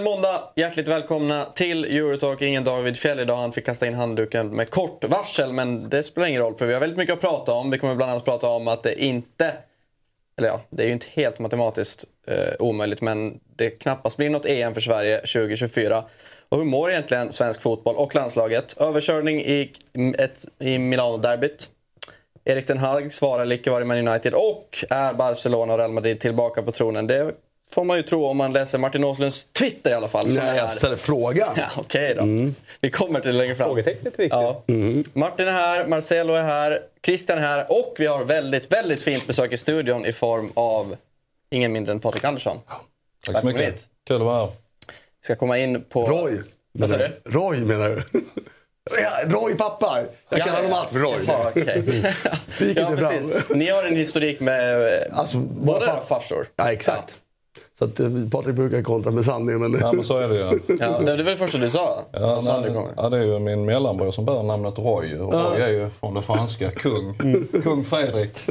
Äntligen 0.00 0.20
måndag! 0.20 0.40
Hjärtligt 0.56 0.88
välkomna 0.88 1.44
till 1.44 1.84
Eurotalk. 1.84 2.42
Ingen 2.42 2.64
David 2.64 2.96
Fjäll 2.96 3.20
idag. 3.20 3.36
Han 3.36 3.52
fick 3.52 3.66
kasta 3.66 3.86
in 3.86 3.94
handduken 3.94 4.48
med 4.48 4.70
kort 4.70 5.04
varsel. 5.04 5.52
Men 5.52 5.88
det 5.88 6.02
spelar 6.02 6.28
ingen 6.28 6.42
roll 6.42 6.54
för 6.54 6.66
vi 6.66 6.72
har 6.72 6.80
väldigt 6.80 6.98
mycket 6.98 7.12
att 7.12 7.20
prata 7.20 7.52
om. 7.52 7.70
Vi 7.70 7.78
kommer 7.78 7.94
bland 7.94 8.12
annat 8.12 8.24
prata 8.24 8.48
om 8.48 8.68
att 8.68 8.82
det 8.82 9.02
inte... 9.02 9.52
Eller 10.38 10.48
ja, 10.48 10.60
det 10.70 10.82
är 10.82 10.86
ju 10.86 10.92
inte 10.92 11.06
helt 11.12 11.38
matematiskt 11.38 12.04
eh, 12.26 12.54
omöjligt 12.58 13.00
men 13.00 13.40
det 13.56 13.70
knappast 13.70 14.16
blir 14.16 14.30
något 14.30 14.46
EM 14.46 14.74
för 14.74 14.80
Sverige 14.80 15.18
2024. 15.18 16.04
Och 16.48 16.58
hur 16.58 16.64
mår 16.64 16.90
egentligen 16.90 17.32
svensk 17.32 17.62
fotboll 17.62 17.96
och 17.96 18.14
landslaget? 18.14 18.76
Överkörning 18.80 19.40
i, 19.40 19.72
ett, 20.18 20.46
i 20.58 20.78
Milano-derbyt. 20.78 21.68
Erik 22.44 22.66
Den 22.66 22.78
Hag 22.78 23.12
svarar 23.12 23.44
lik 23.44 23.66
var 23.66 23.80
i 23.80 23.84
Man 23.84 24.08
United 24.08 24.34
och 24.34 24.84
är 24.90 25.14
Barcelona 25.14 25.72
och 25.72 25.78
Real 25.78 25.92
Madrid 25.92 26.20
tillbaka 26.20 26.62
på 26.62 26.72
tronen? 26.72 27.06
Det 27.06 27.34
får 27.72 27.84
man 27.84 27.96
ju 27.96 28.02
tro 28.02 28.26
om 28.26 28.36
man 28.36 28.52
läser 28.52 28.78
Martin 28.78 29.04
Åslunds 29.04 29.44
Twitter 29.44 29.90
i 29.90 29.94
alla 29.94 30.08
fall. 30.08 30.26
Nej, 30.28 30.38
är- 30.48 30.54
jag 30.54 30.70
ställer 30.70 30.96
frågan. 30.96 31.48
Ja, 31.56 31.64
Okej 31.76 32.14
då. 32.14 32.24
Vi 32.80 32.90
kommer 32.90 33.20
till 33.20 33.30
det 33.32 33.38
längre 33.38 33.54
fram. 33.56 33.68
Frågetecknet 33.68 34.14
är 34.14 34.18
viktigt. 34.18 34.32
Ja. 34.32 34.62
Martin 35.20 35.48
är 35.48 35.52
här, 35.52 35.86
Marcelo 35.86 36.32
är 36.34 36.42
här, 36.42 36.80
Christian 37.06 37.38
är 37.38 37.42
här 37.42 37.66
och 37.68 37.94
vi 37.98 38.06
har 38.06 38.24
väldigt, 38.24 38.72
väldigt 38.72 39.02
fint 39.02 39.26
besök 39.26 39.52
i 39.52 39.56
studion 39.56 40.06
i 40.06 40.12
form 40.12 40.50
av 40.54 40.96
ingen 41.50 41.72
mindre 41.72 41.92
än 41.92 42.00
Patrik 42.00 42.24
Andersson. 42.24 42.58
Tack 43.26 43.40
så 43.40 43.46
mycket. 43.46 43.62
Hit. 43.74 43.88
Kul 44.06 44.16
att 44.16 44.22
vara 44.22 44.36
här. 44.40 44.46
Vi 44.86 45.24
ska 45.24 45.36
komma 45.36 45.58
in 45.58 45.84
på... 45.88 46.04
Roy. 46.06 46.38
Vad 46.72 46.90
sa 46.90 46.96
du? 46.96 47.10
Roy 47.24 47.58
menar 47.60 47.88
du? 47.88 48.02
Ja, 49.02 49.10
Roy 49.40 49.54
pappa. 49.54 49.98
Jag 50.28 50.40
kallar 50.40 50.56
honom 50.56 50.72
allt 50.72 50.90
för 50.90 50.98
Roy. 50.98 51.14
Jaha, 51.26 51.48
okej. 51.48 51.82
gick 52.58 52.78
ja, 52.78 52.92
precis. 52.96 53.32
Ni 53.48 53.68
har 53.70 53.82
en 53.84 53.96
historik 53.96 54.40
med 54.40 54.90
Alltså, 55.12 55.36
båda 55.38 55.84
era 55.86 56.00
farsor. 56.08 56.46
Ja, 56.56 56.72
exakt. 56.72 57.18
Så 57.80 57.86
att, 57.86 58.00
eh, 58.00 58.10
Patrik 58.30 58.56
brukar 58.56 58.82
kontra 58.82 59.10
med 59.10 59.24
sanningen. 59.24 59.60
Men... 59.60 59.80
Ja, 59.80 59.92
men 59.92 60.04
så 60.04 60.18
är 60.18 60.28
det 60.28 60.34
ju. 60.34 60.60
Ja, 60.80 61.00
det 61.00 61.22
var 61.22 61.30
det 61.30 61.36
första 61.36 61.58
du 61.58 61.70
sa. 61.70 62.04
Ja, 62.12 62.42
nej, 62.44 62.92
ja, 62.96 63.08
det 63.08 63.18
är 63.18 63.24
ju 63.24 63.38
min 63.38 63.64
mellanbror 63.64 64.10
som 64.10 64.24
bär 64.24 64.42
namnet 64.42 64.78
Roy. 64.78 65.18
Och 65.18 65.32
Roy 65.32 65.60
är 65.60 65.68
ju 65.68 65.90
från 65.90 66.14
det 66.14 66.22
franska, 66.22 66.70
kung. 66.70 67.14
Kung 67.62 67.84
Fredrik. 67.84 68.38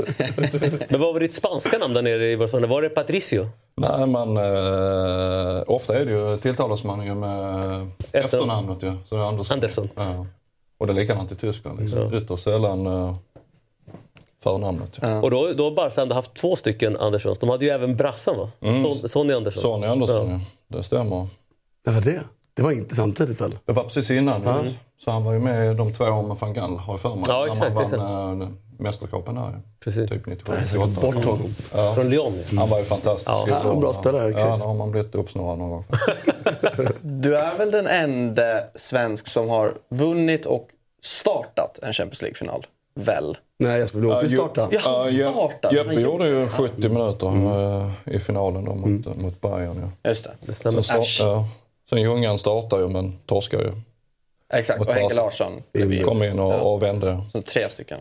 Men 0.90 1.02
vad 1.02 1.14
var 1.14 1.20
ditt 1.20 1.34
spanska 1.34 1.78
namn 1.78 1.94
där 1.94 2.02
nere 2.02 2.32
i 2.32 2.38
Barcelona? 2.38 2.68
Var 2.68 2.82
det 2.82 2.90
Patricio? 2.90 3.48
Nej, 3.76 4.08
men 4.08 4.38
eh, 4.38 5.64
ofta 5.68 6.00
är 6.00 6.06
det 6.06 6.12
ju, 6.12 6.38
tilltalas 6.38 6.84
man 6.84 7.06
ju 7.06 7.16
med 7.16 7.88
efternamnet 8.12 8.84
ju. 8.84 8.94
Så 9.06 9.16
det 9.16 9.22
är 9.22 9.26
Andersson. 9.26 9.56
Andersson. 9.56 9.90
Ja. 9.96 10.26
Och 10.78 10.88
det 10.88 10.94
är 10.94 10.96
likadant 10.96 11.32
i 11.32 11.36
Tyskland. 11.36 11.80
Liksom. 11.80 12.14
Ytterst 12.14 12.44
sällan 12.44 12.88
eh, 12.88 13.16
förnamnet. 14.44 15.00
Ja. 15.02 15.22
Och 15.22 15.32
då, 15.32 15.54
då 15.54 15.64
har 15.64 15.72
Barca 15.72 16.02
ändå 16.02 16.16
haft 16.16 16.34
två 16.34 16.56
stycken 16.56 16.98
Anderssons. 16.98 17.40
De 17.40 17.50
hade 17.50 17.66
ju 17.66 17.72
även 17.72 17.95
brassan 17.95 18.38
va? 18.38 18.50
Son, 18.62 19.09
Sonny 19.09 19.34
Andersson. 19.34 19.62
Sonny 19.62 19.88
Andersson, 19.88 20.30
ja. 20.30 20.40
Det 20.78 20.84
stämmer. 20.84 21.28
Det 21.86 21.92
var 21.92 22.02
det. 22.02 22.23
Det 22.54 22.62
var 22.64 22.72
inte 22.72 22.95
samtidigt 22.95 23.42
väl? 23.42 23.58
Det 23.66 23.73
var 23.73 23.84
precis 23.84 24.12
innan. 24.12 24.42
ju. 24.66 24.73
Så 25.00 25.12
han 25.12 25.23
var 25.23 25.34
ju 25.34 25.40
med 25.40 25.76
de 25.76 25.94
två 25.94 26.04
åren 26.04 26.28
med 26.28 26.38
van 26.38 26.54
Gaal, 26.54 26.77
har 26.77 26.94
jag 26.94 27.02
för 27.02 27.16
mig. 27.16 27.23
Ja, 27.27 27.39
när 27.45 27.52
exakt, 27.52 27.73
man 27.76 27.83
exakt. 27.83 28.02
vann 28.02 28.42
eh, 28.42 28.48
mästerskapen 28.80 29.36
där. 29.36 29.61
Precis. 29.83 30.10
Typ 30.10 30.26
97, 30.26 30.54
Jag 30.73 30.89
98. 30.89 31.02
bort 31.02 31.26
honom. 31.26 31.54
Från 31.95 32.10
Lyon. 32.10 32.33
ja. 32.52 32.60
Han 32.60 32.70
var 32.70 32.77
ju 32.80 32.83
fantastisk. 32.86 33.30
Ja, 33.30 33.48
han 33.52 33.66
var 33.66 33.73
en 33.73 33.80
bra 33.80 33.94
spelare, 33.94 34.23
Ja, 34.23 34.30
exakt. 34.30 34.60
då 34.61 34.66
har 34.67 34.73
man 34.76 34.92
blivit 34.92 35.16
uppsnurrad 35.16 35.58
någon 35.58 35.70
gång. 35.70 35.83
Du 37.02 37.38
är 37.38 37.58
väl 37.58 37.71
den 37.71 37.88
enda 37.88 38.44
svensk 38.76 39.27
som 39.27 39.50
har 39.50 39.73
vunnit 39.89 40.45
och 40.45 40.67
startat 41.04 41.80
en 41.83 41.94
Champions 41.94 42.21
League-final? 42.21 42.66
Väl? 42.95 43.38
Nej, 43.58 43.80
Jesper 43.80 44.00
Blomqvist 44.00 44.33
Ja, 44.33 44.38
startade. 44.38 44.76
Ja, 44.76 44.82
han 44.83 45.05
startade. 45.05 45.76
Jeppe 45.76 45.94
Han 45.94 46.04
gjorde 46.04 46.27
ju 46.27 46.48
70 46.48 46.89
minuter 46.89 47.27
eh, 47.27 48.16
i 48.16 48.20
finalen 48.20 48.66
då 48.66 48.76
mot, 48.76 49.17
mot 49.17 49.42
Bayern. 49.42 49.92
Ja. 50.04 50.10
Just 50.10 50.23
det. 50.23 50.32
Det 50.42 50.54
stämmer. 50.54 50.82
Sen, 50.82 51.04
start, 51.04 51.27
ja. 51.27 51.48
Sen 51.89 52.02
Ljungan 52.02 52.39
startade 52.39 52.82
ju 52.83 52.89
men 52.89 53.17
torskade 53.26 53.64
ju. 53.64 53.72
Exakt, 54.54 54.80
och 54.80 54.94
Henke. 54.94 55.16
Larsson. 55.16 55.64
Kom 56.05 56.23
in 56.23 56.39
och, 56.39 56.73
och 56.73 56.83
vände. 56.83 57.22
Så 57.32 57.42
tre 57.42 57.70
stycken 57.70 58.00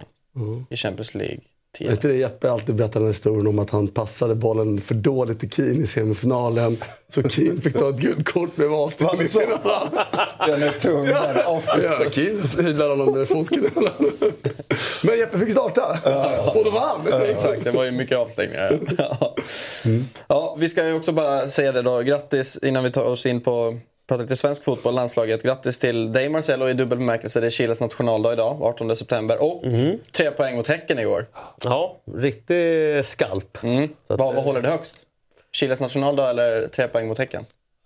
i 0.70 0.76
Champions 0.76 1.14
Är 1.14 1.40
League-tiden. 1.78 1.92
inte 1.92 2.08
det 2.08 2.14
Jeppe 2.14 2.50
alltid 2.50 2.74
berättar 2.74 3.00
den 3.00 3.08
historien 3.08 3.46
om 3.46 3.58
att 3.58 3.70
han 3.70 3.88
passade 3.88 4.34
bollen 4.34 4.80
för 4.80 4.94
dåligt 4.94 5.40
till 5.40 5.50
Keane 5.50 5.82
i 5.82 5.86
semifinalen. 5.86 6.76
Så 7.08 7.22
Keane 7.22 7.60
fick 7.60 7.78
ta 7.78 7.88
ett 7.88 7.96
gult 7.96 8.32
kort 8.32 8.56
med 8.56 8.66
avstängning. 8.66 9.28
Den 10.46 10.62
är 10.62 10.80
tung. 10.80 11.06
Ja, 11.06 11.62
Keane 12.10 12.68
hyvlade 12.68 12.90
honom 12.90 13.18
med 13.18 13.28
fotknölarna. 13.28 13.90
Men 15.02 15.18
Jeppe 15.18 15.38
fick 15.38 15.50
starta. 15.50 15.82
Och 16.54 16.64
då 16.64 16.70
vann. 16.70 17.22
Exakt, 17.22 17.64
det 17.64 17.70
var 17.70 17.84
ju 17.84 17.90
mycket 17.90 18.18
avstängningar. 18.18 18.78
Ja. 18.98 19.34
ja, 20.28 20.56
vi 20.60 20.68
ska 20.68 20.86
ju 20.86 20.94
också 20.94 21.12
bara 21.12 21.48
säga 21.48 21.72
det 21.72 21.82
då. 21.82 22.00
Grattis 22.00 22.58
innan 22.62 22.84
vi 22.84 22.92
tar 22.92 23.04
oss 23.04 23.26
in 23.26 23.40
på 23.40 23.78
pratar 24.08 24.22
lite 24.22 24.36
svensk 24.36 24.64
fotboll, 24.64 24.94
landslaget. 24.94 25.42
Grattis 25.42 25.78
till 25.78 26.12
dig 26.12 26.28
Marcelo 26.28 26.68
i 26.68 26.72
dubbel 26.72 26.98
bemärkelse. 26.98 27.40
Det 27.40 27.46
är 27.46 27.50
Chiles 27.50 27.80
nationaldag 27.80 28.32
idag, 28.32 28.62
18 28.62 28.96
september. 28.96 29.42
Och 29.42 29.62
tre 30.12 30.30
poäng 30.30 30.56
mot 30.56 30.68
Häcken 30.68 30.98
igår. 30.98 31.26
Ja, 31.64 31.96
riktig 32.14 33.04
skalp. 33.04 33.62
Mm. 33.62 33.84
Att, 33.84 34.18
Vad, 34.18 34.34
vad 34.34 34.44
håller 34.44 34.60
det 34.60 34.68
högst? 34.68 34.96
Chiles 35.52 35.80
nationaldag 35.80 36.30
eller 36.30 36.68
tre 36.68 36.88
poäng 36.88 37.08
mot 37.08 37.18
Häcken? 37.18 37.44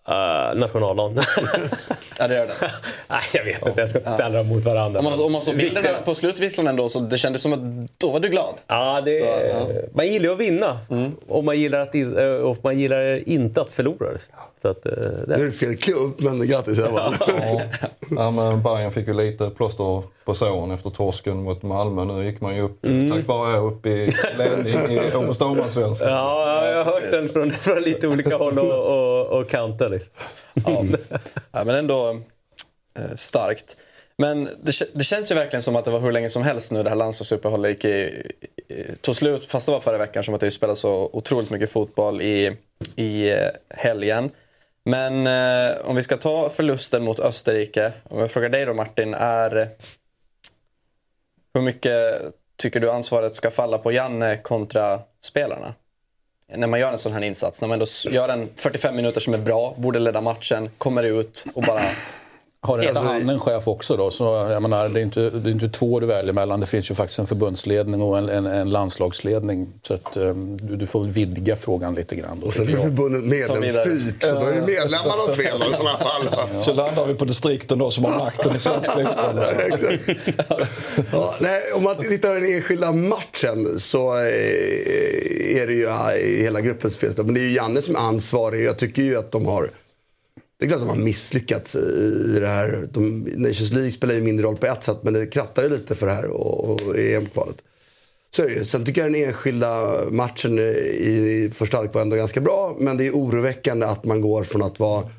Eh, 0.08 0.58
nationaldagen. 0.58 1.24
Ja, 2.18 2.28
det 2.28 2.34
gör 2.34 2.46
det. 2.46 2.54
Nej, 3.08 3.20
jag 3.34 3.44
vet 3.44 3.66
inte. 3.66 3.80
Jag 3.80 3.88
ska 3.88 3.98
inte 3.98 4.10
ställa 4.10 4.38
dem 4.38 4.48
mot 4.48 4.64
varandra. 4.64 4.98
Om 4.98 5.04
man, 5.04 5.20
om 5.20 5.32
man 5.32 5.42
såg 5.42 5.56
bilderna 5.56 5.88
på 6.04 6.14
slutvisslan 6.14 6.66
ändå 6.66 6.88
så 6.88 6.98
det 7.00 7.18
kändes 7.18 7.42
som 7.42 7.52
att 7.52 7.90
då 7.98 8.10
var 8.10 8.20
du 8.20 8.28
glad. 8.28 8.54
Ja, 8.66 9.00
det, 9.00 9.18
Så, 9.20 9.24
ja. 9.26 9.70
Mm. 9.70 9.76
Man 9.94 10.06
gillar 10.06 10.26
ju 10.26 10.32
att 10.32 10.40
vinna 10.40 10.78
och, 11.28 11.44
man 11.44 11.58
gillar 11.60 11.80
att, 11.80 11.94
eh, 11.94 12.24
och 12.24 12.56
man 12.62 12.78
gillar 12.78 13.28
inte 13.28 13.60
att 13.60 13.70
förlora. 13.70 14.08
Så 14.62 14.68
att, 14.68 14.86
eh, 14.86 14.92
Nu 14.96 15.24
det. 15.28 15.34
är 15.34 15.44
det 15.44 15.50
fel 15.52 15.76
klubb, 15.76 16.12
men 16.19 16.48
grattis 16.48 16.78
i 16.78 16.82
alla 16.82 17.12
fall. 17.12 17.14
Ja. 17.40 17.60
Ja, 18.16 18.30
men 18.30 18.62
Bayern 18.62 18.90
fick 18.90 19.06
ju 19.06 19.14
lite 19.14 19.50
plåster 19.50 20.02
på 20.24 20.34
såren 20.34 20.70
efter 20.70 20.90
torsken 20.90 21.42
mot 21.42 21.62
Malmö. 21.62 22.04
Nu 22.04 22.24
gick 22.24 22.40
man 22.40 22.56
ju 22.56 22.62
upp, 22.62 22.82
tack 23.12 23.26
vare 23.26 23.58
upp 23.58 23.86
i 23.86 24.12
ledning 24.38 24.74
i 24.96 25.00
Åmåls. 25.14 26.00
Ja, 26.00 26.69
jag 26.69 26.84
har 26.84 26.92
hört 26.92 27.10
den 27.10 27.28
från, 27.28 27.50
från 27.50 27.80
lite 27.82 28.08
olika 28.08 28.36
håll 28.36 28.58
och, 28.58 28.74
och, 28.74 29.26
och 29.40 29.48
kanter. 29.50 29.91
Liksom. 29.92 30.12
Ja. 30.66 30.84
ja, 31.53 31.64
men 31.64 31.75
ändå 31.75 32.20
eh, 32.98 33.16
starkt. 33.16 33.76
Men 34.19 34.44
det, 34.44 34.72
det 34.94 35.04
känns 35.04 35.30
ju 35.30 35.34
verkligen 35.34 35.62
som 35.62 35.76
att 35.76 35.84
det 35.84 35.91
var 35.91 36.00
hur 36.00 36.12
länge 36.12 36.30
som 36.30 36.42
helst 36.42 36.70
nu 36.70 36.82
det 36.82 36.88
här 36.88 36.97
landslagsuppehållet 36.97 37.70
gick 37.70 37.84
i, 37.84 38.32
i, 38.69 38.97
tog 39.00 39.16
slut, 39.16 39.44
fast 39.44 39.66
det 39.66 39.72
var 39.72 39.81
förra 39.81 39.98
veckan, 39.98 40.22
som 40.25 40.34
att 40.34 40.41
det 40.41 40.50
spelades 40.50 40.81
så 40.81 41.10
otroligt 41.12 41.50
mycket 41.50 41.70
fotboll 41.70 42.22
i, 42.22 42.56
i 42.97 43.31
eh, 43.31 43.48
helgen. 43.69 44.31
Men 44.84 45.26
eh, 45.26 45.76
om 45.84 45.97
vi 45.97 46.02
ska 46.02 46.16
ta 46.16 46.48
förlusten 46.48 47.04
mot 47.04 47.20
Österrike, 47.20 47.92
om 48.04 48.19
jag 48.19 48.31
frågar 48.31 48.48
dig 48.48 48.64
då 48.64 48.75
Martin, 48.75 49.14
är 49.14 49.69
hur 51.54 51.60
mycket 51.60 52.22
tycker 52.56 52.81
du 52.81 52.91
ansvaret 52.91 53.34
ska 53.34 53.50
falla 53.50 53.78
på 53.78 53.92
Janne 53.92 54.36
kontra 54.36 55.00
spelarna? 55.25 55.75
När 56.56 56.66
man 56.66 56.80
gör 56.80 56.92
en 56.92 56.98
sån 56.98 57.12
här 57.12 57.22
insats, 57.24 57.60
när 57.60 57.68
man 57.68 57.74
ändå 57.74 57.86
gör 58.10 58.28
en 58.28 58.48
45 58.56 58.96
minuter 58.96 59.20
som 59.20 59.34
är 59.34 59.38
bra, 59.38 59.75
borde 59.78 59.99
leda 59.99 60.20
matchen, 60.20 60.70
kommer 60.78 61.02
ut 61.02 61.44
och 61.54 61.62
bara... 61.62 61.81
Har 62.64 62.79
en 62.79 62.97
Alltså, 62.97 63.12
annan 63.12 63.41
chef 63.41 63.69
också 63.69 63.97
då. 63.97 64.11
Så 64.11 64.25
jag 64.25 64.62
menar, 64.62 64.88
det, 64.88 65.00
är 65.00 65.03
inte, 65.03 65.31
det 65.31 65.49
är 65.49 65.53
inte 65.53 65.69
två 65.69 66.00
du 66.00 66.06
väljer 66.06 66.32
mellan. 66.32 66.61
Det 66.61 66.67
finns 66.67 66.91
ju 66.91 66.94
faktiskt 66.94 67.19
en 67.19 67.26
förbundsledning 67.26 68.03
och 68.03 68.19
en, 68.19 68.29
en, 68.29 68.47
en 68.47 68.70
landslagsledning. 68.70 69.69
Så 69.82 69.94
att, 69.94 70.17
um, 70.17 70.56
du, 70.56 70.76
du 70.76 70.87
får 70.87 71.00
väl 71.00 71.11
vidga 71.11 71.56
frågan 71.56 71.94
lite 71.94 72.17
grann. 72.17 72.41
Då, 72.41 72.47
Och 72.47 72.53
sen 72.53 72.69
är 72.69 72.76
förbundet 72.76 73.25
medlemsstyrt, 73.25 74.23
så 74.23 74.35
då 74.35 74.47
är 74.47 74.53
det 74.53 74.61
medlemmarnas 74.61 75.37
fel 75.37 75.61
i 75.73 75.75
alla 75.75 75.99
fall. 75.99 76.62
Så 76.64 76.73
landar 76.73 77.06
vi 77.06 77.14
på 77.14 77.25
distrikten 77.25 77.79
då 77.79 77.91
som 77.91 78.05
har 78.05 78.19
makten 78.19 78.56
i 78.56 78.59
svensk 78.59 78.91
fotboll. 78.91 79.44
Exakt. 79.73 80.03
Ja, 81.12 81.35
nej, 81.41 81.62
om 81.75 81.82
man 81.82 81.97
tittar 81.97 82.29
på 82.29 82.35
den 82.35 82.55
enskilda 82.55 82.93
matchen 82.93 83.81
så 83.81 84.19
eh, 84.19 84.25
är 85.56 85.67
det 85.67 85.75
ju 85.75 85.88
hela 86.43 86.61
gruppens 86.61 86.97
fel. 86.97 87.12
Men 87.17 87.35
det 87.35 87.41
är 87.41 87.44
ju 87.44 87.55
Janne 87.55 87.82
som 87.82 87.97
är 87.97 88.00
ansvarig. 88.00 88.64
Jag 88.64 88.76
tycker 88.79 89.03
ju 89.03 89.19
att 89.19 89.32
de 89.32 89.47
har 89.47 89.70
det 90.62 90.67
är 90.67 90.69
klart 90.69 90.81
att 90.81 90.88
de 90.88 90.99
har 90.99 91.05
misslyckats 91.05 91.76
i 91.76 92.38
det 92.41 92.49
här. 92.49 92.87
De, 92.93 93.19
Nations 93.19 93.73
League 93.73 93.91
spelar 93.91 94.14
ju 94.14 94.20
mindre 94.20 94.47
roll 94.47 94.56
på 94.56 94.67
ett 94.67 94.85
sätt 94.85 94.99
men 95.03 95.12
det 95.12 95.26
krattar 95.26 95.62
ju 95.62 95.69
lite 95.69 95.94
för 95.94 96.06
det 96.06 96.12
här 96.12 96.26
och, 96.26 96.70
och 96.70 96.99
EM-kvalet. 96.99 97.56
Så 98.37 98.43
är 98.43 98.47
det 98.47 98.53
ju. 98.53 98.64
Sen 98.64 98.85
tycker 98.85 99.03
jag 99.03 99.12
den 99.12 99.25
enskilda 99.25 100.00
matchen 100.11 100.59
i 100.59 101.50
första 101.55 101.76
halvlek 101.76 101.94
var 101.94 102.03
ändå 102.03 102.17
ganska 102.17 102.41
bra. 102.41 102.76
Men 102.79 102.97
det 102.97 103.06
är 103.06 103.11
oroväckande 103.11 103.87
att 103.87 104.05
man 104.05 104.20
går 104.20 104.44
från 104.44 104.62
att 104.62 104.81
vara 104.81 105.11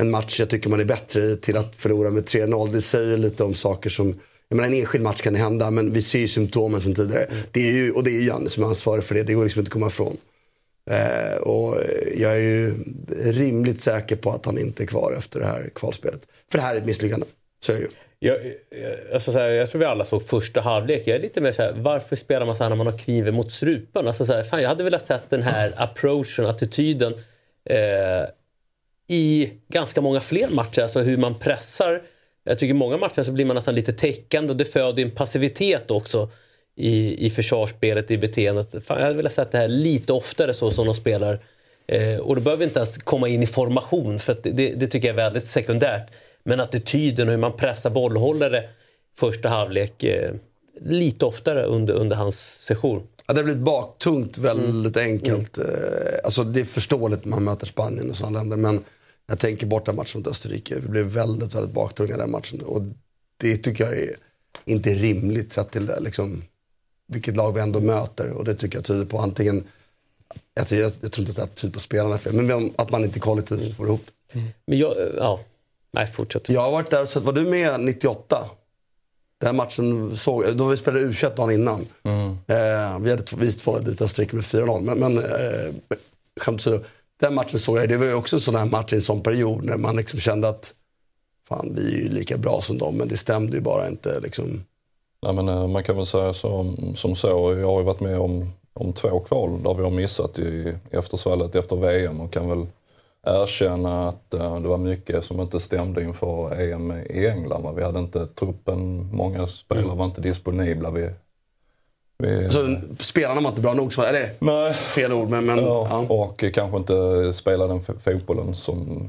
en 0.00 0.10
match 0.10 0.40
jag 0.40 0.50
tycker 0.50 0.70
man 0.70 0.80
är 0.80 0.84
bättre 0.84 1.20
i 1.20 1.36
till 1.36 1.56
att 1.56 1.76
förlora 1.76 2.10
med 2.10 2.24
3-0. 2.24 2.72
Det 2.72 2.82
säger 2.82 3.18
lite 3.18 3.44
om 3.44 3.54
saker 3.54 3.90
som 3.90 4.14
jag 4.48 4.56
menar, 4.56 4.68
en 4.68 4.74
enskild 4.74 5.04
match 5.04 5.22
kan 5.22 5.32
det 5.32 5.38
hända, 5.38 5.70
men 5.70 5.92
vi 5.92 6.02
ser 6.02 6.18
ju 6.18 6.28
symptomen 6.28 6.80
sen 6.80 6.94
tidigare. 6.94 7.26
Det 7.52 7.68
är 7.68 7.72
ju, 7.72 7.92
och 7.92 8.04
det 8.04 8.10
är 8.10 8.20
ju 8.20 8.24
Janne 8.26 8.50
som 8.50 8.62
är 8.62 8.68
ansvarig 8.68 9.04
för 9.04 9.14
det. 9.14 9.22
Det 9.22 9.34
går 9.34 9.44
liksom 9.44 9.60
inte 9.60 9.68
att 9.68 9.72
komma 9.72 9.86
ifrån. 9.86 10.16
Eh, 10.90 11.36
och 11.42 11.76
jag 12.16 12.32
är 12.36 12.40
ju 12.40 12.74
rimligt 13.32 13.80
säker 13.80 14.16
på 14.16 14.30
att 14.30 14.46
han 14.46 14.58
inte 14.58 14.82
är 14.82 14.86
kvar 14.86 15.14
efter 15.18 15.40
det 15.40 15.46
här 15.46 15.70
kvalspelet. 15.74 16.20
För 16.50 16.58
det 16.58 16.64
här 16.64 16.74
är 16.74 16.78
ett 16.78 16.86
misslyckande. 16.86 17.26
Så 17.66 17.72
är 17.72 17.76
det 17.76 17.82
ju. 17.82 17.88
Jag, 18.18 18.36
jag- 18.82 19.12
alltså 19.14 19.32
så 19.32 19.38
här, 19.38 19.48
jag 19.48 19.70
tror 19.70 19.78
vi 19.78 19.84
alla 19.84 20.04
såg 20.04 20.26
första 20.26 20.60
halvlek. 20.60 21.02
Jag 21.06 21.16
är 21.16 21.20
lite 21.20 21.40
mer 21.40 21.52
så 21.52 21.62
här, 21.62 21.72
varför 21.76 22.16
spelar 22.16 22.46
man 22.46 22.56
så 22.56 22.62
här 22.62 22.70
när 22.70 22.76
man 22.76 22.86
har 22.86 22.98
kniven 22.98 23.34
mot 23.34 23.52
strupen? 23.52 24.06
Alltså 24.06 24.26
så 24.26 24.32
här, 24.32 24.44
fan, 24.44 24.62
jag 24.62 24.68
hade 24.68 24.84
velat 24.84 25.06
sett 25.06 25.30
den 25.30 25.42
här 25.42 25.72
approachen, 25.76 26.46
attityden 26.46 27.12
eh, 27.70 28.28
i 29.08 29.52
ganska 29.68 30.00
många 30.00 30.20
fler 30.20 30.48
matcher. 30.50 30.82
Alltså 30.82 31.00
hur 31.00 31.16
man 31.16 31.34
pressar. 31.34 32.02
Jag 32.44 32.58
tycker 32.58 32.70
i 32.70 32.78
många 32.78 32.96
matcher 32.96 33.22
så 33.22 33.32
blir 33.32 33.44
man 33.44 33.56
nästan 33.56 33.74
lite 33.74 33.92
täckande 33.92 34.50
och 34.50 34.56
det 34.56 34.64
föder 34.64 35.02
en 35.02 35.10
passivitet 35.10 35.90
också 35.90 36.30
i, 36.76 37.26
i 37.26 37.30
försvarsspelet, 37.30 38.10
i 38.10 38.18
beteendet. 38.18 38.84
Fan, 38.84 38.96
jag 38.96 39.04
hade 39.04 39.16
velat 39.16 39.34
sett 39.34 39.52
det 39.52 39.58
här 39.58 39.68
lite 39.68 40.12
oftare 40.12 40.54
så 40.54 40.70
som 40.70 40.86
de 40.86 40.94
spelar. 40.94 41.40
Eh, 41.86 42.16
och 42.16 42.34
då 42.34 42.40
behöver 42.40 42.58
vi 42.58 42.64
inte 42.64 42.78
ens 42.78 42.98
komma 42.98 43.28
in 43.28 43.42
i 43.42 43.46
formation 43.46 44.18
för 44.18 44.32
att 44.32 44.42
det, 44.42 44.74
det 44.74 44.86
tycker 44.86 45.08
jag 45.08 45.12
är 45.18 45.24
väldigt 45.24 45.48
sekundärt. 45.48 46.10
Men 46.44 46.60
attityden 46.60 47.28
och 47.28 47.32
hur 47.32 47.40
man 47.40 47.56
pressar 47.56 47.90
bollhållare 47.90 48.68
första 49.18 49.48
halvlek 49.48 50.02
eh, 50.02 50.34
lite 50.80 51.24
oftare 51.24 51.64
under, 51.64 51.94
under 51.94 52.16
hans 52.16 52.38
session. 52.58 53.06
Ja, 53.26 53.34
det 53.34 53.40
har 53.40 53.44
blivit 53.44 53.62
baktungt 53.62 54.38
väldigt 54.38 54.96
mm. 54.96 55.10
enkelt. 55.10 55.58
Mm. 55.58 55.70
Alltså, 56.24 56.44
det 56.44 56.60
är 56.60 56.64
förståeligt 56.64 57.24
när 57.24 57.30
man 57.30 57.44
möter 57.44 57.66
Spanien 57.66 58.10
och 58.10 58.16
sådana 58.16 58.38
länder. 58.38 58.56
Men 58.56 58.84
jag 59.26 59.38
tänker 59.38 59.66
borta 59.66 59.92
matchen 59.92 60.20
mot 60.20 60.26
Österrike. 60.26 60.74
Vi 60.80 60.88
blev 60.88 61.06
väldigt, 61.06 61.54
väldigt 61.54 61.74
baktunga 61.74 62.16
den 62.16 62.30
matchen. 62.30 62.60
Och 62.60 62.82
det 63.40 63.56
tycker 63.56 63.84
jag 63.84 63.98
är 63.98 64.16
inte 64.64 64.94
rimligt 64.94 65.52
sett 65.52 65.70
till 65.70 65.86
det, 65.86 66.00
liksom, 66.00 66.42
vilket 67.06 67.36
lag 67.36 67.52
vi 67.52 67.60
ändå 67.60 67.80
möter. 67.80 68.30
Och 68.30 68.44
det 68.44 68.54
tycker 68.54 68.78
jag 68.78 68.84
tyder 68.84 69.04
på 69.04 69.18
antingen, 69.18 69.64
jag, 70.54 70.66
jag, 70.70 70.92
jag 71.00 71.12
tror 71.12 71.28
inte 71.28 71.42
att 71.42 71.50
det 71.50 71.56
tyder 71.56 71.74
på 71.74 71.80
spelarna 71.80 72.14
är 72.14 72.18
fel, 72.18 72.32
men 72.32 72.72
att 72.76 72.90
man 72.90 73.04
inte 73.04 73.20
kollektivt 73.20 73.76
får 73.76 73.86
ihop 73.86 74.06
det. 74.32 74.40
Men 74.66 74.78
jag, 74.78 74.98
eh, 74.98 75.12
ja, 75.16 75.40
nej 75.92 76.06
fortsätt. 76.06 76.48
Jag 76.48 76.60
har 76.60 76.70
varit 76.70 76.90
där 76.90 77.02
och 77.02 77.08
sett, 77.08 77.22
var 77.22 77.32
du 77.32 77.44
med 77.44 77.80
98? 77.80 78.50
Den 79.40 79.56
matchen 79.56 80.16
såg 80.16 80.44
jag, 80.44 80.56
då 80.56 80.66
vi 80.66 80.76
spelade 80.76 81.06
U21 81.06 81.36
dagen 81.36 81.50
innan. 81.50 81.86
Eh, 82.46 82.98
vi 83.00 83.10
hade 83.10 83.22
vi 83.36 83.52
två 83.52 83.78
dit 83.78 84.02
Österrike 84.02 84.36
med 84.36 84.44
4-0. 84.44 84.80
Men, 84.80 84.98
men 84.98 85.18
eh, 85.18 85.74
skämt 86.40 86.60
åsido, 86.60 86.80
den 87.20 87.34
matchen 87.34 87.58
såg 87.58 87.78
jag, 87.78 87.88
det 87.88 87.96
var 87.96 88.06
ju 88.06 88.14
också 88.14 88.36
en 88.36 88.40
sån 88.40 88.54
här 88.54 88.66
match 88.66 88.92
i 88.92 88.96
en 88.96 89.02
sån 89.02 89.22
period 89.22 89.64
när 89.64 89.76
man 89.76 89.96
liksom 89.96 90.20
kände 90.20 90.48
att 90.48 90.74
fan 91.48 91.72
vi 91.74 91.94
är 91.94 91.98
ju 91.98 92.08
lika 92.08 92.36
bra 92.38 92.60
som 92.60 92.78
dem 92.78 92.96
men 92.96 93.08
det 93.08 93.16
stämde 93.16 93.56
ju 93.56 93.60
bara 93.60 93.88
inte 93.88 94.20
liksom. 94.20 94.64
Nej, 95.24 95.32
men, 95.32 95.48
eh, 95.48 95.66
man 95.66 95.82
kan 95.82 95.96
väl 95.96 96.06
säga 96.06 96.32
som, 96.32 96.76
som 96.96 97.14
så. 97.14 97.54
Jag 97.58 97.68
har 97.70 97.78
ju 97.78 97.84
varit 97.84 98.00
med 98.00 98.18
om, 98.18 98.52
om 98.72 98.92
två 98.92 99.20
kval 99.20 99.62
där 99.62 99.74
vi 99.74 99.82
har 99.82 99.90
missat 99.90 100.38
i 100.38 100.74
eftersvallet 100.90 101.54
efter 101.54 101.76
VM 101.76 102.20
och 102.20 102.32
kan 102.32 102.48
väl 102.48 102.66
erkänna 103.26 104.08
att 104.08 104.34
eh, 104.34 104.60
det 104.60 104.68
var 104.68 104.78
mycket 104.78 105.24
som 105.24 105.40
inte 105.40 105.60
stämde 105.60 106.02
inför 106.02 106.60
EM 106.60 106.92
i 107.10 107.26
England. 107.26 107.74
Vi 107.76 107.82
hade 107.82 107.98
inte 107.98 108.26
truppen, 108.26 109.10
många 109.12 109.46
spelare 109.46 109.96
var 109.96 110.04
inte 110.04 110.20
disponibla. 110.20 110.90
Vi, 110.90 111.10
vi, 112.18 112.50
Så 112.50 112.76
spelarna 112.98 113.40
var 113.40 113.48
inte 113.48 113.60
bra 113.62 113.74
nog, 113.74 113.92
så 113.92 114.02
är 114.02 114.12
det 114.12 114.30
Nej. 114.38 114.74
fel 114.74 115.12
ord 115.12 115.28
men, 115.28 115.46
men 115.46 115.58
Ja, 115.58 115.86
ja. 115.90 116.14
och 116.14 116.44
kanske 116.54 116.76
inte 116.76 117.32
spela 117.32 117.66
den 117.66 117.80
fotbollen 117.80 118.54
som, 118.54 119.08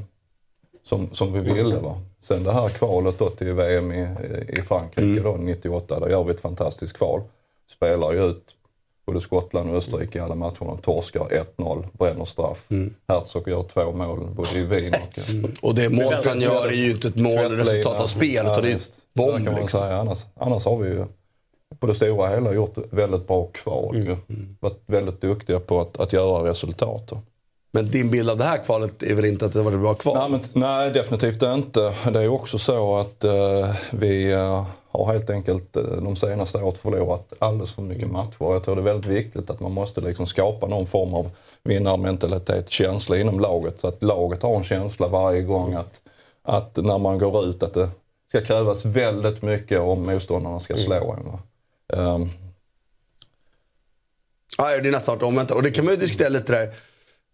som, 0.87 1.09
som 1.11 1.33
vi 1.33 1.39
ville. 1.39 1.75
Va? 1.75 2.01
Sen 2.19 2.43
det 2.43 2.51
här 2.51 2.69
kvalet 2.69 3.19
då 3.19 3.29
till 3.29 3.53
VM 3.53 3.91
i, 3.91 4.07
i 4.49 4.61
Frankrike 4.61 5.21
då, 5.23 5.37
98, 5.39 5.99
där 5.99 6.09
gör 6.09 6.23
vi 6.23 6.31
ett 6.31 6.41
fantastiskt 6.41 6.93
kval. 6.93 7.21
Spelar 7.71 8.13
ju 8.13 8.25
ut 8.25 8.55
både 9.05 9.21
Skottland 9.21 9.69
och 9.69 9.77
Österrike 9.77 10.17
i 10.17 10.21
alla 10.21 10.35
matcherna. 10.35 10.77
Torskar 10.81 11.45
1-0, 11.57 11.85
bränner 11.93 12.25
straff. 12.25 12.67
Herzog 13.07 13.47
gör 13.47 13.63
två 13.63 13.91
mål 13.91 14.27
både 14.35 14.59
i 14.59 14.63
Wien 14.63 14.93
och... 14.93 15.69
Och 15.69 15.75
det 15.75 15.89
målet 15.89 16.25
han 16.25 16.41
gör 16.41 16.67
är 16.67 16.75
ju 16.75 16.91
inte 16.91 17.07
ett 17.07 17.15
mål, 17.15 17.51
resultat 17.51 18.01
av 18.01 18.07
spel 18.07 18.45
utan 18.45 18.63
det 18.63 18.71
är 18.71 18.75
ett 18.75 18.97
bomb 19.13 19.35
kan 19.35 19.45
man 19.45 19.55
liksom. 19.55 19.79
säga. 19.79 19.97
Annars, 19.97 20.25
annars 20.35 20.65
har 20.65 20.77
vi 20.77 20.89
ju 20.89 21.05
på 21.79 21.87
det 21.87 21.95
stora 21.95 22.29
hela 22.29 22.53
gjort 22.53 22.77
väldigt 22.91 23.27
bra 23.27 23.47
kval. 23.47 23.95
Mm. 23.95 24.57
Varit 24.59 24.83
väldigt 24.85 25.21
duktiga 25.21 25.59
på 25.59 25.81
att, 25.81 25.97
att 25.97 26.13
göra 26.13 26.49
resultat. 26.49 27.07
då. 27.07 27.21
Men 27.75 27.91
din 27.91 28.11
bild 28.11 28.29
av 28.29 28.37
det 28.37 28.43
här 28.43 28.63
kvalet 28.63 29.03
är 29.03 29.15
väl 29.15 29.25
inte 29.25 29.45
att 29.45 29.53
det 29.53 29.61
var 29.61 29.71
ett 29.71 29.79
bra 29.79 29.93
kval? 29.93 30.17
Nej, 30.17 30.29
men, 30.29 30.61
nej, 30.61 30.91
definitivt 30.91 31.43
inte. 31.43 31.93
Det 32.11 32.19
är 32.19 32.23
ju 32.23 32.29
också 32.29 32.57
så 32.57 32.97
att 32.97 33.23
eh, 33.23 33.75
vi 33.91 34.31
eh, 34.31 34.67
har 34.91 35.13
helt 35.13 35.29
enkelt 35.29 35.77
eh, 35.77 35.83
de 35.83 36.15
senaste 36.15 36.57
året 36.57 36.77
förlorat 36.77 37.33
alldeles 37.39 37.73
för 37.73 37.81
mycket 37.81 38.11
matcher. 38.11 38.35
Jag 38.39 38.63
tror 38.63 38.75
det 38.75 38.81
är 38.81 38.83
väldigt 38.83 39.11
viktigt 39.11 39.49
att 39.49 39.59
man 39.59 39.71
måste 39.71 40.01
liksom 40.01 40.25
skapa 40.25 40.67
någon 40.67 40.85
form 40.85 41.13
av 41.13 41.29
vinnarmentalitet, 41.63 42.69
känsla 42.69 43.17
inom 43.17 43.39
laget. 43.39 43.79
Så 43.79 43.87
att 43.87 44.03
laget 44.03 44.43
har 44.43 44.55
en 44.55 44.63
känsla 44.63 45.07
varje 45.07 45.41
gång 45.41 45.73
att, 45.73 46.01
att 46.43 46.77
när 46.77 46.97
man 46.97 47.17
går 47.17 47.45
ut 47.45 47.63
att 47.63 47.73
det 47.73 47.89
ska 48.29 48.41
krävas 48.41 48.85
väldigt 48.85 49.41
mycket 49.41 49.79
om 49.79 50.05
motståndarna 50.05 50.59
ska 50.59 50.75
slå 50.75 51.15
en. 51.17 51.99
Ehm, 51.99 52.29
Ja, 54.57 54.81
det 54.81 54.87
är 54.87 54.91
nästan 54.91 55.21
omvänt. 55.21 55.51
Och 55.51 55.63
det 55.63 55.71
kan 55.71 55.85
man 55.85 55.93
ju 55.93 55.99
diskutera 55.99 56.29
lite 56.29 56.51
där. 56.51 56.73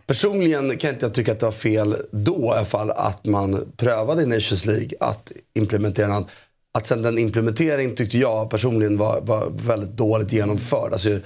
Personligen 0.07 0.77
kan 0.77 0.93
inte 0.93 1.05
jag 1.05 1.13
tycka 1.13 1.31
att 1.31 1.39
det 1.39 1.45
var 1.45 1.51
fel 1.51 1.95
då 2.11 2.45
i 2.45 2.57
alla 2.57 2.65
fall 2.65 2.91
att 2.91 3.25
man 3.25 3.71
prövade 3.77 4.23
i 4.23 4.25
Nations 4.25 4.65
League 4.65 4.89
att 4.99 5.31
implementera 5.53 6.07
den. 6.07 6.25
Att 6.73 6.87
sen 6.87 7.01
den 7.01 7.17
implementeringen 7.17 7.95
tyckte 7.95 8.17
jag 8.17 8.49
personligen 8.49 8.97
var, 8.97 9.21
var 9.21 9.47
väldigt 9.49 9.89
dåligt 9.89 10.31
genomförd. 10.31 10.93
Alltså 10.93 11.19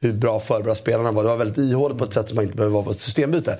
hur 0.00 0.12
bra 0.12 0.40
förberedda 0.40 0.74
spelarna 0.74 1.12
var. 1.12 1.22
Det 1.22 1.28
var 1.28 1.36
väldigt 1.36 1.58
ihåligt 1.58 1.98
på 1.98 2.04
ett 2.04 2.14
sätt 2.14 2.28
som 2.28 2.36
man 2.36 2.44
inte 2.44 2.56
behöver 2.56 2.74
vara 2.74 2.84
på 2.84 2.90
ett 2.90 3.00
systembyte. 3.00 3.58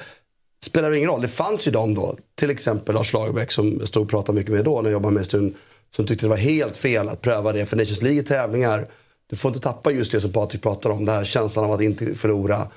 Spelar 0.64 0.92
ingen 0.92 1.10
roll. 1.10 1.22
Det 1.22 1.28
fanns 1.28 1.66
ju 1.66 1.70
de 1.70 1.94
då, 1.94 2.16
till 2.34 2.50
exempel 2.50 2.94
Lars 2.94 3.12
Lagerbäck 3.12 3.52
som 3.52 3.76
jag 3.78 3.88
stod 3.88 4.02
och 4.02 4.10
pratade 4.10 4.38
mycket 4.38 4.52
med 4.52 4.64
då 4.64 4.76
när 4.76 4.90
jag 4.90 4.92
jobbade 4.92 5.14
med 5.14 5.26
Stun, 5.26 5.54
som 5.96 6.06
tyckte 6.06 6.26
det 6.26 6.30
var 6.30 6.36
helt 6.36 6.76
fel 6.76 7.08
att 7.08 7.20
pröva 7.20 7.52
det. 7.52 7.66
För 7.66 7.76
Nations 7.76 8.02
League 8.02 8.20
är 8.20 8.24
tävlingar. 8.24 8.88
Du 9.30 9.36
får 9.36 9.48
inte 9.48 9.60
tappa 9.60 9.90
just 9.90 10.12
det 10.12 10.20
som 10.20 10.32
Patrik 10.32 10.62
pratar 10.62 10.90
om, 10.90 11.04
den 11.04 11.14
här 11.14 11.24
känslan 11.24 11.64
av 11.64 11.72
att 11.72 11.80
inte 11.80 12.14
förlora. 12.14 12.68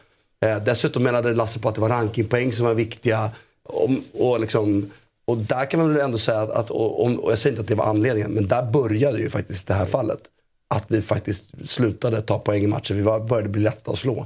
Eh, 0.45 0.63
dessutom 0.63 1.03
menade 1.03 1.33
Lasse 1.33 1.59
på 1.59 1.69
att 1.69 1.75
det 1.75 1.81
var 1.81 1.89
rankingpoäng 1.89 2.51
som 2.51 2.65
var 2.65 2.73
viktiga. 2.73 3.31
Om, 3.63 4.03
och, 4.13 4.39
liksom, 4.39 4.91
och 5.25 5.37
där 5.37 5.65
kan 5.65 5.79
man 5.79 5.93
väl 5.93 6.01
ändå 6.01 6.17
säga 6.17 6.39
att, 6.39 6.49
att 6.49 6.69
och, 6.69 7.03
om, 7.05 7.19
och 7.19 7.31
jag 7.31 7.39
säger 7.39 7.51
inte 7.51 7.61
att 7.61 7.67
det 7.67 7.75
var 7.75 7.85
anledningen, 7.85 8.31
men 8.31 8.47
där 8.47 8.71
började 8.71 9.17
ju 9.17 9.29
faktiskt 9.29 9.67
det 9.67 9.73
här 9.73 9.85
fallet. 9.85 10.19
Att 10.67 10.85
vi 10.87 11.01
faktiskt 11.01 11.45
slutade 11.65 12.21
ta 12.21 12.39
poäng 12.39 12.63
i 12.63 12.67
matcher. 12.67 12.93
Vi 12.93 13.01
var, 13.01 13.19
började 13.19 13.49
bli 13.49 13.61
lätta 13.61 13.91
att 13.91 13.99
slå. 13.99 14.25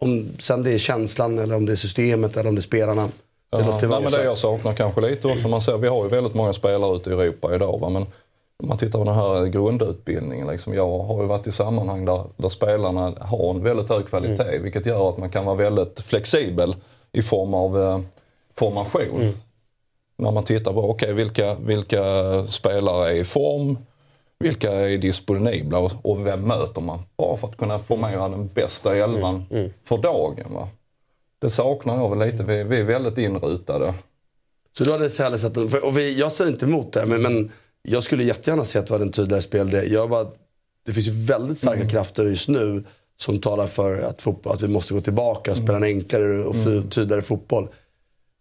Om 0.00 0.28
sen 0.38 0.62
det 0.62 0.72
är 0.72 0.78
känslan 0.78 1.38
eller 1.38 1.54
om 1.54 1.66
det 1.66 1.72
är 1.72 1.76
systemet 1.76 2.36
eller 2.36 2.48
om 2.48 2.54
det 2.54 2.60
är 2.60 2.62
spelarna. 2.62 3.02
Det 3.02 3.10
Ja, 3.50 3.78
nej, 3.82 4.02
men 4.02 4.12
det 4.12 4.24
jag 4.24 4.38
saknar 4.38 4.74
kanske 4.74 5.00
lite 5.00 5.28
också, 5.28 5.48
man 5.48 5.62
ser, 5.62 5.78
vi 5.78 5.88
har 5.88 6.04
ju 6.04 6.10
väldigt 6.10 6.34
många 6.34 6.52
spelare 6.52 6.96
ute 6.96 7.10
i 7.10 7.12
Europa 7.12 7.54
idag. 7.54 7.80
Va? 7.80 7.88
Men 7.88 8.06
om 8.62 8.68
man 8.68 8.78
tittar 8.78 8.98
på 8.98 9.04
den 9.04 9.14
här 9.14 9.46
grundutbildningen. 9.46 10.46
Liksom, 10.46 10.74
jag 10.74 10.98
har 10.98 11.22
ju 11.22 11.28
varit 11.28 11.46
i 11.46 11.52
sammanhang 11.52 12.04
där, 12.04 12.24
där 12.36 12.48
spelarna 12.48 13.14
har 13.20 13.50
en 13.50 13.62
väldigt 13.62 13.88
hög 13.88 14.06
kvalitet. 14.06 14.58
Vilket 14.58 14.86
gör 14.86 15.08
att 15.08 15.18
man 15.18 15.30
kan 15.30 15.44
vara 15.44 15.56
väldigt 15.56 16.00
flexibel 16.00 16.76
i 17.12 17.22
form 17.22 17.54
av 17.54 17.82
eh, 17.82 18.00
formation. 18.58 19.38
När 20.16 20.30
man 20.30 20.44
tittar 20.44 20.72
på 20.72 20.90
okay, 20.90 21.12
vilka, 21.12 21.54
vilka 21.54 22.02
spelare 22.46 23.10
är 23.10 23.14
i 23.14 23.24
form, 23.24 23.78
vilka 24.38 24.72
är 24.72 24.98
disponibla 24.98 25.78
och, 25.78 25.92
och 26.02 26.26
vem 26.26 26.48
möter 26.48 26.80
man? 26.80 26.98
Bara 27.16 27.36
för 27.36 27.48
att 27.48 27.56
kunna 27.56 27.78
formera 27.78 28.28
den 28.28 28.48
bästa 28.48 28.96
elvan 28.96 29.44
för 29.84 29.98
dagen. 29.98 30.54
Va? 30.54 30.68
Det 31.38 31.50
saknar 31.50 31.96
jag 31.96 32.16
väl 32.16 32.28
lite. 32.28 32.44
Vi, 32.44 32.64
vi 32.64 32.80
är 32.80 32.84
väldigt 32.84 33.18
inrutade. 33.18 33.94
Så 34.78 34.84
du 34.84 34.92
hade 34.92 35.10
sett 35.10 35.40
för, 35.40 35.86
och 35.86 35.98
vi, 35.98 36.20
jag 36.20 36.32
säger 36.32 36.50
inte 36.50 36.66
emot 36.66 36.92
det, 36.92 37.06
men, 37.06 37.22
men 37.22 37.52
jag 37.88 38.02
skulle 38.02 38.24
jättegärna 38.24 38.64
se 38.64 38.78
att 38.78 38.90
vi 38.90 38.92
hade 38.94 39.04
en 39.04 39.10
tydligare 39.10 39.42
spel. 39.42 39.92
Jag 39.92 40.10
bara, 40.10 40.26
det 40.86 40.92
finns 40.92 41.06
ju 41.08 41.12
väldigt 41.26 41.58
starka 41.58 41.88
krafter 41.88 42.24
just 42.26 42.48
nu 42.48 42.84
som 43.16 43.38
talar 43.40 43.66
för 43.66 44.00
att, 44.00 44.22
fotboll, 44.22 44.52
att 44.52 44.62
vi 44.62 44.68
måste 44.68 44.94
gå 44.94 45.00
tillbaka 45.00 45.50
och 45.50 45.56
spela 45.56 45.76
en 45.76 45.84
enklare 45.84 46.44
och 46.44 46.54
f- 46.54 46.84
tydligare 46.90 47.22
fotboll. 47.22 47.68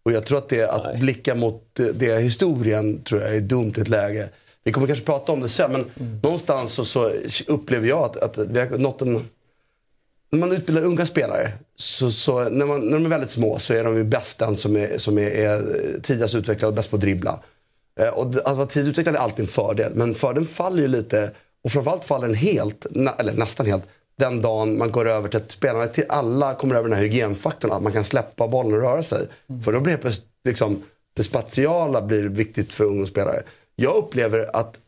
Och 0.05 0.11
jag 0.11 0.25
tror 0.25 0.37
att 0.37 0.49
det, 0.49 0.69
att 0.69 0.99
blicka 0.99 1.35
mot 1.35 1.63
det, 1.73 1.91
det 1.91 2.19
historien 2.19 3.03
tror 3.03 3.21
jag 3.21 3.35
är 3.35 3.41
dumt 3.41 3.73
i 3.77 3.81
ett 3.81 3.87
läge. 3.89 4.29
Vi 4.63 4.71
kommer 4.71 4.87
kanske 4.87 5.05
prata 5.05 5.31
om 5.31 5.41
det 5.41 5.49
sen, 5.49 5.71
men 5.71 5.85
någonstans 6.23 6.73
så, 6.73 6.83
så 6.85 7.11
upplever 7.47 7.87
jag 7.87 7.99
att, 8.03 8.17
att 8.17 8.37
vi 8.47 8.59
har 8.59 8.77
nått 8.77 9.01
en 9.01 9.23
när 10.31 10.39
man 10.39 10.51
utbildar 10.51 10.83
unga 10.83 11.05
spelare, 11.05 11.51
så, 11.75 12.11
så 12.11 12.49
när, 12.49 12.65
man, 12.65 12.81
när 12.81 12.91
de 12.93 13.05
är 13.05 13.09
väldigt 13.09 13.31
små 13.31 13.59
så 13.59 13.73
är 13.73 13.83
de 13.83 13.95
ju 13.95 14.03
bäst 14.03 14.39
den 14.39 14.57
som 14.57 14.75
är, 14.75 14.97
som 14.97 15.17
är, 15.17 15.31
är 15.31 15.61
tidigast 16.03 16.35
utvecklad 16.35 16.69
och 16.69 16.75
bäst 16.75 16.89
på 16.89 16.95
att 16.95 17.01
dribbla. 17.01 17.39
Eh, 17.99 18.09
och 18.09 18.35
att 18.45 18.57
vara 18.57 18.67
tidigt 18.67 18.89
utvecklad 18.89 19.15
är 19.15 19.19
alltid 19.19 19.39
en 19.39 19.47
fördel, 19.47 19.91
men 19.95 20.15
fördelen 20.15 20.47
faller 20.47 20.81
ju 20.81 20.87
lite, 20.87 21.31
och 21.63 21.71
framförallt 21.71 22.05
faller 22.05 22.27
den 22.27 22.35
helt, 22.35 22.85
eller 23.19 23.33
nästan 23.33 23.65
helt, 23.65 23.87
den 24.15 24.41
dagen 24.41 24.77
man 24.77 24.91
går 24.91 25.09
över 25.09 25.29
till 25.29 25.37
att 25.37 25.51
spelarna 25.51 25.87
till 25.87 26.05
alla 26.09 26.55
kommer 26.55 26.75
över 26.75 26.89
den 26.89 26.97
här 26.97 27.03
hygienfaktorn. 27.03 27.71
Att 27.71 27.83
man 27.83 27.91
kan 27.91 28.03
släppa 28.03 28.47
bollen 28.47 28.73
och 28.73 28.79
röra 28.79 29.03
sig. 29.03 29.27
För 29.65 29.71
då 29.71 29.79
blir 29.79 29.97
det, 29.97 30.21
liksom, 30.49 30.83
det 31.13 31.23
spatiala 31.23 32.01
blir 32.01 32.23
viktigt 32.23 32.73
för 32.73 32.83
ungdomsspelare. 32.83 33.43
Jag 33.75 33.95
upplever 33.95 34.55
att 34.55 34.79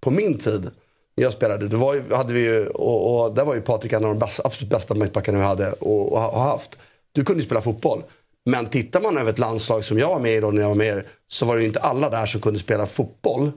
på 0.00 0.10
min 0.10 0.38
tid, 0.38 0.70
när 1.16 1.24
jag 1.24 1.32
spelade, 1.32 1.68
då 1.68 1.76
var 1.76 1.94
ju, 1.94 2.14
hade 2.14 2.32
vi 2.32 2.44
ju, 2.44 2.66
och, 2.66 3.24
och 3.24 3.34
där 3.34 3.44
var 3.44 3.54
ju 3.54 3.60
Patrik 3.60 3.92
en 3.92 4.04
av 4.04 4.10
de 4.10 4.18
bästa, 4.18 4.42
absolut 4.46 4.70
bästa 4.70 4.94
mittbackarna 4.94 5.38
vi 5.38 5.44
hade 5.44 5.72
och, 5.72 6.12
och 6.12 6.20
har 6.20 6.50
haft. 6.50 6.78
Du 7.12 7.24
kunde 7.24 7.40
ju 7.40 7.46
spela 7.46 7.60
fotboll. 7.60 8.02
Men 8.50 8.66
tittar 8.66 9.00
man 9.00 9.18
över 9.18 9.30
ett 9.30 9.38
landslag 9.38 9.84
som 9.84 9.98
jag 9.98 10.08
var 10.08 10.18
med 10.18 10.36
i 10.36 10.40
då 10.40 10.50
när 10.50 10.60
jag 10.62 10.68
var 10.68 10.74
med 10.74 11.02
så 11.28 11.46
var 11.46 11.54
det 11.56 11.60
ju 11.62 11.66
inte 11.68 11.80
alla 11.80 12.10
där 12.10 12.26
som 12.26 12.40
kunde 12.40 12.58
spela 12.58 12.86
fotboll. 12.86 13.52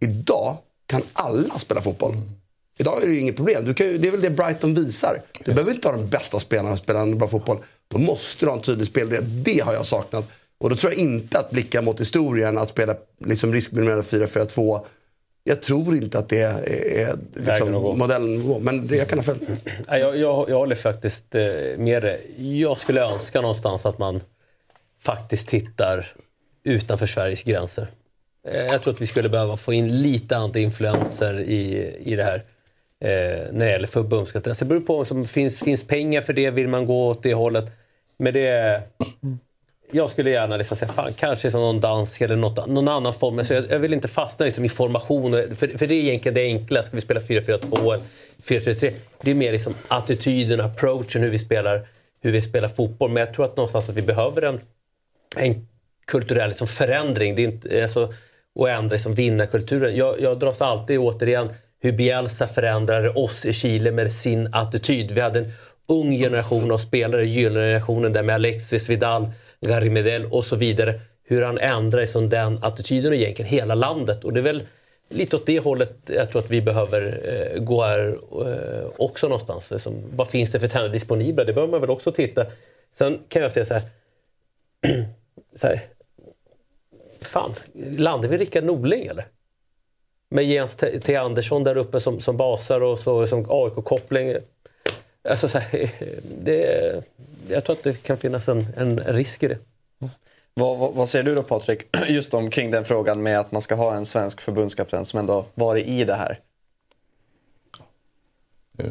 Idag 0.00 0.56
kan 0.86 1.02
alla 1.12 1.54
spela 1.58 1.80
fotboll. 1.80 2.14
Idag 2.78 3.02
är 3.02 3.06
det 3.06 3.12
ju 3.12 3.20
inget 3.20 3.36
problem. 3.36 3.64
Du 3.64 3.74
kan, 3.74 3.86
ju- 3.86 3.98
det 3.98 4.08
är 4.08 4.12
väl 4.12 4.20
det 4.20 4.30
Brighton 4.30 4.74
visar. 4.74 5.22
Du 5.44 5.52
behöver 5.54 5.72
inte 5.72 5.88
ha 5.88 5.96
de 5.96 6.06
bästa 6.08 6.38
spelarna 6.40 6.70
att 6.72 6.78
spela 6.78 7.00
en 7.00 7.18
bra 7.18 7.28
fotboll. 7.28 7.58
Då 7.88 7.98
måste 7.98 8.44
du 8.46 8.50
ha 8.50 8.56
en 8.56 8.62
tydlig 8.62 8.86
spelidé. 8.86 9.18
Det 9.20 9.60
har 9.60 9.74
jag 9.74 9.86
saknat. 9.86 10.28
Och 10.60 10.70
då 10.70 10.76
tror 10.76 10.92
jag 10.92 11.00
inte 11.00 11.38
att 11.38 11.50
blicka 11.50 11.82
mot 11.82 12.00
historien, 12.00 12.58
att 12.58 12.68
spela 12.68 12.94
liksom 13.24 13.52
riskminimerande 13.52 14.02
4-4-2. 14.02 14.80
Jag 15.44 15.62
tror 15.62 15.96
inte 15.96 16.18
att 16.18 16.28
det 16.28 16.40
är, 16.40 16.68
är 16.68 17.16
liksom 17.34 17.44
Vägen 17.44 17.74
att 17.74 17.82
gå. 17.82 17.94
modellen. 17.94 18.58
Men 18.64 18.86
det, 18.86 18.96
jag 18.96 19.08
kan 19.08 19.18
ha 19.18 19.24
fel. 19.24 19.36
Nej, 19.88 20.00
Jag, 20.00 20.16
jag, 20.18 20.50
jag 20.50 20.56
håller 20.58 20.74
faktiskt 20.76 21.34
eh, 21.34 21.42
med 21.78 22.02
dig. 22.02 22.34
Jag 22.60 22.78
skulle 22.78 23.00
önska 23.02 23.40
någonstans 23.40 23.86
att 23.86 23.98
man 23.98 24.20
faktiskt 25.04 25.48
tittar 25.48 26.06
utanför 26.64 27.06
Sveriges 27.06 27.42
gränser. 27.42 27.86
Eh, 28.48 28.64
jag 28.64 28.82
tror 28.82 28.92
att 28.92 29.00
vi 29.00 29.06
skulle 29.06 29.28
behöva 29.28 29.56
få 29.56 29.72
in 29.72 30.02
lite 30.02 30.36
andra 30.36 30.60
influenser 30.60 31.40
i, 31.40 31.94
i 32.04 32.16
det 32.16 32.24
här. 32.24 32.42
Eh, 33.00 33.52
när 33.52 33.66
det 33.66 33.70
gäller 33.70 33.86
förbundskapten. 33.86 34.54
Det 34.58 34.64
beror 34.64 34.80
på 34.80 35.04
om 35.10 35.22
det 35.22 35.28
finns, 35.28 35.60
finns 35.60 35.86
pengar 35.86 36.20
för 36.20 36.32
det, 36.32 36.50
vill 36.50 36.68
man 36.68 36.86
gå 36.86 37.08
åt 37.08 37.22
det 37.22 37.34
hållet. 37.34 37.64
Men 38.16 38.34
det... 38.34 38.82
Jag 39.92 40.10
skulle 40.10 40.30
gärna 40.30 40.56
liksom 40.56 40.76
säga, 40.76 40.92
fan, 40.92 41.12
kanske 41.12 41.50
som 41.50 41.60
någon 41.60 41.80
dansk 41.80 42.20
eller 42.20 42.36
något, 42.36 42.66
någon 42.66 42.88
annan 42.88 43.14
form. 43.14 43.38
Alltså 43.38 43.54
jag, 43.54 43.70
jag 43.70 43.78
vill 43.78 43.92
inte 43.92 44.08
fastna 44.08 44.44
liksom 44.44 44.64
i 44.64 44.68
formation. 44.68 45.32
För, 45.32 45.78
för 45.78 45.86
det 45.86 45.94
är 45.94 46.02
egentligen 46.02 46.34
det 46.34 46.44
enkla. 46.44 46.82
Ska 46.82 46.96
vi 46.96 47.00
spela 47.00 47.20
4-4-2 47.20 47.94
eller 47.94 48.04
4-3-3? 48.42 48.92
Det 49.20 49.30
är 49.30 49.34
mer 49.34 49.52
liksom 49.52 49.74
attityden, 49.88 50.60
approachen, 50.60 51.22
hur 51.22 51.30
vi 51.30 51.38
spelar, 51.38 51.88
hur 52.20 52.32
vi 52.32 52.42
spelar 52.42 52.68
fotboll. 52.68 53.10
Men 53.10 53.20
jag 53.20 53.34
tror 53.34 53.44
att 53.44 53.56
någonstans 53.56 53.88
att 53.88 53.94
vi 53.94 54.02
behöver 54.02 54.42
en, 54.42 54.60
en 55.36 55.66
kulturell 56.06 56.48
liksom 56.48 56.66
förändring. 56.66 57.34
Det 57.34 57.42
är 57.42 57.44
inte, 57.44 57.82
alltså, 57.82 58.12
och 58.54 58.70
ändra 58.70 58.92
liksom 58.92 59.14
vinnarkulturen. 59.14 59.96
Jag, 59.96 60.20
jag 60.20 60.38
dras 60.38 60.62
alltid 60.62 60.98
återigen 60.98 61.48
hur 61.80 61.92
Bielsa 61.92 62.46
förändrade 62.46 63.10
oss 63.10 63.44
i 63.44 63.52
Chile 63.52 63.92
med 63.92 64.12
sin 64.12 64.54
attityd. 64.54 65.10
Vi 65.10 65.20
hade 65.20 65.38
en 65.38 65.52
ung 65.88 66.18
generation 66.18 66.70
av 66.70 66.78
spelare, 66.78 67.26
gyllene 67.26 67.66
generationen 67.66 68.12
där 68.12 68.22
med 68.22 68.34
Alexis 68.34 68.88
Vidal, 68.88 69.26
Gary 69.60 69.90
Medel 69.90 70.26
och 70.26 70.44
så 70.44 70.56
vidare. 70.56 71.00
Hur 71.24 71.42
han 71.42 71.58
ändrade 71.58 72.02
liksom 72.02 72.28
den 72.28 72.58
attityden 72.62 73.12
och 73.12 73.16
egentligen 73.16 73.50
hela 73.50 73.74
landet. 73.74 74.24
Och 74.24 74.32
det 74.32 74.40
är 74.40 74.42
väl 74.42 74.62
lite 75.08 75.36
åt 75.36 75.46
det 75.46 75.58
hållet 75.58 75.96
jag 76.06 76.30
tror 76.30 76.42
att 76.42 76.50
vi 76.50 76.60
behöver 76.60 77.20
eh, 77.24 77.62
gå 77.62 77.82
här 77.82 78.18
eh, 78.32 78.90
också 78.96 79.28
någonstans. 79.28 79.70
Liksom, 79.70 80.02
vad 80.10 80.28
finns 80.28 80.52
det 80.52 80.60
för 80.60 80.68
tränare 80.68 80.92
disponibla? 80.92 81.44
Det 81.44 81.52
behöver 81.52 81.70
man 81.70 81.80
väl 81.80 81.90
också 81.90 82.12
titta. 82.12 82.46
Sen 82.98 83.18
kan 83.28 83.42
jag 83.42 83.52
säga 83.52 83.64
så 83.64 83.74
här. 83.74 83.82
så 85.54 85.66
här 85.66 85.80
fan, 87.20 87.54
landar 87.98 88.28
vi 88.28 88.38
Rickard 88.38 88.64
Norling 88.64 89.06
eller? 89.06 89.26
Med 90.28 90.44
Jens 90.44 90.76
T. 90.76 91.16
Andersson 91.16 91.64
där 91.64 91.76
uppe 91.76 92.00
som, 92.00 92.20
som 92.20 92.36
basar 92.36 92.80
och 92.80 92.98
så 92.98 93.26
som 93.26 93.46
AIK-koppling. 93.48 94.36
Alltså 95.28 95.48
så 95.48 95.58
här, 95.58 95.90
det, 96.42 97.02
jag 97.48 97.64
tror 97.64 97.76
att 97.76 97.82
det 97.82 98.02
kan 98.02 98.16
finnas 98.16 98.48
en, 98.48 98.66
en 98.76 99.00
risk 99.00 99.42
i 99.42 99.48
det. 99.48 99.58
Vad, 100.54 100.78
vad, 100.78 100.94
vad 100.94 101.08
säger 101.08 101.24
du 101.24 101.34
då 101.34 101.42
Patrik, 101.42 101.96
just 102.08 102.34
omkring 102.34 102.70
den 102.70 102.84
frågan 102.84 103.22
med 103.22 103.40
att 103.40 103.52
man 103.52 103.62
ska 103.62 103.74
ha 103.74 103.94
en 103.94 104.06
svensk 104.06 104.40
förbundskapten 104.40 105.04
som 105.04 105.18
ändå 105.18 105.44
varit 105.54 105.86
i 105.86 106.04
det 106.04 106.14
här? 106.14 106.38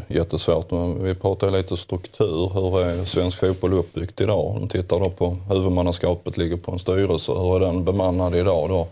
Jättesvårt, 0.07 0.71
men 0.71 1.03
vi 1.03 1.15
pratar 1.15 1.51
lite 1.51 1.77
struktur. 1.77 2.51
Hur 2.53 2.79
är 2.81 3.05
svensk 3.05 3.39
fotboll 3.39 3.73
uppbyggt 3.73 4.21
idag? 4.21 4.45
Om 4.45 4.67
tittar 4.67 4.99
då 4.99 5.09
på 5.09 5.37
huvudmannaskapet 5.49 6.37
ligger 6.37 6.57
på 6.57 6.71
en 6.71 6.79
styrelse. 6.79 7.31
Hur 7.31 7.55
är 7.55 7.59
den 7.59 7.85
bemannad 7.85 8.35
idag 8.35 8.69
då? 8.69 8.87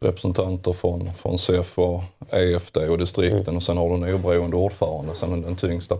Representanter 0.00 0.72
från, 0.72 1.14
från 1.14 1.38
SEF 1.38 1.78
och 1.78 2.00
EFD 2.30 2.76
och 2.76 2.98
distrikten 2.98 3.56
och 3.56 3.62
sen 3.62 3.76
har 3.76 3.88
du 3.88 3.94
en 3.94 4.14
oberoende 4.14 4.56
ordförande. 4.56 5.14
Sen 5.14 5.42
den 5.42 5.56
tyngsta 5.56 5.98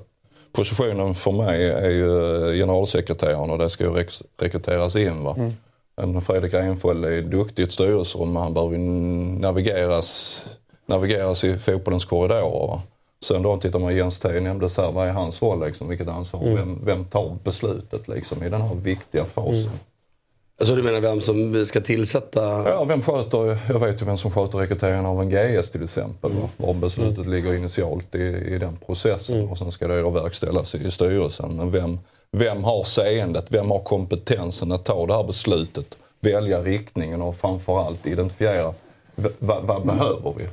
positionen 0.53 1.15
för 1.15 1.33
mig 1.33 1.69
är 1.69 1.91
ju 1.91 2.09
generalsekreteraren 2.53 3.51
och 3.51 3.59
det 3.59 3.71
ska 3.71 3.85
ju 3.85 3.91
rex- 3.91 4.25
rekryteras 4.41 4.97
in. 4.97 5.25
Va? 5.25 5.37
En 6.01 6.21
Fredrik 6.23 6.55
Reinfeldt 6.55 7.07
är 7.07 7.23
duktig 7.23 7.63
i 7.63 7.67
ett 7.67 7.73
styrelserum 7.73 8.33
men 8.33 8.43
han 8.43 8.55
behöver 8.55 8.77
ju 8.77 8.83
navigeras, 9.41 10.43
navigeras 10.87 11.45
i 11.45 11.59
fotbollens 11.59 12.05
korridorer. 12.05 12.69
Va? 12.69 12.83
Sen 13.25 13.43
då 13.43 13.57
tittar 13.57 13.79
man 13.79 13.97
Jens 13.97 14.19
T 14.21 14.41
nämndes 14.41 14.77
här, 14.77 14.93
vad 14.93 15.09
är 15.09 15.13
hans 15.13 15.43
roll 15.43 15.67
liksom? 15.67 15.89
Vilket 15.89 16.09
ansvar? 16.09 16.41
Vem, 16.55 16.85
vem 16.85 17.05
tar 17.05 17.37
beslutet 17.45 18.09
liksom 18.09 18.43
i 18.43 18.49
den 18.49 18.61
här 18.63 18.75
viktiga 18.75 19.25
fasen? 19.25 19.71
Alltså 20.61 20.75
du 20.77 20.83
menar 20.83 21.01
vem 21.01 21.21
som 21.21 21.65
ska 21.67 21.81
tillsätta? 21.81 22.69
Ja, 22.71 22.85
vem 22.85 23.03
sköter, 23.03 23.59
jag 23.69 23.79
vet 23.79 24.03
ju 24.03 24.07
vem 24.07 24.17
som 24.17 24.31
sköter 24.31 24.59
rekryteringen 24.59 25.07
av 25.07 25.23
en 25.23 25.31
GS 25.31 25.71
till 25.71 25.83
exempel. 25.85 26.31
va? 26.33 26.49
Var 26.57 26.75
beslutet 26.75 27.27
ligger 27.27 27.55
initialt 27.55 28.15
i, 28.15 28.19
i 28.25 28.59
den 28.59 28.77
processen 28.87 29.49
och 29.49 29.59
sen 29.59 29.73
ska 29.73 29.89
det 29.89 30.01
då 30.03 30.11
verkställas 30.11 30.75
i 30.75 30.91
styrelsen. 30.91 31.57
Men 31.57 31.71
vem, 31.71 31.99
vem 32.33 32.65
har 32.65 32.85
seendet, 32.85 33.51
vem 33.51 33.71
har 33.71 33.79
kompetensen 33.79 34.73
att 34.73 34.85
ta 34.85 35.07
det 35.07 35.15
här 35.15 35.25
beslutet, 35.25 35.99
välja 36.21 36.63
riktningen 36.63 37.23
och 37.23 37.37
framförallt 37.37 38.07
identifiera 38.07 38.75
v- 39.15 39.29
vad, 39.39 39.65
vad 39.65 39.87
behöver 39.87 40.35
vi? 40.37 40.49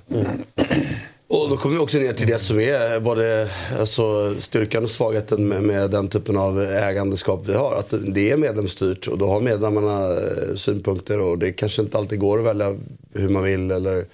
Och 1.36 1.50
då 1.50 1.58
kommer 1.58 1.76
vi 1.76 1.82
också 1.82 1.98
ner 1.98 2.14
till 2.14 2.28
det 2.28 2.40
som 2.40 2.60
är 2.60 3.00
både 3.00 3.50
alltså, 3.80 4.36
styrkan 4.40 4.84
och 4.84 4.90
svagheten 4.90 5.48
med, 5.48 5.64
med 5.64 5.92
den 5.92 6.08
typen 6.08 6.38
av 6.38 6.62
ägandeskap 6.62 7.42
vi 7.46 7.54
har. 7.54 7.76
Att 7.76 7.94
det 8.08 8.32
är 8.32 8.38
medlemsstyrt 8.38 9.08
och 9.08 9.18
då 9.18 9.28
har 9.28 9.42
medlemmarna 9.42 10.12
eh, 10.12 10.56
synpunkter 10.56 11.20
och 11.20 11.38
det 11.38 11.52
kanske 11.52 11.82
inte 11.82 11.98
alltid 11.98 12.20
går 12.20 12.40
att 12.40 12.46
välja 12.46 12.76
hur 13.14 13.30
man 13.30 13.44
vill. 13.44 13.72
Eller... 13.72 14.06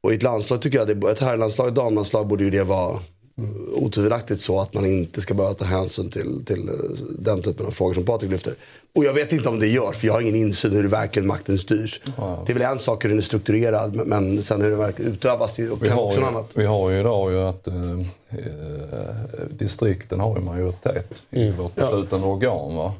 Och 0.00 0.12
i 0.12 0.14
ett 0.14 0.22
landslag 0.22 0.62
tycker 0.62 0.78
jag, 0.78 0.88
det, 0.88 1.10
ett 1.10 1.20
herrlandslag, 1.20 1.68
ett 1.68 1.74
damlandslag 1.74 2.26
borde 2.26 2.44
ju 2.44 2.50
det 2.50 2.64
vara 2.64 2.98
otvivelaktigt 3.74 4.40
så 4.40 4.60
att 4.60 4.74
man 4.74 4.86
inte 4.86 5.20
ska 5.20 5.34
behöva 5.34 5.54
ta 5.54 5.64
hänsyn 5.64 6.10
till, 6.10 6.44
till 6.46 6.68
eh, 6.68 6.74
den 7.18 7.42
typen 7.42 7.66
av 7.66 7.70
frågor 7.70 7.94
som 7.94 8.04
Patrik 8.04 8.30
lyfter. 8.30 8.54
Och 8.94 9.04
jag 9.04 9.12
vet 9.12 9.32
inte 9.32 9.48
om 9.48 9.60
det 9.60 9.66
gör, 9.66 9.92
för 9.92 10.06
jag 10.06 10.14
har 10.14 10.20
ingen 10.20 10.34
insyn 10.34 10.72
hur 10.72 10.88
verkligen 10.88 11.26
makten 11.26 11.58
styrs. 11.58 12.00
Det 12.46 12.52
är 12.52 12.54
väl 12.54 12.62
en 12.62 12.78
sak 12.78 13.04
hur 13.04 13.08
den 13.08 13.18
är 13.18 13.22
strukturerad, 13.22 14.06
men- 14.06 14.42
sen 14.42 14.62
hur 14.62 14.70
den 14.70 14.78
verkligen 14.78 15.12
utövas, 15.12 15.56
det 15.56 15.88
kan 15.88 15.98
också 15.98 16.20
ju, 16.20 16.26
annat. 16.26 16.50
vi 16.54 16.64
har 16.64 16.90
ju 16.90 16.98
idag 17.00 17.32
ju 17.32 17.38
att 17.38 17.66
eh, 17.66 17.74
eh, 18.30 19.46
distrikten 19.50 20.20
har 20.20 20.38
ju 20.38 20.44
majoritet 20.44 21.14
i 21.30 21.50
vårt 21.50 21.74
beslutande 21.74 22.26
organ. 22.26 22.76
Va? 22.76 22.94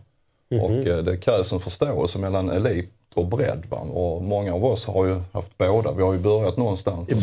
Och 0.62 0.70
eh, 0.70 0.98
det 1.04 1.16
krävs 1.16 1.52
en 1.52 1.60
förståelse 1.60 2.18
mellan 2.18 2.50
elit 2.50 2.90
och 3.14 3.26
bredd. 3.26 3.62
Va? 3.68 3.78
Och 3.78 4.22
många 4.22 4.54
av 4.54 4.64
oss 4.64 4.86
har 4.86 5.06
ju 5.06 5.20
haft 5.32 5.58
båda. 5.58 5.92
Vi 5.92 6.02
har 6.02 6.12
ju 6.12 6.18
börjat 6.18 6.56
någonstans 6.56 7.08
I 7.08 7.14
och 7.14 7.18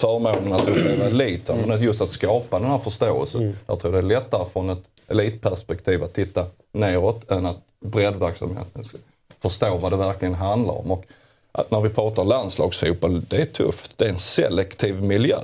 förmånen 0.00 0.52
att 0.52 0.68
uppleva 0.68 1.04
elit. 1.10 1.48
va? 1.48 1.54
Men 1.66 1.82
just 1.82 2.00
att 2.00 2.10
skapa 2.10 2.58
den 2.58 2.70
här 2.70 2.78
förståelsen. 2.78 3.56
Jag 3.66 3.80
tror 3.80 3.92
det 3.92 3.98
är 3.98 4.02
lättare 4.02 4.46
från 4.52 4.70
ett 4.70 4.82
elitperspektiv 5.08 6.02
att 6.04 6.12
titta 6.14 6.46
neråt 6.72 7.30
än 7.30 7.46
att 7.46 7.56
breddverksamheten 7.80 8.84
förstå 9.42 9.76
vad 9.78 9.92
det 9.92 9.96
verkligen 9.96 10.34
handlar 10.34 10.74
om. 10.78 10.90
Och 10.90 11.04
att 11.52 11.70
när 11.70 11.80
vi 11.80 11.88
pratar 11.88 12.24
landslagsfotboll, 12.24 13.24
det 13.28 13.36
är 13.36 13.44
tufft. 13.44 13.98
Det 13.98 14.04
är 14.04 14.08
en 14.08 14.18
selektiv 14.18 15.02
miljö. 15.02 15.38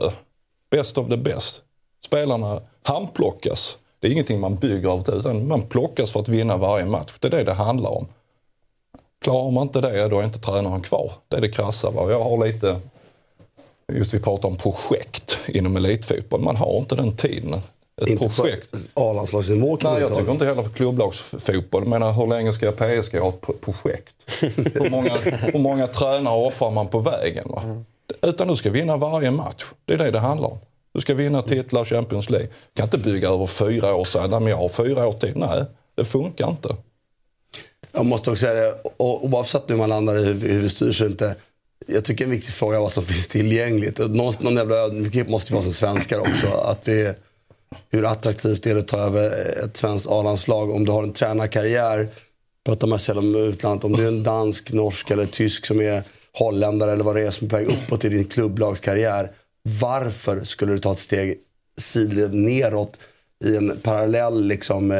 Best 0.71 0.99
of 0.99 1.09
the 1.09 1.16
best. 1.16 1.62
Spelarna 2.04 2.61
handplockas. 2.83 3.76
Det 4.00 4.09
är 4.09 4.12
ingenting 4.12 4.40
man 4.40 4.57
bygger 4.57 4.88
av 4.88 5.11
utan 5.14 5.49
man 5.49 5.62
plockas 5.62 6.11
för 6.11 6.21
att 6.21 6.28
vinna 6.28 6.57
varje 6.57 6.85
match. 6.85 7.12
Det 7.19 7.28
är 7.28 7.30
det 7.30 7.45
det 7.45 7.52
handlar 7.52 7.90
om. 7.90 8.07
Klarar 9.23 9.50
man 9.50 9.62
inte 9.62 9.80
det, 9.80 10.09
då 10.09 10.21
är 10.21 10.25
inte 10.25 10.38
tränaren 10.38 10.80
kvar. 10.80 11.12
Det 11.28 11.37
är 11.37 11.40
det 11.40 11.49
krassa. 11.49 11.90
Va? 11.90 12.11
Jag 12.11 12.25
har 12.25 12.47
lite, 12.47 12.80
just 13.97 14.14
vi 14.14 14.18
pratar 14.18 14.49
om 14.49 14.56
projekt 14.56 15.38
inom 15.49 15.76
elitfotboll. 15.76 16.40
Man 16.40 16.56
har 16.56 16.78
inte 16.78 16.94
den 16.94 17.16
tiden. 17.16 17.61
Ett 18.02 18.09
Inte 18.09 18.28
projekt. 18.28 18.94
på 18.94 19.11
A-landslagsnivå 19.11 19.76
kan 19.76 19.92
Nej, 19.92 20.02
jag 20.02 20.16
tycker 20.16 20.32
inte 20.32 20.44
heller 20.44 20.62
på 20.62 20.68
klubblagsfotboll. 20.68 21.82
Jag 21.82 21.88
menar, 21.90 22.12
hur 22.12 22.26
länge 22.26 22.52
ska 22.52 22.73
PSG 22.73 23.18
ha 23.18 23.28
ett 23.28 23.40
pro- 23.40 23.54
projekt? 23.61 24.14
hur, 24.75 24.90
många, 24.90 25.16
hur 25.18 25.59
många 25.59 25.87
tränare 25.87 26.47
offrar 26.47 26.70
man 26.70 26.88
på 26.88 26.99
vägen? 26.99 27.49
Va? 27.49 27.85
Utan 28.23 28.49
du 28.49 28.56
ska 28.56 28.70
vinna 28.70 28.97
varje 28.97 29.30
match. 29.30 29.64
Det 29.85 29.92
är 29.94 29.99
det 29.99 30.11
det 30.11 30.18
handlar 30.18 30.49
om. 30.49 30.59
Du 30.94 31.00
ska 31.00 31.14
vinna 31.14 31.42
titlar 31.42 31.85
Champions 31.85 32.30
League. 32.30 32.49
Du 32.49 32.76
kan 32.76 32.87
inte 32.87 32.99
bygga 32.99 33.28
över 33.28 33.47
fyra 33.47 33.94
år 33.94 33.99
och 34.00 34.06
säga 34.09 34.25
att 34.25 34.49
jag 34.49 34.56
har 34.56 34.68
fyra 34.68 35.06
år 35.09 35.12
till. 35.12 35.32
Nej, 35.37 35.64
det 35.94 36.04
funkar 36.04 36.50
inte. 36.50 36.76
Jag 37.92 38.06
måste 38.06 38.30
också 38.30 38.44
säga 38.47 38.54
det, 38.54 38.75
och 38.97 39.25
oavsett 39.25 39.62
hur 39.66 39.76
man 39.76 39.88
landar 39.88 40.18
i 40.18 40.25
hur, 40.25 40.35
vi 40.35 40.68
styrs 40.68 41.02
inte. 41.02 41.37
Jag 41.87 42.04
tycker 42.04 42.25
en 42.25 42.30
viktig 42.30 42.54
fråga 42.54 42.76
är 42.76 42.80
vad 42.80 42.92
som 42.92 43.02
finns 43.02 43.28
tillgängligt. 43.28 43.99
Någon, 43.99 44.34
någon 44.40 44.56
jävla 44.56 44.75
ödmjukhet 44.75 45.28
måste 45.28 45.52
vi 45.52 45.56
ha 45.56 45.62
som 45.62 45.72
svenskar 45.72 46.18
också. 46.18 46.46
Att 46.46 46.88
vi, 46.88 47.12
hur 47.90 48.04
attraktivt 48.04 48.62
det 48.62 48.70
är 48.70 48.76
att 48.76 48.88
ta 48.88 48.99
över 48.99 49.30
ett 49.64 49.76
svenskt 49.76 50.06
A-landslag 50.06 50.70
om 50.70 50.84
du 50.84 50.92
har 50.92 51.02
en 51.02 51.12
tränarkarriär. 51.12 52.08
Pratar 52.66 52.87
Marcel 52.87 53.18
om 53.18 53.34
utlandet. 53.34 53.84
Om 53.84 53.92
du 53.92 54.04
är 54.04 54.08
en 54.08 54.22
dansk, 54.22 54.72
norsk 54.72 55.10
eller 55.10 55.26
tysk 55.26 55.66
som 55.66 55.80
är 55.80 56.02
holländare 56.32 56.92
eller 56.92 57.04
vad 57.04 57.16
det 57.16 57.22
är 57.22 57.30
som 57.30 57.46
är 57.46 57.50
på 57.50 57.56
väg 57.56 57.66
uppåt 57.66 58.04
i 58.04 58.08
din 58.08 58.25
klubblagskarriär. 58.25 59.30
Varför 59.62 60.44
skulle 60.44 60.72
du 60.72 60.78
ta 60.78 60.92
ett 60.92 60.99
steg 60.99 61.38
sidled 61.78 62.34
neråt 62.34 62.99
i 63.44 63.56
en 63.56 63.78
parallell 63.82 64.44
liksom, 64.46 64.90
eh, 64.90 64.99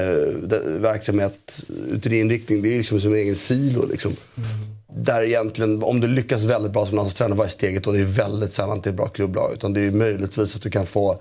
verksamhet 0.64 1.64
ut 1.90 2.06
i 2.06 2.08
din 2.08 2.20
inriktning? 2.20 2.62
Det 2.62 2.75
är 2.75 2.78
liksom 2.78 3.00
som 3.00 3.12
en 3.12 3.18
egen 3.18 3.37
silo. 3.37 3.87
Liksom. 3.87 4.16
Mm. 4.37 4.79
Där 4.97 5.23
egentligen, 5.23 5.82
om 5.82 6.00
du 6.00 6.09
lyckas 6.09 6.44
väldigt 6.44 6.73
bra 6.73 6.87
som 6.87 6.97
landslagstränare, 6.97 7.38
vad 7.38 7.47
är 7.47 7.50
steget 7.50 7.85
då? 7.85 7.92
Det 7.92 8.00
är 8.00 8.04
väldigt 8.04 8.52
sällan 8.52 8.82
till 8.82 8.90
ett 8.90 8.97
bra 8.97 9.09
klubblag. 9.09 9.52
Utan 9.54 9.73
det 9.73 9.80
är 9.80 9.90
möjligtvis 9.90 10.56
att 10.56 10.62
du 10.62 10.70
kan 10.70 10.87
få 10.87 11.20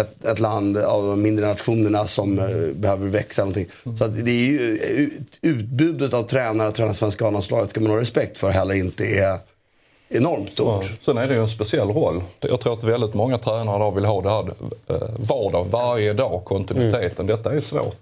ett, 0.00 0.24
ett 0.24 0.40
land 0.40 0.76
av 0.76 1.06
de 1.06 1.22
mindre 1.22 1.46
nationerna 1.46 2.06
som 2.06 2.38
eh, 2.38 2.46
behöver 2.74 3.08
växa. 3.08 3.42
Någonting. 3.42 3.66
Så 3.98 4.04
att 4.04 4.24
det 4.24 4.30
är 4.30 4.44
ju, 4.44 4.58
ut, 4.78 5.38
utbudet 5.42 6.14
av 6.14 6.22
tränare 6.22 6.68
att 6.68 6.74
träna 6.74 6.94
svenska 6.94 7.26
A-landslaget 7.26 7.70
ska 7.70 7.80
man 7.80 7.90
ha 7.90 8.00
respekt 8.00 8.38
för 8.38 8.50
heller 8.50 8.74
inte 8.74 9.04
är 9.04 9.38
enormt 10.08 10.50
stort. 10.50 10.84
Ja. 10.90 10.96
Sen 11.00 11.18
är 11.18 11.28
det 11.28 11.34
ju 11.34 11.40
en 11.40 11.48
speciell 11.48 11.88
roll. 11.88 12.22
Jag 12.40 12.60
tror 12.60 12.72
att 12.72 12.84
väldigt 12.84 13.14
många 13.14 13.38
tränare 13.38 13.76
idag 13.76 13.94
vill 13.94 14.04
ha 14.04 14.22
det 14.22 14.30
här 14.30 14.54
eh, 14.88 15.08
vardag, 15.18 15.66
varje 15.70 16.12
dag, 16.12 16.44
kontinuiteten. 16.44 17.26
Detta 17.26 17.52
är 17.52 17.60
svårt. 17.60 17.96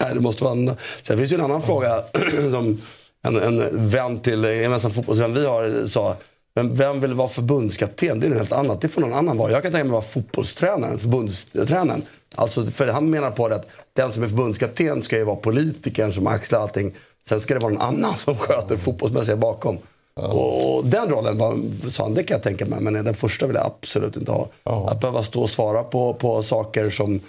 Nej, 0.00 0.14
det 0.14 0.20
måste 0.20 0.44
vara 0.44 0.52
en... 0.52 0.76
Sen 1.02 1.18
finns 1.18 1.30
det 1.30 1.36
ju 1.36 1.38
en 1.38 1.44
annan 1.44 1.62
fråga 1.62 2.04
som 2.50 2.80
en, 3.24 3.36
en 3.36 3.88
vän 3.88 4.18
till, 4.20 4.44
en 4.44 4.62
gemensam 4.62 4.90
fotbollsvän 4.90 5.34
vi 5.34 5.46
har 5.46 5.86
sa. 5.86 6.16
Men 6.56 6.74
vem 6.74 7.00
vill 7.00 7.14
vara 7.14 7.28
förbundskapten? 7.28 8.20
Det 8.20 8.26
är 8.26 8.28
något 8.28 8.38
helt 8.38 8.52
annat. 8.52 8.80
Det 8.80 8.88
får 8.88 9.00
någon 9.00 9.12
annan 9.12 9.36
vara. 9.36 9.50
Jag 9.50 9.62
kan 9.62 9.72
tänka 9.72 9.84
mig 9.84 9.88
att 9.88 9.92
vara 9.92 10.12
fotbollstränaren, 10.12 10.98
förbundstränaren. 10.98 12.02
Alltså, 12.34 12.66
för 12.66 12.88
han 12.88 13.10
menar 13.10 13.30
på 13.30 13.48
det 13.48 13.54
att 13.54 13.66
den 13.92 14.12
som 14.12 14.22
är 14.22 14.26
förbundskapten 14.26 15.02
ska 15.02 15.16
ju 15.16 15.24
vara 15.24 15.36
politikern 15.36 16.12
som 16.12 16.26
axlar 16.26 16.60
allting. 16.60 16.94
Sen 17.28 17.40
ska 17.40 17.54
det 17.54 17.60
vara 17.60 17.72
någon 17.72 17.82
annan 17.82 18.14
som 18.16 18.36
sköter 18.36 18.76
fotbollsmässiga 18.76 19.36
bakom. 19.36 19.78
Och, 20.20 20.76
och 20.76 20.86
den 20.86 21.08
rollen 21.08 21.38
var, 21.38 21.58
sa 21.90 22.02
han, 22.02 22.14
det 22.14 22.22
kan 22.22 22.34
jag 22.34 22.42
tänka 22.42 22.66
mig. 22.66 22.80
Men 22.80 23.04
den 23.04 23.14
första 23.14 23.46
vill 23.46 23.56
jag 23.56 23.66
absolut 23.66 24.16
inte 24.16 24.32
ha. 24.32 24.48
Att 24.88 25.00
behöva 25.00 25.22
stå 25.22 25.42
och 25.42 25.50
svara 25.50 25.82
på, 25.82 26.14
på 26.14 26.42
saker 26.42 26.90
som 26.90 27.20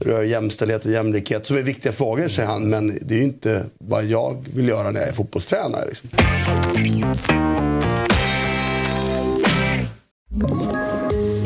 rör 0.00 0.22
jämställdhet 0.22 0.84
och 0.84 0.92
jämlikhet. 0.92 1.46
Som 1.46 1.56
är 1.56 1.62
viktiga 1.62 1.92
frågor, 1.92 2.28
säger 2.28 2.48
han. 2.48 2.62
Men 2.62 2.98
det 3.02 3.14
är 3.14 3.18
ju 3.18 3.24
inte 3.24 3.66
vad 3.78 4.04
jag 4.04 4.46
vill 4.54 4.68
göra 4.68 4.90
när 4.90 5.00
jag 5.00 5.08
är 5.08 5.12
fotbollstränare. 5.12 5.86
Liksom. 5.86 6.10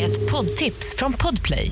Ett 0.00 0.30
poddtips 0.30 0.94
från 0.96 1.12
Podplay. 1.12 1.70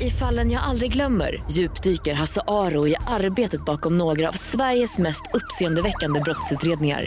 I 0.00 0.10
fallen 0.10 0.50
jag 0.50 0.62
aldrig 0.62 0.92
glömmer 0.92 1.44
djupdyker 1.50 2.14
Hasse 2.14 2.40
Aro 2.46 2.88
i 2.88 2.96
arbetet 3.06 3.64
bakom 3.64 3.98
några 3.98 4.28
av 4.28 4.32
Sveriges 4.32 4.98
mest 4.98 5.22
uppseendeväckande 5.34 6.20
brottsutredningar. 6.20 7.06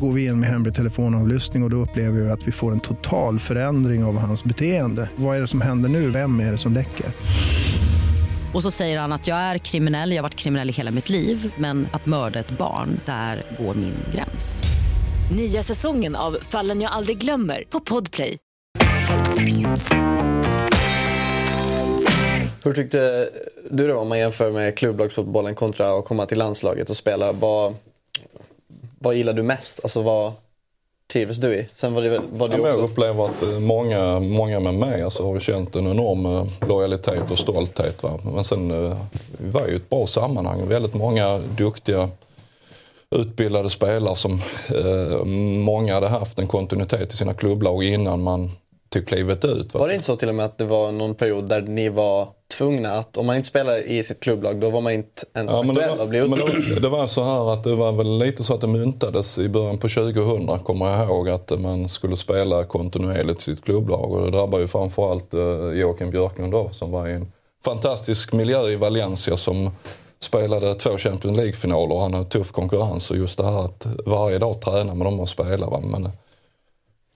Går 0.00 0.12
vi 0.12 0.26
in 0.26 0.40
med 0.40 0.48
hemlig 0.48 0.74
telefonavlyssning 0.74 1.62
och, 1.62 1.66
och 1.66 1.70
då 1.70 1.76
upplever 1.76 2.20
vi 2.20 2.30
att 2.30 2.48
vi 2.48 2.52
får 2.52 2.72
en 2.72 2.80
total 2.80 3.38
förändring 3.38 4.04
av 4.04 4.18
hans 4.18 4.44
beteende. 4.44 5.10
Vad 5.16 5.36
är 5.36 5.40
det 5.40 5.46
som 5.46 5.60
händer 5.60 5.88
nu? 5.88 6.10
Vem 6.10 6.40
är 6.40 6.50
det 6.52 6.58
som 6.58 6.72
läcker? 6.72 7.06
Och 8.54 8.62
så 8.62 8.70
säger 8.70 8.98
han 8.98 9.12
att 9.12 9.28
jag 9.28 9.38
är 9.38 9.58
kriminell, 9.58 10.10
jag 10.10 10.18
har 10.18 10.22
varit 10.22 10.34
kriminell 10.34 10.70
i 10.70 10.72
hela 10.72 10.90
mitt 10.90 11.08
liv 11.08 11.52
men 11.56 11.88
att 11.92 12.06
mörda 12.06 12.40
ett 12.40 12.50
barn, 12.50 13.00
där 13.06 13.42
går 13.58 13.74
min 13.74 13.94
gräns. 14.14 14.64
Nya 15.36 15.62
säsongen 15.62 16.16
av 16.16 16.36
Fallen 16.42 16.80
jag 16.80 16.92
aldrig 16.92 17.18
glömmer 17.18 17.64
på 17.70 17.80
Podplay. 17.80 18.38
Hur 22.62 22.72
tyckte 22.72 23.30
du 23.70 23.86
det 23.86 23.92
var 23.92 24.02
om 24.02 24.08
man 24.08 24.18
jämför 24.18 24.50
med 24.50 24.76
klubblagsfotbollen 24.76 25.54
kontra 25.54 25.98
att 25.98 26.04
komma 26.04 26.26
till 26.26 26.38
landslaget 26.38 26.90
och 26.90 26.96
spela? 26.96 27.32
Vad, 27.32 27.74
vad 28.98 29.14
gillar 29.14 29.32
du 29.32 29.42
mest? 29.42 29.80
Alltså 29.82 30.02
vad 30.02 30.32
trivs 31.12 31.38
du 31.38 31.54
i? 31.54 31.68
Sen 31.74 31.94
var 31.94 32.02
det, 32.02 32.20
var 32.32 32.48
det 32.48 32.56
Ja, 32.56 32.62
men 32.62 32.70
jag 32.70 32.74
också... 32.74 32.92
upplever 32.92 33.24
att 33.24 33.42
eh, 33.42 33.58
många, 33.60 34.20
många 34.20 34.60
med 34.60 34.74
mig 34.74 35.02
alltså, 35.02 35.32
har 35.32 35.40
känt 35.40 35.76
en 35.76 35.86
enorm 35.86 36.26
eh, 36.26 36.68
lojalitet 36.68 37.30
och 37.30 37.38
stolthet. 37.38 38.02
Va? 38.02 38.18
Men 38.22 38.44
sen 38.44 38.70
eh, 38.70 38.96
vi 39.38 39.50
var 39.50 39.66
ju 39.66 39.76
ett 39.76 39.90
bra 39.90 40.06
sammanhang. 40.06 40.68
Väldigt 40.68 40.94
många 40.94 41.38
duktiga 41.38 42.10
utbildade 43.10 43.70
spelare 43.70 44.16
som 44.16 44.40
eh, 44.74 45.24
många 45.64 45.94
hade 45.94 46.08
haft 46.08 46.38
en 46.38 46.46
kontinuitet 46.46 47.14
i 47.14 47.16
sina 47.16 47.34
klubblag 47.34 47.84
innan 47.84 48.22
man 48.22 48.50
tog 48.88 49.06
klivet 49.06 49.44
ut. 49.44 49.74
Va? 49.74 49.80
Var 49.80 49.88
det 49.88 49.94
inte 49.94 50.06
så 50.06 50.16
till 50.16 50.28
och 50.28 50.34
med 50.34 50.44
att 50.46 50.58
det 50.58 50.64
var 50.64 50.92
någon 50.92 51.14
period 51.14 51.48
där 51.48 51.62
ni 51.62 51.88
var 51.88 52.28
tvungna 52.56 52.92
att, 52.92 53.16
om 53.16 53.26
man 53.26 53.36
inte 53.36 53.48
spelade 53.48 53.82
i 53.82 54.04
sitt 54.04 54.20
klubblag, 54.20 54.60
då 54.60 54.70
var 54.70 54.80
man 54.80 54.92
inte 54.92 55.24
ens 55.34 55.50
Ja, 55.50 55.60
aktuell 55.60 56.00
att 56.00 56.08
bli 56.08 56.20
var, 56.20 56.36
uttagen? 56.36 56.82
det, 56.82 56.88
var 56.88 57.06
så 57.06 57.22
här 57.22 57.52
att 57.52 57.64
det 57.64 57.74
var 57.74 57.92
väl 57.92 58.18
lite 58.18 58.44
så 58.44 58.54
att 58.54 58.60
det 58.60 58.66
myntades 58.66 59.38
i 59.38 59.48
början 59.48 59.78
på 59.78 59.88
2000 59.88 60.58
kommer 60.58 60.86
jag 60.86 61.08
ihåg 61.08 61.28
att 61.28 61.60
man 61.60 61.88
skulle 61.88 62.16
spela 62.16 62.64
kontinuerligt 62.64 63.40
i 63.40 63.42
sitt 63.42 63.64
klubblag 63.64 64.12
och 64.12 64.24
det 64.24 64.30
drabbar 64.30 64.58
ju 64.58 64.66
framförallt 64.66 65.34
eh, 65.34 65.40
Joakim 65.74 66.10
Björklund 66.10 66.52
då 66.52 66.68
som 66.72 66.90
var 66.90 67.08
i 67.08 67.12
en 67.12 67.32
fantastisk 67.64 68.32
miljö 68.32 68.68
i 68.68 68.76
Valencia 68.76 69.36
som 69.36 69.70
spelade 70.20 70.74
två 70.74 70.98
Champions 70.98 71.36
League-finaler 71.36 71.94
och 71.94 72.02
han 72.02 72.14
hade 72.14 72.26
tuff 72.26 72.52
konkurrens 72.52 73.10
och 73.10 73.16
just 73.16 73.38
det 73.38 73.44
här 73.44 73.64
att 73.64 73.86
varje 74.06 74.38
dag 74.38 74.60
träna 74.60 74.94
med 74.94 75.06
dem 75.06 75.20
och 75.20 75.28
spela. 75.28 75.66
Va? 75.66 75.80
Men, 75.80 76.10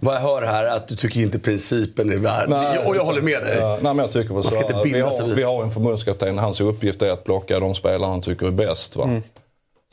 Vad 0.04 0.14
jag 0.14 0.20
hör 0.20 0.42
här 0.42 0.64
är 0.64 0.76
att 0.76 0.88
du 0.88 0.96
tycker 0.96 1.20
inte 1.20 1.38
principen 1.38 2.12
är 2.12 2.16
värd. 2.16 2.48
Och 2.88 2.96
jag 2.96 3.04
håller 3.04 3.22
med 3.22 3.42
dig. 3.42 3.56
Ja, 3.60 3.78
nej, 3.82 3.94
men 3.94 3.98
jag 3.98 4.12
tycker 4.12 4.34
Man 4.34 4.42
ska 4.42 4.60
inte 4.60 4.80
vi, 4.84 4.90
sig 4.90 5.00
har, 5.00 5.26
vid- 5.26 5.36
vi 5.36 5.42
har 5.42 5.62
en 5.62 5.70
förbundskapten, 5.70 6.38
hans 6.38 6.60
uppgift 6.60 7.02
är 7.02 7.10
att 7.10 7.24
plocka 7.24 7.60
de 7.60 7.74
spelare 7.74 8.10
han 8.10 8.20
tycker 8.22 8.46
är 8.46 8.50
bäst. 8.50 8.96
Va? 8.96 9.04
Mm. 9.04 9.22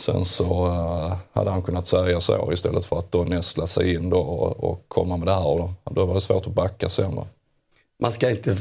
Sen 0.02 0.26
så 0.26 0.66
eh, 0.68 1.18
hade 1.34 1.52
han 1.52 1.62
kunnat 1.62 1.88
säga 1.88 2.22
så 2.22 2.52
istället 2.54 2.86
för 2.86 2.98
att 2.98 3.12
då 3.12 3.24
nästla 3.24 3.68
sig 3.68 3.94
in 3.94 4.10
då 4.10 4.18
och, 4.20 4.64
och 4.72 4.86
komma 4.88 5.18
med 5.18 5.28
det 5.28 5.34
här. 5.34 5.48
Och 5.48 5.60
då, 5.60 5.74
då 5.92 6.06
var 6.06 6.14
det 6.14 6.22
svårt 6.22 6.48
att 6.48 6.54
backa 6.54 6.90
sen. 6.90 7.16
Va? 7.16 7.28
Man 8.02 8.12
ska 8.12 8.30
inte 8.30 8.58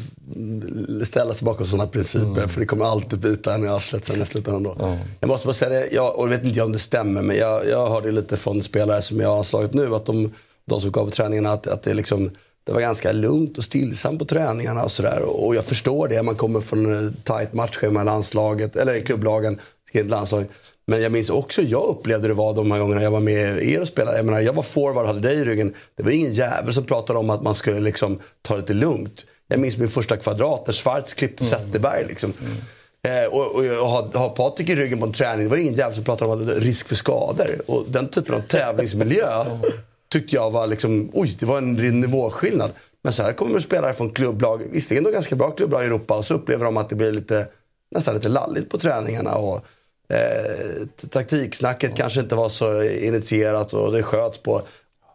ställa 1.05 1.35
sig 1.35 1.45
bakom 1.47 1.67
sådana 1.67 1.87
principer 1.87 2.49
för 2.49 2.61
det 2.61 2.67
kommer 2.67 2.85
alltid 2.85 3.19
bita 3.19 3.55
en 3.55 3.65
i 3.65 3.69
arslet 3.69 4.05
sen 4.05 4.23
i 4.23 4.27
slutändan. 4.27 4.77
Då. 4.79 4.97
Jag 5.21 5.29
måste 5.29 5.47
bara 5.47 5.55
säga 5.55 5.71
det, 5.71 5.89
jag, 5.93 6.19
och 6.19 6.25
jag 6.25 6.29
vet 6.31 6.45
inte 6.45 6.63
om 6.63 6.73
det 6.73 6.79
stämmer, 6.79 7.23
men 7.23 7.37
jag, 7.37 7.69
jag 7.69 7.87
hörde 7.89 8.13
lite 8.13 8.37
från 8.37 8.63
spelare 8.63 9.03
som 9.03 9.21
jag 9.21 9.29
har 9.37 9.43
slagit 9.43 9.75
nu 9.75 9.95
att 9.95 10.07
de, 10.07 10.33
de 10.69 10.81
som 10.81 10.91
gav 10.91 11.05
på 11.05 11.11
träningarna 11.11 11.53
att, 11.53 11.67
att 11.67 11.83
det, 11.83 11.95
liksom, 11.95 12.31
det 12.65 12.73
var 12.73 12.81
ganska 12.81 13.13
lugnt 13.13 13.59
och 13.59 13.65
stillsamt 13.65 14.19
på 14.19 14.25
träningarna 14.25 14.85
och 14.85 14.93
sådär. 14.93 15.23
Och 15.23 15.55
jag 15.55 15.65
förstår 15.65 16.09
det, 16.09 16.23
man 16.23 16.35
kommer 16.35 16.61
från 16.61 17.09
ett 17.09 17.25
tajt 17.25 17.53
matchschema 17.53 18.03
i 18.03 18.05
landslaget, 18.05 18.77
eller 18.77 18.95
i 18.95 19.03
klubblagen, 19.03 19.59
landslag. 19.93 20.45
Men 20.87 21.03
jag 21.03 21.13
minns 21.13 21.31
också, 21.31 21.63
jag 21.63 21.85
upplevde 21.85 22.29
det 22.29 22.35
var 22.35 22.55
de 22.55 22.71
här 22.71 22.81
gångerna 22.81 23.03
jag 23.03 23.11
var 23.11 23.21
med 23.21 23.63
er 23.63 23.81
och 23.81 23.89
spelade. 23.89 24.17
Jag 24.17 24.27
menar, 24.27 24.41
jag 24.41 24.53
var 24.53 24.63
forward, 24.63 25.07
hade 25.07 25.21
dig 25.21 25.37
i 25.37 25.45
ryggen. 25.45 25.75
Det 25.97 26.03
var 26.03 26.11
ingen 26.11 26.33
jävel 26.33 26.75
som 26.75 26.85
pratade 26.85 27.19
om 27.19 27.31
att 27.31 27.43
man 27.43 27.55
skulle 27.55 27.81
liksom 27.81 28.19
ta 28.43 28.55
det 28.55 28.61
lite 28.61 28.75
lugnt. 28.75 29.25
Jag 29.49 29.61
minns 29.61 29.79
min 29.79 29.89
första 29.89 30.17
kvadrat 30.17 30.67
där 30.67 30.73
Schwarz 30.73 31.15
klippte 31.15 31.45
Zetterberg. 31.45 32.05
Liksom. 32.09 32.33
Eh, 33.09 33.35
och, 33.35 33.55
och, 33.55 33.83
och 33.83 33.89
ha, 33.89 34.11
ha 34.15 34.29
Patrik 34.29 34.69
i 34.69 34.77
ryggen 34.77 34.99
på 34.99 35.07
en 35.07 35.13
träning, 35.13 35.45
det 35.45 35.51
var 35.51 35.57
ingen 35.57 35.75
jävel 35.75 35.95
som 35.95 36.05
pratade 36.05 36.33
om 36.33 36.49
risk 36.49 36.89
för 36.89 36.97
skador. 36.97 37.63
Och 37.67 37.85
den 37.89 38.09
typen 38.09 38.35
av 38.35 38.41
tävlingsmiljö 38.41 39.45
tyckte 40.09 40.37
jag 40.37 40.51
var 40.51 40.67
liksom, 40.67 41.11
oj, 41.13 41.37
det 41.41 41.47
var 41.47 41.59
en 41.59 41.75
nivåskillnad. 41.75 42.71
Men 43.03 43.13
så 43.13 43.23
här 43.23 43.33
kommer 43.33 43.59
spelare 43.59 43.95
från 43.95 44.11
klubblag, 44.11 44.63
visserligen 44.71 45.05
då 45.05 45.11
ganska 45.11 45.37
bra 45.37 45.51
klubblag 45.51 45.83
i 45.83 45.87
Europa, 45.87 46.17
och 46.17 46.25
så 46.25 46.35
upplever 46.35 46.65
de 46.65 46.77
att 46.77 46.89
det 46.89 46.97
blir 46.97 47.13
lite, 47.13 47.47
nästan 47.91 48.15
lite 48.15 48.29
lalligt 48.29 48.71
på 48.71 48.79
träningarna. 48.79 49.35
Och, 49.35 49.65
eh, 50.09 50.87
taktiksnacket 50.87 51.13
taktiksnacket 51.13 51.97
kanske 51.97 52.21
inte 52.21 52.35
var 52.35 52.49
så 52.49 52.83
initierat 52.83 53.73
och 53.73 53.93
det 53.93 54.03
sköts 54.03 54.39
på. 54.39 54.63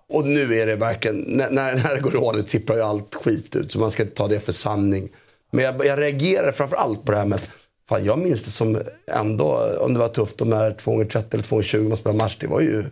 Och 0.10 0.28
nu 0.28 0.56
är 0.56 0.66
det 0.66 0.76
verkligen, 0.76 1.18
när, 1.18 1.50
när 1.52 1.96
det 1.96 2.02
går 2.02 2.12
dåligt 2.12 2.50
sipprar 2.50 2.76
ju 2.76 2.82
allt 2.82 3.16
skit 3.16 3.56
ut. 3.56 3.72
Så 3.72 3.80
man 3.80 3.92
ska 3.92 4.04
inte 4.04 4.16
ta 4.16 4.28
det 4.28 4.40
för 4.40 4.52
sanning. 4.52 5.10
Men 5.52 5.66
jag, 5.66 5.86
jag 5.86 6.00
reagerar 6.00 6.52
framför 6.52 6.76
allt 6.76 7.06
på 7.06 7.12
det 7.12 7.18
här 7.18 7.26
med 7.26 7.36
att 7.36 7.50
fan, 7.90 8.06
jag 8.06 8.20
minns 8.20 8.44
det 8.44 8.52
som 8.52 8.82
ändå, 9.08 9.78
om 9.80 9.94
det 9.94 10.00
var 10.00 10.08
tufft 10.08 10.38
de 10.38 10.54
här 10.54 10.72
2 10.72 11.06
30 11.06 11.28
eller 11.32 11.44
2 11.44 11.62
20 11.62 11.88
man 11.88 11.98
spelade 11.98 12.18
match. 12.18 12.38
Det 12.40 12.48
var 12.48 12.62
ju 12.62 12.84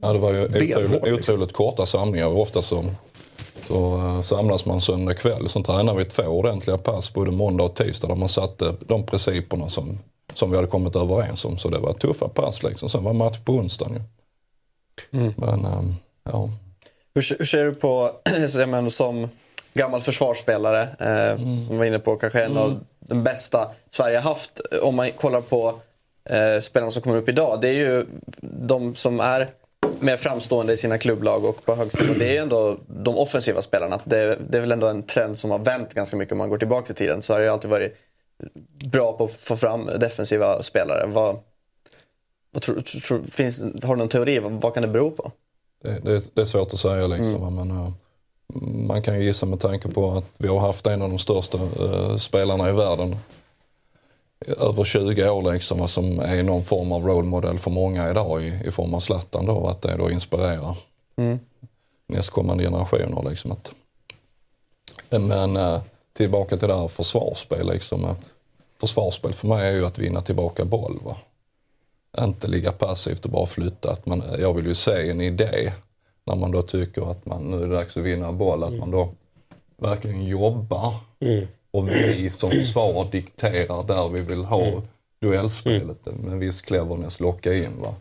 Ja, 0.00 0.12
det 0.12 0.18
var 0.18 0.32
ju 0.32 0.44
otroligt, 0.44 1.12
otroligt 1.12 1.52
korta 1.52 1.86
samlingar. 1.86 2.26
Ofta 2.26 2.62
så, 2.62 2.84
så 3.68 3.96
eh, 3.96 4.20
samlas 4.20 4.66
man 4.66 4.80
söndag 4.80 5.14
kväll. 5.14 5.48
Sen 5.48 5.62
tränar 5.62 5.94
vi 5.94 6.04
två 6.04 6.22
ordentliga 6.22 6.78
pass 6.78 7.14
både 7.14 7.30
måndag 7.30 7.64
och 7.64 7.74
tisdag 7.74 8.08
där 8.08 8.14
man 8.14 8.28
satte 8.28 8.74
de 8.80 9.06
principerna 9.06 9.68
som, 9.68 9.98
som 10.32 10.50
vi 10.50 10.56
hade 10.56 10.68
kommit 10.68 10.96
överens 10.96 11.44
om. 11.44 11.58
Så 11.58 11.68
det 11.68 11.78
var 11.78 11.92
tuffa 11.92 12.28
pass 12.28 12.62
liksom. 12.62 12.88
Sen 12.88 13.04
var 13.04 13.12
match 13.12 13.38
på 13.44 13.52
onsdagen 13.52 13.94
ju. 13.94 14.00
Men 15.36 15.64
ehm, 15.64 15.94
ja. 16.24 16.50
Hur, 17.14 17.38
hur 17.38 17.44
ser 17.44 17.64
du 17.64 17.74
på, 17.74 18.10
jag 18.54 18.68
menar, 18.68 18.88
som 18.88 19.28
gammal 19.74 20.00
försvarsspelare, 20.00 20.82
eh, 20.82 21.36
som 21.36 21.68
vi 21.68 21.76
var 21.76 21.84
inne 21.84 21.98
på, 21.98 22.16
kanske 22.16 22.44
en 22.44 22.56
av 22.56 22.80
de 23.00 23.22
bästa 23.22 23.70
Sverige 23.90 24.18
har 24.18 24.30
haft. 24.30 24.60
Om 24.82 24.96
man 24.96 25.12
kollar 25.12 25.40
på 25.40 25.74
eh, 26.30 26.60
spelarna 26.60 26.90
som 26.90 27.02
kommer 27.02 27.16
upp 27.16 27.28
idag, 27.28 27.60
det 27.60 27.68
är 27.68 27.72
ju 27.72 28.06
de 28.40 28.94
som 28.94 29.20
är 29.20 29.50
mer 30.00 30.16
framstående 30.16 30.72
i 30.72 30.76
sina 30.76 30.98
klubblag 30.98 31.44
och 31.44 31.64
på 31.64 31.74
högsta. 31.74 32.04
Det 32.18 32.36
är 32.36 32.42
ändå 32.42 32.76
de 32.86 33.18
offensiva 33.18 33.62
spelarna. 33.62 34.00
Det, 34.04 34.38
det 34.50 34.56
är 34.56 34.60
väl 34.60 34.72
ändå 34.72 34.86
en 34.86 35.02
trend 35.02 35.38
som 35.38 35.50
har 35.50 35.58
vänt 35.58 35.94
ganska 35.94 36.16
mycket 36.16 36.32
om 36.32 36.38
man 36.38 36.50
går 36.50 36.58
tillbaka 36.58 36.92
i 36.92 36.96
tiden. 36.96 37.22
Så 37.22 37.32
har 37.32 37.40
det 37.40 37.52
alltid 37.52 37.70
varit 37.70 37.96
bra 38.84 39.12
på 39.12 39.24
att 39.24 39.32
få 39.32 39.56
fram 39.56 39.86
defensiva 39.86 40.62
spelare. 40.62 41.06
Vad, 41.06 41.38
vad 42.50 42.62
tror, 42.62 42.80
tror, 42.80 43.22
finns, 43.22 43.60
har 43.82 43.94
du 43.94 43.98
någon 43.98 44.08
teori? 44.08 44.38
Vad, 44.38 44.52
vad 44.52 44.74
kan 44.74 44.82
det 44.82 44.88
bero 44.88 45.10
på? 45.10 45.32
Det, 45.82 46.00
det, 46.00 46.34
det 46.34 46.40
är 46.40 46.44
svårt 46.44 46.72
att 46.72 46.78
säga 46.78 47.06
liksom. 47.06 47.42
Mm. 47.42 47.54
Men, 47.54 47.70
uh, 47.70 47.92
man 48.86 49.02
kan 49.02 49.18
ju 49.18 49.24
gissa 49.24 49.46
med 49.46 49.60
tanke 49.60 49.88
på 49.88 50.10
att 50.10 50.24
vi 50.38 50.48
har 50.48 50.60
haft 50.60 50.86
en 50.86 51.02
av 51.02 51.08
de 51.10 51.18
största 51.18 51.58
uh, 51.58 52.16
spelarna 52.16 52.68
i 52.68 52.72
världen 52.72 53.16
över 54.46 54.84
20 54.84 55.30
år 55.30 55.52
liksom, 55.52 55.88
som 55.88 56.20
är 56.20 56.42
någon 56.42 56.64
form 56.64 56.92
av 56.92 57.06
role 57.06 57.28
model 57.28 57.58
för 57.58 57.70
många 57.70 58.10
idag 58.10 58.42
i, 58.42 58.60
i 58.64 58.70
form 58.70 58.94
av 58.94 59.00
Zlatan 59.00 59.46
då, 59.46 59.66
att 59.66 59.82
det 59.82 59.96
då 59.96 60.10
inspirerar 60.10 60.76
mm. 61.16 61.38
nästkommande 62.06 62.64
generationer. 62.64 63.30
Liksom, 63.30 63.52
att, 63.52 63.72
men 65.10 65.56
uh, 65.56 65.80
tillbaka 66.12 66.56
till 66.56 66.68
det 66.68 66.76
här 66.76 66.88
försvarsspel. 66.88 67.66
Liksom, 67.66 68.16
försvarsspel 68.80 69.32
för 69.32 69.48
mig 69.48 69.68
är 69.68 69.72
ju 69.72 69.86
att 69.86 69.98
vinna 69.98 70.20
tillbaka 70.20 70.64
boll. 70.64 70.98
Va? 71.02 71.16
Inte 72.18 72.48
ligga 72.48 72.72
passivt 72.72 73.24
och 73.24 73.30
bara 73.30 73.46
flytta. 73.46 73.92
Att 73.92 74.06
man, 74.06 74.22
jag 74.38 74.54
vill 74.54 74.66
ju 74.66 74.74
se 74.74 75.10
en 75.10 75.20
idé 75.20 75.72
när 76.24 76.36
man 76.36 76.50
då 76.50 76.62
tycker 76.62 77.10
att 77.10 77.26
man, 77.26 77.50
nu 77.50 77.56
är 77.56 77.66
det 77.66 77.74
dags 77.74 77.96
att 77.96 78.02
vinna 78.02 78.32
boll. 78.32 78.62
Att 78.62 78.68
mm. 78.68 78.80
man 78.80 78.90
då 78.90 79.08
verkligen 79.76 80.26
jobbar 80.26 80.94
mm. 81.20 81.46
Och 81.74 81.88
vi 81.88 82.30
som 82.30 82.50
försvar 82.50 83.08
dikterar 83.12 83.86
där 83.86 84.08
vi 84.08 84.20
vill 84.20 84.44
ha 84.44 84.66
mm. 84.66 84.80
duellspelet 85.22 86.06
med 86.06 86.32
en 86.32 86.38
viss 86.38 86.60
cleverness 86.60 87.20
locka 87.20 87.54
in. 87.54 87.80
Va? 87.80 87.94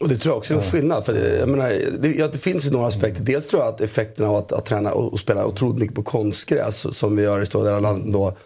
Och 0.00 0.08
det 0.08 0.16
tror 0.16 0.32
jag 0.32 0.38
också 0.38 0.54
är 0.54 0.58
en 0.58 0.64
skillnad. 0.64 1.04
För 1.04 1.12
det, 1.12 1.36
jag 1.36 1.48
menar, 1.48 1.72
det, 1.98 2.32
det 2.32 2.38
finns 2.38 2.66
ju 2.66 2.70
några 2.70 2.86
aspekter. 2.86 3.22
Dels 3.22 3.46
tror 3.46 3.62
jag 3.62 3.74
att 3.74 3.80
effekten 3.80 4.26
av 4.26 4.36
att, 4.36 4.52
att 4.52 4.66
träna 4.66 4.92
och, 4.92 5.12
och, 5.12 5.18
spela 5.18 5.46
otroligt 5.46 5.78
mycket 5.78 5.94
på 5.94 6.02
konstgräs 6.02 6.98
som 6.98 7.16
vi 7.16 7.22
gör 7.22 7.40
i 7.40 7.46
stora 7.46 7.64
delar 7.64 7.76
av 7.76 7.82
landet 7.82 8.12
då 8.12 8.36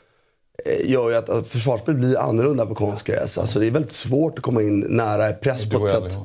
Eh, 0.64 0.90
gör 0.90 1.11
ju 1.11 1.16
att, 1.16 1.28
att 1.28 1.46
försvarsspel 1.46 1.94
blir 1.94 2.18
annorlunda 2.18 2.66
på 2.66 2.74
konstgräs. 2.74 3.38
Alltså 3.38 3.61
det 3.61 3.66
är 3.66 3.70
väldigt 3.70 3.92
svårt 3.92 4.38
att 4.38 4.44
komma 4.44 4.62
in 4.62 4.80
nära 4.80 5.33
press 5.33 5.70
på 5.70 5.87
ett 5.87 5.92
sätt 5.92 6.18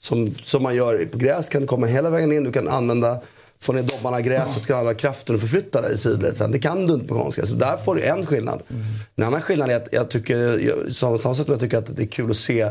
som, 0.00 0.34
som 0.42 0.62
man 0.62 0.76
gör 0.76 1.04
på 1.04 1.18
gräs. 1.18 1.48
kan 1.48 1.60
du 1.60 1.66
komma 1.66 1.86
hela 1.86 2.10
vägen 2.10 2.32
in, 2.32 2.44
du 2.44 2.52
kan 2.52 2.68
använda 2.68 3.20
få 3.62 3.72
ner 3.72 3.82
dobbarna 3.82 4.20
i 4.20 4.22
gräset, 4.22 4.56
och 4.56 4.66
kan 4.66 4.78
använda 4.78 5.00
kraften 5.00 5.34
och 5.34 5.40
förflytta 5.40 5.80
dig 5.80 5.94
i 5.94 5.98
sidled. 5.98 6.36
Sen. 6.36 6.50
Det 6.50 6.58
kan 6.58 6.86
du 6.86 6.94
inte 6.94 7.08
på 7.08 7.14
konstgräs. 7.14 7.48
Så 7.48 7.54
där 7.54 7.76
får 7.76 7.94
du 7.94 8.02
en 8.02 8.26
skillnad. 8.26 8.62
Mm. 8.70 8.82
En 9.16 9.24
annan 9.24 9.42
skillnad 9.42 9.70
är 9.70 9.76
att 9.76 9.88
jag 9.92 10.10
tycker, 10.10 10.58
jag, 10.58 10.92
samma 10.92 11.18
sätt 11.18 11.36
som 11.36 11.44
jag 11.48 11.60
tycker 11.60 11.78
att 11.78 11.96
det 11.96 12.02
är 12.02 12.06
kul 12.06 12.30
att 12.30 12.36
se 12.36 12.70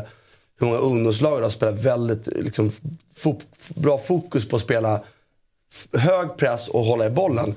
hur 0.60 0.66
många 0.66 0.78
ungdomslag 0.78 1.40
har 1.40 1.50
spelat 1.50 1.84
väldigt 1.84 2.26
liksom, 2.26 2.70
fo 3.16 3.40
bra 3.74 3.98
fokus 3.98 4.48
på 4.48 4.56
att 4.56 4.62
spela 4.62 5.02
hög 5.92 6.36
press 6.36 6.68
och 6.68 6.84
hålla 6.84 7.06
i 7.06 7.10
bollen. 7.10 7.54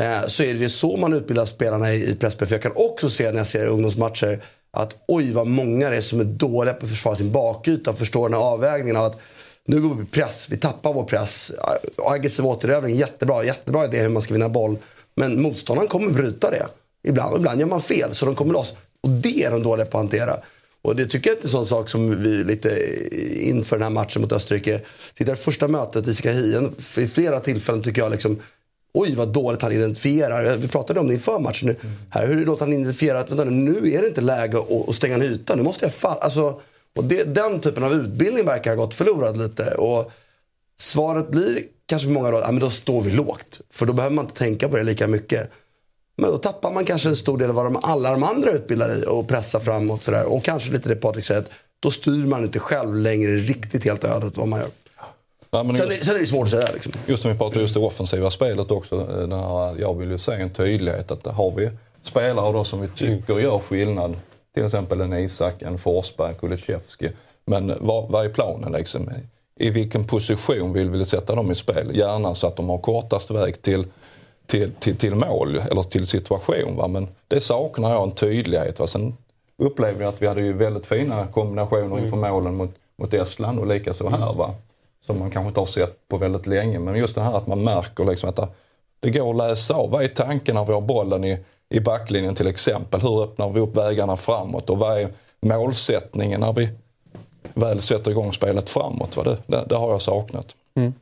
Eh, 0.00 0.26
så 0.26 0.42
är 0.42 0.54
det 0.54 0.68
så 0.68 0.96
man 0.96 1.12
utbildar 1.12 1.46
spelarna 1.46 1.92
i, 1.92 2.10
i 2.10 2.14
pressspel. 2.14 2.48
För 2.48 2.54
jag 2.54 2.62
kan 2.62 2.72
också 2.74 3.10
se 3.10 3.30
när 3.30 3.38
jag 3.38 3.46
ser 3.46 3.66
ungdomsmatcher 3.66 4.44
att 4.70 4.96
oj 5.08 5.32
vad 5.32 5.46
många 5.46 5.90
det 5.90 5.96
är 5.96 6.00
som 6.00 6.20
är 6.20 6.24
dåliga 6.24 6.74
på 6.74 6.84
att 6.84 6.90
försvara 6.90 7.16
sin 7.16 7.32
bakyta 7.32 7.90
och 7.90 7.98
förstå 7.98 8.28
den 8.28 8.34
här 8.34 8.46
avvägningen 8.46 8.96
av 8.96 9.04
att 9.04 9.18
nu 9.68 9.80
går 9.80 9.94
vi 9.94 10.04
press, 10.04 10.46
vi 10.50 10.56
tappar 10.56 10.92
vår 10.92 11.04
press. 11.04 11.52
Aggressiv 11.96 12.46
återövning, 12.46 12.96
jättebra, 12.96 13.44
jättebra 13.44 13.84
idé 13.84 14.02
hur 14.02 14.08
man 14.08 14.22
ska 14.22 14.34
vinna 14.34 14.48
boll. 14.48 14.76
Men 15.14 15.42
motståndaren 15.42 15.88
kommer 15.88 16.10
bryta 16.10 16.50
det. 16.50 16.66
Ibland, 17.08 17.36
ibland 17.36 17.60
gör 17.60 17.66
man 17.66 17.82
fel 17.82 18.14
så 18.14 18.26
de 18.26 18.34
kommer 18.34 18.52
loss. 18.52 18.74
Och 19.00 19.10
det 19.10 19.44
är 19.44 19.50
de 19.50 19.62
dåliga 19.62 19.86
på 19.86 19.98
att 19.98 20.02
hantera. 20.02 20.36
Och 20.82 20.96
det 20.96 21.06
tycker 21.06 21.30
jag 21.30 21.38
är 21.38 21.42
en 21.42 21.48
sån 21.48 21.66
sak 21.66 21.90
som 21.90 22.22
vi 22.22 22.44
lite 22.44 22.98
inför 23.40 23.76
den 23.76 23.82
här 23.82 23.90
matchen 23.90 24.22
mot 24.22 24.32
Österrike. 24.32 24.80
Titta 25.14 25.36
första 25.36 25.68
mötet 25.68 26.06
i 26.06 26.14
Skahien. 26.14 26.74
I 26.98 27.08
flera 27.08 27.40
tillfällen 27.40 27.82
tycker 27.82 28.02
jag 28.02 28.12
liksom 28.12 28.38
Oj 28.94 29.14
vad 29.14 29.28
dåligt 29.28 29.62
han 29.62 29.72
identifierar. 29.72 30.56
Vi 30.56 30.68
pratade 30.68 31.00
om 31.00 31.06
det 31.06 31.14
inför 31.14 31.38
matchen. 31.38 31.68
Nu. 31.68 31.76
Mm. 31.80 31.96
Här, 32.10 32.26
hur 32.26 32.46
låter 32.46 32.64
han 32.64 32.72
identifiera 32.72 33.20
att 33.20 33.30
vänta, 33.30 33.44
nu 33.44 33.92
är 33.92 34.02
det 34.02 34.08
inte 34.08 34.20
läge 34.20 34.58
att, 34.58 34.88
att 34.88 34.94
stänga 34.94 35.14
en 35.14 35.22
yta. 35.22 35.54
Nu 35.54 35.62
måste 35.62 35.84
jag 35.84 35.94
falla. 35.94 36.20
Alltså, 36.20 36.60
och 36.96 37.04
det, 37.04 37.24
den 37.24 37.60
typen 37.60 37.84
av 37.84 37.92
utbildning 37.92 38.46
verkar 38.46 38.70
ha 38.70 38.84
gått 38.84 38.94
förlorad 38.94 39.36
lite. 39.36 39.74
Och 39.74 40.12
svaret 40.80 41.30
blir 41.30 41.62
kanske 41.86 42.06
för 42.06 42.14
många 42.14 42.30
då, 42.30 42.38
ja, 42.38 42.50
men 42.50 42.60
då 42.60 42.70
står 42.70 43.00
vi 43.00 43.10
lågt. 43.10 43.60
För 43.70 43.86
då 43.86 43.92
behöver 43.92 44.16
man 44.16 44.24
inte 44.24 44.36
tänka 44.36 44.68
på 44.68 44.76
det 44.76 44.82
lika 44.82 45.06
mycket. 45.06 45.50
Men 46.16 46.30
då 46.30 46.36
tappar 46.36 46.72
man 46.72 46.84
kanske 46.84 47.08
en 47.08 47.16
stor 47.16 47.38
del 47.38 47.48
av 47.48 47.54
vad 47.54 47.64
de, 47.64 47.76
alla 47.82 48.10
de 48.10 48.22
andra 48.22 48.50
utbildar 48.50 48.98
i 48.98 49.04
och 49.06 49.28
pressar 49.28 49.60
framåt. 49.60 50.02
Sådär. 50.02 50.24
Och 50.24 50.44
kanske 50.44 50.72
lite 50.72 50.88
det 50.88 50.96
Patrik 50.96 51.24
säger, 51.24 51.44
då 51.80 51.90
styr 51.90 52.26
man 52.26 52.42
inte 52.42 52.58
själv 52.58 52.96
längre 52.96 53.36
riktigt 53.36 53.84
helt 53.84 54.04
ödet 54.04 54.36
vad 54.36 54.48
man 54.48 54.60
gör. 54.60 54.68
Ja, 55.50 55.64
sen, 55.64 55.74
just, 55.74 56.04
sen, 56.04 56.16
är 56.16 56.20
det 56.20 56.26
svårt 56.26 56.44
att 56.44 56.50
säga. 56.50 56.68
Liksom. 56.72 56.92
Just 57.06 57.24
när 57.24 57.32
vi 57.32 57.38
pratar 57.38 57.60
just 57.60 57.74
det 57.74 57.80
offensiva 57.80 58.30
spelet 58.30 58.70
också. 58.70 59.00
Eh, 59.00 59.16
den 59.16 59.32
här, 59.32 59.80
jag 59.80 59.98
vill 59.98 60.10
ju 60.10 60.18
se 60.18 60.32
en 60.32 60.52
tydlighet. 60.52 61.10
att 61.10 61.26
Har 61.26 61.50
vi 61.50 61.70
spelare 62.02 62.52
då 62.52 62.64
som 62.64 62.80
vi 62.80 62.88
tycker 62.88 63.38
gör 63.38 63.58
skillnad, 63.58 64.16
till 64.54 64.64
exempel 64.64 65.00
en 65.00 65.12
Isak, 65.12 65.62
en 65.62 65.78
Forsberg, 65.78 66.34
Kulusevski. 66.34 67.10
Men 67.44 67.74
vad, 67.80 68.08
vad 68.08 68.24
är 68.24 68.28
planen 68.28 68.72
liksom? 68.72 69.10
I 69.56 69.70
vilken 69.70 70.06
position 70.06 70.72
vill 70.72 70.90
vi 70.90 71.04
sätta 71.04 71.34
dem 71.34 71.50
i 71.50 71.54
spel? 71.54 71.96
Gärna 71.96 72.34
så 72.34 72.46
att 72.46 72.56
de 72.56 72.68
har 72.68 72.78
kortast 72.78 73.30
väg 73.30 73.62
till, 73.62 73.86
till, 74.46 74.72
till, 74.72 74.96
till 74.96 75.14
mål 75.14 75.56
eller 75.70 75.82
till 75.82 76.06
situation. 76.06 76.76
Va? 76.76 76.88
Men 76.88 77.08
det 77.28 77.40
saknar 77.40 77.90
jag 77.90 78.02
en 78.02 78.14
tydlighet. 78.14 78.80
Va? 78.80 78.86
Sen 78.86 79.16
upplevde 79.58 80.04
jag 80.04 80.14
att 80.14 80.22
vi 80.22 80.26
hade 80.26 80.40
ju 80.40 80.52
väldigt 80.52 80.86
fina 80.86 81.26
kombinationer 81.26 81.98
inför 81.98 82.16
mm. 82.16 82.30
målen 82.30 82.54
mot, 82.54 82.70
mot 82.96 83.14
Estland 83.14 83.58
och 83.58 83.66
likaså 83.66 84.08
här. 84.08 84.32
Va? 84.32 84.54
som 85.06 85.18
man 85.18 85.30
kanske 85.30 85.48
inte 85.48 85.60
har 85.60 85.66
sett 85.66 86.08
på 86.08 86.16
väldigt 86.16 86.46
länge. 86.46 86.78
Men 86.78 86.96
just 86.96 87.14
det 87.14 87.20
här 87.20 87.36
att 87.36 87.46
man 87.46 87.64
märker 87.64 88.04
liksom 88.04 88.28
att 88.28 88.54
det 89.00 89.10
går 89.10 89.30
att 89.30 89.36
läsa 89.36 89.74
av. 89.74 89.90
Vad 89.90 90.04
är 90.04 90.08
tanken 90.08 90.54
när 90.54 90.64
vi 90.64 90.72
har 90.72 90.80
bollen 90.80 91.24
i, 91.24 91.38
i 91.72 91.80
backlinjen 91.80 92.34
till 92.34 92.46
exempel? 92.46 93.00
Hur 93.00 93.22
öppnar 93.22 93.50
vi 93.50 93.60
upp 93.60 93.76
vägarna 93.76 94.16
framåt? 94.16 94.70
Och 94.70 94.78
vad 94.78 94.98
är 94.98 95.08
målsättningen 95.40 96.40
när 96.40 96.52
vi 96.52 96.68
väl 97.54 97.80
sätter 97.80 98.10
igång 98.10 98.32
spelet 98.32 98.70
framåt? 98.70 99.24
Det, 99.24 99.36
det, 99.46 99.64
det 99.68 99.76
har 99.76 99.90
jag 99.90 100.02
saknat. 100.02 100.46
Mm. 100.74 100.94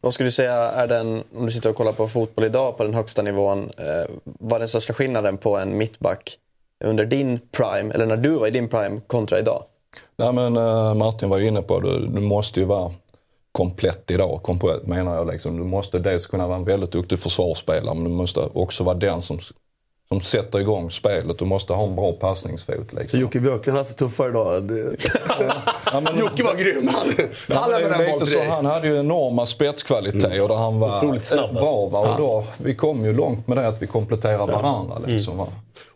Vad 0.00 0.14
skulle 0.14 0.26
du 0.26 0.32
säga 0.32 0.54
är 0.54 0.86
den, 0.86 1.24
om 1.36 1.46
du 1.46 1.52
sitter 1.52 1.70
och 1.70 1.76
kollar 1.76 1.92
på 1.92 2.08
fotboll 2.08 2.44
idag 2.44 2.76
på 2.76 2.84
den 2.84 2.94
högsta 2.94 3.22
nivån, 3.22 3.70
eh, 3.76 4.10
vad 4.24 4.52
är 4.52 4.58
den 4.58 4.68
största 4.68 4.92
skillnaden 4.92 5.38
på 5.38 5.56
en 5.56 5.78
mittback 5.78 6.38
under 6.84 7.04
din 7.04 7.40
prime, 7.52 7.94
eller 7.94 8.06
när 8.06 8.16
du 8.16 8.30
var 8.30 8.46
i 8.46 8.50
din 8.50 8.68
prime 8.68 9.00
kontra 9.06 9.38
idag? 9.38 9.62
Nej 10.16 10.32
men 10.32 10.56
uh, 10.56 10.94
Martin 10.94 11.28
var 11.28 11.38
ju 11.38 11.46
inne 11.46 11.62
på 11.62 11.80
det, 11.80 12.06
du 12.06 12.20
måste 12.20 12.60
ju 12.60 12.66
vara 12.66 12.92
komplett 13.52 14.10
idag. 14.10 14.40
Komplett 14.42 14.86
menar 14.86 15.16
jag 15.16 15.26
liksom. 15.26 15.56
Du 15.56 15.64
måste 15.64 15.98
dels 15.98 16.26
kunna 16.26 16.46
vara 16.46 16.56
en 16.56 16.64
väldigt 16.64 16.92
duktig 16.92 17.18
försvarsspelare 17.18 17.94
men 17.94 18.04
du 18.04 18.10
måste 18.10 18.40
också 18.40 18.84
vara 18.84 18.96
den 18.96 19.22
som, 19.22 19.38
som 20.08 20.20
sätter 20.20 20.58
igång 20.58 20.90
spelet. 20.90 21.38
Du 21.38 21.44
måste 21.44 21.72
ha 21.72 21.84
en 21.84 21.96
bra 21.96 22.12
passningsfot. 22.12 22.92
Liksom. 22.92 23.08
Så 23.08 23.16
Jocke 23.16 23.40
Björklund 23.40 23.78
hade 23.78 23.88
haft 23.88 23.98
det 23.98 24.04
tuffare 24.04 24.28
idag? 24.28 24.96
ja, 25.92 26.00
men, 26.00 26.18
Jocke 26.18 26.42
var 26.42 26.54
grym. 26.54 26.88
Han, 26.88 27.08
han, 27.58 27.70
ja, 27.80 28.26
så, 28.26 28.38
han 28.50 28.66
hade 28.66 28.88
ju 28.88 28.98
enorma 28.98 29.46
spetskvaliteter 29.46 30.36
mm. 30.36 30.48
där 30.48 30.54
han 30.54 30.80
var 30.80 30.98
Otroligt 30.98 31.24
snabb. 31.24 31.54
bra. 31.54 31.88
Va? 31.88 31.98
Och 31.98 32.20
då, 32.20 32.44
vi 32.58 32.74
kom 32.74 33.04
ju 33.04 33.12
långt 33.12 33.48
med 33.48 33.56
det 33.56 33.68
att 33.68 33.82
vi 33.82 33.86
kompletterar 33.86 34.46
varandra. 34.46 34.98
Liksom, 35.06 35.34
mm. 35.34 35.46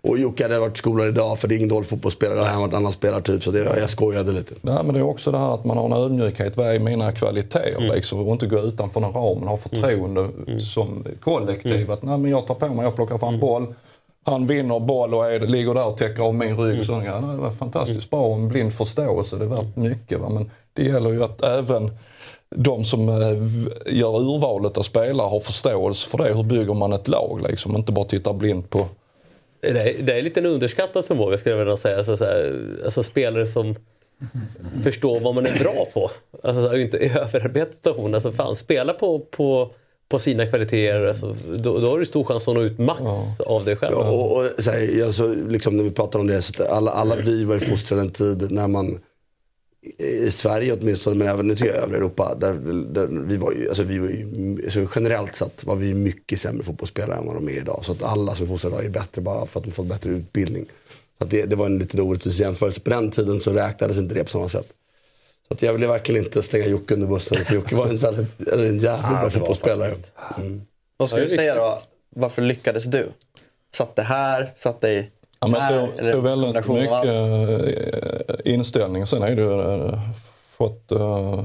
Och 0.00 0.18
Jocke 0.18 0.42
hade 0.42 0.58
varit 0.58 0.76
skolad 0.76 1.08
idag 1.08 1.38
för 1.38 1.48
det 1.48 1.54
är 1.54 1.56
ingen 1.56 1.68
dålig 1.68 1.86
fotbollsspelare. 1.86 2.38
Han 2.38 2.54
har 2.54 2.60
varit 2.60 2.72
en 2.72 2.76
annan 2.76 2.92
spelartyp. 2.92 3.44
Så 3.44 3.50
det, 3.50 3.58
jag 3.58 3.90
skojade 3.90 4.32
lite. 4.32 4.54
Nej, 4.60 4.78
men 4.84 4.94
det 4.94 5.00
är 5.00 5.04
också 5.04 5.30
det 5.32 5.38
här 5.38 5.54
att 5.54 5.64
man 5.64 5.76
har 5.76 5.84
en 5.84 5.92
ödmjukhet. 5.92 6.56
Vad 6.56 6.74
är 6.74 6.78
mina 6.78 7.12
kvaliteter? 7.12 7.76
Mm. 7.78 7.94
Liksom, 7.94 8.26
och 8.26 8.32
inte 8.32 8.46
gå 8.46 8.58
utanför 8.58 9.00
den 9.00 9.12
ramen. 9.12 9.48
Ha 9.48 9.56
förtroende 9.56 10.20
mm. 10.20 10.60
som 10.60 11.04
kollektiv. 11.20 11.72
Mm. 11.72 11.90
Att 11.90 12.02
nej, 12.02 12.18
men 12.18 12.30
jag 12.30 12.46
tar 12.46 12.54
på 12.54 12.68
mig, 12.68 12.84
jag 12.84 12.96
plockar 12.96 13.18
fram 13.18 13.28
mm. 13.28 13.40
boll. 13.40 13.74
Han 14.24 14.46
vinner 14.46 14.80
boll 14.80 15.14
och 15.14 15.26
är, 15.30 15.40
ligger 15.40 15.74
där 15.74 15.86
och 15.86 15.98
täcker 15.98 16.22
av 16.22 16.34
min 16.34 16.56
rygg. 16.56 16.74
Mm. 16.74 16.84
Så, 16.84 17.02
ja, 17.06 17.14
det 17.14 17.36
var 17.36 17.50
fantastiskt 17.50 18.10
bra 18.10 18.20
och 18.20 18.36
en 18.36 18.48
blind 18.48 18.74
förståelse. 18.74 19.36
Det 19.36 19.44
är 19.44 19.48
värt 19.48 19.76
mycket. 19.76 20.20
Va? 20.20 20.28
Men 20.28 20.50
det 20.72 20.84
gäller 20.84 21.10
ju 21.10 21.24
att 21.24 21.42
även 21.42 21.90
de 22.50 22.84
som 22.84 23.08
eh, 23.08 23.96
gör 23.98 24.20
urvalet 24.20 24.78
av 24.78 24.82
spelare 24.82 25.28
har 25.28 25.40
förståelse 25.40 26.08
för 26.08 26.18
det. 26.18 26.34
Hur 26.34 26.42
bygger 26.42 26.74
man 26.74 26.92
ett 26.92 27.08
lag? 27.08 27.40
Liksom. 27.48 27.76
Inte 27.76 27.92
bara 27.92 28.04
titta 28.04 28.32
blint 28.32 28.70
på 28.70 28.86
det 29.62 29.68
är, 29.68 30.02
det 30.02 30.18
är 30.18 30.22
lite 30.22 30.40
en 30.40 30.46
underskattad 30.46 31.04
förmåga 31.04 31.38
skulle 31.38 31.54
jag 31.54 31.64
vilja 31.64 31.76
säga. 31.76 31.96
Alltså, 31.96 32.16
så 32.16 32.24
här, 32.24 32.68
alltså 32.84 33.02
spelare 33.02 33.46
som 33.46 33.74
förstår 34.84 35.20
vad 35.20 35.34
man 35.34 35.46
är 35.46 35.58
bra 35.58 35.86
på. 35.94 36.10
Alltså 36.42 36.62
så 36.62 36.68
här, 36.68 36.78
inte 36.78 36.98
överarbeta 36.98 37.72
situationen. 37.72 38.14
Alltså, 38.14 38.32
fan, 38.32 38.56
spela 38.56 38.92
på, 38.92 39.18
på, 39.18 39.70
på 40.12 40.18
sina 40.18 40.46
kvaliteter. 40.46 41.06
Alltså, 41.06 41.36
då, 41.58 41.78
då 41.78 41.90
har 41.90 41.98
du 41.98 42.06
stor 42.06 42.24
chans 42.24 42.48
att 42.48 42.54
nå 42.54 42.62
ut 42.62 42.78
max 42.78 43.00
ja. 43.04 43.34
av 43.46 43.64
dig 43.64 43.76
själv. 43.76 43.94
Ja, 43.98 44.10
och, 44.10 44.36
och, 44.36 44.44
så 44.58 44.70
här, 44.70 45.04
alltså, 45.04 45.34
liksom, 45.48 45.76
när 45.76 45.84
vi 45.84 45.90
pratar 45.90 46.18
om 46.18 46.26
det, 46.26 46.42
så 46.42 46.64
alla, 46.64 46.90
alla 46.90 47.16
vi 47.16 47.44
var 47.44 47.54
ju 47.54 47.60
fostrade 47.60 48.02
en 48.02 48.10
tid 48.10 48.50
när 48.50 48.68
man 48.68 48.98
i 49.98 50.30
Sverige 50.30 50.72
åtminstone, 50.72 51.16
men 51.16 51.28
även 51.28 51.50
i 51.50 51.52
övriga 51.52 51.98
Europa. 51.98 52.34
Där, 52.34 52.54
där 52.92 53.06
vi 53.06 53.36
var 53.36 53.52
ju, 53.52 53.68
alltså 53.68 53.82
vi 53.82 53.98
var 53.98 54.08
ju, 54.08 54.62
alltså 54.64 54.86
generellt 54.94 55.34
sett 55.34 55.64
var 55.64 55.76
vi 55.76 55.94
mycket 55.94 56.40
sämre 56.40 56.62
fotbollsspelare 56.62 57.18
än 57.18 57.26
vad 57.26 57.34
de 57.34 57.48
är 57.48 57.56
idag. 57.56 57.80
Så 57.82 57.92
att 57.92 58.02
alla 58.02 58.34
som 58.34 58.44
är 58.44 58.48
fostrade 58.48 58.76
idag 58.76 58.84
är 58.84 58.90
bättre 58.90 59.22
bara 59.22 59.46
för 59.46 59.60
att 59.60 59.64
de 59.64 59.72
fått 59.72 59.86
bättre 59.86 60.10
utbildning. 60.10 60.66
Så 61.18 61.24
det, 61.24 61.44
det, 61.44 61.56
var 61.56 61.66
en 61.66 61.78
lite 61.78 62.02
orättvis 62.02 62.40
jämförelse. 62.40 62.80
På 62.80 62.90
den 62.90 63.10
tiden 63.10 63.40
så 63.40 63.52
räknades 63.52 63.98
inte 63.98 64.14
det 64.14 64.24
på 64.24 64.30
samma 64.30 64.48
sätt. 64.48 64.68
Att 65.52 65.62
jag 65.62 65.72
vill 65.72 65.88
verkligen 65.88 66.24
inte 66.24 66.42
slänga 66.42 66.66
Jocke 66.66 66.94
under 66.94 67.06
bussen. 67.06 67.44
För 67.44 67.54
Jocke 67.54 67.76
var 67.76 67.86
en, 67.86 67.96
väldigt, 67.96 68.48
eller 68.48 68.66
en 68.66 68.78
jävligt 68.78 69.20
bra 69.20 69.30
fotbollsspelare. 69.30 69.92
Mm. 70.38 70.62
Vad 70.96 71.08
skulle 71.08 71.24
du 71.24 71.28
säga 71.28 71.54
då? 71.54 71.78
Varför 72.10 72.42
lyckades 72.42 72.84
du? 72.84 73.08
Satt 73.74 73.96
det 73.96 74.02
här? 74.02 74.52
Satt 74.56 74.80
det 74.80 74.90
i 74.90 75.10
Ja, 75.40 75.48
men 75.48 75.60
jag 75.60 75.60
här? 75.60 75.86
tror, 75.86 75.98
Eller 75.98 76.12
tror 76.12 76.22
väldigt 76.22 76.68
mycket 76.68 78.34
eh, 78.46 78.52
inställning. 78.52 79.06
Sen 79.06 79.22
är 79.22 79.36
det 79.36 79.42
ju 79.42 79.60
eh, 79.60 79.98
fått 80.56 80.92
eh, 80.92 81.44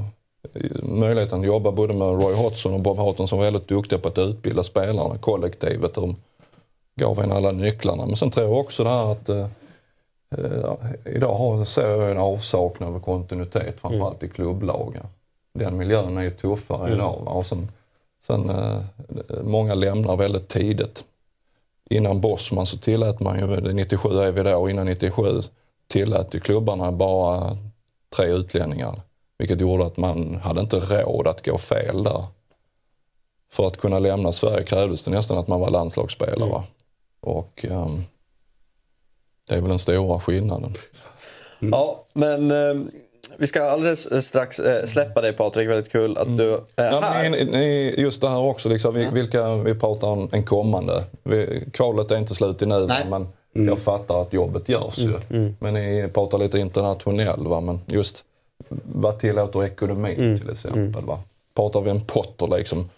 möjligheten 0.82 1.40
att 1.40 1.46
jobba 1.46 1.72
både 1.72 1.94
med 1.94 2.08
Roy 2.08 2.34
Hodgson 2.34 2.74
och 2.74 2.80
Bob 2.80 2.98
Houghton 2.98 3.28
som 3.28 3.38
var 3.38 3.44
väldigt 3.44 3.68
duktiga 3.68 3.98
på 3.98 4.08
att 4.08 4.18
utbilda 4.18 4.62
spelarna, 4.62 5.16
kollektivet. 5.16 5.94
De 5.94 6.16
gav 7.00 7.20
en 7.20 7.32
alla 7.32 7.52
nycklarna. 7.52 8.06
Men 8.06 8.16
sen 8.16 8.30
tror 8.30 8.46
jag 8.46 8.58
också 8.58 8.84
det 8.84 8.90
här 8.90 9.12
att 9.12 9.28
eh, 9.28 9.46
idag 11.04 11.34
har, 11.34 11.64
ser 11.64 11.88
jag 11.88 12.10
en 12.10 12.18
avsaknad 12.18 12.94
av 12.94 13.00
kontinuitet 13.00 13.80
framförallt 13.80 14.22
i 14.22 14.28
klubblagen. 14.28 15.06
Den 15.54 15.76
miljön 15.76 16.18
är 16.18 16.22
ju 16.22 16.30
tuffare 16.30 16.80
Mm. 16.86 16.92
idag. 16.92 17.22
Va? 17.24 17.30
Och 17.32 17.46
sen, 17.46 17.68
sen, 18.22 18.50
eh, 18.50 18.80
många 19.42 19.74
lämnar 19.74 20.16
väldigt 20.16 20.48
tidigt. 20.48 21.04
Innan 21.90 22.20
Bosman 22.20 22.66
så 22.66 22.78
tillät 22.78 23.20
man 23.20 23.38
ju, 23.38 23.46
det 23.60 23.72
97 23.72 24.08
är 24.08 24.32
vi 24.32 24.42
då, 24.42 24.70
innan 24.70 24.86
97 24.86 25.40
tillät 25.88 26.34
ju 26.34 26.40
klubbarna 26.40 26.92
bara 26.92 27.56
tre 28.16 28.26
utlänningar. 28.26 29.00
Vilket 29.38 29.60
gjorde 29.60 29.86
att 29.86 29.96
man 29.96 30.34
hade 30.42 30.60
inte 30.60 30.76
råd 30.76 31.26
att 31.26 31.44
gå 31.46 31.58
fel 31.58 32.02
där. 32.04 32.24
För 33.50 33.66
att 33.66 33.76
kunna 33.76 33.98
lämna 33.98 34.32
Sverige 34.32 34.64
krävdes 34.64 35.04
det 35.04 35.10
nästan 35.10 35.38
att 35.38 35.48
man 35.48 35.60
var 35.60 35.70
landslagsspelare. 35.70 36.50
va? 36.50 36.64
Och 37.20 37.64
ehm, 37.68 38.02
det 39.48 39.54
är 39.54 39.60
väl 39.60 39.68
den 39.68 39.78
stora 39.78 40.20
skillnaden. 40.20 40.74
Ja, 41.60 42.04
men 42.12 42.50
eh, 42.50 42.86
vi 43.36 43.46
ska 43.46 43.62
alldeles 43.62 44.26
strax 44.26 44.60
eh, 44.60 44.84
släppa 44.84 45.20
dig 45.20 45.32
Patrik. 45.32 45.68
Väldigt 45.70 45.92
kul 45.92 46.18
att 46.18 46.36
du 46.36 46.52
är 46.54 46.60
Ja, 46.92 47.00
här. 47.02 47.30
men, 47.30 47.46
ni, 47.48 47.94
just 47.98 48.20
det 48.20 48.28
här 48.28 48.38
också, 48.38 48.68
liksom, 48.68 48.94
vi- 48.94 49.08
vilka, 49.12 49.54
vi 49.56 49.74
pratar 49.74 50.08
om 50.08 50.28
en 50.32 50.42
kommande. 50.44 51.04
Vi, 51.22 51.64
kvalet 51.72 52.10
är 52.10 52.16
inte 52.16 52.34
slut 52.34 52.62
i 52.62 52.66
nu, 52.66 52.86
Nej. 52.86 53.06
men 53.10 53.28
jag 53.66 53.78
fattar 53.78 54.22
att 54.22 54.32
jobbet 54.32 54.68
görs 54.68 54.98
ju. 54.98 55.18
Men 55.58 55.74
ni 55.74 56.08
pratar 56.14 56.38
lite 56.38 56.58
internationell, 56.58 57.46
va? 57.46 57.60
men 57.60 57.80
just 57.86 58.24
vad 58.94 59.18
tillåter 59.18 59.64
ekonomin 59.64 60.38
till 60.40 60.50
exempel? 60.50 61.04
Va? 61.04 61.18
Pratar 61.54 61.80
vi 61.80 61.90
en 61.90 62.00
Potter 62.00 62.46
liksom? 62.56 62.90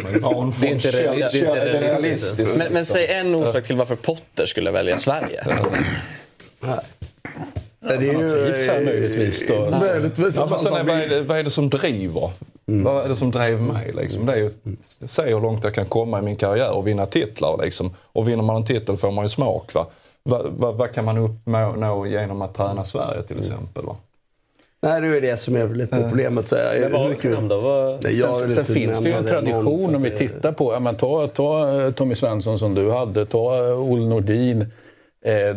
Som 0.00 0.52
Det 0.60 0.66
är 0.66 0.72
inte 0.72 0.90
det 0.90 1.02
är 1.06 1.80
realistiskt. 1.80 2.56
Men, 2.56 2.72
men 2.72 2.86
säg 2.86 3.06
en 3.06 3.34
orsak 3.34 3.66
till 3.66 3.76
varför 3.76 3.96
Potter 3.96 4.46
skulle 4.46 4.70
välja 4.70 4.98
Sverige. 4.98 5.44
Nej, 6.60 7.98
Det 7.98 8.08
är 8.08 8.12
ju... 8.12 8.52
här 8.70 8.84
möjligtvis 8.84 9.46
då. 9.48 9.70
Möjligtvis. 9.70 10.36
Ja, 10.36 10.46
men 10.50 10.58
sen 10.58 10.74
är, 10.74 10.84
vad, 10.84 10.96
är 10.98 11.08
det, 11.08 11.22
vad 11.22 11.38
är 11.38 11.42
det 11.42 11.50
som 11.50 11.70
driver? 11.70 12.30
Vad 12.64 13.04
är 13.04 13.08
det 13.08 13.16
som 13.16 13.30
drev 13.30 13.62
mig? 13.62 13.92
Liksom? 13.92 14.26
Det 14.26 14.32
är 14.32 14.36
ju 14.36 14.46
att 14.46 15.10
se 15.10 15.22
hur 15.22 15.40
långt 15.40 15.64
jag 15.64 15.74
kan 15.74 15.86
komma 15.86 16.18
i 16.18 16.22
min 16.22 16.36
karriär 16.36 16.70
och 16.72 16.86
vinna 16.86 17.06
titlar. 17.06 17.58
Liksom. 17.64 17.94
Och 18.12 18.28
vinner 18.28 18.42
man 18.42 18.56
en 18.56 18.64
titel 18.64 18.96
får 18.96 19.10
man 19.10 19.24
ju 19.24 19.28
smak. 19.28 19.74
Va? 19.74 19.86
Vad 20.22 20.46
vad- 20.52 20.74
vad 20.74 20.92
kan 20.94 21.04
man 21.04 21.18
uppnå 21.18 22.06
genom 22.06 22.42
att 22.42 22.54
träna 22.54 22.84
Sverige 22.84 23.22
till 23.22 23.38
exempel? 23.38 23.84
Va? 23.84 23.96
Nej, 24.86 25.00
det 25.00 25.16
är 25.16 25.20
det 25.20 25.36
som 25.36 25.56
är 25.56 25.68
lite 25.68 26.02
problemet. 26.08 26.48
Så 26.48 26.56
jag, 26.56 26.80
Men 26.80 26.92
vad 26.92 27.10
mycket- 27.10 27.48
då? 27.48 27.60
Vad... 27.60 28.04
Nej, 28.04 28.18
jag 28.18 28.40
Sen, 28.40 28.50
sen 28.50 28.64
finns 28.64 29.00
det 29.00 29.08
ju 29.08 29.14
en 29.14 29.24
tradition 29.24 29.94
om 29.94 30.02
vi 30.02 30.10
tittar 30.10 30.52
på, 30.52 30.72
ja, 30.72 30.80
men 30.80 30.96
ta, 30.96 31.28
ta 31.28 31.80
eh, 31.82 31.90
Tommy 31.90 32.14
Svensson 32.14 32.58
som 32.58 32.74
du 32.74 32.90
hade, 32.90 33.26
ta 33.26 33.68
eh, 33.68 33.80
Olle 33.80 34.06
Nordin. 34.06 34.60
Eh, 35.24 35.56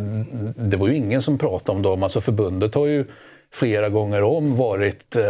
det 0.55 0.77
var 0.77 0.87
ju 0.87 0.95
ingen 0.95 1.21
som 1.21 1.37
pratade 1.37 1.75
om 1.75 1.81
dem. 1.81 2.03
Alltså 2.03 2.21
förbundet 2.21 2.75
har 2.75 2.85
ju 2.85 3.05
flera 3.53 3.89
gånger 3.89 4.23
om 4.23 4.55
varit 4.55 5.15
eh, 5.15 5.23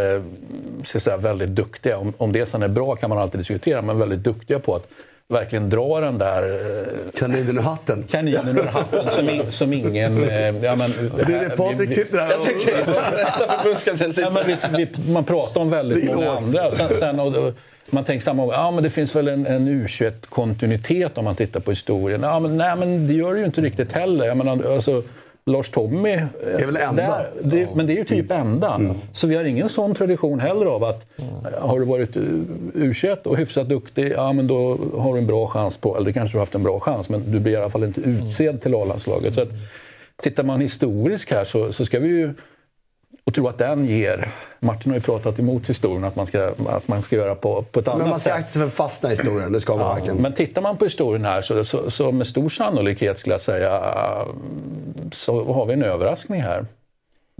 jag 0.92 1.02
säga, 1.02 1.16
väldigt 1.16 1.48
duktiga. 1.50 1.98
Om, 1.98 2.12
om 2.16 2.32
det 2.32 2.46
sen 2.46 2.62
är 2.62 2.68
bra 2.68 2.96
kan 2.96 3.10
man 3.10 3.18
alltid 3.18 3.40
diskutera, 3.40 3.82
men 3.82 3.98
väldigt 3.98 4.22
duktiga 4.24 4.58
på 4.58 4.74
att 4.74 4.88
verkligen 5.28 5.70
dra 5.70 6.00
den 6.00 6.18
där 6.18 6.42
eh, 6.42 7.10
Kaninen 7.14 7.58
ur 7.58 7.62
hatten. 7.62 8.04
kaninen 8.10 8.58
ur 8.58 8.64
hatten 8.64 9.10
som, 9.10 9.28
in, 9.28 9.50
som 9.50 9.72
ingen... 9.72 10.28
Eh, 10.28 10.64
ja, 10.64 10.76
men, 10.76 10.90
Så 11.16 11.24
det 11.24 11.34
är 11.34 11.48
det 11.48 11.56
Patrik 11.56 11.92
sitter 11.92 12.20
här 12.20 12.38
och... 12.38 12.46
Ja, 14.16 14.30
men 14.30 14.46
vi, 14.46 14.56
vi, 14.76 15.12
man 15.12 15.24
pratar 15.24 15.60
om 15.60 15.70
väldigt 15.70 16.14
många 16.14 16.30
andra. 16.30 16.70
Sen, 16.70 16.94
sen, 16.98 17.20
och, 17.20 17.36
och, 17.36 17.54
man 17.90 18.04
tänker 18.04 18.24
samma 18.24 18.42
ja 18.42 18.70
men 18.70 18.82
det 18.82 18.90
finns 18.90 19.16
väl 19.16 19.28
en, 19.28 19.46
en 19.46 19.68
U21-kontinuitet 19.68 21.18
om 21.18 21.24
man 21.24 21.36
tittar 21.36 21.60
på 21.60 21.70
historien. 21.70 22.22
Ja, 22.22 22.40
men, 22.40 22.56
nej, 22.56 22.76
men 22.76 23.06
det 23.06 23.14
gör 23.14 23.32
det 23.32 23.38
ju 23.38 23.44
inte 23.44 23.60
riktigt 23.60 23.92
heller. 23.92 24.26
Jag 24.26 24.36
menar, 24.36 24.74
alltså, 24.74 25.02
Lars 25.50 25.70
Tommy... 25.70 26.10
eh, 26.10 26.22
är 26.42 26.66
väl 26.66 26.76
enda. 26.76 27.24
Men 27.74 27.86
det 27.86 27.92
är 27.92 27.96
ju 27.96 28.04
typ 28.04 28.30
enda. 28.30 28.80
Så 29.12 29.26
vi 29.26 29.34
har 29.34 29.44
ingen 29.44 29.68
sån 29.68 29.94
tradition 29.94 30.40
heller 30.40 30.66
av 30.66 30.84
att 30.84 31.06
eh, 31.18 31.68
har 31.68 31.80
du 31.80 31.86
varit 31.86 32.16
U21 32.74 33.22
och 33.22 33.36
hyfsat 33.36 33.68
duktig, 33.68 34.12
ja 34.12 34.32
men 34.32 34.46
då 34.46 34.78
har 34.98 35.12
du 35.12 35.18
en 35.18 35.26
bra 35.26 35.46
chans 35.46 35.76
på, 35.76 35.96
eller 35.96 36.12
kanske 36.12 36.34
du 36.34 36.38
har 36.38 36.42
haft 36.42 36.54
en 36.54 36.62
bra 36.62 36.80
chans, 36.80 37.08
men 37.08 37.32
du 37.32 37.40
blir 37.40 37.52
i 37.52 37.56
alla 37.56 37.70
fall 37.70 37.84
inte 37.84 38.00
utsedd 38.00 38.60
till 38.60 38.74
A-landslaget. 38.74 39.34
Så 39.34 39.42
att, 39.42 39.48
tittar 40.22 40.42
man 40.42 40.60
historiskt 40.60 41.30
här 41.30 41.44
så, 41.44 41.72
så 41.72 41.84
ska 41.86 41.98
vi 41.98 42.08
ju 42.08 42.34
och 43.26 43.34
tro 43.34 43.48
att 43.48 43.58
den 43.58 43.86
ger... 43.86 44.28
Martin 44.60 44.90
har 44.90 44.96
ju 44.96 45.02
pratat 45.02 45.38
emot 45.38 45.68
historien, 45.68 46.04
att 46.04 46.16
man 46.16 46.26
ska, 46.26 46.52
att 46.68 46.88
man 46.88 47.02
ska 47.02 47.16
göra 47.16 47.34
på, 47.34 47.62
på 47.62 47.80
ett 47.80 47.88
annat 47.88 47.98
Men 48.00 48.08
man 48.10 48.20
ska 48.20 48.30
sätt. 48.30 48.38
aktivt 48.38 48.72
fastna 48.72 49.08
i 49.12 49.16
historien, 49.16 49.52
det 49.52 49.60
ska 49.60 49.76
man 49.76 49.86
Ja, 49.86 49.94
verkligen. 49.94 50.16
men 50.16 50.32
tittar 50.34 50.62
man 50.62 50.76
på 50.76 50.84
historien 50.84 51.24
här 51.24 51.42
så, 51.42 51.64
så, 51.64 51.90
så 51.90 52.12
med 52.12 52.26
stor 52.26 52.48
sannolikhet 52.48 53.18
skulle 53.18 53.34
jag 53.34 53.40
säga 53.40 53.80
så 55.12 55.52
har 55.52 55.66
vi 55.66 55.72
en 55.72 55.82
överraskning 55.82 56.42
här. 56.42 56.66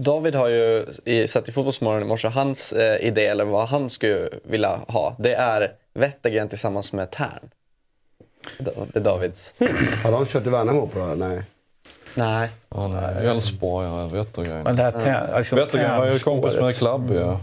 David 0.03 0.35
har 0.35 0.47
ju 0.47 0.85
i, 1.05 1.27
sett 1.27 1.49
i 1.49 1.51
Fotbollsmorgon 1.51 2.01
i 2.01 2.05
morse, 2.05 2.27
hans 2.27 2.73
eh, 2.73 3.05
idé, 3.07 3.25
eller 3.25 3.45
vad 3.45 3.67
han 3.67 3.89
skulle 3.89 4.29
vilja 4.43 4.79
ha, 4.87 5.15
det 5.19 5.33
är 5.33 5.71
Wettergren 5.93 6.49
tillsammans 6.49 6.93
med 6.93 7.11
Tern. 7.11 7.49
Det 8.57 8.71
är 8.95 8.99
Davids. 8.99 9.53
Har 10.03 10.11
de 10.11 10.25
kört 10.25 10.45
i 10.45 10.49
Värnamo 10.49 10.87
på 10.87 10.99
det 10.99 11.05
här? 11.05 11.15
Nej. 11.15 11.41
Nej. 12.17 12.49
Han 12.69 12.93
är 12.93 13.23
Elfsborgare, 13.31 14.09
tä- 14.91 15.37
liksom 15.37 15.57
Wettergren 15.57 15.97
var 15.99 16.07
ju 16.07 16.19
kompis 16.19 16.55
med. 16.55 16.75
Klabbe. 16.75 17.13
Ja. 17.15 17.39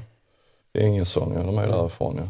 Ingesson, 0.82 1.32
ja, 1.36 1.42
de 1.42 1.58
är 1.58 1.68
därifrån. 1.68 2.16
Ja. 2.16 2.28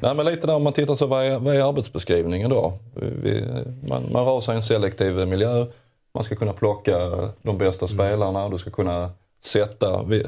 Nej, 0.00 0.14
men 0.14 0.26
lite 0.26 0.46
där 0.46 0.54
om 0.54 0.62
man 0.64 0.72
tittar 0.72 0.94
så, 0.94 1.06
vad 1.06 1.24
är, 1.24 1.38
vad 1.38 1.56
är 1.56 1.68
arbetsbeskrivningen 1.68 2.50
då? 2.50 2.72
Vi, 2.94 3.44
man, 3.88 4.12
man 4.12 4.24
rör 4.24 4.40
sig 4.40 4.54
i 4.54 4.56
en 4.56 4.62
selektiv 4.62 5.28
miljö. 5.28 5.66
Man 6.14 6.24
ska 6.24 6.34
kunna 6.36 6.52
plocka 6.52 6.98
de 7.42 7.58
bästa 7.58 7.88
spelarna. 7.88 8.48
Du 8.48 8.58
ska 8.58 8.70
kunna 8.70 9.10
sätta 9.44 10.02
vi- 10.02 10.26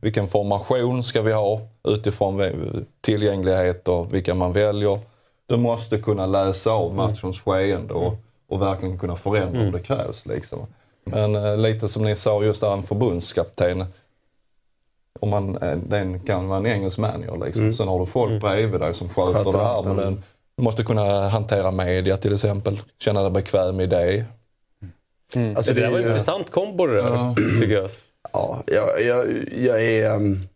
vilken 0.00 0.28
formation 0.28 1.02
ska 1.04 1.22
vi 1.22 1.32
ha 1.32 1.60
utifrån 1.88 2.42
tillgänglighet 3.00 3.88
och 3.88 4.14
vilka 4.14 4.34
man 4.34 4.52
väljer. 4.52 4.98
Du 5.46 5.56
måste 5.56 5.98
kunna 5.98 6.26
läsa 6.26 6.70
av 6.70 6.94
matchens 6.94 7.40
skeende 7.40 7.94
och, 7.94 8.14
och 8.48 8.62
verkligen 8.62 8.98
kunna 8.98 9.16
förändra 9.16 9.60
om 9.60 9.72
det 9.72 9.80
krävs. 9.80 10.26
Liksom. 10.26 10.66
Men 11.08 11.34
eh, 11.34 11.56
lite 11.56 11.88
som 11.88 12.02
ni 12.02 12.16
sa, 12.16 12.42
just 12.42 12.60
där 12.60 12.72
en 12.72 12.82
förbundskapten. 12.82 13.84
Om 15.20 15.28
man, 15.30 15.56
eh, 15.56 15.76
den 15.76 16.20
kan 16.20 16.48
vara 16.48 16.58
en 16.58 16.66
engelsk 16.66 16.98
manager. 16.98 17.44
Liksom. 17.46 17.74
Sen 17.74 17.88
har 17.88 17.98
du 18.00 18.06
folk 18.06 18.40
bredvid 18.40 18.80
dig 18.80 18.94
som 18.94 19.08
sköter, 19.08 19.32
Sköter 19.44 19.58
det 19.58 19.64
här. 19.64 19.82
Men 19.82 19.92
mm. 19.92 20.04
den, 20.04 20.22
du 20.56 20.62
måste 20.62 20.82
kunna 20.84 21.28
hantera 21.28 21.70
media 21.70 22.16
till 22.16 22.32
exempel. 22.34 22.80
Känna 22.98 23.22
dig 23.22 23.30
bekväm 23.30 23.80
i 23.80 23.86
det. 23.86 24.24
Alltså, 25.56 25.74
det 25.74 25.80
där 25.80 25.86
är 25.88 25.92
var 25.92 25.98
en 25.98 26.06
intressant 26.06 26.50
kombo 26.50 26.86
det 26.86 26.94
där, 27.02 27.34
tycker 27.60 27.74
jag. 27.74 27.90
Ja, 28.32 28.62
jag, 28.66 29.02
jag, 29.04 29.26
jag 29.58 29.82
är... 29.84 30.14
Um, 30.14 30.48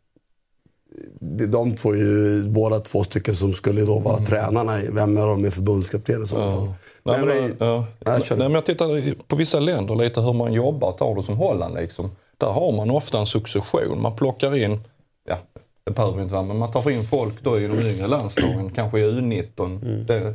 det 1.21 1.45
är 1.45 1.49
de 1.49 1.77
två 1.77 1.93
är 1.93 1.97
ju 1.97 2.43
båda 2.43 2.79
två 2.79 3.03
stycken 3.05 3.35
som 3.37 3.53
skulle 3.53 3.81
då 3.81 3.99
vara 3.99 4.19
tränarna. 4.19 4.83
i- 4.83 4.88
Vem 4.91 5.17
av 5.17 5.27
dem 5.27 5.45
är 5.45 5.51
förbundskapten 5.51 6.23
i 6.25 6.27
så 6.27 6.37
fall? 6.37 6.69
Nej, 7.05 7.19
Men 7.19 7.29
men, 7.29 7.47
vi- 7.49 7.55
ja. 7.59 7.85
Nej, 8.07 8.21
men 8.38 8.53
jag 8.53 8.65
tittar 8.67 9.15
på 9.29 9.37
vissa 9.37 9.61
länder 9.61 9.95
lite 9.95 10.21
hur 10.21 10.33
man 10.33 10.53
jobbar. 10.53 10.93
Tar 10.93 11.15
det 11.15 11.23
som 11.23 11.37
Holland 11.37 11.75
liksom. 11.75 12.11
Där 12.38 12.47
har 12.51 12.73
man 12.73 12.91
ofta 12.91 13.19
en 13.19 13.27
succession. 13.27 14.03
Man 14.03 14.17
plockar 14.17 14.57
in, 14.57 14.81
ja 15.29 15.37
det 15.85 15.91
behöver 15.91 16.23
inte 16.23 16.35
vara, 16.35 16.43
men 16.45 16.59
man 16.59 16.71
tar 16.73 16.91
in 16.91 17.03
folk 17.05 17.43
då 17.43 17.61
i 17.61 17.67
de 17.67 17.79
yngre 17.81 18.07
landslagen, 18.07 18.71
kanske 18.71 18.99
i 19.01 19.03
U19 19.05 20.05
det, 20.05 20.35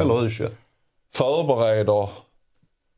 eller 0.00 0.14
U21. 0.14 0.50
Förbereder 1.12 2.08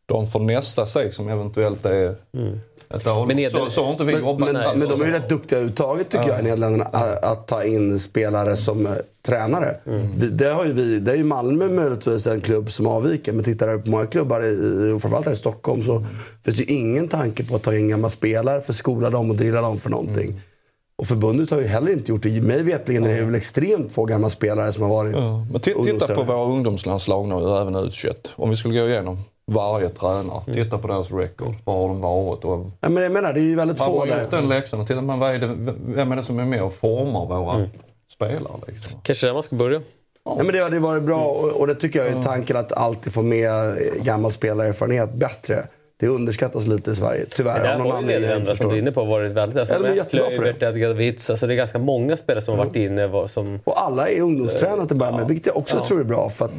dem 0.06 0.26
för 0.26 0.38
nästa 0.38 0.86
steg 0.86 1.14
som 1.14 1.28
eventuellt 1.28 1.86
är 1.86 2.08
år. 2.08 3.26
Men 3.26 3.38
är 3.38 3.44
det- 3.44 3.50
så, 3.50 3.70
så 3.70 3.84
har 3.84 3.92
inte 3.92 4.04
vi 4.04 4.12
Men, 4.12 4.22
jobbat. 4.22 4.52
men, 4.52 4.78
men 4.78 4.88
de 4.88 5.02
är 5.02 5.06
ju 5.06 5.12
rätt 5.12 5.28
duktiga 5.28 5.58
överhuvudtaget 5.58 6.08
tycker 6.10 6.28
jag 6.28 6.40
i 6.40 6.42
Nederländerna 6.42 6.84
att, 6.84 7.24
att 7.24 7.46
ta 7.46 7.64
in 7.64 7.98
spelare 7.98 8.56
som 8.56 8.86
eh, 8.86 8.92
tränare. 9.26 9.76
Vi, 10.16 10.26
det, 10.28 10.44
har 10.50 10.64
ju 10.64 10.72
vi, 10.72 10.98
det 10.98 11.12
är 11.12 11.16
ju 11.16 11.24
Malmö 11.24 11.68
möjligtvis 11.68 12.26
en 12.26 12.40
klubb 12.40 12.72
som 12.72 12.86
avviker. 12.86 13.32
Men 13.32 13.44
tittar 13.44 13.68
du 13.68 13.78
på 13.82 13.90
många 13.90 14.06
klubbar, 14.06 14.42
i, 14.44 14.92
och 14.92 15.00
framförallt 15.00 15.26
här 15.26 15.32
i 15.32 15.36
Stockholm, 15.36 15.82
så 15.82 16.04
finns 16.44 16.56
det 16.56 16.62
ju 16.62 16.76
ingen 16.78 17.08
tanke 17.08 17.44
på 17.44 17.56
att 17.56 17.62
ta 17.62 17.74
in 17.74 17.88
gamla 17.88 18.08
spelare 18.08 18.60
för 18.60 18.72
att 18.72 18.76
skola 18.76 19.10
dem 19.10 19.30
och 19.30 19.36
drilla 19.36 19.60
dem 19.60 19.78
för 19.78 19.90
någonting. 19.90 20.40
Och 20.96 21.06
förbundet 21.06 21.50
har 21.50 21.60
ju 21.60 21.66
heller 21.66 21.92
inte 21.92 22.12
gjort 22.12 22.22
det. 22.22 22.42
Mig 22.42 22.62
vetligen 22.62 23.04
är 23.04 23.16
det 23.16 23.24
väl 23.24 23.34
extremt 23.34 23.92
få 23.92 24.04
gamla 24.04 24.30
spelare 24.30 24.72
som 24.72 24.82
har 24.82 24.90
varit 24.90 25.12
Ja, 25.16 25.46
men 25.52 25.60
ti- 25.60 25.84
titta 25.84 26.14
på 26.14 26.22
våra 26.22 26.44
ungdomslandslag 26.44 27.28
nu, 27.28 27.34
även 27.34 27.76
U21. 27.76 28.14
Om 28.36 28.50
vi 28.50 28.56
skulle 28.56 28.80
gå 28.80 28.88
igenom. 28.88 29.18
Varje 29.46 29.88
tränare. 29.88 30.54
Titta 30.54 30.78
på 30.78 30.88
deras 30.88 31.10
record. 31.12 31.54
Var 31.64 31.74
har 31.74 31.88
de 31.88 32.00
varit? 32.00 32.44
Och 32.44 32.66
Ja, 32.80 32.88
men 32.88 33.02
jag 33.02 33.12
menar, 33.12 33.32
det 33.32 33.40
är 33.40 33.44
ju 33.44 33.54
väldigt 33.56 33.80
har 33.80 33.86
få 33.86 33.98
man 33.98 34.08
där. 34.08 34.22
gjort 34.22 34.30
den 34.30 34.48
läxan 34.48 34.80
och 34.80 34.86
tittar 34.86 35.00
man 35.02 35.18
vad 35.18 35.34
är 35.34 35.38
det, 35.38 35.50
vem 35.86 36.12
är 36.12 36.16
det 36.16 36.22
som 36.22 36.38
är 36.38 36.44
med 36.44 36.62
och 36.62 36.72
formar 36.72 37.26
våra 37.26 37.54
Mm. 37.56 37.68
spelare? 38.14 38.56
Liksom? 38.66 38.92
Kanske 39.02 39.26
där 39.26 39.34
man 39.34 39.42
ska 39.42 39.56
börja. 39.56 39.80
Ja, 40.24 40.34
men 40.36 40.46
det 40.46 40.58
hade 40.62 40.78
varit 40.78 41.02
bra 41.02 41.24
och, 41.24 41.60
och 41.60 41.66
det 41.66 41.74
tycker 41.74 41.98
jag 41.98 42.08
är 42.08 42.22
tanken 42.22 42.56
att 42.56 42.72
alltid 42.72 43.12
få 43.12 43.22
med 43.22 43.50
eh, 43.68 43.74
gammal 44.02 44.32
spelarerfarenhet 44.32 45.12
bättre. 45.14 45.66
Det 46.00 46.08
underskattas 46.08 46.66
lite 46.66 46.90
i 46.90 46.94
Sverige, 46.94 47.26
tyvärr. 47.36 47.68
Det 47.68 47.78
någon 47.78 47.90
har 47.92 48.00
ju 48.00 48.06
Nederländerna 48.06 48.56
som 48.56 48.68
du 48.68 48.74
är 48.74 48.78
inne 48.78 48.92
på 48.92 49.04
varit 49.04 49.32
väldigt... 49.32 49.58
Alltså, 49.58 49.74
Ja, 49.86 49.94
jättebra 49.94 50.26
på 50.36 50.42
det. 50.76 50.92
Witz, 50.92 51.30
alltså 51.30 51.46
det 51.46 51.54
är 51.54 51.56
ganska 51.56 51.78
många 51.78 52.16
spelare 52.16 52.42
som 52.44 52.58
har 52.58 52.64
varit 52.64 52.76
inne 52.76 53.06
var- 53.06 53.26
som... 53.26 53.60
Och 53.64 53.82
alla 53.82 54.08
är 54.08 54.20
ungdomstränare 54.20 54.86
till 54.86 54.94
att 54.96 54.98
börja 54.98 55.12
med, 55.16 55.28
vilket 55.28 55.46
jag 55.46 55.56
också 55.56 55.76
Ja. 55.76 55.84
tror 55.84 56.00
är 56.00 56.04
bra. 56.04 56.28
För 56.30 56.44
att 56.44 56.50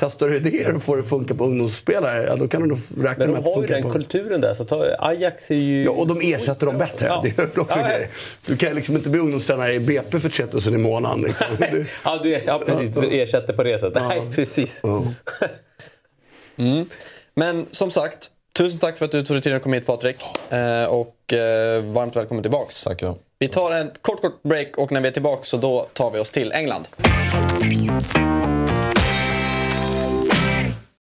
testar 0.00 0.28
du 0.28 0.36
idéer 0.36 0.74
och 0.76 0.82
får 0.82 0.96
det 0.96 1.02
funka 1.02 1.34
på 1.34 1.44
ungdomsspelare, 1.44 2.24
ja, 2.26 2.36
då 2.36 2.48
kan 2.48 2.62
du 2.62 2.68
nog 2.68 2.78
räkna 2.98 3.24
Men 3.24 3.30
med 3.32 3.42
de 3.42 3.48
att 3.48 3.54
har 3.54 3.62
ju 3.62 3.66
det 3.66 3.74
den 3.74 3.82
funkar 3.82 3.98
på... 3.98 4.04
kulturen 4.04 4.40
där. 4.40 4.54
Så 4.54 4.64
ta, 4.64 4.96
Ajax 4.98 5.50
är 5.50 5.54
ju... 5.54 5.84
Ja, 5.84 5.90
och 5.90 6.06
de 6.06 6.20
ersätter 6.34 6.66
dem 6.66 6.78
bättre. 6.78 7.06
Ja. 7.06 7.20
Det 7.24 7.28
är 7.42 7.46
väl 7.46 7.60
också 7.60 7.78
Ja, 7.78 7.90
ja. 7.92 8.06
Du 8.46 8.56
kan 8.56 8.74
liksom 8.74 8.96
inte 8.96 9.10
bli 9.10 9.20
ungdomstränare 9.20 9.72
i 9.74 9.80
BP 9.80 10.18
för 10.20 10.28
3000 10.28 10.74
i 10.74 10.78
månaden. 10.78 11.20
Liksom. 11.20 11.46
Det- 11.58 11.86
Ja, 12.04 12.20
du, 12.22 12.30
er, 12.30 12.42
ja, 12.46 12.60
precis. 12.66 12.94
Du 12.94 13.20
ersätter 13.20 13.52
på 13.52 13.62
det 13.62 13.78
sättet. 13.78 14.02
Nej, 14.08 14.22
precis. 14.34 14.82
Mm. 16.56 16.88
Men 17.34 17.66
som 17.70 17.90
sagt, 17.90 18.30
tusen 18.56 18.78
tack 18.78 18.98
för 18.98 19.04
att 19.04 19.10
du 19.12 19.22
tog 19.24 19.36
dig 19.36 19.42
tiden 19.42 19.56
att 19.56 19.62
komma 19.62 19.74
hit 19.74 19.86
Patrik. 19.86 20.16
Eh, 20.50 20.84
och 20.84 21.32
eh, 21.32 21.82
varmt 21.84 22.16
välkommen 22.16 22.42
tillbaks. 22.42 22.84
Tackar. 22.84 23.14
Vi 23.38 23.48
tar 23.48 23.70
en 23.72 23.90
kort, 24.00 24.20
kort 24.20 24.42
break 24.42 24.78
och 24.78 24.92
när 24.92 25.00
vi 25.00 25.08
är 25.08 25.12
tillbaka 25.12 25.44
så 25.44 25.56
då 25.56 25.88
tar 25.92 26.10
vi 26.10 26.18
oss 26.18 26.30
till 26.30 26.52
England. 26.52 26.88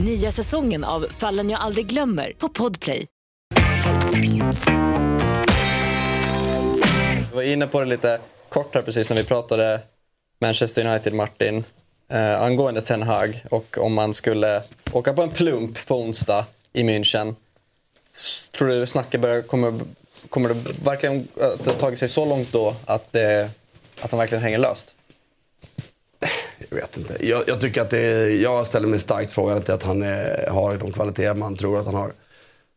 Nya 0.00 0.30
säsongen 0.30 0.84
av 0.84 1.06
Fallen 1.10 1.50
jag 1.50 1.60
aldrig 1.60 1.86
glömmer 1.86 2.32
på 2.38 2.48
Podplay. 2.48 3.06
Vi 7.30 7.34
var 7.34 7.42
inne 7.42 7.66
på 7.66 7.80
det 7.80 7.86
lite 7.86 8.20
kort 8.48 8.74
här 8.74 8.82
precis 8.82 9.10
när 9.10 9.16
vi 9.16 9.24
pratade 9.24 9.80
Manchester 10.40 10.86
United, 10.86 11.12
Martin, 11.12 11.64
eh, 12.08 12.42
angående 12.42 12.82
Ten 12.82 13.02
Hag 13.02 13.44
och 13.50 13.78
om 13.78 13.94
man 13.94 14.14
skulle 14.14 14.62
åka 14.92 15.12
på 15.12 15.22
en 15.22 15.30
plump 15.30 15.86
på 15.86 16.00
onsdag 16.00 16.44
i 16.72 16.82
München. 16.82 17.34
Tror 18.58 18.68
du 18.68 18.86
snacket 18.86 19.20
börjar, 19.20 19.42
kommer, 19.42 19.80
kommer 20.28 20.48
det 20.48 20.54
verkligen 20.84 21.28
eh, 21.40 21.46
att 21.46 21.66
ha 21.66 21.72
tagit 21.72 21.98
sig 21.98 22.08
så 22.08 22.24
långt 22.24 22.52
då 22.52 22.74
att, 22.84 23.12
det, 23.12 23.50
att 24.00 24.10
han 24.10 24.18
verkligen 24.18 24.42
hänger 24.42 24.58
löst? 24.58 24.95
Jag 26.68 26.76
vet 26.76 26.96
inte. 26.96 27.26
Jag, 27.26 27.42
jag 27.46 27.60
tycker 27.60 27.82
att 27.82 27.90
det 27.90 27.98
är, 27.98 28.42
jag 28.42 28.66
ställer 28.66 28.88
mig 28.88 28.98
starkt 28.98 29.32
frågan 29.32 29.62
till 29.62 29.74
att 29.74 29.82
han 29.82 30.02
är, 30.02 30.50
har 30.50 30.76
de 30.76 30.92
kvaliteter 30.92 31.34
man 31.34 31.56
tror 31.56 31.78
att 31.78 31.86
han 31.86 31.94
har. 31.94 32.12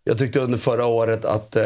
Jag 0.03 0.17
tyckte 0.17 0.39
under 0.39 0.57
förra 0.57 0.85
året 0.85 1.25
att 1.25 1.55
eh, 1.55 1.63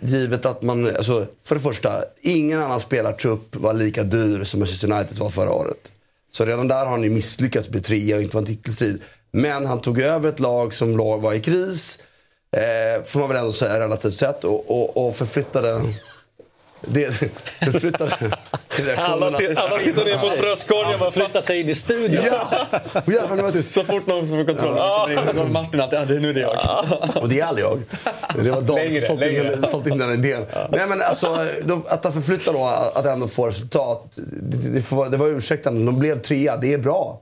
givet 0.00 0.46
att 0.46 0.62
man, 0.62 0.86
alltså, 0.86 1.26
för 1.42 1.54
det 1.54 1.60
första, 1.60 2.04
ingen 2.20 2.60
annan 2.60 2.80
spelartrupp 2.80 3.56
var 3.56 3.74
lika 3.74 4.02
dyr 4.02 4.44
som 4.44 4.60
Manchester 4.60 4.92
United 4.92 5.18
var 5.18 5.30
förra 5.30 5.52
året. 5.52 5.92
Så 6.32 6.44
redan 6.44 6.68
där 6.68 6.84
har 6.84 6.90
han 6.90 7.02
ju 7.02 7.10
misslyckats 7.10 7.68
bli 7.68 7.80
trea 7.80 8.16
och 8.16 8.22
inte 8.22 8.36
vara 8.36 8.46
en 8.46 8.54
titelstrid. 8.54 9.02
Men 9.30 9.66
han 9.66 9.80
tog 9.80 10.00
över 10.00 10.28
ett 10.28 10.40
lag 10.40 10.74
som 10.74 10.96
var 10.96 11.32
i 11.32 11.40
kris, 11.40 11.98
eh, 12.52 13.04
får 13.04 13.20
man 13.20 13.28
väl 13.28 13.38
ändå 13.38 13.52
säga 13.52 13.80
relativt 13.80 14.14
sett, 14.14 14.44
och, 14.44 14.70
och, 14.70 15.06
och 15.06 15.16
förflyttade 15.16 15.80
det, 16.80 17.10
förflyttade 17.60 18.10
reaktionerna 18.68 19.26
Alla, 19.26 19.38
till, 19.38 19.58
alla 19.58 19.78
tittar 19.78 20.04
ner 20.04 20.36
på 20.36 20.40
bröstkorgen 20.40 21.02
och 21.02 21.14
flyttar 21.14 21.40
sig 21.40 21.60
in 21.60 21.68
i 21.68 21.74
studion. 21.74 22.24
Ja! 22.26 22.66
Och 23.06 23.12
jävlar. 23.12 23.62
Så 23.62 23.84
fort 23.84 24.06
någon 24.06 24.26
som 24.26 24.36
får 24.36 24.44
kontroll 24.44 24.74
ja. 24.76 25.32
då 25.34 25.44
Martin 25.44 25.80
att 25.80 25.92
ja, 25.92 26.04
det 26.04 26.16
är 26.16 26.20
nu 26.20 26.32
det 26.32 26.40
är 26.40 26.42
jag. 26.42 27.22
Och 27.22 27.28
det 27.28 27.40
är 27.40 27.44
aldrig 27.44 27.66
jag. 27.66 27.82
Det 28.44 28.50
var 28.50 28.74
Längre, 28.74 29.00
som 29.00 29.16
sålt 29.16 29.30
in, 29.30 29.34
den- 29.34 29.66
sålt 29.66 29.86
in 29.86 29.98
den 29.98 30.12
idén. 30.12 30.46
Nej, 30.70 30.86
men 30.86 31.02
alltså, 31.02 31.46
då, 31.64 31.82
att 31.88 32.04
han 32.04 32.12
förflyttar 32.12 32.52
då, 32.52 32.64
att 32.94 33.06
ändå 33.06 33.28
få 33.28 33.46
resultat. 33.46 34.12
Det, 34.14 34.68
det, 34.68 34.82
får, 34.82 35.06
det 35.06 35.16
var 35.16 35.26
ursäktande. 35.26 35.86
De 35.86 35.98
blev 35.98 36.22
trea. 36.22 36.56
Det 36.56 36.72
är 36.72 36.78
bra. 36.78 37.20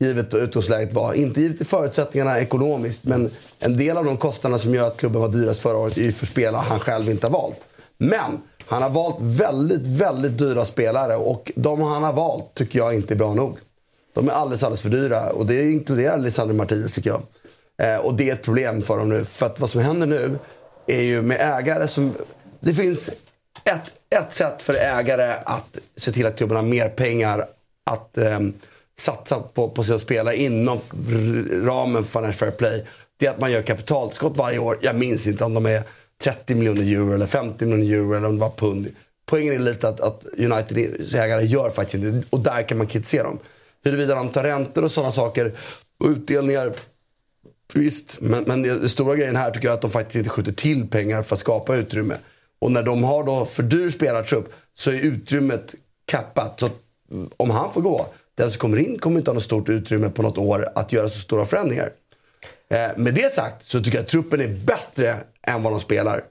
Givet 0.00 0.34
utgångsläget 0.34 0.92
var. 0.92 1.14
Inte 1.14 1.40
givet 1.40 1.60
i 1.60 1.64
förutsättningarna 1.64 2.40
ekonomiskt. 2.40 3.04
Men 3.04 3.30
en 3.58 3.76
del 3.76 3.96
av 3.96 4.04
de 4.04 4.16
kostnaderna 4.16 4.58
som 4.58 4.74
gör 4.74 4.86
att 4.86 4.96
klubben 4.96 5.20
var 5.20 5.28
dyrast 5.28 5.60
förra 5.60 5.76
året 5.76 5.96
är 5.96 6.02
ju 6.02 6.12
för 6.12 6.26
spelare 6.26 6.62
han 6.68 6.80
själv 6.80 7.10
inte 7.10 7.26
har 7.26 7.32
valt. 7.32 7.56
Men 7.98 8.40
han 8.66 8.82
har 8.82 8.90
valt 8.90 9.16
väldigt, 9.20 9.86
väldigt 9.86 10.38
dyra 10.38 10.64
spelare. 10.64 11.16
Och 11.16 11.52
de 11.56 11.80
han 11.80 12.02
har 12.02 12.12
valt 12.12 12.54
tycker 12.54 12.78
jag 12.78 12.94
inte 12.94 13.14
är 13.14 13.16
bra 13.16 13.34
nog. 13.34 13.58
De 14.14 14.28
är 14.28 14.32
alldeles, 14.32 14.62
alldeles 14.62 14.80
för 14.80 14.88
dyra. 14.88 15.30
Och 15.30 15.46
det 15.46 15.70
inkluderar 15.72 16.18
Lisandro 16.18 16.54
Martinez 16.54 16.92
tycker 16.92 17.10
jag. 17.10 17.22
Eh, 17.78 18.00
och 18.00 18.14
det 18.14 18.30
är 18.30 18.34
ett 18.34 18.42
problem 18.42 18.82
för 18.82 18.98
dem 18.98 19.08
nu. 19.08 19.24
För 19.24 19.46
att 19.46 19.60
vad 19.60 19.70
som 19.70 19.80
händer 19.80 20.06
nu 20.06 20.38
är 20.86 21.00
ju 21.00 21.22
med 21.22 21.58
ägare 21.58 21.88
som... 21.88 22.14
Det 22.60 22.74
finns 22.74 23.08
ett, 23.64 23.90
ett 24.10 24.32
sätt 24.32 24.62
för 24.62 24.74
ägare 24.74 25.34
att 25.44 25.78
se 25.96 26.12
till 26.12 26.26
att 26.26 26.36
klubben 26.36 26.56
har 26.56 26.64
mer 26.64 26.88
pengar 26.88 27.46
att 27.90 28.18
eh, 28.18 28.40
satsa 28.98 29.40
på, 29.40 29.68
på 29.68 29.84
sina 29.84 29.98
spelare 29.98 30.36
inom 30.36 30.78
ramen 31.50 32.04
för 32.04 32.20
Financial 32.20 32.32
Fair 32.32 32.50
Play. 32.50 32.84
Det 33.16 33.26
är 33.26 33.30
att 33.30 33.40
man 33.40 33.52
gör 33.52 33.62
kapitalskott 33.62 34.36
varje 34.36 34.58
år. 34.58 34.78
Jag 34.80 34.96
minns 34.96 35.26
inte 35.26 35.44
om 35.44 35.54
de 35.54 35.66
är 35.66 35.82
30 36.24 36.54
miljoner 36.54 36.82
euro 36.82 37.14
eller 37.14 37.26
50 37.26 37.66
miljoner 37.66 37.96
euro 37.96 38.14
eller 38.14 38.28
om 38.28 38.34
det 38.34 38.40
var 38.40 38.50
pund. 38.50 38.88
Poängen 39.26 39.54
är 39.54 39.58
lite 39.58 39.88
att, 39.88 40.00
att 40.00 40.24
Uniteds 40.38 41.14
ägare 41.14 41.44
gör 41.46 41.70
faktiskt 41.70 42.04
inte 42.04 42.26
och 42.30 42.40
där 42.40 42.68
kan 42.68 42.78
man 42.78 42.86
kritisera 42.86 43.22
dem. 43.22 43.38
Huruvida 43.84 44.14
de 44.14 44.28
tar 44.28 44.44
räntor 44.44 44.84
och 44.84 44.90
sådana 44.90 45.12
saker 45.12 45.52
och 46.00 46.08
utdelningar 46.08 46.72
Visst, 47.74 48.18
men, 48.20 48.44
men 48.46 48.62
den 48.62 48.88
stora 48.88 49.16
grejen 49.16 49.36
här 49.36 49.50
tycker 49.50 49.66
jag 49.66 49.72
är 49.72 49.76
att 49.76 49.82
de 49.82 49.90
faktiskt 49.90 50.16
inte 50.16 50.30
skjuter 50.30 50.52
till 50.52 50.88
pengar 50.88 51.22
för 51.22 51.34
att 51.34 51.40
skapa 51.40 51.76
utrymme. 51.76 52.14
Och 52.58 52.72
när 52.72 52.82
de 52.82 53.04
har 53.04 53.24
då 53.24 53.44
för 53.44 53.62
dyr 53.62 53.90
spelartrupp 53.90 54.52
så 54.74 54.90
är 54.90 55.04
utrymmet 55.04 55.74
kappat. 56.06 56.60
Så 56.60 56.68
mm, 57.10 57.30
om 57.36 57.50
han 57.50 57.72
får 57.72 57.80
gå, 57.80 58.06
den 58.34 58.50
som 58.50 58.58
kommer 58.58 58.78
in 58.78 58.98
kommer 58.98 59.18
inte 59.18 59.30
ha 59.30 59.34
något 59.34 59.42
stort 59.42 59.68
utrymme 59.68 60.08
på 60.08 60.22
något 60.22 60.38
år 60.38 60.68
att 60.74 60.92
göra 60.92 61.08
så 61.08 61.18
stora 61.18 61.46
förändringar. 61.46 61.92
Eh, 62.70 62.90
med 62.96 63.14
det 63.14 63.32
sagt 63.32 63.68
så 63.68 63.80
tycker 63.80 63.98
jag 63.98 64.02
att 64.02 64.10
truppen 64.10 64.40
är 64.40 64.48
bättre 64.48 65.16
än 65.46 65.62
vad 65.62 65.72
de 65.72 65.80
spelar. 65.80 66.24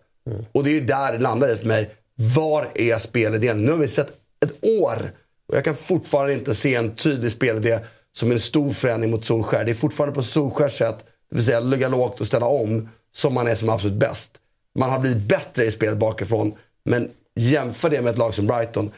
Och 0.52 0.64
det 0.64 0.70
är 0.70 0.74
ju 0.74 0.86
där 0.86 1.14
det 1.14 1.20
landar 1.20 1.50
i 1.50 1.56
för 1.56 1.68
mig. 1.68 1.96
Var 2.36 2.72
är 2.76 3.00
spelidén? 3.00 3.64
Nu 3.64 3.72
har 3.72 3.78
vi 3.78 3.88
sett 3.88 4.12
ett 4.46 4.64
år 4.82 5.12
och 5.48 5.58
jag 5.58 5.66
kan 5.66 5.76
fortfarande 5.76 6.34
inte 6.34 6.56
se 6.56 6.76
en 6.76 6.96
tydlig 6.96 7.32
spelidé 7.32 7.80
som 8.16 8.32
en 8.32 8.40
stor 8.40 8.72
förändring 8.72 9.12
mot 9.12 9.26
Solskär. 9.26 9.66
Det 9.66 9.72
är 9.72 9.76
fortfarande 9.76 10.16
på 10.16 10.24
Solskärs 10.24 10.78
sätt, 10.78 10.98
det 11.30 11.36
vill 11.36 11.46
säga 11.46 11.60
ligga 11.60 11.88
lågt 11.88 12.22
och 12.22 12.28
ställa 12.28 12.46
om, 12.46 12.90
som 13.16 13.34
man 13.34 13.48
är 13.48 13.56
som 13.56 13.70
absolut 13.70 13.98
bäst. 13.98 14.32
Man 14.80 14.90
har 14.90 15.00
blivit 15.00 15.24
bättre 15.24 15.66
i 15.66 15.72
spelet 15.72 15.98
bakifrån, 15.98 16.54
men 16.86 17.12
jämför 17.36 17.90
det 17.90 18.02
med 18.02 18.12
ett 18.12 18.18
lag 18.18 18.36
som 18.36 18.48
Brighton. 18.48 18.92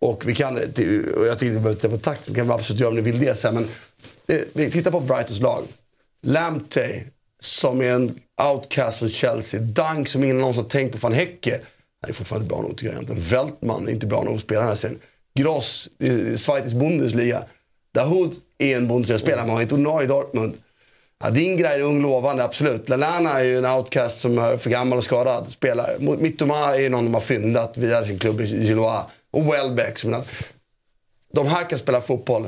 Och 0.00 0.28
vi 0.28 0.34
kan, 0.34 0.56
och 0.56 1.26
jag 1.26 1.38
tycker 1.38 1.52
vi 1.52 1.60
behöver 1.60 1.74
titta 1.74 1.88
på 1.88 1.98
takt, 1.98 2.28
vi 2.28 2.34
kan 2.34 2.50
absolut 2.50 2.80
göra 2.80 2.90
om 2.90 2.96
ni 2.96 3.00
vill 3.02 3.20
det 3.20 3.34
sen. 3.34 3.54
Men 3.54 3.68
eh, 4.56 4.70
titta 4.70 4.90
på 4.90 5.00
Brightons 5.00 5.40
lag. 5.40 5.64
Lamptey, 6.26 7.00
som 7.40 7.80
är 7.80 7.92
en 7.92 8.20
outcast 8.52 8.98
från 8.98 9.08
Chelsea. 9.08 9.60
Dunk, 9.60 10.08
som 10.08 10.24
ingen 10.24 10.38
någonsin 10.38 10.64
tänkt 10.64 10.92
på 10.92 10.98
van 10.98 11.12
Häcke. 11.12 11.60
Han 12.00 12.10
är 12.10 12.14
fortfarande 12.14 12.48
bra 12.48 12.60
nog 12.62 12.70
tycker 12.70 12.86
jag 12.86 12.94
egentligen. 12.94 13.22
Veltman 13.22 13.88
är 13.88 13.92
inte 13.92 14.06
bra 14.06 14.22
nog 14.22 14.34
att 14.34 14.40
spela 14.40 14.60
den 14.60 14.68
här 14.68 14.76
serien. 14.76 14.98
Gross, 15.34 15.88
eh, 15.98 16.36
Schweiz 16.36 16.72
Bundesliga. 16.74 17.42
Dahoud 17.94 18.32
är 18.58 18.76
en 18.76 18.88
Bundesliga-spelare, 18.88 19.40
men 19.40 19.50
han 19.50 19.58
är 19.58 19.62
inte 19.62 19.74
ordinarie 19.74 20.04
i 20.04 20.08
Dortmund. 20.08 20.54
Ja, 21.24 21.30
din 21.30 21.56
grej 21.56 21.72
är 21.74 21.80
ung 21.84 22.02
lovande, 22.02 22.44
absolut. 22.44 22.88
Lallana 22.88 23.30
är 23.40 23.44
ju 23.44 23.58
en 23.58 23.66
outcast 23.66 24.20
som 24.20 24.38
är 24.38 24.56
för 24.56 24.70
gammal 24.70 24.98
och 24.98 25.04
skadad 25.04 25.46
spelare. 25.52 25.96
Mittoma 25.98 26.76
är 26.76 26.90
någon 26.90 27.04
de 27.04 27.14
har 27.14 27.20
fyndat 27.20 27.76
via 27.76 28.04
sin 28.04 28.18
klubb 28.18 28.40
i 28.40 28.44
Gillois. 28.44 29.02
Och 29.30 29.52
Welbeck. 29.52 29.98
Som 29.98 30.14
är- 30.14 30.22
de 31.32 31.46
här 31.46 31.70
kan 31.70 31.78
spela 31.78 32.00
fotboll. 32.00 32.46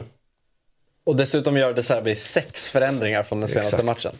Och 1.06 1.16
dessutom 1.16 1.56
gör 1.56 1.74
De 1.74 1.82
Serbi 1.82 2.16
sex 2.16 2.68
förändringar 2.68 3.22
från 3.22 3.40
den 3.40 3.48
senaste 3.48 3.76
Exakt. 3.76 3.86
matchen. 3.86 4.12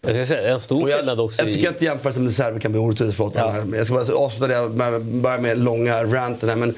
Jag 0.00 0.10
ska 0.10 0.26
säga, 0.26 0.52
en 0.52 0.60
stor 0.60 0.82
Och 0.82 0.90
jag, 0.90 0.98
skillnad 0.98 1.20
också 1.20 1.42
jag 1.42 1.52
tycker 1.52 1.68
att 1.68 1.82
jämförelsen 1.82 2.22
med 2.22 2.32
Serbi 2.32 2.60
kan 2.60 2.72
bli 2.72 2.80
orättvis. 2.80 3.16
Förlåt. 3.16 3.34
Men 3.34 3.72
Jag 3.72 3.86
ska 3.86 3.94
bara 3.94 4.14
avsluta 4.14 4.46
det 4.46 4.68
med, 4.68 5.02
börja 5.02 5.38
med 5.38 5.58
långa 5.58 6.04
ranten 6.04 6.48
här. 6.48 6.56
Men 6.56 6.74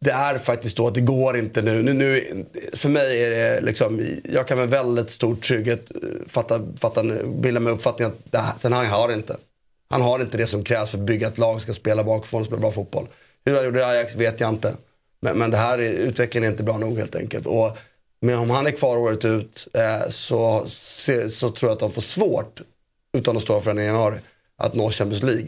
det 0.00 0.10
är 0.10 0.38
faktiskt 0.38 0.76
så 0.76 0.88
att 0.88 0.94
det 0.94 1.00
går 1.00 1.36
inte 1.36 1.62
nu. 1.62 1.82
nu, 1.82 1.92
nu 1.92 2.44
för 2.72 2.88
mig 2.88 3.24
är 3.24 3.30
det 3.30 3.60
liksom, 3.60 4.06
jag 4.24 4.48
kan 4.48 4.58
med 4.58 4.68
väldigt 4.68 5.10
stor 5.10 5.36
trygghet 5.36 5.90
eh, 5.90 6.08
fatta, 6.28 6.60
fatta, 6.78 7.02
bilda 7.26 7.60
mig 7.60 7.72
uppfattningen 7.72 8.12
att 8.12 8.32
det 8.32 8.38
här, 8.38 8.54
den 8.60 8.72
här 8.72 8.84
har 8.84 9.08
det 9.08 9.14
inte. 9.14 9.36
Han 9.90 10.02
har 10.02 10.20
inte 10.20 10.36
det 10.36 10.46
som 10.46 10.64
krävs 10.64 10.90
för 10.90 10.98
att 10.98 11.04
bygga 11.04 11.28
ett 11.28 11.38
lag, 11.38 11.62
ska 11.62 11.72
spela 11.72 12.04
bakifrån 12.04 12.40
och 12.40 12.46
spela 12.46 12.60
bra 12.60 12.72
fotboll. 12.72 13.06
Hur 13.44 13.54
han 13.54 13.64
gjorde 13.64 13.80
i 13.80 13.82
Ajax 13.82 14.14
vet 14.14 14.40
jag 14.40 14.48
inte. 14.48 14.74
Men, 15.20 15.38
men 15.38 15.50
det 15.50 15.56
här 15.56 15.78
är, 15.78 15.92
utvecklingen 15.92 16.46
är 16.48 16.50
inte 16.50 16.62
bra 16.62 16.78
nog 16.78 16.98
helt 16.98 17.14
enkelt. 17.14 17.46
Och, 17.46 17.78
men 18.20 18.38
om 18.38 18.50
han 18.50 18.66
är 18.66 18.70
kvar 18.70 18.96
året 18.96 19.24
ut 19.24 19.68
eh, 19.74 20.10
så, 20.10 20.66
så, 20.68 21.30
så 21.30 21.50
tror 21.50 21.70
jag 21.70 21.72
att 21.72 21.80
de 21.80 21.92
får 21.92 22.02
svårt, 22.02 22.60
utan 23.12 23.36
att 23.36 23.42
stå 23.42 23.60
för 23.60 23.74
den 23.74 23.82
i 23.82 23.86
januari, 23.86 24.18
att 24.56 24.74
nå 24.74 24.90
Champions 24.90 25.22
League. 25.22 25.46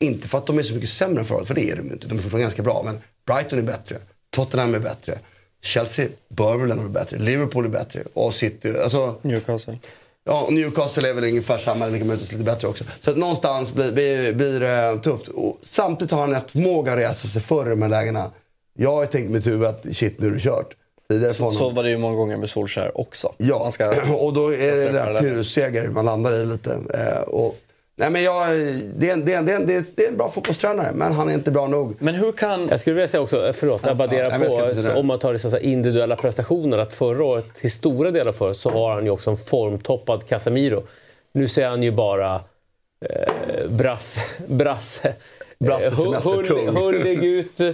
Inte 0.00 0.28
för 0.28 0.38
att 0.38 0.46
de 0.46 0.58
är 0.58 0.62
så 0.62 0.74
mycket 0.74 0.90
sämre 0.90 1.20
än 1.20 1.26
förut, 1.26 1.46
för 1.46 1.54
det 1.54 1.70
är 1.70 1.76
de 1.76 1.92
inte. 1.92 2.08
De 2.08 2.18
är 2.18 2.22
fortfarande 2.22 2.42
ganska 2.42 2.62
bra. 2.62 2.82
Men 2.84 2.98
Brighton 3.26 3.58
är 3.58 3.62
bättre, 3.62 3.96
Tottenham 4.30 4.74
är 4.74 4.78
bättre. 4.78 5.18
Chelsea 5.62 6.08
bör 6.28 6.56
väl 6.56 6.70
ändå 6.70 6.82
vara 6.82 6.92
bättre. 6.92 7.18
Liverpool 7.18 7.64
är 7.64 7.68
bättre. 7.68 8.02
Och 8.14 8.34
City, 8.34 8.78
alltså... 8.78 9.14
Newcastle. 9.22 9.78
Ja, 10.24 10.48
Newcastle 10.50 11.08
är 11.08 11.14
väl 11.14 11.24
ungefär 11.24 11.58
samma, 11.58 11.86
eller 11.86 11.98
möjligtvis 11.98 12.32
lite 12.32 12.44
bättre 12.44 12.68
också. 12.68 12.84
Så 13.00 13.10
att 13.10 13.16
någonstans 13.16 13.72
blir, 13.72 13.92
blir, 13.92 14.32
blir 14.32 14.60
det 14.60 14.98
tufft. 15.02 15.28
Och 15.28 15.58
samtidigt 15.62 16.12
har 16.12 16.20
han 16.20 16.34
haft 16.34 16.50
förmåga 16.50 16.92
att 16.92 16.98
resa 16.98 17.28
sig 17.28 17.42
förr 17.42 17.66
i 17.66 17.70
de 17.70 17.82
här 17.82 17.88
lägena. 17.88 18.30
Jag 18.78 18.96
har 18.96 19.06
tänkt 19.06 19.30
mitt 19.30 19.46
huvud 19.46 19.68
att 19.68 19.86
shit, 19.92 20.20
nu 20.20 20.26
är 20.26 20.30
det 20.30 20.40
kört. 20.40 20.74
Tidigare 21.08 21.32
för 21.32 21.36
Så, 21.38 21.42
honom. 21.42 21.58
så 21.58 21.70
var 21.70 21.82
det 21.82 21.90
ju 21.90 21.98
många 21.98 22.16
gånger 22.16 22.36
med 22.36 22.48
Solskär 22.48 23.00
också. 23.00 23.32
Ja, 23.38 23.58
Man 23.58 23.72
ska, 23.72 23.90
och 24.20 24.32
då 24.32 24.54
är 24.54 24.76
det 24.76 24.84
den 24.84 24.94
där 24.94 25.20
pyrrusseger 25.20 25.88
man 25.88 26.04
landar 26.04 26.32
i 26.32 26.46
lite. 26.46 26.78
Eh, 26.94 27.20
och, 27.22 27.56
nej 27.96 28.10
men 28.10 28.22
jag, 28.22 28.48
det, 28.96 29.08
är 29.08 29.12
en, 29.12 29.24
det, 29.24 29.32
är 29.32 29.38
en, 29.38 29.46
det, 29.46 29.52
är 29.52 29.56
en, 29.56 29.66
det 29.66 30.04
är- 30.04 30.08
en 30.08 30.16
bra 30.16 30.30
fotbollstränare, 30.30 30.92
men 30.94 31.12
han 31.12 31.28
är 31.30 31.34
inte 31.34 31.50
bra 31.50 31.66
nog. 31.66 31.94
Men 31.98 32.14
hur 32.14 32.32
kan... 32.32 32.68
Jag 32.70 32.80
skulle 32.80 32.94
vilja 32.94 33.08
säga 33.08 33.20
också, 33.20 33.52
förlåt, 33.54 33.80
jag 33.86 33.96
bara 33.96 34.04
Ja, 34.04 34.10
delar 34.28 34.38
nej, 34.38 34.48
jag 34.84 34.94
på, 34.94 35.00
om 35.00 35.06
man 35.06 35.18
tar 35.18 35.32
det 35.32 35.38
så 35.38 35.58
individuella 35.58 36.16
prestationer, 36.16 36.78
att 36.78 36.94
förra 36.94 37.24
året, 37.24 37.54
till 37.54 37.72
stora 37.72 38.10
delar 38.10 38.32
förra 38.32 38.48
året, 38.48 38.56
så 38.58 38.70
har 38.70 38.90
han 38.94 39.04
ju 39.04 39.10
också 39.10 39.30
en 39.30 39.36
formtoppad 39.36 40.26
Casemiro. 40.28 40.82
Nu 41.32 41.48
ser 41.48 41.68
han 41.68 41.82
ju 41.82 41.90
bara 41.90 42.34
eh, 43.00 43.68
brass, 43.68 44.16
brass, 44.46 45.00
Brasse 45.58 45.86
eh, 45.86 45.90
hu- 45.92 45.96
semesterkung. 46.04 46.68
hull- 46.68 46.76
hullig 46.76 47.24
ut, 47.24 47.60
eh, 47.60 47.70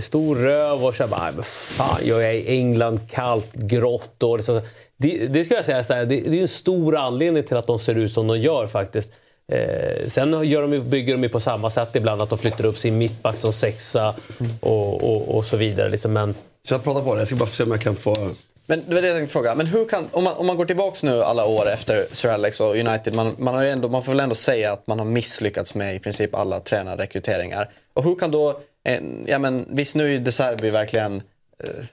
stor 0.00 0.36
röv 0.36 0.84
och 0.84 0.94
så 0.94 1.02
här, 1.02 1.10
bara, 1.10 1.22
"Nej, 1.24 1.32
men 1.34 1.44
fan, 1.44 2.00
jag 2.04 2.24
är 2.24 2.32
i 2.32 2.46
England, 2.46 3.00
kallt, 3.10 3.54
grått. 3.54 4.22
Och 4.22 4.38
det, 4.38 4.44
så, 4.44 4.60
det, 4.96 5.26
det 5.26 5.44
ska 5.44 5.54
jag 5.54 5.64
säga, 5.64 5.84
så 5.84 5.94
här, 5.94 6.06
det, 6.06 6.20
det 6.20 6.38
är 6.38 6.42
en 6.42 6.48
stor 6.48 6.96
anledning 6.96 7.42
till 7.44 7.56
att 7.56 7.66
de 7.66 7.78
ser 7.78 7.94
ut 7.94 8.12
som 8.12 8.26
de 8.26 8.38
gör 8.38 8.66
faktiskt. 8.66 9.12
Eh, 9.52 10.06
sen 10.06 10.48
gör 10.48 10.62
de, 10.62 10.78
bygger 10.78 11.12
de 11.14 11.22
ju 11.22 11.28
på 11.28 11.40
samma 11.40 11.70
sätt 11.70 11.96
ibland, 11.96 12.22
att 12.22 12.28
de 12.28 12.38
flyttar 12.38 12.64
upp 12.64 12.78
sin 12.78 12.98
mittback 12.98 13.36
som 13.36 13.52
sexa 13.52 14.14
och, 14.60 15.04
och, 15.04 15.36
och 15.36 15.44
så 15.44 15.56
vidare. 15.56 15.88
Liksom. 15.88 16.12
Men 16.12 16.34
Så 16.68 16.74
jag 16.74 16.84
pratar 16.84 17.00
på 17.02 17.14
det, 17.14 17.20
jag 17.20 17.28
ska 17.28 17.36
bara 17.36 17.46
se 17.48 17.62
om 17.62 17.70
jag 17.70 17.80
kan 17.80 17.96
få... 17.96 18.16
Men 18.66 18.82
det 18.86 18.94
var 18.94 19.02
det 19.02 19.08
jag 19.08 19.16
tänkte 19.16 19.32
fråga. 19.32 19.54
Men 19.54 19.66
hur 19.66 19.84
kan, 19.88 20.08
om, 20.10 20.24
man, 20.24 20.34
om 20.36 20.46
man 20.46 20.56
går 20.56 20.64
tillbaks 20.64 21.02
nu 21.02 21.22
alla 21.22 21.44
år 21.44 21.68
efter 21.68 22.06
Sir 22.12 22.28
Alex 22.28 22.60
och 22.60 22.76
United. 22.76 23.14
Man, 23.14 23.34
man, 23.38 23.54
har 23.54 23.62
ju 23.62 23.70
ändå, 23.70 23.88
man 23.88 24.02
får 24.02 24.12
väl 24.12 24.20
ändå 24.20 24.34
säga 24.34 24.72
att 24.72 24.86
man 24.86 24.98
har 24.98 25.06
misslyckats 25.06 25.74
med 25.74 25.96
i 25.96 25.98
princip 25.98 26.34
alla 26.34 26.60
tränarrekryteringar. 26.60 27.70
Och 27.94 28.04
hur 28.04 28.14
kan 28.14 28.30
då, 28.30 28.60
en, 28.82 29.24
ja 29.28 29.38
men 29.38 29.66
visst 29.68 29.96
nu 29.96 30.04
är 30.04 30.08
ju 30.08 30.18
De 30.18 30.32
Serbi 30.32 30.70
verkligen 30.70 31.22
eh, 31.64 31.84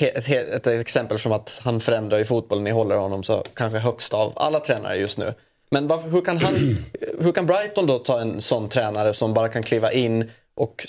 ett, 0.00 0.48
ett 0.48 0.66
exempel 0.66 1.18
som 1.18 1.32
att 1.32 1.60
han 1.62 1.80
förändrar 1.80 2.18
i 2.18 2.24
fotbollen. 2.24 2.64
Ni 2.64 2.70
håller 2.70 2.96
honom 2.96 3.22
så 3.24 3.42
kanske 3.54 3.78
högst 3.78 4.14
av 4.14 4.32
alla 4.36 4.60
tränare 4.60 4.96
just 4.96 5.18
nu. 5.18 5.34
Men 5.70 5.86
varför, 5.86 6.10
hur, 6.10 6.20
kan 6.20 6.38
han, 6.38 6.54
hur 7.20 7.32
kan 7.32 7.46
Brighton 7.46 7.86
då 7.86 7.98
ta 7.98 8.20
en 8.20 8.40
sån 8.40 8.68
tränare 8.68 9.14
som 9.14 9.34
bara 9.34 9.48
kan 9.48 9.62
kliva 9.62 9.92
in 9.92 10.30
och 10.54 10.86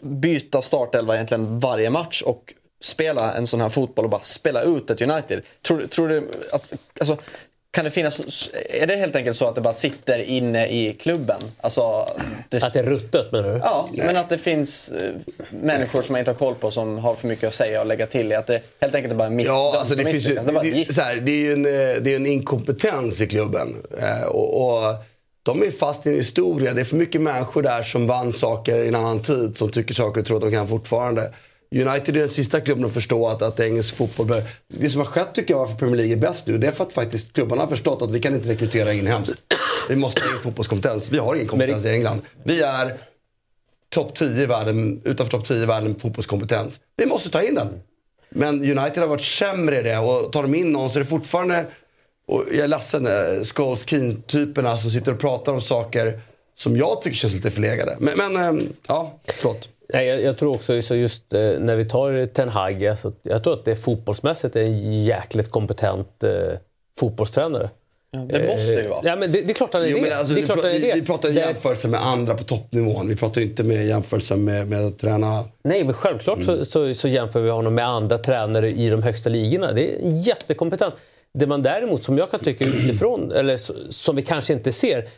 byta 0.00 0.62
startelva 0.62 1.14
egentligen 1.14 1.60
varje 1.60 1.90
match 1.90 2.22
och 2.22 2.54
spela 2.80 3.34
en 3.34 3.46
sån 3.46 3.60
här 3.60 3.68
fotboll 3.68 4.04
och 4.04 4.10
bara 4.10 4.20
spela 4.20 4.62
ut 4.62 4.90
ett 4.90 5.02
United? 5.02 5.42
Tror, 5.62 5.86
tror 5.86 6.08
du 6.08 6.30
att, 6.52 6.72
alltså, 7.00 7.16
kan 7.72 7.84
det 7.84 7.90
finnas, 7.90 8.50
är 8.70 8.86
det 8.86 8.96
helt 8.96 9.16
enkelt 9.16 9.36
så 9.36 9.48
att 9.48 9.54
det 9.54 9.60
bara 9.60 9.74
sitter 9.74 10.18
inne 10.18 10.66
i 10.66 10.96
klubben? 11.00 11.40
Alltså, 11.60 12.06
det, 12.48 12.62
att 12.62 12.72
det 12.72 12.78
är 12.78 12.82
ruttet 12.82 13.32
menar 13.32 13.52
du? 13.52 13.58
Ja, 13.58 13.88
men 13.92 14.16
att 14.16 14.28
det 14.28 14.38
finns 14.38 14.88
eh, 14.88 15.12
människor 15.50 16.02
som 16.02 16.12
man 16.12 16.18
inte 16.18 16.30
har 16.30 16.38
koll 16.38 16.54
på 16.54 16.70
som 16.70 16.98
har 16.98 17.14
för 17.14 17.28
mycket 17.28 17.48
att 17.48 17.54
säga 17.54 17.80
och 17.80 17.86
lägga 17.86 18.06
till 18.06 18.32
i. 18.32 18.34
Att 18.34 18.46
det 18.46 18.62
helt 18.80 18.94
enkelt 18.94 19.12
är 19.12 19.16
bara 19.16 19.30
miss, 19.30 19.48
Ja, 19.48 19.74
alltså 19.78 19.94
det, 19.94 20.04
finns 20.04 20.24
ju. 20.24 20.34
Det 20.34 20.40
är 20.40 20.52
bara 20.52 20.62
det, 20.62 20.94
så 20.94 21.00
här, 21.00 21.16
det 21.16 21.32
är 21.32 21.36
ju 21.36 21.52
en, 21.52 21.66
eh, 21.66 22.02
det 22.02 22.12
är 22.12 22.16
en 22.16 22.26
inkompetens 22.26 23.20
i 23.20 23.26
klubben. 23.26 23.76
Eh, 23.98 24.22
och, 24.22 24.74
och 24.76 24.94
de 25.42 25.62
är 25.62 25.70
fast 25.70 26.06
i 26.06 26.08
en 26.08 26.14
historia. 26.14 26.74
Det 26.74 26.80
är 26.80 26.84
för 26.84 26.96
mycket 26.96 27.20
människor 27.20 27.62
där 27.62 27.82
som 27.82 28.06
vann 28.06 28.32
saker 28.32 28.78
i 28.78 28.88
en 28.88 28.94
annan 28.94 29.22
tid. 29.22 29.56
Som 29.56 29.70
tycker 29.70 29.94
saker 29.94 30.20
och 30.20 30.26
tror 30.26 30.36
att 30.36 30.42
de 30.42 30.52
kan 30.52 30.68
fortfarande. 30.68 31.32
United 31.72 32.16
är 32.16 32.20
den 32.20 32.28
sista 32.28 32.60
klubben 32.60 32.84
att 32.84 32.94
förstå 32.94 33.28
att, 33.28 33.42
att 33.42 33.60
engelsk 33.60 33.94
fotboll 33.94 34.26
bör... 34.26 34.42
Det 34.68 34.90
som 34.90 35.00
har 35.00 35.06
skett 35.06 35.34
tycker 35.34 35.54
jag 35.54 35.58
varför 35.58 35.76
Premier 35.76 35.96
League 35.96 36.12
är 36.12 36.20
bäst 36.20 36.46
nu. 36.46 36.58
Det 36.58 36.66
är 36.66 36.72
för 36.72 36.84
att 36.84 36.92
faktiskt 36.92 37.32
klubbarna 37.32 37.62
har 37.62 37.68
förstått 37.68 38.02
att 38.02 38.10
vi 38.10 38.20
kan 38.20 38.34
inte 38.34 38.48
rekrytera 38.48 38.92
inhemskt. 38.92 39.34
Vi 39.88 39.96
måste 39.96 40.20
ha 40.20 40.34
in 40.34 40.40
fotbollskompetens. 40.40 41.10
Vi 41.10 41.18
har 41.18 41.34
ingen 41.34 41.48
kompetens 41.48 41.84
i 41.84 41.88
England. 41.88 42.20
Vi 42.44 42.62
är 42.62 42.96
topp 43.88 44.14
10 44.14 44.42
i 44.42 44.46
världen, 44.46 45.00
utanför 45.04 45.30
topp 45.30 45.46
10 45.46 45.62
i 45.62 45.66
världen 45.66 45.94
på 45.94 46.00
fotbollskompetens. 46.00 46.80
Vi 46.96 47.06
måste 47.06 47.30
ta 47.30 47.42
in 47.42 47.54
den. 47.54 47.68
Men 48.28 48.54
United 48.54 48.98
har 48.98 49.06
varit 49.06 49.24
sämre 49.24 49.80
i 49.80 49.82
det 49.82 49.98
och 49.98 50.32
tar 50.32 50.42
de 50.42 50.54
in 50.54 50.72
någon 50.72 50.90
så 50.90 50.98
är 50.98 51.00
det 51.00 51.08
fortfarande, 51.08 51.66
och 52.26 52.44
jag 52.50 52.64
är 52.64 52.68
ledsen, 52.68 53.06
eh, 53.06 53.44
Scholes 53.44 53.86
Keane-typerna 53.86 54.78
som 54.78 54.90
sitter 54.90 55.12
och 55.12 55.20
pratar 55.20 55.52
om 55.52 55.60
saker 55.60 56.20
som 56.54 56.76
jag 56.76 57.02
tycker 57.02 57.16
känns 57.16 57.34
lite 57.34 57.50
förlegade. 57.50 57.96
Men, 58.00 58.18
men 58.18 58.36
eh, 58.58 58.64
ja, 58.88 59.18
förlåt. 59.26 59.68
Nej, 59.92 60.06
jag, 60.06 60.22
jag 60.22 60.38
tror 60.38 60.54
också 60.54 60.82
så 60.82 60.94
just 60.94 61.32
eh, 61.32 61.40
när 61.40 61.76
vi 61.76 61.84
tar 61.84 62.26
Ten 62.26 62.48
Hag, 62.48 62.86
alltså, 62.86 63.12
jag 63.22 63.44
tror 63.44 63.52
att 63.52 63.64
det 63.64 63.76
fotbollsmässigt 63.76 64.56
är 64.56 64.60
en 64.62 65.04
jäkligt 65.04 65.50
kompetent 65.50 66.24
eh, 66.24 66.30
fotbollstränare. 66.98 67.70
det 68.10 68.46
måste 68.46 68.72
ju 68.72 68.88
vara. 68.88 69.00
Ja, 69.04 69.16
men 69.16 69.32
det, 69.32 69.40
det 69.42 69.50
är 69.52 69.54
klart 69.54 69.72
han 69.72 69.82
är 69.82 69.86
Jo, 69.88 69.98
det. 70.04 70.16
alltså, 70.16 70.34
det 70.34 70.40
är 70.40 70.42
vi, 70.42 70.46
klart 70.46 70.64
vi, 70.64 70.78
det. 70.78 70.94
vi 70.94 71.02
pratar 71.02 71.28
jämförelse 71.28 71.88
med 71.88 72.06
andra 72.06 72.34
på 72.34 72.44
toppnivån. 72.44 73.08
Vi 73.08 73.16
pratar 73.16 73.40
inte 73.40 73.62
med 73.64 73.86
jämförelse 73.86 74.36
med, 74.36 74.68
med 74.68 74.86
att 74.86 74.98
träna... 74.98 75.44
Nej, 75.64 75.84
men 75.84 75.94
självklart 75.94 76.38
Mm. 76.38 76.56
så, 76.58 76.64
så, 76.64 76.94
så 76.94 77.08
jämför 77.08 77.40
vi 77.40 77.50
honom 77.50 77.74
med 77.74 77.88
andra 77.88 78.18
tränare 78.18 78.70
i 78.70 78.88
de 78.90 79.02
högsta 79.02 79.30
ligorna. 79.30 79.72
Det 79.72 79.90
är 79.94 80.26
jättekompetent. 80.26 80.94
Det 81.34 81.46
man 81.46 81.62
däremot, 81.62 82.04
som 82.04 82.18
jag 82.18 82.30
kan 82.30 82.40
tycka 82.40 82.64
utifrån, 82.64 83.32
eller 83.32 83.56
som 83.92 84.16
vi 84.16 84.22
kanske 84.22 84.52
inte 84.52 84.72
ser, 84.72 85.08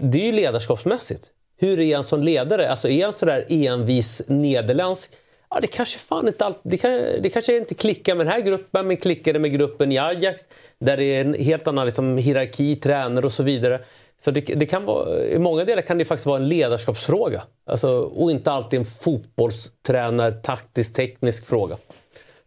det 0.00 0.18
är 0.18 0.26
ju 0.26 0.32
ledarskapsmässigt. 0.32 1.30
Hur 1.58 1.80
är 1.80 1.94
han 1.94 2.04
som 2.04 2.22
ledare? 2.22 2.70
Alltså 2.70 2.88
är 2.88 3.04
han 3.04 3.12
sådär 3.12 3.44
envis 3.48 4.22
nederländsk? 4.26 5.12
Ja, 5.50 5.60
det 5.60 5.66
kanske 5.66 5.98
fan 5.98 6.28
inte 6.28 6.44
alltid, 6.44 6.72
det, 6.72 6.76
kan, 6.76 6.90
det 7.20 7.30
kanske 7.32 7.56
inte 7.56 7.74
klickar 7.74 8.14
med 8.14 8.26
den 8.26 8.32
här 8.32 8.40
gruppen, 8.40 8.86
men 8.86 8.96
klickar 8.96 9.32
det 9.32 9.38
med 9.38 9.52
gruppen 9.52 9.92
i 9.92 9.98
Ajax 9.98 10.42
där 10.78 10.96
det 10.96 11.04
är 11.04 11.20
en 11.20 11.34
helt 11.34 11.66
annan 11.66 11.86
liksom, 11.86 12.18
hierarki, 12.18 12.76
tränare 12.76 13.26
och 13.26 13.32
så 13.32 13.42
vidare. 13.42 13.80
Så 14.20 14.30
det, 14.30 14.40
det 14.40 14.66
kan 14.66 14.84
vara, 14.84 15.24
I 15.24 15.38
många 15.38 15.64
delar 15.64 15.82
kan 15.82 15.98
det 15.98 16.04
faktiskt 16.04 16.26
vara 16.26 16.36
en 16.36 16.48
ledarskapsfråga. 16.48 17.42
Alltså, 17.66 17.90
och 17.98 18.30
inte 18.30 18.52
alltid 18.52 18.78
en 18.78 18.84
fotbollstränar, 18.84 20.32
taktisk, 20.32 20.94
teknisk 20.94 21.46
fråga. 21.46 21.76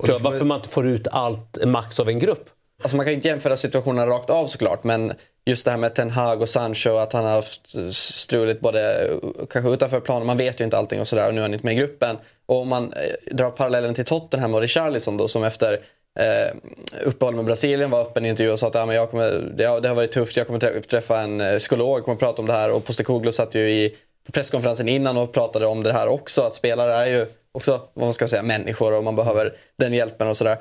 Tror 0.03 0.16
jag, 0.16 0.20
varför 0.20 0.45
man 0.45 0.57
inte 0.57 0.70
får 0.70 0.88
ut 0.88 1.07
allt 1.07 1.66
max 1.66 1.99
av 1.99 2.10
en 2.10 2.20
grupp. 2.20 2.49
Alltså 2.82 2.97
man 2.97 3.05
kan 3.05 3.12
ju 3.12 3.16
inte 3.16 3.28
jämföra 3.28 3.57
situationerna 3.57 4.07
rakt 4.07 4.30
av 4.30 4.47
såklart. 4.47 4.84
Men 4.84 5.14
just 5.45 5.65
det 5.65 5.71
här 5.71 5.77
med 5.77 5.95
Ten 5.95 6.09
Hag 6.09 6.41
och 6.41 6.49
Sancho, 6.49 6.95
att 6.97 7.13
han 7.13 7.25
har 7.25 7.31
haft 7.31 7.75
struligt 7.91 8.61
både 8.61 9.07
eh, 9.07 9.45
kanske 9.49 9.71
utanför 9.71 9.99
planen. 9.99 10.27
Man 10.27 10.37
vet 10.37 10.61
ju 10.61 10.65
inte 10.65 10.77
allting 10.77 11.01
och 11.01 11.07
sådär 11.07 11.27
och 11.27 11.33
nu 11.33 11.39
är 11.39 11.43
han 11.43 11.53
inte 11.53 11.65
med 11.65 11.73
i 11.73 11.77
gruppen. 11.77 12.17
Och 12.45 12.61
om 12.61 12.67
man 12.67 12.93
eh, 12.93 13.35
drar 13.35 13.49
parallellen 13.49 13.95
till 13.95 14.05
Tottenham 14.05 14.53
och 14.53 14.61
Richarlison 14.61 15.17
då 15.17 15.27
som 15.27 15.43
efter 15.43 15.73
eh, 16.19 16.55
uppehåll 17.03 17.35
med 17.35 17.45
Brasilien 17.45 17.89
var 17.89 18.01
öppen 18.01 18.25
i 18.25 18.29
intervju 18.29 18.51
och 18.51 18.59
sa 18.59 18.67
att 18.67 18.73
ja, 18.75 18.85
men 18.85 18.95
jag 18.95 19.11
kommer, 19.11 19.51
det, 19.57 19.65
har, 19.65 19.81
det 19.81 19.87
har 19.87 19.95
varit 19.95 20.11
tufft, 20.11 20.37
jag 20.37 20.47
kommer 20.47 20.81
träffa 20.81 21.19
en 21.19 21.41
eh, 21.41 21.57
psykolog, 21.57 21.97
jag 21.97 22.05
kommer 22.05 22.17
prata 22.17 22.41
om 22.41 22.47
det 22.47 22.53
här. 22.53 22.71
Och 22.71 22.85
Postekoglu 22.85 23.31
satt 23.31 23.55
ju 23.55 23.69
i 23.71 23.97
presskonferensen 24.31 24.89
innan 24.89 25.17
och 25.17 25.33
pratade 25.33 25.65
om 25.65 25.83
det 25.83 25.93
här 25.93 26.07
också. 26.07 26.41
Att 26.41 26.55
spelare 26.55 26.95
är 26.95 27.05
ju 27.05 27.25
också, 27.51 27.81
vad 27.93 28.05
man 28.05 28.13
ska 28.13 28.27
säga, 28.27 28.43
människor 28.43 28.93
och 28.93 29.03
man 29.03 29.15
behöver 29.15 29.53
den 29.77 29.93
hjälpen 29.93 30.27
och 30.27 30.37
sådär. 30.37 30.57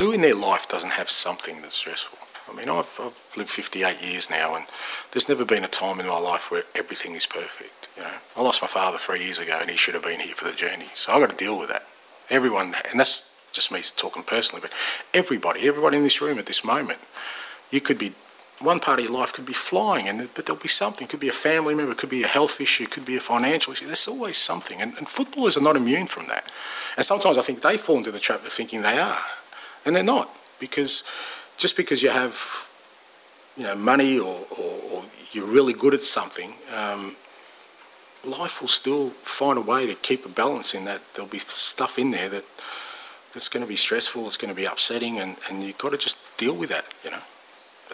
Who 0.00 0.14
in 0.14 0.20
their 0.20 0.34
life 0.34 0.66
doesn't 0.70 0.90
have 0.90 1.06
something 1.06 1.56
that's 1.56 1.70
stressful? 1.70 2.21
I 2.52 2.56
mean, 2.56 2.68
I've, 2.68 2.98
I've 3.00 3.36
lived 3.36 3.50
58 3.50 4.02
years 4.02 4.30
now, 4.30 4.54
and 4.54 4.66
there's 5.12 5.28
never 5.28 5.44
been 5.44 5.64
a 5.64 5.68
time 5.68 6.00
in 6.00 6.06
my 6.06 6.18
life 6.18 6.50
where 6.50 6.64
everything 6.74 7.14
is 7.14 7.26
perfect. 7.26 7.88
You 7.96 8.02
know, 8.02 8.12
I 8.36 8.42
lost 8.42 8.62
my 8.62 8.68
father 8.68 8.98
three 8.98 9.24
years 9.24 9.38
ago, 9.38 9.58
and 9.60 9.70
he 9.70 9.76
should 9.76 9.94
have 9.94 10.04
been 10.04 10.20
here 10.20 10.34
for 10.34 10.44
the 10.44 10.52
journey. 10.52 10.86
So 10.94 11.12
I've 11.12 11.20
got 11.20 11.30
to 11.30 11.36
deal 11.36 11.58
with 11.58 11.70
that. 11.70 11.82
Everyone, 12.30 12.74
and 12.90 13.00
that's 13.00 13.50
just 13.52 13.72
me 13.72 13.80
talking 13.96 14.22
personally, 14.22 14.60
but 14.60 14.72
everybody, 15.12 15.66
everybody 15.66 15.96
in 15.96 16.02
this 16.02 16.20
room 16.20 16.38
at 16.38 16.46
this 16.46 16.64
moment, 16.64 16.98
you 17.70 17.80
could 17.80 17.98
be 17.98 18.12
one 18.60 18.80
part 18.80 18.98
of 19.00 19.04
your 19.04 19.18
life 19.18 19.32
could 19.32 19.46
be 19.46 19.52
flying, 19.52 20.08
and 20.08 20.28
but 20.34 20.46
there'll 20.46 20.60
be 20.60 20.68
something. 20.68 21.06
It 21.06 21.10
Could 21.10 21.20
be 21.20 21.28
a 21.28 21.32
family 21.32 21.74
member, 21.74 21.92
it 21.92 21.98
could 21.98 22.10
be 22.10 22.22
a 22.22 22.28
health 22.28 22.60
issue, 22.60 22.84
it 22.84 22.90
could 22.90 23.04
be 23.04 23.16
a 23.16 23.20
financial 23.20 23.72
issue. 23.72 23.86
There's 23.86 24.08
always 24.08 24.38
something, 24.38 24.80
and, 24.80 24.96
and 24.98 25.08
footballers 25.08 25.56
are 25.56 25.62
not 25.62 25.76
immune 25.76 26.06
from 26.06 26.28
that. 26.28 26.50
And 26.96 27.04
sometimes 27.04 27.38
I 27.38 27.42
think 27.42 27.62
they 27.62 27.76
fall 27.76 27.96
into 27.96 28.12
the 28.12 28.20
trap 28.20 28.40
of 28.40 28.52
thinking 28.52 28.82
they 28.82 28.98
are, 28.98 29.24
and 29.84 29.96
they're 29.96 30.04
not, 30.04 30.30
because 30.60 31.02
just 31.62 31.76
because 31.76 32.02
you 32.02 32.10
have, 32.10 32.34
you 33.56 33.64
know, 33.66 33.76
money 33.76 34.18
or, 34.18 34.36
or, 34.58 34.72
or 34.92 35.04
you're 35.32 35.52
really 35.58 35.72
good 35.72 35.94
at 35.94 36.02
something. 36.02 36.50
Um, 36.76 37.14
life 38.24 38.60
will 38.60 38.74
still 38.82 39.10
find 39.22 39.56
a 39.58 39.60
way 39.72 39.86
to 39.86 39.94
keep 39.94 40.26
a 40.26 40.28
balance 40.28 40.74
in 40.78 40.84
that 40.84 41.00
there'll 41.14 41.30
be 41.30 41.38
stuff 41.38 41.98
in 41.98 42.10
there 42.10 42.28
that 42.28 42.44
that's 43.32 43.48
going 43.48 43.64
to 43.64 43.68
be 43.68 43.76
stressful, 43.76 44.26
it's 44.26 44.36
going 44.36 44.54
to 44.56 44.60
be 44.62 44.66
upsetting, 44.66 45.20
and, 45.20 45.36
and 45.48 45.62
you've 45.62 45.78
got 45.78 45.92
to 45.92 45.98
just 45.98 46.16
deal 46.36 46.54
with 46.54 46.68
that, 46.68 46.84
you 47.04 47.10
know. 47.10 47.22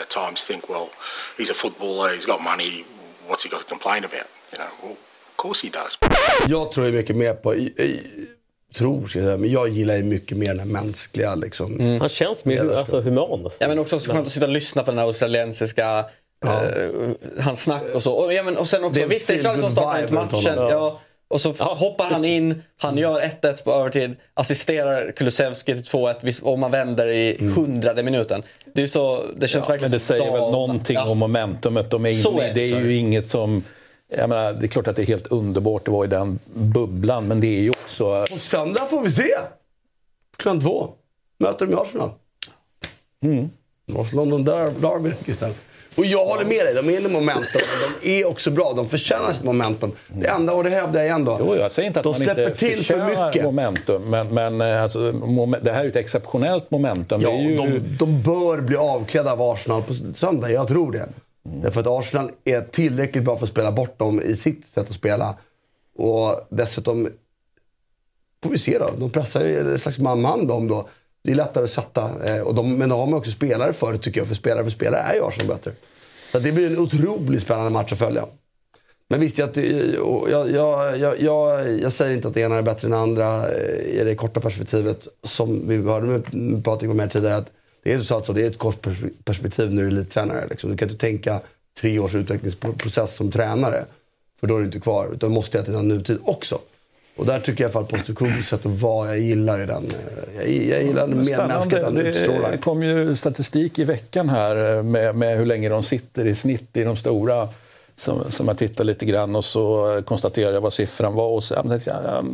At 0.00 0.10
times 0.10 0.44
think, 0.44 0.68
well, 0.68 0.90
he's 1.36 1.50
a 1.50 1.54
footballer, 1.54 2.14
he's 2.14 2.26
got 2.26 2.40
money, 2.42 2.84
what's 3.26 3.42
he 3.44 3.50
got 3.50 3.60
to 3.60 3.66
complain 3.74 4.04
about? 4.04 4.28
You 4.52 4.58
know, 4.58 4.70
well, 4.82 4.92
of 4.92 5.36
course 5.36 5.60
he 5.60 5.70
does. 5.70 5.98
Jag 6.48 6.72
tror 6.72 6.92
mycket 6.92 7.16
mer 7.16 7.34
på... 7.34 7.54
Tror, 8.74 9.06
ska 9.06 9.18
jag 9.18 9.26
säga, 9.26 9.38
men 9.38 9.50
jag 9.50 9.68
gillar 9.68 9.96
ju 9.96 10.02
mycket 10.02 10.36
mer 10.38 10.54
den 10.54 10.68
mänskliga 10.72 11.34
liksom. 11.34 11.98
Han 12.00 12.08
känns 12.08 12.44
mer 12.44 12.74
alltså, 12.76 13.00
human. 13.00 13.44
Alltså. 13.44 13.58
Ja, 13.62 13.68
men 13.68 13.78
också 13.78 13.98
så 14.00 14.12
skönt 14.12 14.26
att 14.26 14.32
sitta 14.32 14.46
och 14.46 14.52
lyssna 14.52 14.82
på 14.82 14.90
den 14.90 14.98
här 14.98 15.06
australiensiska 15.06 16.04
eh, 16.46 17.42
hans 17.42 17.62
snack 17.62 17.82
och 17.94 18.02
så. 18.02 18.12
Och, 18.12 18.32
ja, 18.32 18.42
men, 18.42 18.56
och 18.56 18.68
sen 18.68 18.84
också, 18.84 19.00
Det 19.00 19.06
visst 19.06 19.26
det 19.28 19.34
är 19.34 19.38
feel 19.38 19.44
Charles 19.46 19.60
som 19.60 19.68
good 19.68 19.78
startar 19.78 20.02
ut 20.04 20.10
matchen. 20.10 20.58
honom. 20.58 20.70
Ja, 20.72 21.00
och 21.30 21.40
så 21.40 21.52
hoppar 21.58 22.04
han 22.04 22.24
in, 22.24 22.62
han 22.78 22.98
gör 22.98 23.20
1-1 23.42 23.64
på 23.64 23.72
övertid, 23.72 24.16
assisterar 24.34 25.12
Kulusevski 25.12 25.72
till 25.74 25.82
2-1 25.82 26.14
vis- 26.22 26.40
och 26.42 26.58
man 26.58 26.70
vänder 26.70 27.08
i 27.08 27.36
hundrade 27.56 28.02
minuten. 28.02 28.42
Det, 28.74 28.82
är 28.82 28.86
så, 28.86 29.24
det 29.36 29.48
känns 29.48 29.64
Ja, 29.64 29.68
verkligen 29.68 29.90
men 29.90 29.90
det 29.90 29.98
som 30.00 30.16
säger 30.16 30.32
väl 30.32 30.40
dagen- 30.40 30.52
någonting 30.52 30.94
Ja. 30.94 31.08
om 31.08 31.18
momentumet 31.18 31.90
de 31.90 32.06
är 32.06 32.12
Så 32.12 32.32
inne 32.32 32.42
är 32.42 32.54
det, 32.54 32.60
Det 32.60 32.76
är 32.76 32.80
ju 32.80 32.96
inget 32.96 33.26
som... 33.26 33.64
Jag 34.16 34.28
menar, 34.28 34.52
det 34.52 34.66
är 34.66 34.68
klart 34.68 34.88
att 34.88 34.96
det 34.96 35.02
är 35.02 35.06
helt 35.06 35.26
underbart 35.26 35.88
att 35.88 35.94
vara 35.94 36.04
i 36.04 36.09
den 36.09 36.38
bubblan, 36.54 37.28
men 37.28 37.40
det 37.40 37.46
är 37.46 37.61
ju 37.61 37.70
också... 37.70 38.26
På 38.30 38.38
söndag 38.38 38.86
får 38.86 39.02
vi 39.02 39.11
se. 39.11 39.34
Klockan 40.36 40.61
två. 40.61 40.90
Möter 41.38 41.66
de 41.66 41.74
Arsenal. 41.74 42.11
Mm. 43.22 43.50
North 43.86 44.14
London 44.14 44.44
Derby, 44.44 45.12
Christian. 45.24 45.54
Och 45.96 46.04
jag 46.04 46.26
håller 46.26 46.44
med 46.44 46.66
dig, 46.66 46.74
de 46.74 46.88
är 46.90 47.00
i 47.00 47.09
momentum. 47.09 47.44
men 47.54 48.00
De 48.02 48.20
är 48.20 48.26
också 48.26 48.50
bra, 48.50 48.72
de 48.76 48.88
förtjänar 48.88 49.32
sitt 49.32 49.44
momentum. 49.44 49.92
Det 50.09 50.26
enda, 50.26 50.52
och 50.52 50.64
det 50.64 50.70
hävdar 50.70 51.00
jag 51.00 51.06
igen 51.06 51.24
då. 51.24 51.36
Jo, 51.40 51.56
jag 51.56 51.72
säger 51.72 51.86
inte 51.86 52.00
att 52.00 52.04
de 52.04 52.11
man 52.11 52.20
släpper 52.20 52.46
inte 52.46 52.59
till 52.59 52.84
för 52.84 53.26
mycket. 53.26 53.44
momentum, 53.44 54.11
men, 54.11 54.34
men 54.34 54.61
eh, 54.61 54.82
alltså, 54.82 55.12
det 55.62 55.72
här 55.72 55.80
är 55.80 55.84
ju 55.84 55.90
ett 55.90 55.96
exceptionellt 55.96 56.70
momentum. 56.70 57.20
Ja, 57.20 57.30
ju... 57.30 57.56
de, 57.56 57.78
de 57.98 58.22
bör 58.22 58.61
bli 58.61 58.76
avklädda 58.76 59.32
av 59.32 59.42
Arsenal 59.42 59.82
på 59.82 59.94
söndag, 60.14 60.50
jag 60.50 60.68
tror 60.68 60.92
det. 60.92 61.09
Mm. 61.49 61.62
Därför 61.62 61.80
att 61.80 61.86
Arsenal 61.86 62.30
är 62.44 62.61
tillräckligt 62.61 63.24
bra 63.24 63.36
för 63.36 63.44
att 63.44 63.51
spela 63.51 63.72
bort 63.72 63.99
dem 63.99 64.22
i 64.22 64.36
sitt 64.36 64.66
sätt 64.66 64.88
att 64.88 64.94
spela. 64.94 65.34
Och 65.96 66.46
dessutom 66.51 67.09
får 68.42 68.51
vi 68.51 68.59
se 68.59 68.78
då. 68.78 68.90
De 68.99 69.11
pressar 69.11 69.44
ju 69.44 69.72
en 69.72 69.78
slags 69.78 69.99
man-man 69.99 70.46
dem 70.46 70.68
då. 70.68 70.88
Det 71.22 71.32
är 71.32 71.36
lättare 71.36 71.64
att 71.64 71.70
sätta. 71.70 72.11
Eh, 72.24 72.42
och 72.42 72.55
de, 72.55 72.74
men 72.74 72.88
de 72.88 72.99
har 72.99 73.07
man 73.07 73.18
också 73.18 73.30
spelare 73.30 73.72
för 73.72 73.96
tycker 73.96 74.20
jag. 74.20 74.28
För 74.28 74.34
spelare 74.34 74.64
för 74.64 74.70
spelare 74.70 75.03
är 75.03 75.14
ju 75.14 75.24
Arsenal 75.24 75.57
bättre. 75.57 75.72
Så 76.32 76.38
att 76.38 76.44
det 76.44 76.53
blir 76.53 76.66
en 76.66 76.78
otroligt 76.78 77.42
spännande 77.42 77.70
match 77.70 77.92
att 77.92 77.99
följa. 77.99 78.26
Men 79.09 79.20
visst, 79.20 79.38
jag, 79.38 79.57
jag, 79.57 80.51
jag, 80.51 80.99
jag, 80.99 81.20
jag, 81.20 81.80
jag 81.80 81.92
säger 81.92 82.14
inte 82.14 82.28
att 82.28 82.34
det 82.34 82.40
ena 82.40 82.57
är 82.57 82.62
bättre 82.62 82.86
än 82.86 82.90
det 82.90 82.99
andra 82.99 83.51
eh, 83.51 84.01
i 84.01 84.05
det 84.05 84.14
korta 84.14 84.40
perspektivet. 84.40 85.07
Som 85.22 85.68
vi 85.68 85.76
hörde 85.76 86.07
med 86.07 86.64
Patrik 86.64 86.88
var 86.88 86.94
med 86.94 87.11
tidigare. 87.11 87.36
Att 87.36 87.53
det 87.82 87.92
är 87.92 88.00
så 88.00 88.14
alltså, 88.14 88.32
det 88.32 88.42
är 88.42 88.46
ett 88.46 88.58
kort 88.58 88.86
pers- 88.86 89.10
perspektiv 89.24 89.72
när 89.72 89.82
du 89.82 89.88
är 89.88 89.92
elittränare. 89.92 90.46
Liksom. 90.50 90.70
Du 90.70 90.76
kan 90.76 90.88
inte 90.88 91.00
tänka 91.00 91.40
tre 91.80 91.98
års 91.98 92.14
utvecklingsprocess 92.14 93.16
som 93.16 93.30
tränare. 93.30 93.84
För 94.40 94.46
då 94.46 94.54
är 94.54 94.58
du 94.58 94.64
inte 94.64 94.80
kvar. 94.80 95.06
Utan 95.14 95.30
du 95.30 95.34
måste 95.34 95.58
hela 95.58 95.64
tiden 95.64 95.80
ha 95.80 95.82
nutid 95.96 96.18
också. 96.24 96.58
Och 97.16 97.26
där 97.26 97.40
tycker 97.40 97.64
jag 97.64 97.70
i 97.72 97.76
alla 97.76 97.86
fall 97.86 98.42
sätt 98.44 98.66
att 98.66 98.80
vara, 98.80 99.08
jag 99.08 99.18
gillar 99.18 99.58
ju 99.58 99.66
den. 99.66 99.84
eh, 99.86 100.36
Jag, 100.36 100.48
jag 100.48 100.82
gillar 100.82 101.06
den 101.06 101.18
mer 101.18 101.36
mänskligt 101.48 101.82
än 101.84 101.94
Det 102.50 102.58
kom 102.58 102.82
ju 102.82 103.16
statistik 103.16 103.78
i 103.78 103.84
veckan 103.84 104.28
här 104.28 104.76
eh, 104.76 104.82
med, 104.82 105.16
med 105.16 105.38
hur 105.38 105.46
länge 105.46 105.68
de 105.68 105.82
sitter 105.82 106.26
i 106.26 106.34
snitt 106.34 106.76
i 106.76 106.84
de 106.84 106.96
stora. 106.96 107.48
Som, 107.96 108.30
som 108.30 108.48
jag 108.48 108.58
tittade 108.58 108.84
lite 108.84 109.06
grann 109.06 109.36
och 109.36 109.44
så 109.44 110.02
konstaterade 110.06 110.54
jag 110.54 110.60
vad 110.60 110.72
siffran 110.72 111.14
var. 111.14 111.28
Och 111.28 111.44
så, 111.44 111.54
ja, 111.54 111.62
men 111.64 111.80
jag, 111.86 112.04
jag 112.04 112.24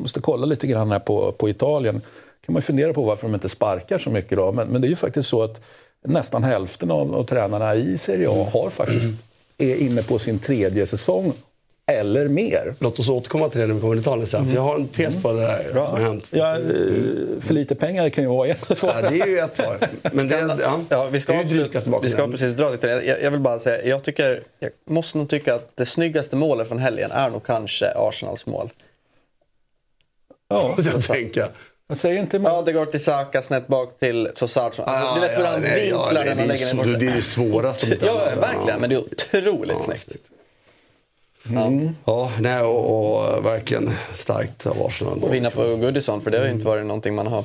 måste 0.00 0.20
kolla 0.20 0.46
lite 0.46 0.66
grann 0.66 0.90
här 0.92 0.98
på, 0.98 1.32
på 1.32 1.48
Italien. 1.48 2.00
Kan 2.46 2.52
man 2.52 2.62
fundera 2.62 2.92
på 2.92 3.02
varför 3.02 3.26
de 3.26 3.34
inte 3.34 3.48
sparkar 3.48 3.98
så 3.98 4.10
mycket 4.10 4.38
då. 4.38 4.52
Men, 4.52 4.68
men 4.68 4.80
det 4.80 4.86
är 4.86 4.90
ju 4.90 4.96
faktiskt 4.96 5.28
så 5.28 5.42
att 5.42 5.60
nästan 6.04 6.44
hälften 6.44 6.90
av, 6.90 7.14
av 7.14 7.24
tränarna 7.24 7.74
i 7.74 7.98
Serie 7.98 8.28
A 8.30 8.48
har 8.52 8.70
faktiskt, 8.70 9.14
är 9.58 9.76
inne 9.76 10.02
på 10.02 10.18
sin 10.18 10.38
tredje 10.38 10.86
säsong 10.86 11.32
eller 11.86 12.28
mer. 12.28 12.74
Låt 12.78 12.98
oss 12.98 13.08
återkomma 13.08 13.48
till 13.48 13.60
det 13.60 13.66
när 13.66 13.74
vi 13.74 13.80
kommer 13.80 13.94
till 13.94 14.00
Italien 14.00 14.26
sen. 14.26 14.46
För 14.46 14.54
jag 14.54 14.62
har 14.62 14.74
en 14.74 14.88
tes 14.88 15.22
på 15.22 15.32
det 15.32 15.40
där 15.40 15.68
som 15.72 15.78
har 15.78 15.98
hänt. 15.98 16.28
Ja, 16.32 16.56
eh, 16.56 16.60
för 17.40 17.54
lite 17.54 17.74
pengar 17.74 18.08
kan 18.08 18.24
ju 18.24 18.30
vara 18.30 18.48
ett 18.48 18.78
svar. 18.78 19.00
Ja, 19.02 19.10
det 19.10 19.20
är 19.20 19.26
ju 19.26 19.38
ett 19.38 19.56
svar. 19.56 19.78
Men 20.12 20.28
det, 20.28 20.58
ja, 20.62 20.80
Ja, 20.88 21.06
vi 21.06 21.20
ska, 21.20 21.32
det 21.32 21.38
är 21.38 21.54
ju 21.54 21.64
absolut, 21.64 22.02
vi 22.02 22.08
ska 22.08 22.28
precis 22.28 22.56
dra 22.56 22.70
lite 22.70 22.86
det. 22.86 23.04
Jag, 23.04 23.22
jag 23.22 23.30
vill 23.30 23.40
bara 23.40 23.58
säga, 23.58 23.84
jag, 23.84 24.02
tycker, 24.02 24.42
jag 24.58 24.70
måste 24.84 25.18
nog 25.18 25.28
tycka 25.28 25.54
att 25.54 25.72
det 25.74 25.86
snyggaste 25.86 26.36
målet 26.36 26.68
från 26.68 26.78
helgen 26.78 27.10
är 27.10 27.30
nog 27.30 27.46
kanske 27.46 27.92
Arsenals 27.96 28.46
mål. 28.46 28.70
Ja, 30.48 30.74
jag 30.92 31.04
tänker. 31.04 31.46
Jag 31.90 31.98
säger 31.98 32.20
inte 32.20 32.36
Ja, 32.36 32.62
det 32.62 32.72
går 32.72 32.86
till 32.86 33.04
Saka, 33.04 33.42
snett 33.42 33.66
bak 33.66 33.98
till 33.98 34.30
Trossard. 34.38 34.64
Alltså, 34.64 34.82
Ah, 34.86 35.14
du 35.14 35.20
vet 35.20 35.38
hur 35.38 35.42
ja, 35.44 35.50
han 35.50 35.60
nej, 35.60 35.88
ja, 35.88 36.02
vinklar 36.04 36.24
nej, 36.24 36.24
den 36.24 36.38
är 36.38 36.46
lägger 36.46 36.74
den 36.74 36.98
det 37.00 37.06
är 37.06 37.16
det 37.16 37.22
svåraste 37.22 37.86
om 37.86 37.96
Ja, 38.06 38.24
verkligen. 38.40 38.80
Men 38.80 38.90
det 38.90 38.96
är 38.96 39.00
otroligt 39.00 39.82
snyggt. 39.82 40.08
Ja, 42.06 42.32
nej, 42.40 42.62
och, 42.62 43.36
och 43.38 43.46
verkligen 43.46 43.90
starkt 44.14 44.66
av 44.66 44.82
Arsenal. 44.82 45.22
Och 45.22 45.34
vinna 45.34 45.50
på 45.50 45.76
Goodison, 45.76 46.20
för 46.20 46.30
det 46.30 46.38
har 46.38 46.44
ju 46.44 46.52
inte 46.52 46.66
varit 46.66 46.86
någonting 46.86 47.14
man 47.14 47.26
har 47.26 47.44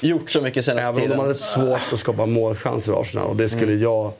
gjort 0.00 0.30
så 0.30 0.40
mycket 0.40 0.64
senaste 0.64 0.82
Även 0.82 0.94
om 0.94 1.00
tiden. 1.02 1.16
de 1.16 1.22
hade 1.22 1.34
svårt 1.34 1.92
att 1.92 1.98
skapa 1.98 2.26
målchanser 2.26 2.92
i 2.92 2.96
Arsenal. 2.96 3.26
Och 3.28 3.36
det 3.36 3.48
skulle 3.48 3.74
jag... 3.74 4.12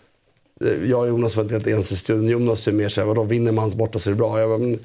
Jag 0.86 1.00
och 1.00 1.08
Jonas 1.08 1.36
var 1.36 1.42
inte 1.42 1.54
helt 1.54 1.66
ense 1.66 1.94
i 1.94 1.96
studion. 1.96 2.28
Jonas 2.28 2.66
är 2.66 2.72
mer 2.72 2.88
såhär, 2.88 3.08
vadå 3.08 3.22
vinner 3.24 3.52
man 3.52 3.70
borta 3.70 3.98
så 3.98 4.10
är 4.10 4.12
det 4.12 4.18
bra. 4.18 4.40
Jag 4.40 4.48
bara, 4.48 4.58
men 4.58 4.78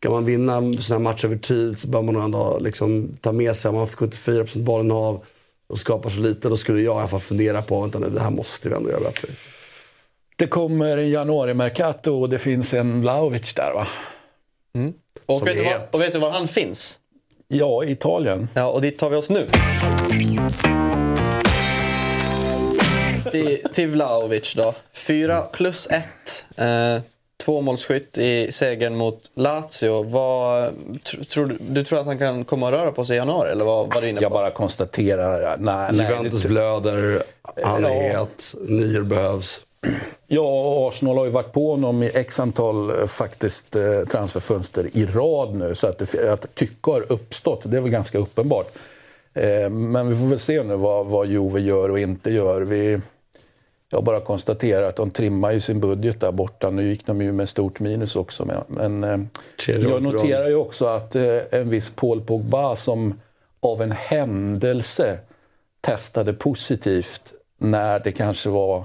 ska 0.00 0.10
man 0.10 0.24
vinna 0.24 0.54
sådana 0.54 1.08
här 1.08 1.12
matcher 1.12 1.24
över 1.24 1.36
tid 1.36 1.78
så 1.78 1.88
bör 1.88 2.02
man 2.02 2.14
nog 2.14 2.24
ändå 2.24 2.58
liksom 2.60 3.18
ta 3.20 3.32
med 3.32 3.56
sig, 3.56 3.68
om 3.68 3.74
man 3.74 3.88
får 3.88 4.06
74% 4.06 4.62
bollen 4.62 4.90
av 4.90 5.24
och 5.68 5.78
skapar 5.78 6.10
så 6.10 6.20
lite. 6.20 6.48
Då 6.48 6.56
skulle 6.56 6.80
jag 6.80 6.94
i 6.94 6.98
alla 6.98 7.08
fall 7.08 7.20
fundera 7.20 7.62
på, 7.62 7.80
vänta 7.80 7.98
nu, 7.98 8.10
det 8.10 8.20
här 8.20 8.30
måste 8.30 8.68
vi 8.68 8.74
ändå 8.74 8.90
göra 8.90 9.00
bättre. 9.00 9.28
Det 10.36 10.46
kommer 10.46 10.98
en 10.98 11.10
januari-mercato 11.10 12.20
och 12.20 12.28
det 12.28 12.38
finns 12.38 12.74
en 12.74 13.00
Vlahovic 13.00 13.54
där 13.54 13.72
va? 13.74 13.86
Och 15.26 15.38
Som 15.38 15.44
vet, 15.44 15.64
var, 15.64 15.88
och 15.90 16.00
vet 16.00 16.12
du 16.12 16.18
var 16.18 16.30
han 16.30 16.48
finns? 16.48 16.98
Ja, 17.48 17.84
i 17.84 17.90
Italien. 17.90 18.48
Ja, 18.54 18.66
och 18.66 18.82
dit 18.82 18.98
tar 18.98 19.10
vi 19.10 19.16
oss 19.16 19.28
nu. 19.28 19.46
till, 23.30 23.58
till 23.72 23.86
Vlahovic 23.86 24.54
då. 24.54 24.74
4 24.92 25.42
plus 25.42 25.88
1. 25.90 26.04
Tvåmålsskytt 27.44 28.18
i 28.18 28.52
segern 28.52 28.96
mot 28.96 29.30
Lazio. 29.34 30.02
Vad, 30.02 30.74
tr, 31.04 31.24
tror 31.24 31.46
du, 31.46 31.56
du 31.60 31.84
tror 31.84 32.00
att 32.00 32.06
han 32.06 32.18
kan 32.18 32.44
komma 32.44 32.66
och 32.66 32.72
röra 32.72 32.92
på 32.92 33.04
sig 33.04 33.14
i 33.14 33.18
januari? 33.18 33.50
Eller 33.50 33.64
vad 33.64 34.04
inne 34.04 34.20
på? 34.20 34.24
Jag 34.24 34.32
bara 34.32 34.50
konstaterar, 34.50 35.56
nej, 35.58 35.90
nej, 35.92 36.06
Juventus 36.10 36.44
blöder, 36.44 37.22
han 37.62 37.84
är 37.84 38.18
het, 38.18 38.54
nior 38.68 39.02
behövs. 39.02 39.64
Ja, 40.26 40.42
och 40.42 40.88
Arsenal 40.88 41.18
har 41.18 41.24
ju 41.24 41.30
varit 41.30 41.52
på 41.52 41.70
honom 41.70 42.02
i 42.02 42.10
x 42.14 42.40
antal 42.40 42.90
eh, 42.90 43.06
faktiskt 43.06 43.76
eh, 43.76 44.00
transferfönster 44.10 44.90
i 44.92 45.06
rad 45.06 45.54
nu. 45.54 45.74
Så 45.74 45.86
att, 45.86 45.98
det, 45.98 46.32
att 46.32 46.54
tycke 46.54 46.90
har 46.90 47.12
uppstått, 47.12 47.60
det 47.64 47.76
är 47.76 47.80
väl 47.80 47.90
ganska 47.90 48.18
uppenbart. 48.18 48.72
Eh, 49.34 49.70
men 49.70 50.08
vi 50.08 50.16
får 50.16 50.26
väl 50.26 50.38
se 50.38 50.62
nu 50.62 50.76
vad, 50.76 51.06
vad 51.06 51.26
Juve 51.26 51.60
gör 51.60 51.88
och 51.88 51.98
inte 51.98 52.30
gör. 52.30 52.60
Vi, 52.60 53.00
jag 53.92 54.04
bara 54.04 54.20
konstaterar 54.20 54.88
att 54.88 54.96
de 54.96 55.10
trimmar 55.10 55.52
ju 55.52 55.60
sin 55.60 55.80
budget 55.80 56.20
där 56.20 56.32
borta. 56.32 56.70
Nu 56.70 56.88
gick 56.88 57.06
de 57.06 57.22
ju 57.22 57.32
med 57.32 57.48
stort 57.48 57.80
minus 57.80 58.16
också. 58.16 58.64
Men, 58.68 59.04
eh, 59.04 59.20
jag 59.66 60.02
noterar 60.02 60.48
ju 60.48 60.54
också 60.54 60.86
att 60.86 61.14
eh, 61.14 61.38
en 61.50 61.70
viss 61.70 61.90
Paul 61.90 62.20
Pogba 62.20 62.76
som 62.76 63.20
av 63.60 63.82
en 63.82 63.92
händelse 63.92 65.18
testade 65.80 66.32
positivt 66.32 67.32
när 67.58 68.00
det 68.00 68.12
kanske 68.12 68.48
var 68.48 68.84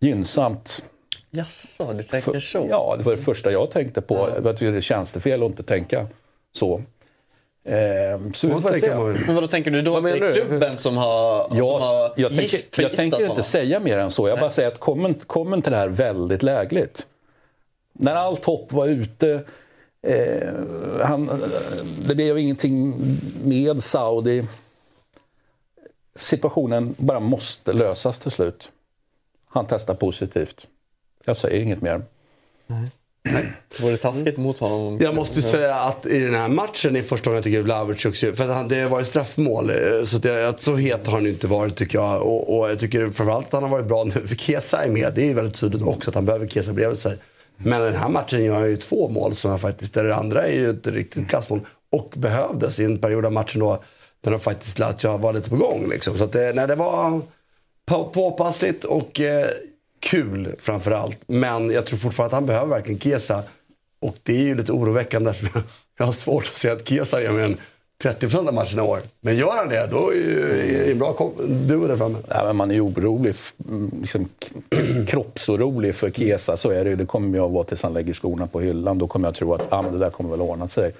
gynnsamt. 0.00 0.84
Jaså, 1.30 1.92
du 1.92 2.02
tänker 2.02 2.40
så? 2.40 2.66
Ja, 2.70 2.94
det 2.98 3.04
var 3.04 3.12
det 3.12 3.22
första 3.22 3.52
jag 3.52 3.70
tänkte 3.70 4.00
på. 4.00 4.28
Jag 4.44 4.56
tycker 4.56 4.72
det 4.72 4.78
är 4.78 4.80
tjänstefel 4.80 5.42
att 5.42 5.50
inte 5.50 5.62
tänka 5.62 6.06
så. 6.52 6.82
Ehm, 7.64 8.32
så 8.34 8.46
vi 8.46 8.54
får 8.54 8.72
se. 8.72 8.94
Men 9.26 9.34
vad 9.34 9.44
då 9.44 9.48
tänker 9.48 9.70
du 9.70 9.82
då? 9.82 9.96
att 9.96 10.04
det 10.04 10.10
är 10.10 10.32
klubben 10.32 10.76
som 10.76 10.96
har, 10.96 11.48
som 11.48 11.56
Jag, 11.56 11.78
har 11.78 12.12
jag, 12.16 12.34
tänker, 12.36 12.82
jag 12.82 12.94
tänker 12.94 13.16
inte 13.16 13.28
honom? 13.28 13.42
säga 13.42 13.80
mer 13.80 13.98
än 13.98 14.10
så. 14.10 14.28
Jag 14.28 14.40
bara 14.40 14.50
säger 14.50 14.68
att 14.68 14.80
kommer, 14.80 15.14
kommer 15.14 15.60
till 15.60 15.72
det 15.72 15.78
här 15.78 15.88
väldigt 15.88 16.42
lägligt. 16.42 17.06
När 17.92 18.14
allt 18.14 18.44
hopp 18.44 18.72
var 18.72 18.86
ute, 18.86 19.44
eh, 20.06 20.48
han, 21.02 21.28
eh, 21.28 21.36
det 22.08 22.14
blev 22.14 22.38
ingenting 22.38 22.94
med 23.44 23.82
Saudi. 23.82 24.44
Situationen 26.14 26.94
bara 26.98 27.20
måste 27.20 27.72
lösas 27.72 28.18
till 28.18 28.30
slut. 28.30 28.70
Han 29.48 29.66
testar 29.68 29.94
positivt. 29.94 30.66
Jag 31.24 31.36
säger 31.36 31.60
inget 31.60 31.82
mer. 31.82 32.02
Det 32.66 32.90
vore 33.80 33.96
taskigt 33.96 34.36
mot 34.36 34.58
honom. 34.58 34.98
Jag 35.00 35.14
måste 35.14 35.42
säga 35.42 35.74
att 35.74 36.06
i 36.06 36.24
den 36.24 36.34
här 36.34 36.48
matchen 36.48 36.96
är 36.96 37.02
första 37.02 37.30
gången 37.30 37.36
jag 37.36 37.44
tycker 37.44 37.62
Vlahovic 37.62 38.02
för 38.36 38.48
att 38.48 38.56
han, 38.56 38.68
det 38.68 38.86
var 38.88 38.98
ju 38.98 39.04
straffmål. 39.04 39.70
eh, 39.70 40.04
Så, 40.04 40.16
att 40.16 40.24
jag, 40.24 40.60
så 40.60 40.76
het 40.76 41.06
har 41.06 41.14
han 41.14 41.26
inte 41.26 41.46
varit 41.46 41.76
tycker 41.76 41.98
jag. 41.98 42.22
Och, 42.22 42.58
och 42.58 42.70
jag 42.70 42.78
tycker 42.78 43.00
framförallt 43.10 43.46
att 43.46 43.52
han 43.52 43.62
har 43.62 43.70
varit 43.70 43.86
bra 43.88 44.04
nu, 44.04 44.26
för 44.26 44.36
Kesa 44.36 44.84
är 44.84 44.88
med. 44.88 45.12
Det 45.14 45.22
är 45.22 45.26
ju 45.26 45.34
väldigt 45.34 45.60
tydligt 45.60 45.82
också 45.82 46.10
att 46.10 46.14
han 46.14 46.24
behöver 46.24 46.46
Kesa 46.46 46.72
bredvid 46.72 46.98
sig. 46.98 47.18
Men 47.56 47.80
den 47.82 47.94
här 47.94 48.08
matchen 48.08 48.44
gör 48.44 48.54
han 48.54 48.70
ju 48.70 48.76
två 48.76 49.08
mål 49.08 49.34
som 49.34 49.50
jag 49.50 49.60
faktiskt, 49.60 49.94
det 49.94 50.14
andra 50.14 50.46
är 50.46 50.52
ju 50.52 50.70
ett 50.70 50.86
riktigt 50.86 51.28
klassmål. 51.28 51.60
Och 51.92 52.14
behövdes 52.16 52.80
i 52.80 52.84
en 52.84 52.98
period 52.98 53.26
av 53.26 53.32
matchen 53.32 53.60
då, 53.60 53.82
när 54.24 54.32
de 54.32 54.40
faktiskt 54.40 54.78
Lazio 54.78 55.18
var 55.18 55.32
lite 55.32 55.50
på 55.50 55.56
gång. 55.56 55.88
Liksom. 55.90 56.18
Så 56.18 56.24
att 56.24 56.32
det, 56.32 56.52
nej, 56.54 56.66
det 56.66 56.74
var 56.74 57.20
på, 57.86 58.04
påpassligt 58.04 58.84
och 58.84 59.20
eh, 59.20 59.46
kul 60.12 60.54
framförallt. 60.58 61.18
Men 61.26 61.70
jag 61.70 61.86
tror 61.86 61.98
fortfarande 61.98 62.36
att 62.36 62.40
han 62.40 62.46
behöver 62.46 62.66
verkligen 62.66 63.00
Kesa. 63.00 63.42
Och 64.00 64.16
det 64.22 64.36
är 64.36 64.42
ju 64.42 64.54
lite 64.54 64.72
oroväckande 64.72 65.32
för 65.32 65.62
jag 65.98 66.04
har 66.04 66.12
svårt 66.12 66.42
att 66.42 66.54
se 66.54 66.70
att 66.70 66.88
Kesa 66.88 67.22
gör 67.22 67.32
mer 67.32 67.44
en 67.44 67.56
30% 68.04 68.48
av 68.48 68.54
matcherna 68.54 68.82
i 68.82 68.86
år. 68.86 69.00
Men 69.20 69.36
gör 69.36 69.52
han 69.56 69.68
det, 69.68 69.88
då 69.90 70.14
är 70.14 70.16
det 70.16 70.92
en 70.92 70.98
bra 70.98 71.32
duo 71.46 71.86
där 71.86 71.96
framme. 71.96 72.18
Ja, 72.28 72.44
men 72.46 72.56
man 72.56 72.70
är 72.70 72.74
ju 72.74 72.80
orolig, 72.80 73.34
mm, 73.68 73.90
liksom, 74.00 74.28
kroppsorolig 75.06 75.94
för 75.94 76.10
Kesa. 76.10 76.56
Så 76.56 76.70
är 76.70 76.84
det 76.84 76.90
ju. 76.90 76.96
Det 76.96 77.06
kommer 77.06 77.38
jag 77.38 77.46
att 77.46 77.52
vara 77.52 77.64
tills 77.64 77.82
han 77.82 77.92
lägger 77.92 78.14
skorna 78.14 78.46
på 78.46 78.60
hyllan. 78.60 78.98
Då 78.98 79.06
kommer 79.06 79.28
jag 79.28 79.34
tro 79.34 79.54
att 79.54 79.72
ah, 79.72 79.82
det 79.82 79.98
där 79.98 80.10
kommer 80.10 80.30
väl 80.30 80.40
ordna 80.40 80.68
sig. 80.68 80.94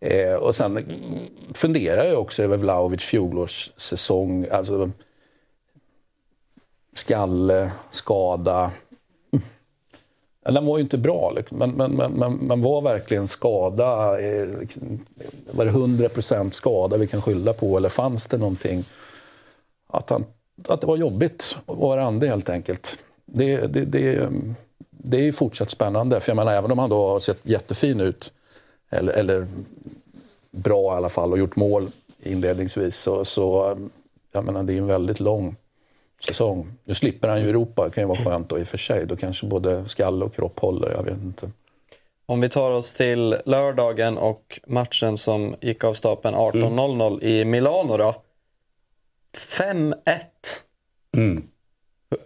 Eh, 0.00 0.34
och 0.34 0.54
sen 0.54 0.84
funderar 1.54 2.04
jag 2.04 2.20
också 2.20 2.42
över 2.42 2.56
Vlahovic 2.56 3.02
fjolårssäsong. 3.02 4.46
Alltså, 4.50 4.90
skalle, 6.94 7.72
skada. 7.90 8.70
Mm. 9.32 9.44
Den 10.54 10.66
var 10.66 10.78
ju 10.78 10.82
inte 10.82 10.98
bra, 10.98 11.32
liksom. 11.36 11.58
men, 11.58 11.70
men, 11.70 11.92
men, 11.92 12.12
men, 12.12 12.34
men 12.34 12.62
var 12.62 12.82
verkligen 12.82 13.28
skada? 13.28 14.20
Eh, 14.20 14.48
var 15.50 15.64
det 15.64 15.70
100% 15.70 16.50
skada 16.50 16.96
vi 16.96 17.06
kan 17.06 17.22
skylla 17.22 17.52
på 17.52 17.76
eller 17.76 17.88
fanns 17.88 18.26
det 18.26 18.38
någonting? 18.38 18.84
Att, 19.88 20.10
han, 20.10 20.24
att 20.68 20.80
det 20.80 20.86
var 20.86 20.96
jobbigt 20.96 21.56
att 21.66 21.78
vara 21.78 22.04
ande 22.04 22.28
helt 22.28 22.48
enkelt. 22.48 22.98
Det, 23.26 23.56
det, 23.56 23.84
det, 23.84 24.28
det 24.90 25.16
är 25.16 25.22
ju 25.22 25.32
fortsatt 25.32 25.70
spännande, 25.70 26.20
för 26.20 26.30
jag 26.30 26.36
menar 26.36 26.52
även 26.52 26.72
om 26.72 26.78
han 26.78 26.90
då 26.90 27.08
har 27.08 27.20
sett 27.20 27.40
jättefin 27.42 28.00
ut, 28.00 28.32
eller, 28.90 29.12
eller 29.12 29.46
bra 30.50 30.94
i 30.94 30.96
alla 30.96 31.08
fall, 31.08 31.32
och 31.32 31.38
gjort 31.38 31.56
mål 31.56 31.90
inledningsvis, 32.22 32.96
så, 32.96 33.24
så 33.24 33.76
jag 34.32 34.44
menar, 34.44 34.62
det 34.62 34.72
är 34.72 34.78
en 34.78 34.86
väldigt 34.86 35.20
lång 35.20 35.56
säsong. 36.24 36.72
Nu 36.84 36.94
slipper 36.94 37.28
han 37.28 37.42
ju 37.42 37.48
Europa, 37.50 37.84
det 37.84 37.90
kan 37.90 38.02
ju 38.02 38.08
vara 38.08 38.24
skönt 38.24 38.48
då 38.48 38.58
i 38.58 38.62
och 38.62 38.66
för 38.66 38.78
sig. 38.78 39.06
Då 39.06 39.16
kanske 39.16 39.46
både 39.46 39.88
skalle 39.88 40.24
och 40.24 40.34
kropp 40.34 40.58
håller, 40.60 40.90
jag 40.90 41.02
vet 41.02 41.22
inte. 41.22 41.50
Om 42.26 42.40
vi 42.40 42.48
tar 42.48 42.70
oss 42.70 42.92
till 42.92 43.36
lördagen 43.44 44.18
och 44.18 44.60
matchen 44.66 45.16
som 45.16 45.56
gick 45.60 45.84
av 45.84 45.94
stapeln 45.94 46.34
18.00 46.34 47.24
i 47.24 47.44
Milano 47.44 47.96
då. 47.96 48.14
5-1. 49.36 49.96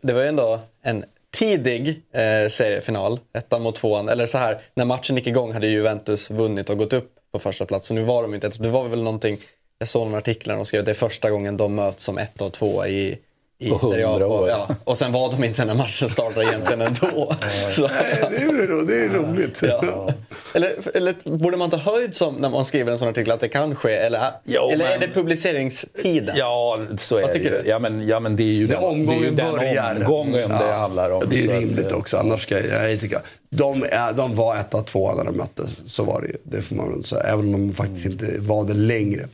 Det 0.01 0.12
var 0.12 0.22
ju 0.22 0.28
ändå 0.28 0.61
en 0.82 1.05
tidig 1.30 1.88
eh, 2.12 2.49
seriefinal, 2.49 3.20
ettan 3.32 3.62
mot 3.62 3.76
tvåan. 3.76 4.09
Eller 4.09 4.26
så 4.26 4.38
här, 4.38 4.61
när 4.74 4.84
matchen 4.84 5.16
gick 5.16 5.26
igång 5.26 5.53
hade 5.53 5.66
Juventus 5.66 6.30
vunnit 6.30 6.70
och 6.70 6.78
gått 6.78 6.92
upp 6.92 7.14
på 7.32 7.38
första 7.38 7.66
plats. 7.66 7.86
Så 7.86 7.94
nu 7.94 8.03
var 8.03 8.22
de 8.22 8.34
inte 8.34 8.49
Det 8.49 8.68
var 8.68 8.88
väl 8.88 9.03
någonting, 9.03 9.38
jag 9.78 9.88
såg 9.88 10.07
några 10.07 10.18
artiklar 10.18 10.57
och 10.57 10.66
skrev 10.66 10.80
att 10.80 10.86
det 10.86 10.92
är 10.92 10.94
första 10.94 11.30
gången 11.30 11.57
de 11.57 11.74
möts 11.74 12.05
som 12.05 12.18
ett 12.18 12.40
och 12.40 12.53
två 12.53 12.86
i 12.86 13.18
i 13.59 13.71
Serie 13.71 14.07
A. 14.07 14.11
100 14.11 14.27
år. 14.27 14.41
Och, 14.43 14.49
ja, 14.49 14.69
och 14.85 14.99
sen 14.99 15.13
var 15.13 15.31
de 15.33 15.45
inte 15.45 15.65
när 15.65 15.75
matchen 15.75 16.09
startade 16.09 16.47
egentligen 16.47 16.81
ändå. 16.87 17.35
Så, 17.71 17.89
Det 17.89 18.37
är, 18.37 18.67
ro- 18.67 18.83
det 18.83 18.95
är 19.05 19.09
roligt. 19.09 19.63
Ja. 19.63 20.09
Eller, 20.55 20.97
eller 20.97 21.15
borde 21.39 21.57
man 21.57 21.71
ta 21.71 21.77
höjd 21.77 22.15
som 22.17 22.35
när 22.35 22.51
man 22.51 22.65
skriver 22.65 22.93
en 22.93 22.99
sån 22.99 23.09
artikel 23.09 23.33
att 23.33 23.41
det 23.41 23.49
kan 23.49 23.75
ske? 23.77 23.93
Eller, 23.95 24.31
Jo, 24.45 24.71
eller 24.73 24.85
är 24.85 24.91
men- 24.91 25.01
det 25.01 25.15
publiceringstiden? 25.15 26.35
Ja, 26.39 26.79
så 26.97 27.17
är 27.17 27.21
Vad 27.23 27.31
det 27.31 27.35
tycker 27.35 27.51
ju. 27.57 27.63
du? 27.63 27.69
Ja, 27.69 27.79
men, 27.79 28.07
ja, 28.09 28.21
men 28.21 28.37
det 28.37 28.43
är 28.43 28.47
ju 28.47 28.67
Det 28.67 28.75
den, 28.75 28.83
är 28.83 28.89
omgången 28.89 29.37
det 29.37 29.43
är 29.43 29.47
ju 29.47 29.53
börjar. 29.57 29.95
den 29.95 30.07
omgången 30.07 30.49
det 30.51 30.57
Ja. 30.69 30.73
handlar 30.77 31.11
om. 31.11 31.21
Ja, 31.23 31.27
Det 31.31 31.37
är 31.37 31.43
ju 31.43 31.53
att, 31.53 31.61
rimligt 31.61 31.93
eh, 31.93 31.99
också. 31.99 32.17
Annars 32.17 32.43
ska 32.43 32.61
jag, 32.67 32.91
jag 32.93 33.01
tycker, 33.01 33.21
de, 33.51 33.83
är, 33.91 34.13
de 34.13 34.35
var 34.37 34.57
etta, 34.57 34.83
tvåa 34.83 35.15
när 35.15 35.25
de 35.25 35.37
möttes. 35.37 35.81
Så 35.95 36.05
var 36.05 36.21
det 36.21 36.27
ju. 36.29 36.37
Det 36.45 36.63
får 36.63 36.77
man 36.77 36.93
väl 36.93 37.05
säga. 37.05 37.23
Även 37.23 37.55
om 37.55 37.69
de 37.69 37.75
faktiskt 37.75 38.07
inte 38.07 38.35
var 38.39 38.65
det 38.65 38.75
längre. 38.75 39.29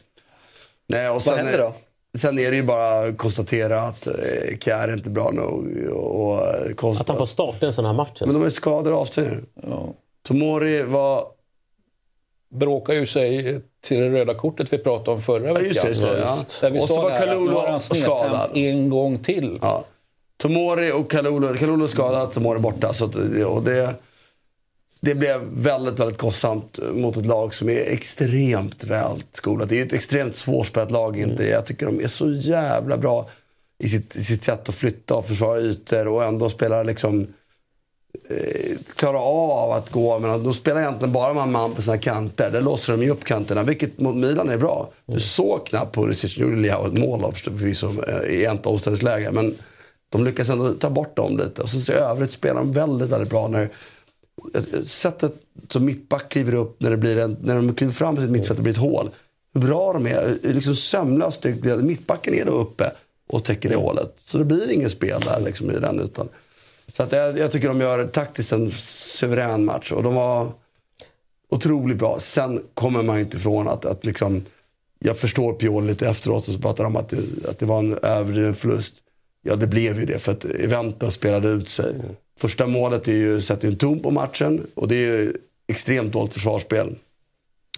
Nej, 0.89 1.09
och 1.09 1.23
sen, 1.23 1.37
händer 1.37 1.59
då? 1.59 1.75
Sen 2.19 2.39
är 2.39 2.51
det 2.51 2.57
ju 2.57 2.63
bara 2.63 2.99
att 3.09 3.19
konstatera 3.19 3.81
att 3.81 4.07
eh, 4.07 4.13
Kjär 4.61 4.89
är 4.89 4.93
inte 4.93 5.11
bra 5.11 5.31
nog. 5.31 5.89
Och, 5.93 6.21
och, 6.33 6.41
eh, 6.47 6.75
Costa- 6.75 7.01
Att 7.01 7.09
han 7.09 7.17
får 7.19 7.27
starta 7.27 7.67
en 7.67 7.73
sån 7.75 7.85
här 7.85 7.93
match. 7.93 8.21
Men 8.21 8.35
de 8.35 8.43
är 8.43 8.51
skadade 8.51 8.95
och 8.95 9.01
avstängda. 9.01 9.37
Ja. 9.63 9.89
Tomori 10.23 10.83
var... 10.83 11.25
bråkar 12.55 12.95
ju 12.95 13.07
sig 13.07 13.61
till 13.81 14.01
det 14.01 14.11
röda 14.11 14.35
kortet 14.35 14.73
vi 14.73 14.79
pratade 14.79 15.11
om 15.11 15.21
förra 15.21 15.47
Ja, 15.47 15.53
veckan. 15.53 15.67
just 15.69 15.83
det, 15.83 15.89
just 15.89 16.03
det, 16.03 16.19
ja. 16.21 16.39
Där 16.61 16.71
vi 16.71 16.81
Och 16.81 16.85
så 16.85 17.03
var 17.03 17.11
Kalulu 17.21 17.57
skadad. 17.81 18.51
en 18.55 18.91
gång 18.91 19.19
till. 19.19 19.59
Ja. 19.63 19.85
Tomori 20.37 20.93
och 20.93 21.11
Kalulu. 21.11 21.57
Kalulu 21.57 21.85
är 21.85 21.89
skadad, 21.89 22.33
Tomori 22.33 22.59
borta. 22.59 22.93
Så 22.93 23.05
och 23.47 23.63
det, 23.63 23.95
det 25.05 25.15
blev 25.15 25.41
väldigt, 25.53 26.01
väldigt 26.01 26.19
kostsamt 26.19 26.79
mot 26.95 27.17
ett 27.17 27.27
lag 27.27 27.55
som 27.55 27.69
är 27.69 27.81
extremt 27.87 28.85
väl 28.85 29.23
skolat. 29.33 29.69
Det 29.69 29.81
är 29.81 29.87
ett 29.87 29.93
extremt 29.93 30.37
svårspelat 30.37 30.91
lag. 30.91 31.19
Inte. 31.19 31.45
Jag 31.45 31.67
tycker 31.67 31.87
de 31.87 32.01
är 32.01 32.09
så 32.09 32.31
jävla 32.31 32.99
bra 32.99 33.29
i 33.79 33.89
sitt, 33.89 34.17
i 34.17 34.25
sitt 34.25 34.43
sätt 34.43 34.69
att 34.69 34.75
flytta 34.75 35.15
och 35.15 35.27
försvara 35.27 35.61
ytor 35.61 36.09
och 36.09 36.25
ändå 36.25 36.49
spela 36.49 36.83
liksom 36.83 37.27
eh, 38.29 38.77
klara 38.97 39.19
av 39.19 39.71
att 39.73 39.91
gå. 39.91 40.19
Men 40.19 40.45
de 40.45 40.55
spelar 40.55 40.81
egentligen 40.81 41.13
bara 41.13 41.35
man 41.35 41.53
man 41.53 41.75
på 41.75 41.83
sina 41.83 41.99
kanter. 41.99 42.51
Där 42.51 42.61
låser 42.61 42.93
de 42.93 43.03
ju 43.03 43.11
upp 43.11 43.25
kanterna, 43.25 43.63
vilket 43.63 44.01
mot 44.01 44.17
Milan 44.17 44.51
är 44.51 44.59
bra. 44.59 44.93
Du 45.07 45.21
såg 45.21 45.67
knappt 45.67 45.93
på 45.93 46.03
Pulisic, 46.03 46.39
nu 46.39 46.45
gjorde 46.45 46.57
Leao 46.57 46.87
ett 46.87 46.99
mål 46.99 47.25
av 47.25 47.33
förvisso 47.33 48.03
eh, 48.09 48.35
i 48.35 48.45
ett 48.45 48.67
omställningsläge. 48.67 49.33
Men 49.33 49.55
de 50.09 50.25
lyckas 50.25 50.51
ändå 50.51 50.73
ta 50.73 50.91
bort 50.91 51.17
dem 51.17 51.39
lite. 51.39 51.63
Och 51.63 51.69
så 51.69 51.93
i 51.93 51.95
övrigt 51.95 52.33
spelar 52.33 52.55
de 52.55 52.73
väldigt, 52.73 53.09
väldigt 53.09 53.31
bra. 53.31 53.49
när 53.49 53.69
Sättet 54.85 55.35
som 55.69 55.85
mittback 55.85 56.29
kliver 56.29 56.55
upp 56.55 56.77
när, 56.81 56.91
det 56.91 56.97
blir 56.97 57.17
en, 57.17 57.37
när 57.41 57.57
de 57.57 57.75
kliver 57.75 57.93
fram 57.93 58.15
till 58.15 58.25
sitt 58.25 58.33
mittfält 58.33 58.59
och 58.59 58.63
blir 58.63 58.73
ett 58.73 58.79
hål. 58.79 59.11
Hur 59.55 59.61
bra 59.61 59.93
de 59.93 60.07
är. 60.07 60.39
Liksom 60.43 60.75
sömlöst. 60.75 61.47
Mittbacken 61.83 62.35
är 62.35 62.45
då 62.45 62.53
uppe 62.53 62.93
och 63.29 63.45
täcker 63.45 63.69
det 63.69 63.77
hålet. 63.77 64.13
Så 64.17 64.39
det 64.39 64.45
blir 64.45 64.71
inget 64.71 64.91
spel 64.91 65.21
där 65.21 65.41
liksom 65.41 65.71
i 65.71 65.75
den. 65.75 66.01
Utan, 66.01 66.29
så 66.93 67.03
att 67.03 67.13
jag, 67.13 67.39
jag 67.39 67.53
tycker 67.53 67.69
de 67.69 67.81
gör 67.81 68.07
taktiskt 68.07 68.53
en 68.53 68.71
suverän 68.71 69.65
match. 69.65 69.93
Och 69.93 70.03
de 70.03 70.15
var 70.15 70.53
otroligt 71.49 71.99
bra. 71.99 72.17
Sen 72.21 72.63
kommer 72.75 73.03
man 73.03 73.19
inte 73.19 73.37
ifrån 73.37 73.69
att, 73.69 73.85
att 73.85 74.05
liksom, 74.05 74.45
jag 74.99 75.19
förstår 75.19 75.53
Pioli 75.53 75.87
lite 75.87 76.09
efteråt 76.09 76.49
och 76.49 76.55
så 76.55 76.61
pratar 76.61 76.85
om 76.85 76.97
att 76.97 77.09
det, 77.09 77.49
att 77.49 77.59
det 77.59 77.67
var 77.67 77.79
en 77.79 77.99
överdriven 78.03 78.55
förlust. 78.55 78.95
Ja, 79.43 79.57
det 79.57 79.67
blev 79.67 80.01
ju 80.01 80.07
det 80.07 80.19
för 80.19 80.33
att 80.33 80.45
Eventa 80.45 81.11
spelade 81.11 81.49
ut 81.49 81.69
sig. 81.69 81.95
Mm. 81.95 82.07
Första 82.39 82.67
målet 82.67 83.09
är 83.09 83.13
ju, 83.13 83.41
sätter 83.41 83.69
en 83.69 83.77
ton 83.77 84.01
på 84.01 84.11
matchen 84.11 84.67
och 84.75 84.89
det 84.89 84.95
är 84.95 85.09
ju 85.09 85.33
extremt 85.69 86.13
dåligt 86.13 86.33
försvarsspel 86.33 86.97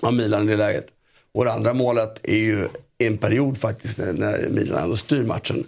av 0.01 0.15
Milan 0.15 0.49
i 0.49 0.51
det 0.51 0.57
läget. 0.57 0.87
Och 1.33 1.45
det 1.45 1.53
andra 1.53 1.75
målet 1.75 2.21
är 2.23 2.37
ju 2.37 2.69
en 2.99 3.19
period 3.19 3.59
faktiskt 3.59 3.99
när, 3.99 4.13
när 4.13 4.49
Milan 4.51 4.83
ändå 4.83 4.97
styr 4.97 5.25
matchen. 5.25 5.65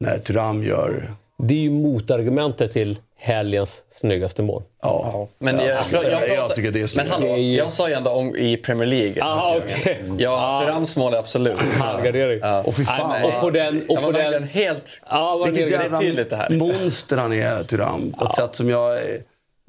När 0.00 0.18
Thuram 0.18 0.62
gör... 0.62 1.12
Det 1.38 1.54
är 1.54 1.58
ju 1.58 1.70
motargumentet 1.70 2.72
till 2.72 2.98
helgens 3.18 3.82
snyggaste 3.90 4.42
mål. 4.42 4.62
Ja, 4.82 5.28
Men 5.38 5.56
jag, 5.58 5.66
jag, 5.66 6.04
jag, 6.04 6.28
jag, 6.28 6.54
tycker 6.54 6.70
det 6.70 6.78
är 6.78 6.80
Men 6.80 6.88
snyggt. 6.88 7.08
hallå, 7.10 7.26
är 7.26 7.36
ju- 7.36 7.56
jag 7.56 7.72
sa 7.72 7.88
ju 7.88 7.94
ändå 7.94 8.10
om, 8.10 8.36
i 8.36 8.56
Premier 8.56 8.86
League. 8.86 9.24
Ah, 9.24 9.56
okej. 9.56 10.02
Ja, 10.18 10.62
Therams 10.66 10.96
mål 10.96 11.14
är 11.14 11.18
absolut. 11.18 11.58
Halvgardering. 11.78 12.42
Och 12.64 12.74
fy 12.74 12.84
fan, 12.84 13.10
Nej, 13.10 13.20
men- 13.22 13.34
Och 13.36 13.40
på 13.40 13.50
den... 13.50 13.82
Och 13.88 14.02
på 14.02 14.12
den 14.12 14.42
helt... 14.44 15.00
ja, 15.10 15.36
vad 15.36 15.50
Vilket 15.50 15.70
det- 15.70 15.76
är 15.96 16.00
tydligt 16.00 16.30
det 16.30 16.36
här. 16.36 16.50
monster 16.50 17.16
han 17.16 17.32
är, 17.32 17.64
Thuram. 17.64 18.12
På 18.12 18.24
ett 18.24 18.34
sätt 18.34 18.54
som 18.54 18.68
jag... 18.68 18.98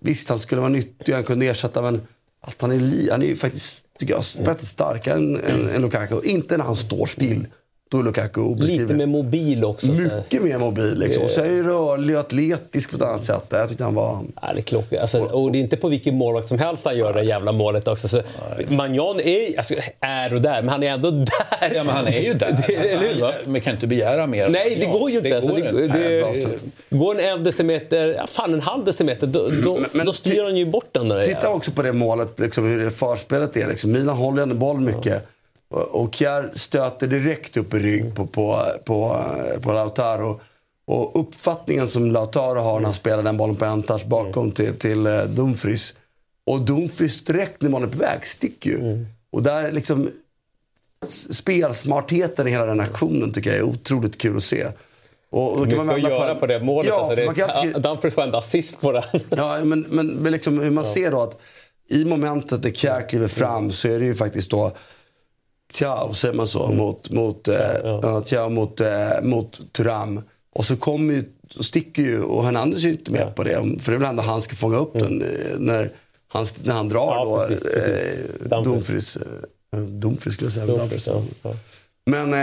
Visst, 0.01 0.29
han 0.29 0.39
skulle 0.39 0.61
vara 0.61 0.69
nyttig 0.69 1.13
han 1.13 1.23
kunde 1.23 1.45
ersätta, 1.45 1.81
men 1.81 2.07
att 2.41 2.61
han 2.61 2.71
är, 2.71 2.75
li, 2.75 3.09
han 3.11 3.21
är 3.21 3.25
ju 3.27 3.35
faktiskt, 3.35 3.85
tycker 3.99 4.13
jag, 4.13 4.45
bättre 4.45 4.65
starkare 4.65 5.15
än, 5.15 5.35
än, 5.45 5.69
än 5.75 5.81
Lukaku. 5.81 6.15
Inte 6.23 6.57
när 6.57 6.65
han 6.65 6.75
står 6.75 7.05
still. 7.05 7.45
Då 7.89 7.99
är 7.99 8.03
Lukaku 8.03 8.41
Lite 8.41 8.51
obeskrivlig. 8.53 8.97
mer 8.97 9.05
mobil 9.05 9.65
också. 9.65 9.87
så- 9.87 9.93
Mycket 9.93 10.41
mer 10.43 10.57
mobil. 10.57 10.99
Liksom. 10.99 11.23
Och 11.23 11.29
så 11.29 11.41
är 11.41 11.45
han 11.45 11.55
ju 11.55 11.63
rörlig 11.63 12.15
och 12.15 12.19
atletisk 12.19 12.89
på 12.91 12.95
ett 12.95 13.01
annat 13.01 13.23
sätt. 13.23 13.43
Jag 13.49 13.69
tyckte 13.69 13.83
han 13.83 13.95
var... 13.95 14.19
Ja, 14.41 14.51
det 14.53 14.59
är 14.59 14.61
klockrent. 14.61 15.01
Alltså, 15.01 15.19
och 15.21 15.51
det 15.51 15.57
är 15.57 15.59
inte 15.61 15.77
på 15.77 15.87
vilken 15.87 16.15
målvakt 16.15 16.47
som 16.47 16.59
helst 16.59 16.85
han 16.85 16.97
gör 16.97 17.13
det 17.13 17.23
jävla 17.23 17.51
målet 17.51 17.87
också. 17.87 18.07
Så 18.07 18.21
Magnan 18.67 19.19
är, 19.19 19.57
alltså, 19.57 19.73
är 19.99 20.33
och 20.33 20.41
där, 20.41 20.61
men 20.61 20.69
han 20.69 20.83
är 20.83 20.91
ändå 20.91 21.11
där. 21.11 21.71
Ja, 21.75 21.83
men 21.83 21.87
han 21.95 22.07
är 22.07 22.19
ju 22.21 22.33
där. 22.33 22.47
Det, 22.67 22.77
Alltså, 22.77 22.95
eller 22.97 23.33
hur? 23.43 23.51
man 23.51 23.61
kan 23.61 23.73
inte 23.73 23.87
begära 23.87 24.27
mer. 24.27 24.49
Nej, 24.49 24.75
det 24.79 24.85
Ja, 24.85 24.91
går 24.91 25.09
ju 25.09 25.17
inte. 25.17 25.29
Det 25.29 25.35
alltså, 25.35 25.51
går 25.51 25.61
det, 25.61 25.83
inte. 25.85 25.97
det, 26.09 26.21
bra 26.21 26.33
sätt. 26.33 26.65
går 26.89 27.19
en, 27.19 27.43
decimeter, 27.43 28.07
ja, 28.07 28.27
fan 28.27 28.53
en 28.53 28.61
halv 28.61 28.85
decimeter, 28.85 29.27
då, 29.27 29.49
då, 29.63 29.79
Men- 29.91 30.05
då 30.05 30.13
styr 30.13 30.43
han 30.43 30.57
ju 30.57 30.65
bort 30.65 30.89
den 30.91 31.09
där 31.09 31.25
Titta 31.25 31.49
också 31.49 31.71
på 31.71 31.81
det 31.81 31.93
målet, 31.93 32.39
liksom, 32.39 32.65
hur 32.65 32.85
det 32.85 32.91
förspelet 32.91 33.55
är. 33.57 33.67
Liksom. 33.67 33.91
Milan 33.91 34.17
håller 34.17 34.43
ändå 34.43 34.55
boll 34.55 34.79
mycket. 34.79 35.15
Och- 35.23 35.29
Och 35.69 36.15
Kjär 36.15 36.51
stöter 36.53 37.07
direkt 37.07 37.57
upp 37.57 37.73
i 37.73 37.77
rygg 37.77 38.15
på, 38.15 38.27
på, 38.27 38.61
på, 38.85 39.23
på 39.61 39.71
Lautaro. 39.71 40.39
Och 40.85 41.19
uppfattningen 41.19 41.87
som 41.87 42.11
Lautaro 42.11 42.59
har 42.59 42.79
när 42.79 42.85
han 42.85 42.93
spelar 42.93 43.23
den 43.23 43.37
bollen 43.37 43.55
på 43.55 43.65
en 43.65 43.83
touch 43.83 44.05
bakom 44.05 44.51
till, 44.51 44.75
till 44.75 45.07
eh, 45.07 45.23
Dumfries. 45.23 45.93
Och 46.45 46.61
Dumfries 46.61 47.23
direkt 47.23 47.61
när 47.61 47.69
bollen 47.69 47.89
är 47.89 47.93
på 47.93 47.99
väg 47.99 48.27
sticker 48.27 48.69
ju. 48.69 49.05
Och 49.31 49.43
där 49.43 49.71
liksom 49.71 50.09
spelsmartheten 51.29 52.47
i 52.47 52.51
hela 52.51 52.65
den 52.65 52.79
aktionen 52.79 53.33
tycker 53.33 53.49
jag 53.49 53.59
är 53.59 53.63
otroligt 53.63 54.17
kul 54.17 54.37
att 54.37 54.43
se. 54.43 54.65
Och, 55.29 55.53
och 55.53 55.57
då 55.57 55.63
Mycket 55.65 55.79
att 55.79 55.87
vända 55.87 56.09
göra 56.09 56.35
på, 56.35 56.47
det 56.47 56.59
målet. 56.59 56.89
Ja, 56.89 57.01
alltså, 57.01 57.19
det, 57.19 57.25
man 57.25 57.35
kan 57.35 57.49
alltid- 57.49 57.81
Dumfries 57.81 58.15
får 58.15 58.21
ändå 58.21 58.37
assist 58.37 58.81
på 58.81 58.91
den. 58.91 59.03
Ja, 59.29 59.59
men, 59.63 59.85
men, 59.89 60.07
men 60.07 60.31
liksom 60.31 60.59
hur 60.59 60.71
man 60.71 60.85
ser 60.85 61.11
då 61.11 61.21
att 61.21 61.39
i 61.89 62.05
momentet 62.05 62.63
när 62.63 62.71
Kjär 62.71 63.09
kliver 63.09 63.27
fram 63.27 63.71
så 63.71 63.87
är 63.87 63.99
det 63.99 64.05
ju 64.05 64.15
faktiskt 64.15 64.51
då 64.51 64.71
Tiao, 65.73 66.13
säger 66.13 66.33
man 66.33 66.47
så, 66.47 66.71
mot, 66.71 67.09
mot, 67.09 67.47
eh, 67.47 67.55
ja, 67.83 68.21
Thiao 68.21 68.49
mot, 68.49 68.79
eh, 68.79 68.87
mot 69.23 69.59
Thuram. 69.73 70.21
Och 70.55 70.65
så 70.65 70.77
kommer 70.77 71.13
ju 71.13 71.23
så 71.49 71.63
sticker 71.63 72.01
ju, 72.01 72.21
och 72.21 72.45
Hernandez 72.45 72.83
är 72.83 72.87
ju 72.87 72.93
inte 72.93 73.11
med 73.11 73.35
på 73.35 73.43
det. 73.43 73.53
För 73.79 73.91
det 73.91 73.95
är 73.95 73.99
väl 73.99 74.09
ändå 74.09 74.23
han 74.23 74.41
ska 74.41 74.55
fånga 74.55 74.77
upp 74.77 74.99
den 74.99 75.21
eh, 75.21 75.27
när, 75.59 75.91
han, 76.27 76.45
när 76.63 76.73
han 76.73 76.89
drar 76.89 77.13
Ja, 77.15 77.25
då. 77.25 77.47
precis, 77.47 77.63
precis. 77.63 78.37
Eh, 78.45 78.59
Dumfries. 78.59 79.17
Dumfries 80.01 80.33
skulle 80.35 80.45
jag 80.45 80.53
säga. 80.53 80.65
Dumfries, 80.65 81.07
ja. 81.07 81.23
Men 82.05 82.33
eh, 82.33 82.39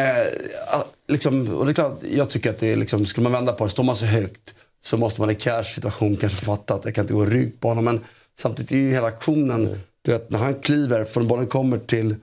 ja, 0.72 0.84
liksom, 1.08 1.48
och 1.56 1.64
det 1.66 1.72
är 1.72 1.74
klart, 1.74 2.00
jag 2.10 2.30
tycker 2.30 2.50
att 2.50 2.58
det 2.58 2.72
är 2.72 2.76
liksom, 2.76 3.06
skulle 3.06 3.22
man 3.22 3.32
vända 3.32 3.52
på 3.52 3.64
det, 3.64 3.70
står 3.70 3.82
man 3.82 3.96
så 3.96 4.04
högt 4.04 4.54
så 4.84 4.96
måste 4.96 5.20
man 5.20 5.30
i 5.30 5.34
cash 5.34 5.62
situation 5.64 6.16
kanske 6.16 6.44
fatta 6.44 6.74
att 6.74 6.84
jag 6.84 6.94
kan 6.94 7.02
inte 7.04 7.14
gå 7.14 7.24
rygg 7.24 7.60
på 7.60 7.68
honom. 7.68 7.84
Men 7.84 8.00
samtidigt 8.38 8.72
är 8.72 8.76
ju 8.76 8.90
hela 8.90 9.06
aktionen, 9.06 9.80
du 10.02 10.10
vet 10.10 10.30
när 10.30 10.38
han 10.38 10.54
kliver, 10.54 11.04
från 11.04 11.28
bollen 11.28 11.46
kommer 11.46 11.78
till 11.78 12.16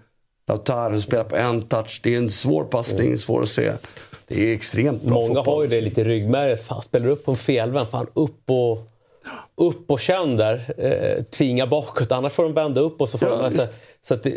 Lautaro 0.48 1.02
spelar 1.02 1.24
på 1.24 1.36
en 1.36 1.62
touch. 1.62 2.00
Det 2.04 2.14
är 2.14 2.18
en 2.18 2.30
svår 2.30 2.64
passning, 2.64 3.18
svår 3.18 3.42
att 3.42 3.50
se. 3.50 3.72
Det 4.28 4.50
är 4.52 4.54
extremt 4.56 5.02
bra 5.04 5.14
Många 5.14 5.28
fotboll. 5.28 5.56
har 5.56 5.62
ju 5.62 5.68
det 5.68 5.82
lite 5.82 6.02
i 6.02 6.04
ryggmärget. 6.04 6.66
Fan, 6.68 6.82
spelar 6.82 7.08
upp 7.08 7.26
på 7.26 7.32
en 7.32 7.38
felvänd, 7.38 7.90
fan 7.90 8.08
upp 8.14 8.50
och, 8.50 8.88
upp 9.58 9.92
och 9.92 10.00
känn 10.00 10.36
där. 10.38 10.74
Eh, 10.78 11.24
tvinga 11.24 11.68
bakåt, 11.68 12.12
annars 12.12 12.34
får 12.34 12.44
de 12.44 12.54
vända 12.54 12.82
upp 12.82 13.02
och 13.02 13.10
så 13.10 13.18
får 13.18 13.30
Ja, 13.30 13.36
de... 13.38 13.46
Alltså, 13.46 13.68
visst. 13.68 13.82
så 14.08 14.14
att 14.14 14.24
det, 14.24 14.34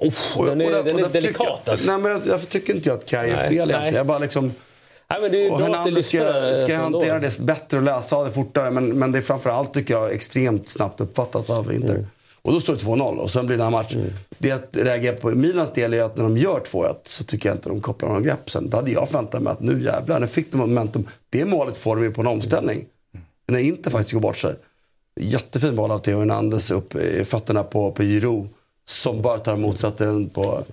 Uff, 0.00 0.36
Och- 0.36 0.46
den 0.46 0.60
är, 0.60 0.64
och 0.66 0.72
där- 0.72 0.82
den 0.84 1.04
är 1.04 1.08
delikat 1.08 1.46
jag, 1.64 1.72
alltså. 1.72 1.86
Nej, 1.90 1.98
men 1.98 2.12
jag, 2.12 2.20
därför 2.26 2.46
tycker 2.46 2.74
inte 2.74 2.88
jag 2.88 2.98
att 2.98 3.06
Kaj 3.06 3.30
är 3.30 3.36
fel 3.36 3.52
egentligen. 3.70 3.94
Jag 3.94 4.06
bara 4.06 4.18
liksom... 4.18 4.52
Nej, 5.10 5.20
men 5.20 5.32
det 5.32 5.46
är 5.46 5.52
och 5.52 5.60
Hernandez 5.60 6.06
ska, 6.06 6.18
lyssnar, 6.18 6.56
ska 6.56 6.72
eh, 6.72 6.78
hantera 6.80 7.18
det 7.18 7.40
bättre 7.40 7.76
och 7.76 7.82
läsa 7.82 8.24
det 8.24 8.30
fortare. 8.30 8.70
Men, 8.70 8.98
men 8.98 9.12
det 9.12 9.18
är 9.18 9.22
framförallt 9.22 9.74
tycker 9.74 9.94
jag 9.94 10.12
extremt 10.12 10.68
snabbt 10.68 11.00
uppfattat 11.00 11.50
av 11.50 11.72
Inter. 11.72 11.94
Mm. 11.94 12.06
Och 12.44 12.52
då 12.52 12.60
står 12.60 12.74
det 12.74 12.80
2-0 12.80 13.16
och 13.16 13.30
sen 13.30 13.46
blir 13.46 13.58
det 13.58 13.64
en 13.64 13.72
match. 13.72 13.96
Det 14.38 14.48
jag 14.48 14.60
reagerar 14.72 15.16
på 15.16 15.30
Milans 15.30 15.72
del 15.72 15.94
är 15.94 16.02
att 16.02 16.16
när 16.16 16.24
de 16.24 16.36
gör 16.36 16.60
2-1 16.60 16.94
så 17.02 17.24
tycker 17.24 17.48
jag 17.48 17.56
inte 17.56 17.68
de 17.68 17.80
kopplar 17.80 18.08
några 18.08 18.20
grepp 18.20 18.50
sen. 18.50 18.70
Då 18.70 18.76
hade 18.76 18.90
jag 18.90 19.08
förväntat 19.08 19.42
mig 19.42 19.50
att 19.50 19.60
nu 19.60 19.82
jävlar, 19.82 20.20
nu 20.20 20.26
fick 20.26 20.52
de 20.52 20.58
momentum. 20.58 21.06
Det 21.30 21.44
målet 21.44 21.76
får 21.76 21.96
de 21.96 22.02
ju 22.02 22.10
på 22.10 22.20
en 22.20 22.26
omställning. 22.26 22.84
När 23.48 23.58
Inter 23.58 23.90
faktiskt 23.90 24.12
går 24.12 24.20
bort 24.20 24.36
sig. 24.36 24.54
Jättefin 25.20 25.76
boll 25.76 25.90
av 25.90 25.98
Theo 25.98 26.18
Hernandez 26.18 26.70
upp 26.70 26.94
i 26.94 27.24
fötterna 27.24 27.62
på, 27.62 27.92
på 27.92 28.02
Giroud. 28.02 28.48
Som 28.84 29.22
bara 29.22 29.38
tar 29.38 29.54
emot 29.54 29.98
den 29.98 30.28
på... 30.28 30.64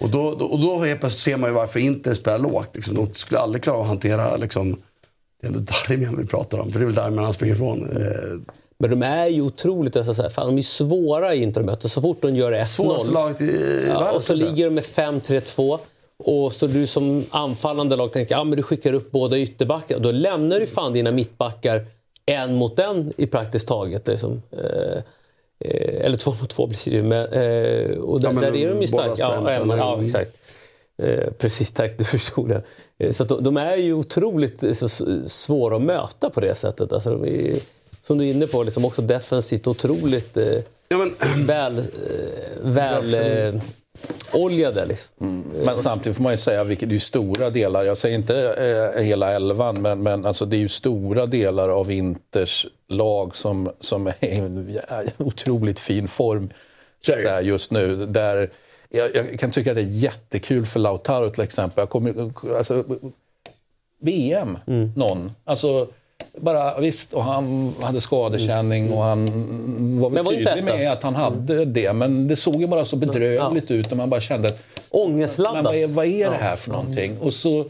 Och 0.00 0.10
då, 0.10 0.34
då, 0.34 0.44
och 0.44 0.60
då 0.60 0.82
helt 0.82 1.00
plötsligt 1.00 1.22
ser 1.22 1.36
man 1.36 1.50
ju 1.50 1.54
varför 1.54 1.80
Inter 1.80 2.14
spelar 2.14 2.38
lågt. 2.38 2.70
Liksom. 2.74 2.94
De 2.94 3.14
skulle 3.14 3.40
aldrig 3.40 3.62
klara 3.62 3.76
av 3.76 3.82
att 3.82 3.88
hantera 3.88 4.36
liksom, 4.36 4.76
det 5.40 5.46
är 5.46 5.48
ändå 5.48 5.60
Darmian 5.60 6.16
vi 6.16 6.26
pratar 6.26 6.58
om. 6.58 6.72
För 6.72 6.78
det 6.78 6.84
är 6.84 6.86
väl 6.86 6.94
Darmian 6.94 7.24
han 7.24 7.34
springer 7.34 7.54
ifrån. 7.54 7.96
Eh, 7.96 8.54
Men 8.78 8.90
de 8.90 9.02
är 9.02 9.26
ju 9.26 9.42
otroligt... 9.42 9.96
Alltså, 9.96 10.14
så 10.14 10.22
här, 10.22 10.28
fan, 10.28 10.46
de 10.46 10.58
är 10.58 10.62
svåra 10.62 11.34
i 11.34 11.42
intermöten. 11.42 11.90
Så 11.90 12.00
fort 12.00 12.22
de 12.22 12.36
gör 12.36 12.52
1-0... 12.52 12.64
Svåraste 12.64 13.10
laget 13.10 13.40
i 13.40 13.86
ja, 13.88 14.12
Och 14.12 14.22
så 14.22 14.34
ligger 14.34 14.64
de 14.64 14.70
med 14.70 14.84
5-3-2. 14.84 15.78
Och 16.16 16.52
så 16.52 16.66
du 16.66 16.86
som 16.86 17.24
anfallande 17.30 17.96
lag 17.96 18.12
tänker 18.12 18.34
ja, 18.34 18.44
men 18.44 18.56
du 18.56 18.62
skickar 18.62 18.92
upp 18.92 19.10
båda 19.10 19.38
ytterbackar. 19.38 19.98
Då 19.98 20.10
lämnar 20.10 20.60
du 20.60 20.66
fan 20.66 20.92
dina 20.92 21.10
mittbackar 21.10 21.86
en 22.26 22.54
mot 22.54 22.78
en 22.78 23.12
i 23.16 23.26
praktiskt 23.26 23.68
taget. 23.68 24.06
Liksom. 24.06 24.42
Eh, 24.50 24.96
eh, 25.60 26.06
eller 26.06 26.16
två 26.16 26.34
mot 26.40 26.50
två 26.50 26.66
blir 26.66 26.78
det 26.84 26.90
ju. 26.90 27.02
Men, 27.02 27.26
eh, 27.26 27.98
och 27.98 28.20
där, 28.20 28.28
Ja, 28.28 28.32
men 28.32 28.42
där 28.42 28.56
är 28.56 28.68
de 28.68 28.80
ju 28.80 28.86
starka. 28.86 29.14
Ja, 29.16 29.50
en, 29.50 29.68
ja, 29.68 30.04
exakt. 30.04 30.30
Eh, 31.02 31.30
precis, 31.38 31.72
tack. 31.72 31.98
Du 31.98 32.04
förstod 32.04 32.48
det. 32.48 32.62
Eh, 32.98 33.12
så 33.12 33.22
att 33.22 33.28
de, 33.28 33.44
de 33.44 33.56
är 33.56 33.76
ju 33.76 33.92
otroligt 33.92 34.62
eh, 34.62 34.72
så, 34.72 34.88
svåra 35.28 35.76
att 35.76 35.82
möta 35.82 36.30
på 36.30 36.40
det 36.40 36.54
sättet. 36.54 36.92
Alltså, 36.92 37.10
de 37.10 37.24
är, 37.24 37.58
som 38.06 38.18
du 38.18 38.26
är 38.26 38.30
inne 38.30 38.46
på, 38.46 38.62
liksom 38.62 38.84
också 38.84 39.02
defensivt 39.02 39.66
otroligt 39.66 40.36
eh, 40.36 40.58
väl, 41.46 41.78
eh, 41.78 41.84
väl 42.62 43.14
eh, 43.14 43.60
oljade. 44.32 44.86
Liksom. 44.86 45.40
Men 45.64 45.78
samtidigt 45.78 46.16
får 46.16 46.22
man 46.22 46.32
ju 46.32 46.38
säga, 46.38 46.64
vilket 46.64 46.88
det 46.88 46.92
är 46.92 46.94
ju 46.94 47.00
stora 47.00 47.50
delar, 47.50 47.84
jag 47.84 47.96
säger 47.96 48.14
inte 48.14 48.36
eh, 48.96 49.02
hela 49.02 49.32
elvan, 49.32 49.82
men, 49.82 50.02
men 50.02 50.26
alltså 50.26 50.46
det 50.46 50.56
är 50.56 50.58
ju 50.58 50.68
stora 50.68 51.26
delar 51.26 51.68
av 51.68 51.90
Inters 51.92 52.66
lag 52.88 53.36
som, 53.36 53.70
som 53.80 54.06
är 54.06 54.14
i 54.24 54.36
en 54.36 54.78
otroligt 55.18 55.80
fin 55.80 56.08
form 56.08 56.50
så 57.00 57.12
här, 57.12 57.42
just 57.42 57.70
nu. 57.70 58.06
Där 58.06 58.50
jag, 58.88 59.14
jag 59.14 59.40
kan 59.40 59.50
tycka 59.50 59.70
att 59.70 59.76
det 59.76 59.82
är 59.82 59.84
jättekul 59.84 60.66
för 60.66 60.80
Lautaro 60.80 61.30
till 61.30 61.42
exempel. 61.42 61.82
Jag 61.82 61.90
kommer, 61.90 62.32
alltså, 62.56 62.84
VM, 64.00 64.58
Mm. 64.66 64.92
någon. 64.96 65.32
Alltså, 65.44 65.88
bara, 66.36 66.80
visst, 66.80 67.12
och 67.12 67.24
han 67.24 67.74
hade 67.80 68.00
skadekänning 68.00 68.92
och 68.92 69.02
han 69.02 69.26
var 70.00 70.10
väl 70.10 70.24
var 70.24 70.32
tydlig 70.32 70.64
med 70.64 70.92
att 70.92 71.02
han 71.02 71.14
hade 71.14 71.64
det. 71.64 71.92
Men 71.92 72.28
det 72.28 72.36
såg 72.36 72.56
ju 72.56 72.66
bara 72.66 72.84
så 72.84 72.96
bedrövligt 72.96 73.70
ut 73.70 73.90
och 73.90 73.96
man 73.96 74.10
bara 74.10 74.20
kände 74.20 74.48
att 74.48 74.62
Ångestladdat. 74.90 75.64
Vad 75.64 75.74
är, 75.74 75.86
vad 75.86 76.06
är 76.06 76.30
det 76.30 76.36
här 76.36 76.56
för 76.56 76.70
någonting? 76.70 77.18
Och 77.20 77.34
så 77.34 77.64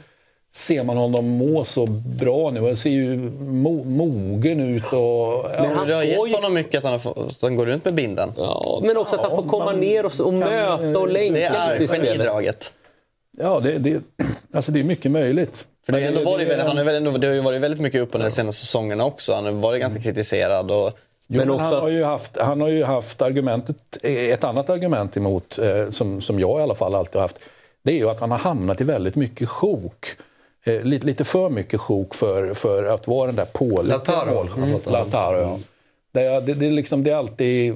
ser 0.54 0.84
man 0.84 0.96
honom 0.96 1.28
må 1.28 1.64
så 1.64 1.86
bra 2.20 2.50
nu. 2.50 2.60
Han 2.60 2.76
ser 2.76 2.90
ju 2.90 3.16
mo, 3.40 3.84
mogen 3.84 4.60
ut. 4.60 4.92
Och, 4.92 5.50
Men 5.50 5.76
han 5.76 5.86
det 5.86 5.94
har 5.94 6.02
gett 6.02 6.34
honom 6.34 6.54
mycket 6.54 6.84
att 6.84 6.90
han, 6.90 7.00
fått, 7.00 7.18
att 7.18 7.42
han 7.42 7.56
går 7.56 7.66
runt 7.66 7.84
med 7.84 7.94
binden. 7.94 8.32
Ja, 8.36 8.80
men 8.82 8.96
också 8.96 9.16
att 9.16 9.22
han 9.22 9.30
får 9.30 9.48
komma 9.48 9.72
ner 9.72 10.06
och, 10.06 10.20
och 10.20 10.34
möta 10.34 10.98
och 10.98 11.08
länka 11.08 11.34
Det 11.78 11.84
är 11.84 11.86
genidraget. 11.86 12.72
Ja, 13.38 13.60
det, 13.60 13.78
det, 13.78 14.02
alltså 14.52 14.72
det 14.72 14.80
är 14.80 14.84
mycket 14.84 15.10
möjligt. 15.10 15.66
För 15.86 15.92
det, 15.92 15.98
Men 16.00 16.08
ändå 16.08 16.20
varit, 16.30 16.38
det- 16.46 16.50
väldigt- 16.50 16.66
han 16.66 16.86
väl 16.86 16.94
ändå, 16.94 17.10
det 17.18 17.26
har 17.26 17.34
ju 17.34 17.40
varit 17.40 17.60
väldigt 17.62 17.80
mycket 17.80 18.00
upp 18.00 18.14
under 18.14 18.28
de 18.28 18.34
senaste 18.34 18.60
säsongerna 18.66 19.04
också. 19.04 19.34
Han 19.34 19.44
har 19.44 19.52
varit 19.52 19.80
ganska 19.80 20.02
kritiserad. 20.02 20.70
Och, 20.70 20.92
Jo, 21.26 21.38
men 21.38 21.48
han, 21.58 21.72
har 21.80 21.88
ju 21.88 22.04
haft, 22.04 22.36
han 22.40 22.60
har 22.60 22.68
ju 22.68 22.84
haft 22.84 23.22
argumentet, 23.22 23.76
ett 24.02 24.44
annat 24.44 24.70
argument 24.70 25.16
emot, 25.16 25.58
eh, 25.58 25.90
som, 25.90 26.20
som 26.20 26.40
jag 26.40 26.60
i 26.60 26.62
alla 26.62 26.74
fall 26.74 26.94
alltid 26.94 27.14
har 27.14 27.22
haft, 27.22 27.38
det 27.82 27.92
är 27.92 27.96
ju 27.96 28.10
att 28.10 28.20
han 28.20 28.30
har 28.30 28.38
hamnat 28.38 28.80
i 28.80 28.84
väldigt 28.84 29.14
mycket 29.16 29.48
sjok. 29.48 30.06
Eh, 30.64 30.82
lite, 30.82 31.06
lite 31.06 31.24
för 31.24 31.48
mycket 31.50 31.80
sjok 31.80 32.14
för, 32.14 32.54
för 32.54 32.84
att 32.84 33.08
vara 33.08 33.26
den 33.26 33.36
där 33.36 33.44
pålitliga 33.44 33.88
Mm. 35.38 35.48
Ja. 35.48 35.58
Det, 36.12 36.20
är- 36.22 36.40
det, 36.40 36.54
det, 36.54 36.66
är 36.66 36.70
liksom, 36.70 37.04
det 37.04 37.10
är 37.10 37.16
alltid, 37.16 37.74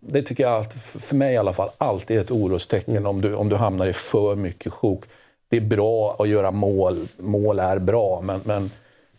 det 0.00 0.22
tycker 0.22 0.44
jag, 0.44 0.52
alltid, 0.52 0.80
för 0.80 1.14
mig 1.16 1.34
i 1.34 1.36
alla 1.36 1.52
fall, 1.52 1.70
alltid 1.78 2.16
är 2.16 2.20
ett 2.20 2.30
orostecken 2.30 3.06
om, 3.06 3.20
du, 3.20 3.34
om 3.34 3.48
du 3.48 3.56
hamnar 3.56 3.86
i 3.86 3.92
för 3.92 4.34
mycket 4.34 4.72
sjok. 4.72 5.04
Det 5.48 5.56
är 5.56 5.60
bra 5.60 6.16
att 6.18 6.28
göra 6.28 6.50
mål, 6.50 7.08
mål 7.16 7.58
är 7.58 7.78
bra, 7.78 8.20
men, 8.24 8.40
men 8.44 8.70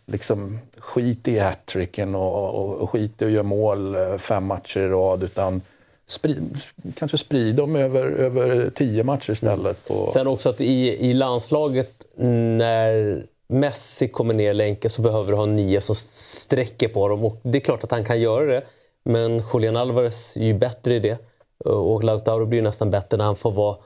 liksom, 0.06 0.58
skit 0.78 1.28
i 1.28 1.38
hattricken 1.38 2.14
och, 2.14 2.54
och, 2.54 2.74
och 2.74 2.90
skit 2.90 3.22
i 3.22 3.24
att 3.24 3.30
göra 3.30 3.42
mål 3.42 3.94
eh, 3.94 4.16
fem 4.16 4.46
matcher 4.46 4.80
i 4.80 4.88
rad. 4.88 5.22
Utan 5.22 5.62
sprid, 6.06 6.58
kanske 6.94 7.18
sprid 7.18 7.54
dem 7.54 7.76
över, 7.76 8.06
över 8.06 8.70
tio 8.74 9.04
matcher 9.04 9.32
istället. 9.32 9.88
På, 9.88 9.94
mm. 9.94 10.10
Sen 10.12 10.26
också 10.26 10.48
att 10.48 10.60
i, 10.60 11.10
i 11.10 11.14
landslaget, 11.14 12.04
när 12.16 13.22
Messi 13.46 14.08
kommer 14.08 14.34
ner 14.34 14.50
i 14.50 14.54
länken 14.54 14.90
så 14.90 15.02
behöver 15.02 15.32
du 15.32 15.36
ha 15.36 15.46
nio 15.46 15.80
som 15.80 15.94
sträcker 15.94 16.88
på 16.88 17.08
dem. 17.08 17.24
Och 17.24 17.36
det 17.42 17.58
är 17.58 17.60
klart 17.60 17.84
att 17.84 17.90
han 17.90 18.04
kan 18.04 18.20
göra 18.20 18.44
det. 18.44 18.62
Men 19.02 19.42
Julian 19.52 19.76
Alvarez 19.76 20.36
är 20.36 20.44
ju 20.44 20.54
bättre 20.54 20.94
i 20.94 20.98
det. 20.98 21.18
Och 21.64 22.04
Lautaro 22.04 22.46
blir 22.46 22.58
ju 22.58 22.62
nästan 22.64 22.90
bättre 22.90 23.16
när 23.16 23.24
han 23.24 23.36
får 23.36 23.50
vara, 23.50 23.76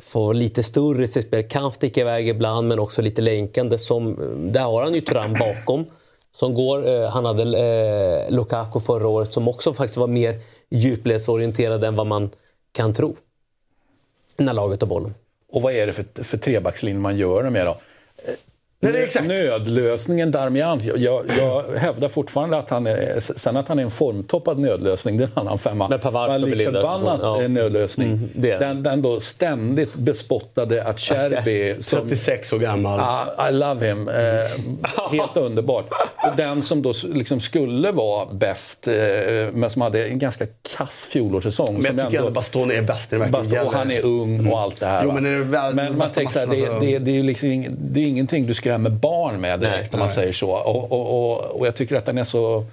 får 0.00 0.34
lite 0.34 0.62
större 0.62 1.08
spel. 1.08 1.42
Kan 1.42 1.72
sticka 1.72 2.00
iväg 2.00 2.28
ibland, 2.28 2.68
men 2.68 2.78
också 2.78 3.02
lite 3.02 3.22
länkande. 3.22 3.78
Som, 3.78 4.16
där 4.52 4.62
har 4.62 4.82
han 4.82 4.94
ju 4.94 5.00
Thuram 5.00 5.32
bakom. 5.34 5.84
Som 6.32 6.54
går, 6.54 6.88
eh, 6.88 7.10
han 7.10 7.24
hade 7.24 7.42
eh, 7.42 8.34
Lukaku 8.34 8.80
förra 8.80 9.08
året 9.08 9.32
som 9.32 9.48
också 9.48 9.74
faktiskt 9.74 9.96
var 9.96 10.06
mer 10.06 10.34
djupledsorienterad 10.70 11.84
än 11.84 11.96
vad 11.96 12.06
man 12.06 12.30
kan 12.72 12.94
tro. 12.94 13.16
När 14.36 14.52
laget 14.52 14.80
har 14.80 14.88
bollen. 14.88 15.14
Och 15.52 15.62
vad 15.62 15.72
är 15.72 15.86
det 15.86 15.92
för, 15.92 16.24
för 16.24 16.38
trebackslinje 16.38 17.00
man 17.00 17.16
gör 17.16 17.42
det 17.42 17.50
med 17.50 17.66
då? 17.66 17.70
Eh, 18.16 18.34
Nej, 18.82 18.92
det 18.92 18.98
är 18.98 19.02
exakt. 19.04 19.26
Nödlösningen 19.28 20.30
Darmian, 20.30 20.80
jag, 20.82 20.98
jag, 20.98 21.24
jag 21.38 21.64
hävdar 21.78 22.08
fortfarande 22.08 22.56
att 22.58 22.70
han 22.70 22.86
är, 22.86 23.20
sen 23.20 23.56
att 23.56 23.68
han 23.68 23.78
är 23.78 23.82
en 23.82 23.90
formtoppad 23.90 24.58
nödlösning, 24.58 25.18
det 25.18 25.24
är 25.24 25.26
en 25.26 25.32
annan 25.38 25.58
femma. 25.58 25.88
Men 25.88 25.98
Pavard 26.00 26.30
Men 26.30 26.40
ska 26.40 26.54
lik 26.56 26.66
förbannat 26.68 27.20
Ja. 27.22 27.48
nödlösning. 27.48 28.08
Mm, 28.08 28.28
det 28.34 28.56
den, 28.58 28.82
den 28.82 29.02
då 29.02 29.20
ständigt 29.20 29.94
bespottade 29.94 30.84
Acerbi. 30.84 31.76
som- 31.78 32.00
36 32.00 32.52
år 32.52 32.58
gammal. 32.58 33.00
Ah, 33.00 33.48
I 33.48 33.52
love 33.52 33.86
him. 33.88 34.08
Eh, 34.08 34.14
helt 35.12 35.36
underbart. 35.36 35.86
Och 36.30 36.36
den 36.36 36.62
som 36.62 36.82
då 36.82 36.92
liksom 37.04 37.40
skulle 37.40 37.92
vara 37.92 38.26
bäst, 38.32 38.88
eh, 38.88 38.94
men 39.52 39.70
som 39.70 39.82
hade 39.82 40.06
en 40.08 40.18
ganska 40.18 40.46
kass 40.76 41.04
fjolårssäsong. 41.12 41.74
Men 41.82 41.96
jag 41.96 42.06
tycker 42.06 42.18
ändå 42.18 42.30
Bastoni 42.30 42.74
är 42.74 42.82
bäst 42.82 43.10
när 43.10 43.18
det 43.18 43.24
verkligen 43.24 43.60
Bast- 43.60 43.66
och 43.66 43.78
han 43.78 43.90
är 43.90 44.04
ung 44.04 44.52
och 44.52 44.60
allt 44.60 44.80
det 44.80 44.86
här. 44.86 45.04
Jo, 45.04 45.12
men 45.12 45.26
är 45.26 45.30
det 45.38 45.44
väl- 45.44 45.74
men 45.74 45.98
man 45.98 46.10
tänker 46.10 46.32
så 46.32 46.38
här, 46.38 46.46
det, 46.46 46.80
det, 46.86 46.98
det 46.98 47.10
är 47.10 47.14
ju 47.14 47.22
liksom 47.22 47.66
det 47.80 48.00
är 48.00 48.04
ingenting 48.08 48.46
du 48.46 48.54
skrämmer 48.70 48.90
barn 48.90 49.40
med 49.40 49.60
direkt 49.60 49.94
om 49.94 50.00
man 50.00 50.10
säger 50.10 50.32
så. 50.32 50.50
Och, 50.50 50.92
och, 50.92 51.32
och, 51.32 51.60
och 51.60 51.66
jag 51.66 51.74
tycker 51.74 51.96
att 51.96 52.06
den 52.06 52.18
är 52.18 52.24
så... 52.24 52.64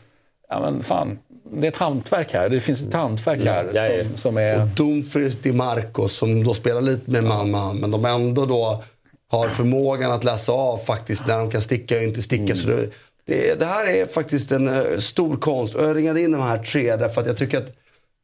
Ja, 0.50 0.60
men 0.60 0.84
fan, 0.84 1.20
det 1.44 1.68
är 1.68 1.72
ett 1.72 1.78
hantverk 1.78 2.34
här. 2.34 2.50
Det 2.50 2.60
finns 2.60 2.82
ett 2.82 2.94
hantverk 2.94 3.40
här 3.46 3.70
Ja, 3.74 3.88
ja. 3.88 4.04
som, 4.04 4.18
som 4.18 4.38
är... 4.38 4.62
Och 4.62 4.68
Dumfries, 4.68 5.36
Di 5.36 5.52
Marco 5.52 6.08
som 6.08 6.44
då 6.44 6.54
spelar 6.54 6.82
lite 6.82 7.12
med 7.12 7.24
man-man, 7.24 7.78
men 7.78 7.92
de 7.92 8.06
ändå 8.06 8.46
då 8.46 8.84
har 9.30 9.48
förmågan 9.48 10.12
att 10.12 10.24
läsa 10.24 10.52
av 10.52 10.78
faktiskt 10.78 11.28
när 11.28 11.38
de 11.38 11.52
kan 11.52 11.62
sticka 11.62 11.96
och 11.98 12.04
inte 12.04 12.22
sticka. 12.22 12.56
Så 12.56 12.68
det, 12.68 12.90
det, 13.26 13.60
det 13.60 13.66
här 13.66 13.88
är 13.88 14.06
faktiskt 14.06 14.52
en 14.52 14.68
eh, 14.68 14.98
stor 14.98 15.38
konst. 15.38 15.76
Och 15.76 15.84
jag 15.84 15.98
ringade 15.98 16.22
in 16.22 16.32
de 16.32 16.42
här 16.42 16.58
tre 16.58 16.96
därför 16.96 17.22
att 17.22 17.28
jag 17.28 17.38
tycker 17.38 17.58
att 17.58 17.74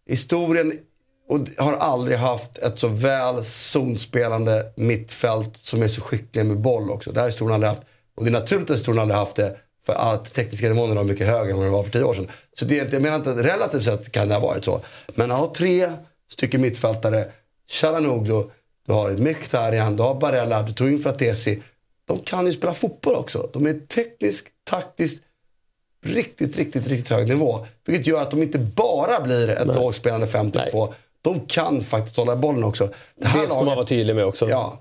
historien 0.08 0.74
och 1.28 1.40
har 1.58 1.74
aldrig 1.74 2.18
haft 2.18 2.58
ett 2.58 2.80
så 2.80 2.88
väl 2.88 3.44
zonspelande 3.44 4.72
mittfält 4.76 5.58
som 5.58 5.82
är 5.82 5.88
så 5.88 6.02
skickliga 6.02 6.44
med 6.44 6.60
boll 6.60 6.92
också. 6.92 7.12
Det 7.12 7.22
här 7.22 7.40
har 7.40 7.52
aldrig 7.52 7.70
haft. 7.70 7.84
Och 8.16 8.24
det 8.24 8.30
är 8.30 8.32
naturligt 8.32 8.70
att 8.70 8.78
historien 8.78 9.02
aldrig 9.02 9.18
haft 9.18 9.36
det. 9.36 9.58
För 9.86 9.94
att 9.94 10.34
tekniska 10.34 10.70
nivån 10.70 10.98
är 10.98 11.04
mycket 11.04 11.28
högre 11.28 11.52
än 11.52 11.58
vad 11.58 11.66
den 11.66 11.74
var 11.74 11.84
för 11.84 11.92
tio 11.92 12.04
år 12.04 12.14
sedan. 12.14 12.32
Så 12.60 12.66
det, 12.66 12.94
jag 12.94 13.02
menar 13.02 13.16
inte 13.18 13.32
att 13.32 13.38
relativt 13.38 13.84
sett 13.84 14.12
kan 14.12 14.28
det 14.28 14.34
ha 14.34 14.42
varit 14.42 14.66
så. 14.66 14.82
Men 15.16 15.32
att 15.32 15.40
ha 15.40 15.54
tre 15.54 15.92
stycken 16.32 16.62
mittfältare, 16.62 17.26
Chalanoglu, 17.72 18.44
du 18.88 18.94
har 18.94 19.12
Mkhitaryan, 19.12 19.96
du 19.96 20.04
har 20.04 20.16
Barella, 20.16 20.62
du 20.62 20.74
tog 20.74 20.92
in 20.92 21.00
Fratesi. 21.00 21.64
De 22.06 22.20
kan 22.20 22.46
ju 22.46 22.52
spela 22.52 22.74
fotboll 22.74 23.16
också. 23.16 23.50
De 23.54 23.66
är 23.66 23.80
tekniskt, 23.88 24.48
taktiskt, 24.64 25.24
riktigt, 26.06 26.58
riktigt, 26.58 26.88
riktigt 26.88 27.10
hög 27.10 27.28
nivå. 27.28 27.66
Vilket 27.86 28.08
gör 28.08 28.22
att 28.22 28.32
de 28.32 28.44
inte 28.44 28.60
bara 28.60 29.22
blir 29.22 29.50
ett 29.50 29.68
lågspelande 29.68 30.28
5-2. 30.28 30.94
De 31.24 31.40
kan 31.40 31.82
faktiskt 31.82 32.18
hålla 32.18 32.36
bollen 32.36 32.64
också. 32.64 32.86
Det 32.86 32.94
Det 33.16 33.28
här 33.28 33.46
ska 33.46 33.56
man 33.56 33.66
laget, 33.66 33.76
vara 33.76 33.86
tydlig 33.86 34.16
med 34.16 34.26
också. 34.26 34.50
ja, 34.50 34.78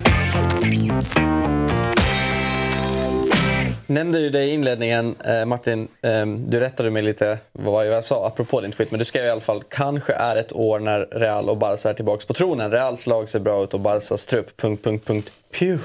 Nämnde 3.86 4.18
ju 4.20 4.30
det 4.30 4.45
i 4.45 4.51
inledningen, 4.51 5.14
eh, 5.24 5.45
Martin. 5.45 5.88
Eh, 6.03 6.26
du 6.26 6.61
rättade 6.61 6.90
mig 6.90 7.03
lite 7.03 7.38
vad 7.53 7.86
jag 7.86 8.05
sa 8.05 8.26
apropå 8.26 8.61
din 8.61 8.72
tweet. 8.72 8.90
Men 8.90 8.99
du 8.99 9.05
skrev 9.05 9.26
i 9.26 9.30
alla 9.30 9.40
fall 9.40 9.62
kanske 9.68 10.12
är 10.12 10.36
ett 10.36 10.53
år 10.53 10.78
när 10.78 11.07
Real 11.11 11.49
och 11.49 11.57
Barca 11.57 11.90
är 11.90 11.95
tillbaka 11.95 12.26
på 12.26 12.32
tronen. 12.34 12.70
Reals 12.70 13.07
lag 13.07 13.28
ser 13.28 13.38
bra 13.38 13.62
ut 13.62 13.74
och 13.74 13.80
Barcas 13.80 14.26
trupp... 14.26 14.57
Punkt, 14.57 14.84
punkt, 14.84 15.07
punkt. 15.07 15.32
Pew. 15.59 15.82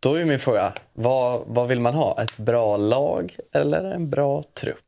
Då 0.00 0.14
är 0.14 0.24
min 0.24 0.38
fråga, 0.38 0.72
vad, 0.92 1.42
vad 1.46 1.68
vill 1.68 1.80
man 1.80 1.94
ha? 1.94 2.22
Ett 2.22 2.36
bra 2.36 2.76
lag 2.76 3.36
eller 3.52 3.84
en 3.84 4.10
bra 4.10 4.42
trupp? 4.60 4.85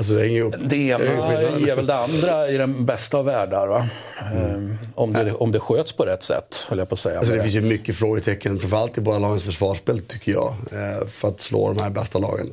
Alltså 0.00 0.14
det 0.14 0.20
hänger 0.20 0.38
ihop. 0.38 0.54
Det 0.64 0.76
ena 0.76 1.58
ger 1.58 1.76
väl 1.76 1.86
det 1.86 1.94
andra 1.94 2.50
i 2.50 2.56
den 2.56 2.86
bästa 2.86 3.18
av 3.18 3.24
världar. 3.24 3.66
Va? 3.66 3.88
Ehm, 4.34 4.78
om, 4.94 5.12
det, 5.12 5.32
om 5.32 5.52
det 5.52 5.60
sköts 5.60 5.92
på 5.92 6.04
rätt 6.04 6.22
sätt, 6.22 6.66
höll 6.68 6.78
jag 6.78 6.88
på 6.88 6.92
att 6.92 6.98
säga. 6.98 7.18
Alltså 7.18 7.34
det 7.34 7.42
finns 7.42 7.54
ju 7.54 7.60
mycket 7.60 7.96
frågetecken, 7.96 8.58
framförallt 8.58 8.98
i 8.98 9.00
båda 9.00 9.18
lagens 9.18 9.44
försvarsspel 9.44 10.00
tycker 10.00 10.32
jag, 10.32 10.54
eh, 10.72 11.06
för 11.06 11.28
att 11.28 11.40
slå 11.40 11.72
de 11.72 11.82
här 11.82 11.90
bästa 11.90 12.18
lagen. 12.18 12.52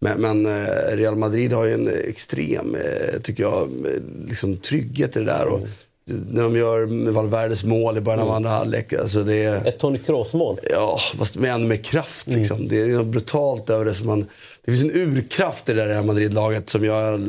Men, 0.00 0.20
men 0.20 0.46
eh, 0.46 0.96
Real 0.96 1.16
Madrid 1.16 1.52
har 1.52 1.64
ju 1.64 1.74
en 1.74 1.88
extrem, 2.08 2.74
eh, 2.74 3.20
tycker 3.22 3.42
jag, 3.42 3.70
liksom 4.28 4.56
trygghet 4.56 5.16
i 5.16 5.18
det 5.18 5.24
där. 5.24 5.46
Och 5.46 5.60
när 6.30 6.42
de 6.42 6.56
gör 6.56 7.10
Valverdes 7.10 7.64
mål 7.64 7.98
i 7.98 8.00
början 8.00 8.20
av 8.20 8.30
andra 8.30 8.50
halvlek, 8.50 8.92
alltså 8.92 9.22
det 9.22 9.44
är... 9.44 9.68
Ett 9.68 9.78
Toni 9.78 9.98
Kroos-mål. 9.98 10.58
Ja, 10.70 10.98
fast 11.18 11.36
med 11.36 11.54
ännu 11.54 11.66
mer 11.66 11.76
kraft. 11.76 12.26
Liksom. 12.26 12.68
Det 12.68 12.80
är 12.80 12.86
något 12.86 13.06
brutalt 13.06 13.70
över 13.70 13.84
det. 13.84 13.94
Som 13.94 14.06
man, 14.06 14.26
det 14.64 14.72
finns 14.72 14.84
en 14.84 14.90
urkraft 14.90 15.68
i 15.68 15.72
det 15.72 15.80
där 15.80 15.88
Real 15.88 16.04
Madrid-laget 16.04 16.70
som 16.70 16.84
jag 16.84 17.20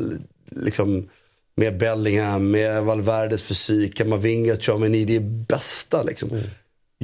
liksom, 0.50 1.08
med 1.56 1.78
Bellingham, 1.78 2.50
med 2.50 2.84
Valverdes 2.84 3.42
fysik, 3.42 3.96
Kamavinga, 3.96 4.56
Tchouameni, 4.56 5.04
det 5.04 5.16
är 5.16 5.46
bästa 5.48 6.02
liksom. 6.02 6.30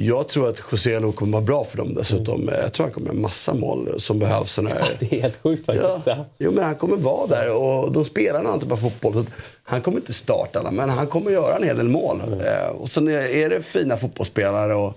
Jag 0.01 0.27
tror 0.27 0.49
att 0.49 0.61
José 0.71 1.11
kommer 1.15 1.31
vara 1.31 1.41
bra 1.41 1.63
för 1.63 1.77
dem 1.77 1.93
dessutom. 1.93 2.49
Jag 2.61 2.73
tror 2.73 2.85
han 2.85 2.93
kommer 2.93 3.07
göra 3.07 3.19
massa 3.19 3.53
mål 3.53 3.93
som 3.97 4.19
behövs. 4.19 4.57
Här. 4.57 4.95
Det 4.99 5.15
är 5.15 5.21
helt 5.21 5.41
sjukt 5.43 5.65
faktiskt. 5.65 6.05
Ja. 6.05 6.25
Jo, 6.37 6.51
men 6.51 6.63
han 6.63 6.75
kommer 6.75 6.95
vara 6.95 7.27
där 7.27 7.55
och 7.55 7.91
då 7.91 8.03
spelar 8.03 8.39
en 8.39 8.47
annan 8.47 8.59
typ 8.59 8.71
av 8.71 8.77
fotboll. 8.77 9.13
Så 9.13 9.25
han 9.63 9.81
kommer 9.81 9.97
inte 9.97 10.13
starta 10.13 10.59
alla, 10.59 10.71
men 10.71 10.89
han 10.89 11.07
kommer 11.07 11.31
göra 11.31 11.55
en 11.55 11.63
hel 11.63 11.77
del 11.77 11.87
mål. 11.89 12.21
Eh, 12.45 12.67
och 12.69 12.89
sen 12.89 13.07
är, 13.07 13.49
det 13.49 13.61
fina 13.61 13.97
fotbollsspelare. 13.97 14.75
Och, 14.75 14.93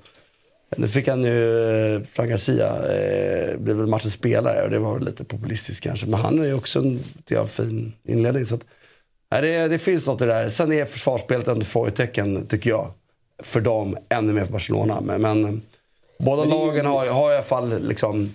nu 0.76 0.88
fick 0.88 1.08
han 1.08 1.24
ju, 1.24 1.94
eh, 1.94 2.02
Frank 2.02 2.30
Garcia, 2.30 2.68
eh, 2.68 3.58
blev 3.58 3.76
väl 3.76 3.86
matchens 3.86 4.14
spelare 4.14 4.62
och 4.62 4.70
det 4.70 4.78
var 4.78 5.00
lite 5.00 5.24
populistiskt 5.24 5.84
kanske. 5.84 6.06
Men 6.06 6.20
han 6.20 6.38
är 6.38 6.44
ju 6.44 6.54
också 6.54 6.78
en 6.78 7.00
jag, 7.28 7.48
fin 7.48 7.92
inledning. 8.08 8.46
Så 8.46 8.54
att, 8.54 8.64
nej, 9.32 9.42
det, 9.42 9.68
det 9.68 9.78
finns 9.78 10.06
något 10.06 10.22
i 10.22 10.24
det 10.24 10.32
där. 10.32 10.48
Sen 10.48 10.72
är 10.72 10.84
försvarsspelet 10.84 11.48
ändå 11.48 11.64
frågetecken, 11.64 12.46
tycker 12.46 12.70
jag. 12.70 12.92
För 13.38 13.60
dem, 13.60 13.96
ännu 14.08 14.32
mer 14.32 14.44
för 14.44 14.52
Barcelona. 14.52 15.00
Men, 15.00 15.20
men 15.22 15.62
båda 16.18 16.40
Men 16.42 16.50
det 16.50 16.56
är 16.56 16.60
ju- 16.60 16.66
lagen 16.66 16.86
har, 16.86 17.06
har 17.06 17.30
i 17.30 17.34
alla 17.34 17.42
fall 17.42 17.82
liksom 17.82 18.34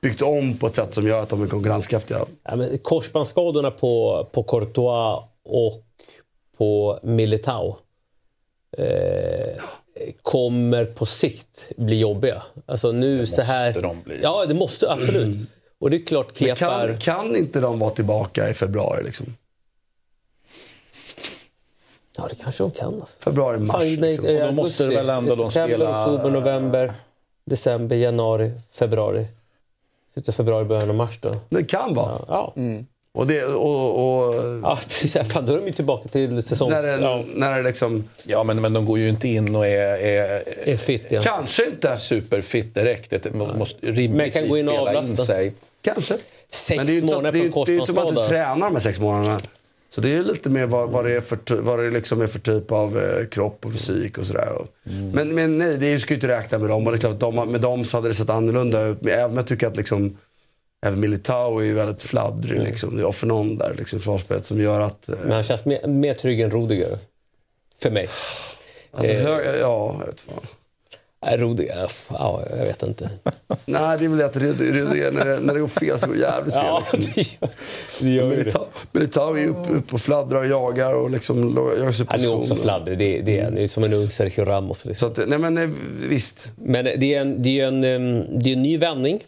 byggt 0.00 0.22
om 0.22 0.56
på 0.56 0.66
ett 0.66 0.76
sätt 0.76 0.94
som 0.94 1.06
gör 1.06 1.22
att 1.22 1.28
de 1.28 1.42
är 1.42 1.46
konkurrenskraftiga. 1.46 2.24
Ja, 2.44 2.56
men 2.56 2.78
korsbandsskadorna 2.78 3.70
på, 3.70 4.26
på 4.32 4.42
Courtois 4.42 5.24
och 5.44 5.82
på 6.58 6.98
Militao 7.02 7.76
eh, 8.78 9.62
kommer 10.22 10.84
på 10.84 11.06
sikt 11.06 11.72
bli 11.76 11.98
jobbiga. 11.98 12.42
Alltså 12.66 12.92
nu 12.92 13.26
så 13.26 13.42
här... 13.42 13.72
de 13.82 14.02
bli. 14.02 14.20
Ja, 14.22 14.44
det 14.48 14.54
måste 14.54 14.90
absolut. 14.90 15.48
Och 15.78 15.90
det 15.90 15.96
är 15.96 16.06
klart 16.06 16.40
Men 16.40 16.56
Kepa 16.56 16.82
är... 16.82 16.88
kan, 16.88 16.98
kan 16.98 17.36
inte 17.36 17.60
de 17.60 17.78
vara 17.78 17.90
tillbaka 17.90 18.50
i 18.50 18.54
februari? 18.54 19.04
Liksom? 19.04 19.26
Ja, 22.16 22.26
det 22.30 22.34
kanske 22.42 22.62
de 22.62 22.70
kan. 22.70 22.94
Alltså. 22.94 23.14
Februari, 23.20 23.58
mars. 23.58 23.76
Fan, 23.76 23.80
nej, 23.82 23.96
liksom. 23.96 24.24
Och 24.26 24.40
då 24.40 24.52
måste 24.52 24.82
augusti, 24.84 24.96
väl 25.06 25.10
ändå 25.10 25.34
de 25.34 25.50
september, 25.50 25.76
spela- 25.76 26.06
oktober, 26.14 26.30
november, 26.30 26.92
december, 27.44 27.96
januari, 27.96 28.52
februari. 28.72 29.26
Slutet 30.12 30.28
av 30.28 30.32
februari, 30.36 30.64
början 30.64 30.88
av 30.90 30.96
mars 30.96 31.18
då. 31.20 31.30
Det 31.48 31.64
kan 31.64 31.94
vara. 31.94 32.18
Ja, 32.28 32.54
Och 33.12 33.26
det, 33.26 33.44
och, 33.44 34.18
och, 34.28 34.34
ja 34.62 34.78
precis. 34.88 35.32
Fan, 35.32 35.46
då 35.46 35.52
är 35.52 35.56
de 35.56 35.66
ju 35.66 35.72
tillbaka 35.72 36.08
till 36.08 36.42
säsong... 36.42 36.70
när, 36.70 36.82
det, 36.82 36.88
ja, 37.00 37.22
när 37.34 37.56
det 37.56 37.62
liksom... 37.62 38.04
Ja, 38.24 38.42
men, 38.44 38.60
men 38.60 38.72
de 38.72 38.84
går 38.84 38.98
ju 38.98 39.08
inte 39.08 39.28
in 39.28 39.56
och 39.56 39.66
är, 39.66 39.96
är, 39.96 40.42
är 40.68 40.76
fit 40.76 41.10
igen. 41.10 41.22
Kanske 41.22 41.66
inte. 41.66 41.96
superfit 41.98 42.74
direkt. 42.74 43.10
Det 43.10 43.32
måste 43.34 43.78
Men 43.86 43.94
rimligtvis 43.94 44.34
kan 44.34 44.48
gå 44.48 44.58
in 44.58 44.68
och 44.68 44.74
spela 44.74 44.90
in 44.92 44.96
avlasta. 44.98 45.24
sig. 45.24 45.52
Kanske. 45.82 46.14
Sex 46.50 46.76
Men 46.76 46.86
det 46.86 46.92
är 46.92 46.94
ju 46.94 47.00
inte, 47.00 47.08
så- 47.12 47.16
månader 47.16 47.38
det 47.40 47.46
är, 47.46 47.50
på 47.50 47.60
en 47.60 47.64
ju- 47.64 47.64
det 47.64 47.70
är 47.70 47.74
ju 47.74 47.80
inte 47.80 47.92
som 47.92 47.98
att 47.98 48.14
du 48.14 48.22
tränar 48.22 48.66
de 48.66 48.72
här 48.74 48.80
sex 48.80 49.00
månaderna. 49.00 49.40
Så 49.88 50.00
det 50.00 50.14
är 50.16 50.22
lite 50.22 50.50
mer 50.50 50.66
vad, 50.66 50.90
vad 50.90 51.04
det 51.04 51.12
är 51.16 51.20
för, 51.20 51.38
vad 51.60 51.78
det 51.78 51.90
liksom 51.90 52.20
är 52.20 52.26
för 52.26 52.38
typ 52.38 52.72
av 52.72 52.98
eh, 52.98 53.26
kropp 53.26 53.66
och 53.66 53.72
fysik 53.72 54.18
och 54.18 54.26
sådär. 54.26 54.52
Mm. 54.86 55.10
Men, 55.10 55.34
men 55.34 55.58
nej, 55.58 55.78
det 55.78 55.86
är 55.86 55.90
ju- 55.90 55.98
ska 55.98 56.14
ju 56.14 56.16
inte 56.16 56.28
räkna 56.28 56.58
med 56.58 56.68
dem. 56.68 56.86
Och 56.86 56.92
det 56.92 56.96
är 56.96 57.00
klart 57.00 57.20
de, 57.20 57.34
med 57.52 57.60
dem 57.60 57.84
så 57.84 57.96
hade 57.96 58.08
det 58.08 58.14
sett 58.14 58.30
annorlunda 58.30 58.86
ut. 58.86 59.06
Även 59.06 59.30
om 59.30 59.36
jag 59.36 59.46
tycker 59.46 59.66
att 59.66 59.76
liksom, 59.76 60.16
även 60.86 61.00
Militao 61.00 61.58
är 61.58 61.64
ju 61.64 61.74
väldigt 61.74 62.02
fladdrig. 62.02 62.52
Mm. 62.56 62.64
Liksom. 62.66 62.96
Det 62.96 63.02
är 63.02 63.12
för 63.12 63.26
någon 63.26 63.58
där, 63.58 63.74
liksom, 63.78 63.98
försvarsspelet 63.98 64.46
som 64.46 64.60
gör 64.60 64.80
att... 64.80 65.08
eh, 65.08 65.14
Men 65.22 65.32
han 65.32 65.44
känns 65.44 65.64
mer, 65.64 65.86
mer 65.86 66.14
trygg 66.14 66.40
än 66.40 66.50
Rudiger. 66.50 66.98
För 67.82 67.90
mig. 67.90 68.08
Alltså, 68.92 69.12
Eh. 69.12 69.22
hög, 69.22 69.46
ja, 69.60 69.96
jag 70.00 70.06
vet 70.06 70.20
fan. 70.20 70.46
Nej, 71.26 71.36
Rudiger, 71.36 71.90
ja, 72.10 72.42
jag 72.50 72.66
vet 72.66 72.82
inte. 72.82 73.10
Nej, 73.64 73.98
det 73.98 74.04
är 74.04 74.08
väl 74.08 74.18
det 74.18 74.24
att 74.26 74.36
Rud- 74.36 74.72
Rudiger, 74.72 75.12
när, 75.12 75.40
när 75.40 75.54
det 75.54 75.60
går 75.60 75.68
fel 75.68 75.98
så 75.98 76.06
går 76.06 76.14
det 76.14 76.20
jävligt 76.20 76.54
fel. 76.54 76.64
Ja, 76.66 76.82
liksom. 76.92 77.12
det 77.14 77.22
gör, 77.22 77.48
det 78.00 78.08
gör. 78.10 78.36
Militao, 78.36 78.64
Militao 78.92 79.34
är 79.34 79.40
ju 79.40 79.48
upp, 79.48 79.70
upp 79.70 79.94
och 79.94 80.00
fladdrar 80.00 80.38
och 80.38 80.46
jagar 80.46 80.94
och 80.94 81.10
liksom 81.10 81.54
jagar 81.56 81.92
sig 81.92 82.06
Han 82.08 82.20
är 82.20 82.34
också 82.34 82.56
fladdrig. 82.56 82.98
Det, 82.98 83.20
det 83.20 83.38
är 83.38 83.44
han. 83.44 83.54
Det 83.54 83.62
är 83.62 83.66
som 83.68 83.84
en 83.84 83.92
ung 83.92 84.08
Sergio 84.08 84.44
Ramos. 84.44 84.84
Liksom. 84.84 85.14
Så 85.14 85.22
att, 85.22 85.28
nej 85.28 85.38
men 85.38 85.58
eh, 85.58 85.68
visst. 86.08 86.52
Men 86.56 86.84
det 86.84 87.14
är 87.14 87.20
en, 87.20 87.42
det 87.42 87.60
är 87.60 87.66
en, 87.66 87.84
em, 87.84 88.38
det 88.42 88.50
är 88.50 88.56
en 88.56 88.62
ny 88.62 88.78
vändning. 88.78 89.20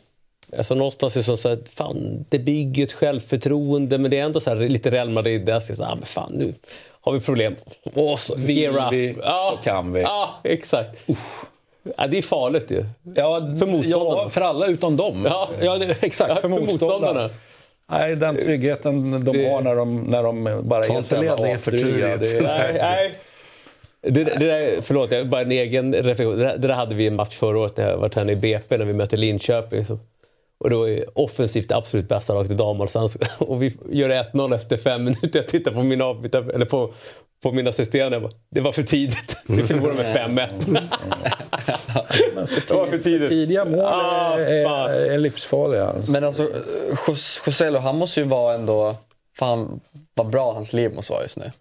Alltså 0.59 0.75
någonstans 0.75 1.17
är 1.17 1.21
det 1.21 1.25
som 1.25 1.37
så 1.37 1.49
här, 1.49 1.59
fan, 1.75 2.25
det 2.29 2.39
bygger 2.39 2.83
ett 2.85 2.93
självförtroende 2.93 3.99
men 3.99 4.11
det 4.11 4.19
är 4.19 4.25
ändå 4.25 4.41
så 4.41 4.51
här, 4.51 4.57
lite 4.57 4.91
Real 4.91 5.11
Madrid. 5.11 5.45
Där 5.47 5.53
jag 5.53 5.63
säga, 5.63 5.89
ah, 5.89 5.95
men 5.95 6.05
fan, 6.07 6.33
nu 6.35 6.55
har 7.01 7.13
vi 7.13 7.21
problem. 7.21 7.55
Och 7.95 8.19
så, 8.19 8.35
Vill 8.37 8.59
gear 8.59 8.87
up. 8.87 8.93
vi, 8.93 9.15
så 9.51 9.59
kan 9.65 9.93
vi. 9.93 10.01
Ja, 10.03 10.41
exakt. 10.45 10.99
Ja, 11.97 12.07
det 12.07 12.19
är 12.19 12.23
farligt 12.23 12.71
ju. 12.71 12.85
Ja, 13.15 13.41
För 13.59 13.67
motståndarna. 13.67 14.23
Ja, 14.23 14.29
för 14.29 14.41
alla 14.41 14.67
utom 14.67 14.97
dem. 14.97 15.23
Ja. 15.31 15.49
ja 15.61 15.77
det, 15.79 15.97
exakt. 16.03 16.29
Ja, 16.29 16.35
för, 16.35 16.41
för 16.43 16.49
motståndarna. 16.49 16.99
motståndarna. 17.01 17.31
Nej, 17.91 18.17
den 18.17 18.37
tryggheten 18.37 19.25
de 19.25 19.33
Det- 19.39 19.49
har 19.51 19.61
när 19.63 19.77
de, 19.77 20.01
när 20.03 20.23
de 20.23 20.61
bara 20.63 20.83
Ta 20.85 20.93
är 20.95 20.97
inte 20.99 21.21
ledningen 21.21 21.59
för 21.59 21.71
tidigt. 21.71 22.21
det- 22.21 22.43
Nej, 22.47 22.79
nej. 22.81 23.15
Det, 24.03 24.25
det 24.25 24.47
där, 24.47 24.81
förlåt, 24.83 25.13
jag, 25.13 25.29
bara 25.29 25.41
en 25.41 25.53
egen 25.53 25.95
reflektion. 25.95 26.39
Det 26.39 26.45
där, 26.45 26.57
det 26.59 26.69
där 26.69 26.75
hade 26.75 26.95
vi 26.95 27.07
en 27.07 27.17
match 27.17 27.37
förra 27.37 27.59
året 27.59 27.77
när 27.77 27.89
jag 27.91 27.97
var 27.97 28.09
tränare 28.09 28.33
i 28.33 28.37
BP 28.37 28.77
när 28.79 28.85
vi 28.85 28.93
mötte 28.93 29.17
Linköping. 29.17 29.85
Så. 29.85 29.99
Och 30.61 30.71
då 30.71 30.89
är 30.89 31.05
offensivt 31.19 31.69
det 31.69 31.77
absolut 31.77 32.09
bästa 32.09 32.35
laget 32.35 32.51
i 32.51 32.55
damer. 32.55 32.89
Och, 33.39 33.63
vi 33.63 33.77
gör 33.91 34.09
1-0 34.11 34.55
efter 34.55 34.77
fem 34.77 35.05
minuter. 35.05 35.31
Jag 35.39 35.47
tittar 35.47 35.71
på 35.73 35.83
mina, 35.83 36.05
avbytare- 36.05 36.55
eller 36.55 36.67
på, 36.67 36.93
på 37.43 37.53
min 37.53 37.69
assisterande. 37.69 38.15
jag 38.15 38.23
bara, 38.23 38.33
Det 38.51 38.61
var 38.61 38.73
för 38.73 38.83
tidigt. 38.83 39.37
Vi 39.47 39.63
förlorade 39.63 39.95
med 39.95 40.17
5-1. 40.17 40.49
Men 42.35 42.47
för, 42.47 42.63
Det 42.69 42.75
var 42.75 42.87
för 42.87 42.99
tidigt. 42.99 43.29
tidiga 43.29 43.65
mål 43.65 43.81
Ah, 43.85 44.39
är, 44.39 44.91
är, 44.91 45.19
livsfarliga. 45.19 45.87
Alltså. 45.87 46.13
Men 46.13 46.25
alltså, 46.25 46.49
Jos- 47.07 47.43
Joselo, 47.47 47.79
han 47.79 47.97
måste 47.99 48.21
ju 48.21 48.27
vara 48.27 48.55
ändå... 48.55 48.97
Fan 49.39 49.81
vad 50.15 50.27
bra 50.31 50.53
hans 50.53 50.73
liv 50.73 50.95
måste 50.95 51.13
vara 51.13 51.23
just 51.23 51.37
nu. 51.39 51.53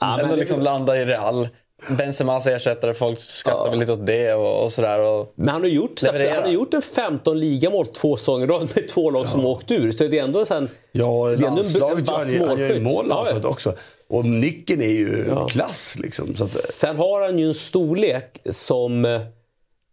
Ja, 0.00 0.10
men 0.16 0.20
ändå 0.20 0.34
det- 0.34 0.40
liksom 0.40 0.60
landa 0.60 0.98
i 1.00 1.04
Real. 1.04 1.48
Benzemas 1.88 2.46
ersättare, 2.46 2.94
folk 2.94 3.20
skrattar 3.20 3.70
väl 3.70 3.78
lite 3.78 3.92
åt 3.92 4.06
det 4.06 4.34
och, 4.34 4.64
och 4.64 4.72
sådär. 4.72 4.98
Och, 5.00 5.32
Men 5.36 5.48
han 5.48 5.60
har 5.62 5.68
gjort, 5.68 5.98
så 5.98 6.08
att- 6.08 6.14
Leverera. 6.14 6.34
han 6.34 6.42
har 6.42 6.50
gjort 6.50 6.74
en 6.74 6.82
15 6.82 7.40
ligamål 7.40 7.86
två 7.86 8.16
säsonger 8.16 8.46
rad 8.46 8.68
med 8.74 8.88
två 8.88 9.10
lag 9.10 9.28
som 9.28 9.46
åkt 9.46 9.70
ur. 9.70 9.90
Så 9.92 10.06
det 10.06 10.18
är 10.18 10.24
ändå 10.24 10.40
en 10.40 10.46
sån... 10.46 10.68
Ja, 10.92 11.26
det 11.38 11.44
är 11.44 11.48
ändå 11.48 11.62
en- 11.62 11.98
en 11.98 12.04
vass 12.04 12.28
ju- 12.28 12.46
han 12.46 12.58
gör 12.58 12.66
ju 12.68 12.80
målskytt. 12.80 12.82
mål 12.82 13.06
Ja, 13.08 13.14
landslaget 13.14 13.44
också. 13.44 13.74
Och 14.12 14.26
nicken 14.26 14.80
är 14.82 14.86
ju 14.86 15.24
Ja. 15.28 15.46
klass 15.48 15.96
liksom. 15.98 16.36
Så 16.36 16.42
att, 16.42 16.48
Sen 16.50 16.96
har 16.96 17.22
han 17.22 17.38
ju 17.38 17.48
en 17.48 17.54
storlek 17.54 18.38
som, 18.50 19.20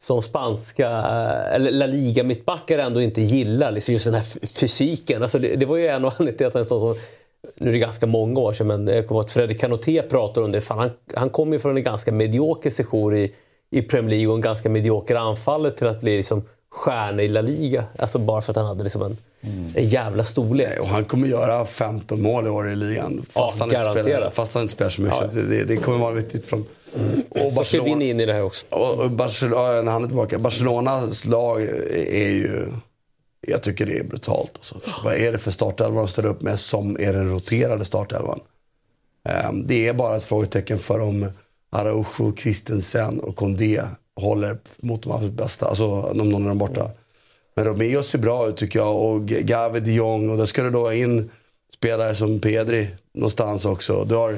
som 0.01 0.21
spanska 0.21 0.89
eller 1.53 1.71
La 1.71 1.85
Liga 1.85 2.23
mittbackar 2.23 2.77
ändå 2.77 3.01
inte 3.01 3.21
gillar. 3.21 3.71
Liksom 3.71 3.93
just 3.93 4.05
den 4.05 4.13
här 4.13 4.47
fysiken. 4.47 5.21
Alltså 5.23 5.39
det, 5.39 5.55
det 5.55 5.65
var 5.65 5.77
ju 5.77 5.87
en 5.87 6.05
av 6.05 6.13
anledningarna 6.17 6.37
till 6.37 6.47
att 6.47 6.55
en 6.55 6.65
sån 6.65 6.79
som 6.79 6.95
nu 7.57 7.67
är 7.69 7.73
det 7.73 7.79
ganska 7.79 8.05
många 8.05 8.39
år 8.39 8.53
sedan, 8.53 8.67
men 8.67 8.87
jag 8.87 9.07
kommer 9.07 9.21
att 9.21 9.31
Fredrik 9.31 9.59
Canoté 9.59 10.01
pratade 10.01 10.45
om 10.45 10.51
det. 10.51 10.61
Fan, 10.61 10.79
han, 10.79 10.89
han 11.13 11.29
kom 11.29 11.53
ju 11.53 11.59
från 11.59 11.77
en 11.77 11.83
ganska 11.83 12.11
medioker 12.11 12.69
sejour 12.69 13.15
i, 13.17 13.33
i 13.71 13.81
Premier 13.81 14.09
League 14.09 14.27
och 14.27 14.35
en 14.35 14.41
ganska 14.41 14.69
medioker 14.69 15.15
anfallet 15.15 15.77
till 15.77 15.87
att 15.87 16.01
bli 16.01 16.17
liksom 16.17 16.43
stjärna 16.71 17.21
i 17.23 17.27
La 17.27 17.41
Liga. 17.41 17.83
Alltså 17.99 18.19
bara 18.19 18.41
för 18.41 18.51
att 18.51 18.57
han 18.57 18.65
hade 18.65 18.83
liksom 18.83 19.01
en, 19.01 19.17
en 19.75 19.89
jävla 19.89 20.25
storlek. 20.25 20.79
Och 20.79 20.87
han 20.87 21.05
kommer 21.05 21.27
göra 21.27 21.65
15 21.65 22.21
mål 22.21 22.47
i 22.47 22.49
år 22.49 22.71
i 22.71 22.75
ligan. 22.75 23.25
Fast, 23.29 23.59
Ja, 23.59 23.65
han, 23.65 23.89
inte 23.89 24.01
spelar, 24.01 24.31
fast 24.31 24.53
han 24.53 24.63
inte 24.63 24.73
spelar 24.73 24.89
så 24.89 25.01
mycket. 25.01 25.17
Ja. 25.21 25.29
Så 25.29 25.35
Det, 25.35 25.63
det, 25.63 25.77
kommer 25.77 25.97
vara 25.97 26.13
viktigt. 26.13 26.45
Från, 26.45 26.65
och 27.29 27.51
Så 27.53 27.63
ska 27.63 27.83
vi 27.83 27.89
in 27.89 28.01
i 28.01 28.25
det 28.25 28.33
här 28.33 28.43
också. 28.43 28.65
Och, 28.69 28.99
och 28.99 29.11
Barcelona, 29.11 29.81
när 29.81 29.91
han 29.91 30.03
är 30.03 30.07
tillbaka. 30.07 30.39
Barcelonas 30.39 31.25
lag 31.25 31.61
är 31.61 32.29
ju... 32.29 32.67
Jag 33.47 33.63
tycker 33.63 33.85
det 33.85 33.97
är 33.97 34.03
brutalt. 34.03 34.51
Alltså. 34.55 34.81
Vad 35.03 35.13
är 35.13 35.31
det 35.31 35.37
för 35.37 35.51
startelva 35.51 35.95
de 35.95 36.07
ställer 36.07 36.29
upp 36.29 36.41
med 36.41 36.59
som 36.59 36.97
är 36.99 37.13
den 37.13 37.31
roterade 37.31 37.85
startelvan? 37.85 38.39
Ehm, 39.29 39.67
det 39.67 39.87
är 39.87 39.93
bara 39.93 40.15
ett 40.15 40.23
frågetecken 40.23 40.79
för 40.79 40.99
om 40.99 41.31
Araujo, 41.71 42.35
Christensen 42.37 43.19
och 43.19 43.35
Condé 43.35 43.81
håller 44.15 44.57
mot 44.79 45.03
de 45.03 45.11
absolut 45.11 45.33
bästa. 45.33 45.67
Alltså 45.67 46.01
om 46.01 46.29
någon 46.29 46.49
är 46.49 46.53
borta. 46.53 46.91
Men 47.55 47.65
Romeo 47.65 48.03
ser 48.03 48.19
bra 48.19 48.47
ut 48.47 48.57
tycker 48.57 48.79
jag 48.79 48.95
och 48.95 49.25
Gavi 49.25 49.79
de 49.79 49.91
Jong 49.91 50.29
och 50.29 50.37
då 50.37 50.47
ska 50.47 50.63
du 50.63 50.69
då 50.69 50.93
in 50.93 51.31
spelare 51.73 52.15
som 52.15 52.39
Pedri 52.39 52.87
någonstans 53.13 53.65
också. 53.65 54.05
Du 54.05 54.15
har 54.15 54.37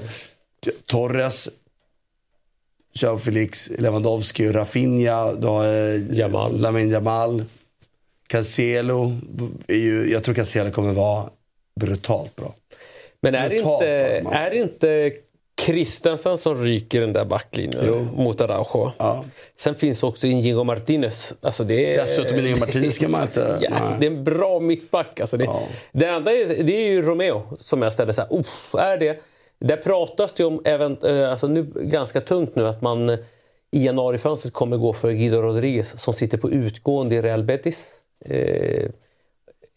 Torres, 0.86 1.50
Joao 2.94 3.18
Felix, 3.18 3.72
Lewandowski, 3.78 4.52
Rafinha, 4.52 5.34
du 5.34 5.48
har 5.48 5.66
eh, 5.66 6.18
Jamal. 6.18 6.60
Lamine 6.60 6.92
Jamal. 6.92 7.44
Cancelo, 8.28 9.16
är 9.68 9.76
ju, 9.76 10.12
jag 10.12 10.24
tror 10.24 10.36
Cancelo 10.36 10.72
kommer 10.72 10.92
vara 10.92 11.30
brutalt 11.80 12.36
bra. 12.36 12.56
Men 13.22 13.36
är 13.36 13.50
Brutalt 13.50 13.84
inte, 13.84 14.22
bra, 14.24 14.34
är 14.34 14.52
inte 14.52 15.12
Christensen 15.66 16.38
som 16.38 16.64
ryker 16.64 17.02
den 17.02 17.14
där 17.14 17.26
backlinjen 17.26 18.10
mot 18.16 18.42
Araujo? 18.42 18.92
Sen 19.58 19.76
finns 19.76 20.04
också 20.04 20.28
Inigo 20.28 20.64
Martinez. 20.64 21.34
Alltså 21.42 21.64
det 21.64 21.94
är, 21.96 21.98
Dessutom 22.02 22.38
Inigo 22.38 22.56
Martinez 22.60 22.96
ska 22.96 23.08
man 23.10 23.22
inte- 23.22 23.58
Ja, 23.62 23.70
nej. 23.70 23.80
det 24.00 24.06
är 24.06 24.12
en 24.12 24.24
bra 24.24 24.60
mittback. 24.60 25.20
Alltså 25.20 25.38
det, 25.38 25.50
det 25.92 26.06
enda 26.06 26.32
är, 26.32 26.64
det 26.64 26.74
är 26.74 26.90
ju 26.92 27.02
Romeo 27.02 27.44
som 27.60 27.82
jag 27.82 27.94
ställer 27.94 28.14
så 28.14 28.22
här, 28.22 28.40
"Uff, 28.40 28.76
är 28.76 28.98
det? 28.98 29.20
Där 29.60 29.78
pratas 29.78 30.34
det 30.34 30.44
om, 30.46 30.62
event, 30.66 31.04
eh, 31.04 31.32
alltså 31.32 31.48
nu, 31.48 31.64
ganska 31.76 32.22
tungt 32.22 32.56
nu, 32.56 32.68
att 32.68 32.82
man 32.82 33.10
i 33.72 33.86
januarifönstret 33.86 34.54
kommer 34.54 34.78
gå 34.78 34.94
för 34.94 35.12
Guido 35.12 35.42
Rodriguez 35.42 36.02
som 36.02 36.14
sitter 36.14 36.38
på 36.38 36.52
utgående 36.52 37.16
i 37.16 37.22
Real 37.22 37.44
Betis. 37.44 37.98
Eh, 38.26 38.90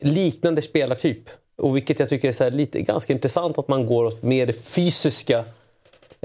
liknande 0.00 0.62
spelartyp. 0.62 1.22
Och 1.58 1.76
vilket 1.76 2.00
jag 2.00 2.08
tycker 2.08 2.28
är 2.28 2.32
så 2.32 2.50
lite, 2.50 2.80
ganska 2.80 3.12
intressant 3.12 3.58
att 3.58 3.68
man 3.68 3.86
går 3.86 4.04
åt 4.04 4.22
mer 4.22 4.46
det 4.46 4.52
fysiska 4.52 5.44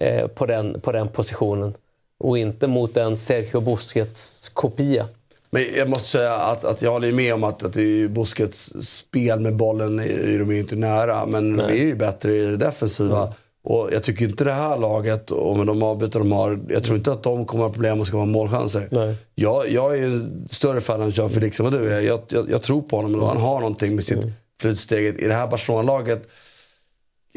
eh, 0.01 0.27
på, 0.27 0.45
den, 0.45 0.81
på 0.81 0.91
den 0.91 1.07
positionen. 1.07 1.73
Och 2.19 2.37
inte 2.37 2.67
mot 2.67 2.97
en 2.97 3.17
Sergio 3.17 3.61
Busquets 3.61 4.49
kopia. 4.49 5.05
Men 5.51 5.63
jag 5.77 5.89
måste 5.89 6.07
säga 6.07 6.33
att, 6.33 6.65
att 6.65 6.81
jag 6.81 6.91
håller 6.91 7.11
med 7.11 7.33
om 7.33 7.43
att, 7.43 7.63
att 7.63 7.77
är 7.77 8.07
Busquets 8.07 8.71
spel 8.81 9.39
med 9.39 9.55
bollen 9.55 9.99
är, 9.99 10.33
är 10.35 10.39
de 10.39 10.51
ju 10.51 10.59
inte 10.59 10.75
nära. 10.75 11.25
Men 11.25 11.57
de 11.57 11.63
är 11.63 11.85
ju 11.85 11.95
bättre 11.95 12.35
i 12.35 12.45
det 12.45 12.57
defensiva. 12.57 13.33
Och 13.63 13.89
jag 13.91 14.03
tycker 14.03 14.25
inte 14.25 14.43
det 14.43 14.51
här 14.51 14.77
laget, 14.77 15.31
och 15.31 15.57
med 15.57 15.67
de 15.67 15.83
avbytare 15.83 16.23
de 16.23 16.31
har, 16.31 16.59
jag 16.69 16.83
tror 16.83 16.97
inte 16.97 17.11
att 17.11 17.23
de 17.23 17.45
kommer 17.45 17.63
ha 17.63 17.71
problem 17.71 18.01
att 18.01 18.07
skapa 18.07 18.25
målchanser. 18.25 19.17
Jag, 19.35 19.69
jag 19.69 19.97
är 19.97 20.29
större 20.49 20.81
fan 20.81 21.01
av 21.01 21.11
Jean 21.13 21.29
Felix 21.29 21.59
än 21.59 21.63
vad 21.63 21.73
du 21.73 21.93
är. 21.93 22.01
Jag, 22.01 22.19
jag, 22.27 22.51
jag 22.51 22.61
tror 22.61 22.81
på 22.81 22.95
honom 22.95 23.21
och 23.21 23.27
han 23.27 23.37
har 23.37 23.59
någonting 23.59 23.95
med 23.95 24.05
sitt 24.05 24.25
flytsteg. 24.61 25.05
I 25.05 25.27
det 25.27 25.33
här 25.33 25.47
Barcelona-laget, 25.47 26.27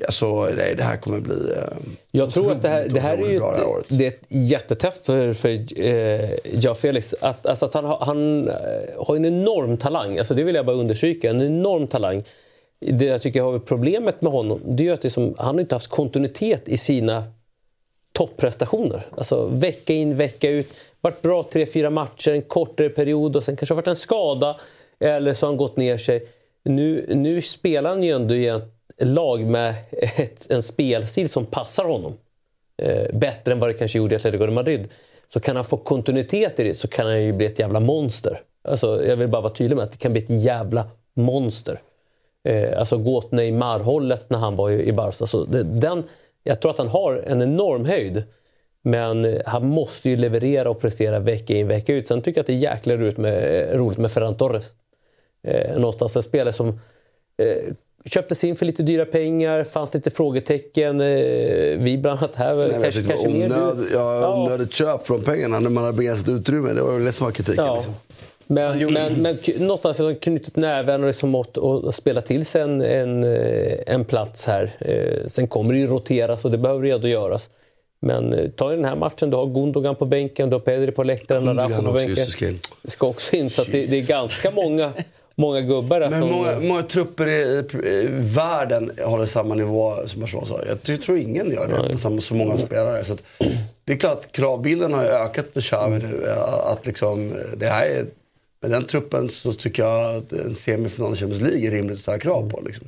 alltså, 0.07 0.45
nej, 0.57 0.75
det 0.77 0.83
här 0.83 0.97
kommer 0.97 1.21
bli... 1.21 1.51
Eh, 1.53 1.79
Jag 2.11 2.31
tror 2.31 2.53
att 2.53 2.63
det 2.63 2.69
här, 2.69 2.89
det 2.89 3.01
här 3.01 3.19
är 3.19 3.39
det 3.39 3.45
här 3.45 3.81
ett, 3.81 3.87
det 3.89 4.05
är 4.05 4.09
ett 4.09 4.25
jättetest 4.29 5.07
för, 5.07 5.33
för 5.33 5.49
eh, 5.81 6.31
Joao 6.53 6.75
Felix. 6.75 7.15
Att, 7.21 7.47
alltså 7.47 7.67
att 7.67 7.75
han, 7.75 7.85
har- 7.85 7.99
han 8.05 8.49
eh, 8.49 8.55
har 8.99 9.17
en 9.17 9.25
enorm 9.25 9.77
talang. 9.77 10.19
Alltså 10.19 10.35
det 10.35 10.43
vill 10.43 10.55
jag 10.55 10.67
bara 10.67 10.77
understryka. 10.77 11.31
En 11.31 11.43
enorm 11.43 11.87
talang. 11.87 12.25
Det 12.81 13.05
jag 13.05 13.23
tycker 13.23 13.43
har 13.43 13.59
problemet 13.59 14.23
med 14.23 14.33
honom 14.33 14.61
det 14.65 14.89
är 14.89 14.93
att 14.93 15.01
det 15.03 15.11
som, 15.11 15.35
han 15.39 15.55
har 15.55 15.61
inte 15.61 15.75
haft 15.75 15.89
kontinuitet 15.91 16.69
i 16.69 16.77
sina 16.79 17.25
topprestationer. 18.13 19.07
Alltså 19.17 19.47
vecka 19.47 19.93
in, 19.93 20.17
vecka 20.17 20.51
ut. 20.51 20.69
Varit 21.01 21.23
bra 21.23 21.43
tre, 21.53 21.67
fyra 21.67 21.91
matcher, 21.91 22.31
en 22.31 22.43
kortare 22.43 22.89
period 22.89 23.37
och 23.37 23.43
sen 23.43 23.57
kanske 23.57 23.75
varit 23.75 23.87
en 23.87 23.97
skada. 23.97 24.57
Eller 25.01 25.35
så 25.35 25.47
har 25.47 25.51
han 25.51 25.57
gått 25.57 25.77
ner 25.77 25.99
sig. 25.99 26.27
Nu, 26.65 27.07
nu 27.09 27.43
spelar 27.43 27.91
han 27.91 28.03
ju 28.03 28.11
ändå 28.11 28.35
i 28.35 28.47
ett 28.49 28.63
lag 29.05 29.47
med 29.47 29.75
ett, 29.93 30.51
en 30.51 30.63
spelstil 30.63 31.29
som 31.29 31.47
passar 31.47 31.85
honom. 31.85 32.15
Eh, 32.83 33.19
bättre 33.19 33.53
än 33.53 33.59
vad 33.59 33.71
det 33.71 33.75
kanske 33.75 33.99
gjorde 33.99 34.15
i 34.15 34.17
Atletico 34.17 34.47
de 34.47 34.55
Madrid. 34.55 34.89
Så 35.29 35.41
kan 35.41 35.57
han 35.57 35.65
få 35.65 35.77
kontinuitet 35.77 36.61
i 36.61 36.65
det 36.65 36.75
så 36.75 36.89
kan 36.89 37.07
han 37.07 37.23
ju 37.23 37.33
bli 37.33 37.47
ett 37.47 37.59
jävla 37.59 37.81
monster. 37.81 38.41
Alltså, 38.69 39.05
jag 39.07 39.17
vill 39.17 39.29
bara 39.29 39.43
vara 39.43 39.53
tydlig 39.53 39.77
med 39.77 39.85
att 39.85 39.93
det 39.93 39.99
kan 39.99 40.13
bli 40.13 40.23
ett 40.23 40.31
jävla 40.31 40.87
monster. 41.15 41.81
Eh, 42.49 42.79
alltså 42.79 42.99
gå 42.99 43.17
åt 43.17 43.33
Neymar-hållet 43.33 44.31
när 44.31 44.39
han 44.39 44.57
var 44.57 44.71
i, 44.71 44.89
i 44.89 44.93
Barca. 44.93 45.27
Så 45.27 45.45
det, 45.45 45.63
den, 45.63 46.05
jag 46.43 46.61
tror 46.61 46.71
att 46.71 46.79
han 46.79 46.89
har 46.89 47.25
en 47.27 47.43
enorm 47.43 47.85
höjd. 47.85 48.23
Men 48.83 49.25
eh, 49.25 49.41
han 49.47 49.67
måste 49.67 50.11
ju 50.11 50.17
leverera 50.17 50.71
och 50.71 50.81
prestera 50.81 51.19
vecka 51.19 51.55
in 51.55 51.69
vecka 51.69 51.95
ut. 51.95 52.07
Sen 52.07 52.23
tycker 52.23 52.39
jag 52.39 52.43
att 52.43 52.47
det 52.47 52.53
är 52.53 52.73
jäkla 52.73 52.97
roligt 52.97 53.19
med, 53.19 53.71
eh, 53.73 53.79
roligt 53.79 53.99
med 53.99 54.13
Ferran 54.13 54.37
Torres. 54.37 54.75
Eh, 55.43 55.77
någonstans 55.77 56.17
en 56.17 56.23
spelare 56.23 56.53
som 56.53 56.69
eh, 57.39 57.75
köptes 58.11 58.45
in 58.45 58.57
för 58.57 58.67
lite 58.67 58.83
dyra 58.83 59.05
pengar, 59.05 59.65
fanns 59.65 59.95
lite 59.95 60.11
frågetecken. 60.11 61.01
Eh, 61.01 61.07
vi 61.79 61.99
bland 62.03 62.19
annat 62.19 62.35
här 62.37 62.55
Nej, 62.57 62.69
men 62.69 62.73
jag 62.73 62.83
kanske, 62.83 63.01
tyckte 63.01 63.13
det 63.15 63.19
var 63.19 63.25
kanske 63.25 63.39
mer 63.39 63.49
du. 63.49 63.55
onöd, 63.55 63.87
ja, 63.93 64.35
onödigt 64.45 64.73
köp 64.73 65.07
från 65.07 65.23
pengarna 65.23 65.61
när 65.61 65.71
man 65.71 65.85
har 65.85 65.93
begränsat 65.93 66.29
utrymme. 66.29 66.73
Det 66.73 66.83
var 66.83 66.93
väl 66.93 67.05
det 67.05 67.13
som 67.13 67.25
var 67.25 67.33
kritiken. 67.33 67.65
Ja. 67.65 67.75
Liksom. 67.77 67.95
Men, 68.47 68.93
men, 68.93 69.13
men 69.23 69.37
k- 69.37 69.53
någonstans 69.59 69.99
har 69.99 70.15
knutit 70.15 70.57
näven 70.57 71.01
och 71.01 71.07
liksom 71.07 71.35
åt 71.35 71.57
och 71.57 71.95
spela 71.95 72.21
till 72.21 72.47
sig 72.47 72.63
en, 72.63 72.81
en, 72.81 73.25
eh, 73.25 73.73
en 73.87 74.05
plats 74.05 74.47
här. 74.47 74.71
Eh, 74.81 75.27
Sen 75.27 75.47
kommer 75.47 75.75
det 75.75 75.81
ju 75.81 75.87
roteras 75.87 76.45
och 76.45 76.51
det 76.51 76.59
behöver 76.59 76.83
redo 76.83 77.09
göras. 77.09 77.51
Men 78.01 78.53
ta 78.57 78.71
den 78.71 78.85
här 78.85 78.97
matchen, 78.97 79.31
du 79.31 79.37
har 79.37 79.47
Gundogan 79.47 79.95
på 79.97 80.05
bänken, 80.05 80.51
du 80.51 80.55
har 80.57 80.61
Pedri 80.61 80.93
på 80.93 81.03
läktaren, 81.03 81.49
Araujo 81.49 81.83
på 81.83 81.93
bänken. 81.93 82.59
det, 82.83 82.91
ska 82.91 83.07
också 83.07 83.37
in, 83.37 83.51
så 83.51 83.63
att 83.63 83.73
det, 83.73 83.85
det 83.87 83.99
är 83.99 84.03
ganska 84.07 84.51
många, 84.51 84.93
många 85.35 85.61
gubbar 85.61 86.01
Men 86.01 86.21
som... 86.21 86.31
många, 86.31 86.59
många 86.59 86.83
trupper 86.83 87.27
i, 87.29 87.65
i 87.89 88.07
världen 88.11 88.93
håller 89.05 89.27
samma 89.27 89.55
nivå 89.55 89.97
som 90.07 90.21
Barcelona 90.21 90.47
sa? 90.47 90.61
Jag 90.67 91.03
tror- 91.03 91.19
ingen 91.19 91.51
gör 91.51 91.69
det 91.87 91.93
på 91.93 91.99
samma, 91.99 92.21
så 92.21 92.35
många 92.35 92.59
spelare. 92.59 93.05
Så 93.05 93.13
att, 93.13 93.23
det 93.85 93.93
är 93.93 93.97
klart 93.97 94.19
att 94.19 94.33
kravbilden 94.33 94.93
har 94.93 95.05
ökat 95.05 95.47
för 95.53 95.61
Xavi 95.61 95.99
nu. 95.99 96.27
eh, 96.29 96.43
Att 96.73 96.87
liksom, 96.87 97.35
det 97.57 97.67
här 97.67 97.87
är, 97.87 98.07
med 98.61 98.71
den 98.71 98.85
truppen 98.85 99.29
så 99.29 99.53
tycker 99.53 99.83
jag 99.83 100.17
att 100.17 100.33
en 100.33 100.55
semifinal 100.55 101.13
i 101.13 101.17
Champions 101.17 101.43
League 101.43 101.67
är 101.67 101.71
rimligt 101.71 101.97
att 101.97 102.03
ställa 102.03 102.19
krav 102.19 102.51
på. 102.51 102.61
Liksom. 102.61 102.87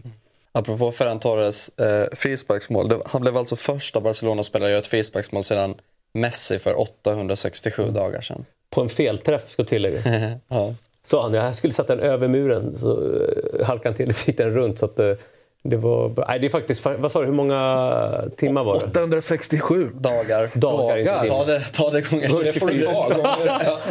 Apropå 0.53 0.93
Ferran 0.93 1.21
Torres 1.21 1.69
eh, 1.79 2.07
frisparksmål. 2.13 2.89
Det, 2.89 2.99
han 3.07 3.21
blev 3.23 3.37
alltså 3.37 3.57
första 3.57 4.01
Barcelona-spelare 4.01 4.69
att 4.69 4.71
göra 4.71 4.81
ett 4.81 4.87
frisparksmål 4.87 5.45
sedan 5.45 5.75
Messi 6.15 6.59
för 6.59 6.81
867 6.81 7.91
dagar 7.91 8.21
sedan. 8.21 8.45
På 8.71 8.81
en 8.81 8.89
felträff 8.89 9.51
ska 9.51 9.65
tilläggas. 9.65 10.05
ja. 10.49 10.75
Sa 11.07 11.23
han. 11.23 11.35
Jag 11.35 11.55
skulle 11.55 11.73
sätta 11.73 11.97
den 11.97 12.05
över 12.05 12.29
muren. 12.29 12.75
Så 12.75 13.01
uh, 13.01 13.65
halkade 13.65 13.89
han 13.89 13.95
till 13.95 14.09
och 14.09 14.15
gick 14.29 14.37
den 14.37 14.51
runt. 14.51 14.79
Så 14.79 14.85
att, 14.85 14.99
eh, 14.99 15.13
det 15.63 15.77
var... 15.77 16.27
Nej, 16.29 16.39
det 16.39 16.47
är 16.47 16.51
faktiskt... 16.51 16.87
Vad 16.99 17.13
sa 17.13 17.21
du? 17.21 17.27
Hur 17.27 17.33
många 17.33 18.25
timmar 18.37 18.65
var 18.65 18.75
det? 18.81 18.85
867 18.87 19.91
dagar. 19.95 20.51
Dagar, 20.55 20.99
inte 20.99 21.29
Ta 21.29 21.45
det, 21.45 21.65
ta 21.73 21.91
det 21.91 22.11
gånger 22.11 22.45
Det 22.45 22.53
får 22.53 22.67
du 22.69 22.81
Ja. 22.83 23.07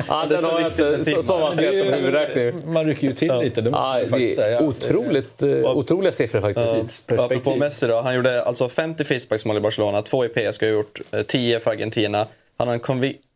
Ja, 0.08 0.26
Det 0.30 0.36
är 0.36 0.42
den 0.42 0.42
så 0.44 0.50
har 0.50 0.60
jag 0.62 1.52
inte... 1.52 1.64
jag 1.64 1.74
ju- 1.74 1.84
på 1.92 1.96
huvudräkning. 1.98 2.74
Man 2.74 2.86
rycker 2.86 3.08
ju 3.08 3.14
till 3.14 3.34
lite, 3.42 3.62
det 3.62 3.72
måste 3.72 3.84
Ja, 3.86 3.92
man 3.94 4.00
det 4.02 4.10
faktiskt 4.10 4.36
säga. 4.36 4.60
är 4.60 4.64
otroligt, 4.64 5.42
eh, 5.44 5.78
otroliga 5.78 6.12
siffror 6.12 6.42
faktiskt. 6.42 7.12
Ja, 7.18 7.26
apropå 7.26 7.56
Messi 7.56 7.88
då, 7.88 8.02
han 8.02 8.16
gjorde 8.16 8.44
alltså 8.44 8.70
50 8.70 9.04
frisparksmål 9.04 9.58
i 9.58 9.60
Barcelona, 9.60 10.02
två 10.02 10.26
i 10.26 10.30
PSG 10.30 10.62
har 10.66 10.74
gjort, 10.74 11.02
eh, 11.12 11.22
10 11.22 11.60
för 11.60 11.72
Argentina. 11.72 12.28
Han 12.58 12.68
har 12.68 12.74
en 12.74 12.80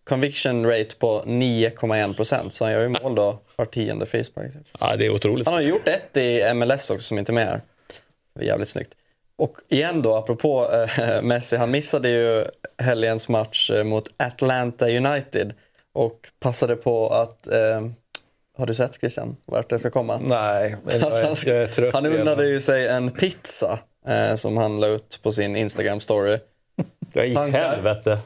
conviction 0.07 0.65
rate 0.65 0.95
på 0.99 1.23
9,1 1.25 2.15
procent, 2.15 2.53
så 2.53 2.65
han 2.65 2.73
gör 2.73 2.81
ju 2.81 2.89
mål 2.89 3.15
då 3.15 3.39
var 3.55 3.65
tionde 3.65 4.05
frispark. 4.05 4.51
Ja, 4.79 4.95
det 4.95 5.05
är 5.05 5.13
otroligt. 5.13 5.47
Han 5.47 5.53
har 5.53 5.61
gjort 5.61 5.87
ett 5.87 6.17
i 6.17 6.53
MLS 6.53 6.89
också 6.89 7.03
som 7.03 7.17
inte 7.19 7.31
är 7.31 7.33
med 7.33 7.45
här. 7.45 7.61
Det 8.35 8.41
är 8.41 8.45
jävligt 8.45 8.69
snyggt. 8.69 8.91
Och 9.37 9.57
igen 9.69 10.01
då, 10.01 10.15
apropå 10.15 10.69
eh, 10.73 11.21
Messi, 11.21 11.57
han 11.57 11.71
missade 11.71 12.09
ju 12.09 12.45
helgens 12.77 13.29
match 13.29 13.71
eh, 13.71 13.83
mot 13.83 14.07
Atlanta 14.17 14.89
United 14.89 15.53
och 15.93 16.29
passade 16.39 16.75
på 16.75 17.09
att 17.09 17.47
eh, 17.47 17.81
har 18.57 18.65
du 18.65 18.73
sett 18.73 18.99
Christian 18.99 19.37
vart 19.45 19.69
det 19.69 19.79
ska 19.79 19.89
komma? 19.89 20.19
Nej, 20.23 20.75
jag 20.85 20.99
han, 20.99 21.35
jag 21.45 21.57
är 21.57 21.67
trött 21.67 21.93
han 21.93 22.05
unnade 22.05 22.47
ju 22.47 22.61
sig 22.61 22.87
en 22.87 23.11
pizza 23.11 23.79
eh, 24.07 24.35
som 24.35 24.57
han 24.57 24.79
la 24.79 24.87
ut 24.87 25.19
på 25.23 25.31
sin 25.31 25.55
Instagram-story. 25.55 26.39
Ja, 27.13 27.23
i 27.47 27.51
helvete. 27.51 28.19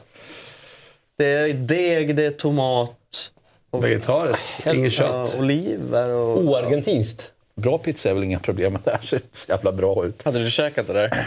Det 1.18 1.26
är 1.26 1.52
deg, 1.54 2.16
det 2.16 2.24
är 2.26 2.30
tomat. 2.30 2.90
Och 3.70 3.84
Vegetarisk, 3.84 4.44
inget 4.74 4.92
kött. 4.92 5.32
Ja, 5.34 5.38
oliver 5.42 6.10
och... 6.10 6.38
Oargentinskt. 6.38 7.32
Bra 7.54 7.78
pizza 7.78 8.10
är 8.10 8.14
väl 8.14 8.24
inga 8.24 8.38
problem, 8.38 8.78
det 8.84 8.90
här 8.90 8.98
ser 9.02 9.16
inte 9.16 9.36
så 9.38 9.50
jävla 9.52 9.72
bra 9.72 10.04
ut. 10.04 10.22
Hade 10.22 10.44
du 10.44 10.50
käkat 10.50 10.86
det 10.86 10.92
där? 10.92 11.26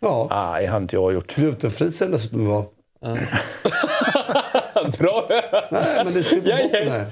Ja. 0.00 0.26
Nej, 0.30 0.66
har 0.66 0.76
inte 0.78 0.96
jag 0.96 1.12
gjort. 1.12 1.34
Glutenfri 1.34 1.92
ser 1.92 2.06
det 2.06 2.12
dessutom 2.12 2.46
vara. 2.48 2.64
Bra! 4.98 5.26
Nej, 5.70 5.82
men 6.04 6.14
det 6.14 6.32
Jag- 6.32 6.62
botten 6.62 6.88
här. 6.90 7.06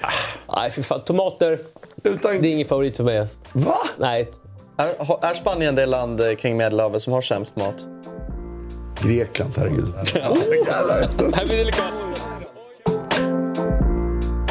Nej, 0.56 0.70
för 0.70 0.82
fan. 0.82 1.00
Tomater. 1.04 1.58
Det 2.02 2.08
är 2.28 2.44
ingen 2.46 2.68
favorit 2.68 2.96
för 2.96 3.04
mig. 3.04 3.18
alltså. 3.18 3.38
Va? 3.52 3.76
Nej. 3.98 4.28
Är, 4.76 5.24
är 5.24 5.34
Spanien 5.34 5.74
det 5.74 5.86
land 5.86 6.20
eh, 6.20 6.34
kring 6.34 6.56
Medelhavet 6.56 7.02
som 7.02 7.12
har 7.12 7.20
sämst 7.20 7.56
mat? 7.56 7.74
Grekland, 9.02 9.52
herregud. 9.56 9.94
Här 11.34 11.46
blir 11.46 11.56
det 11.58 11.64
lika... 11.64 11.82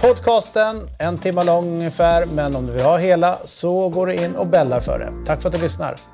podcasten, 0.00 0.88
en 0.98 1.18
timme 1.18 1.44
lång 1.44 1.74
ungefär. 1.74 2.26
Men 2.26 2.56
om 2.56 2.66
du 2.66 2.72
vill 2.72 2.84
ha 2.84 2.96
hela 2.96 3.38
så 3.44 3.88
går 3.88 4.06
du 4.06 4.14
in 4.14 4.36
och 4.36 4.46
bällar 4.46 4.80
för 4.80 4.98
det. 4.98 5.26
Tack 5.26 5.42
för 5.42 5.48
att 5.48 5.54
du 5.54 5.60
lyssnar. 5.60 6.13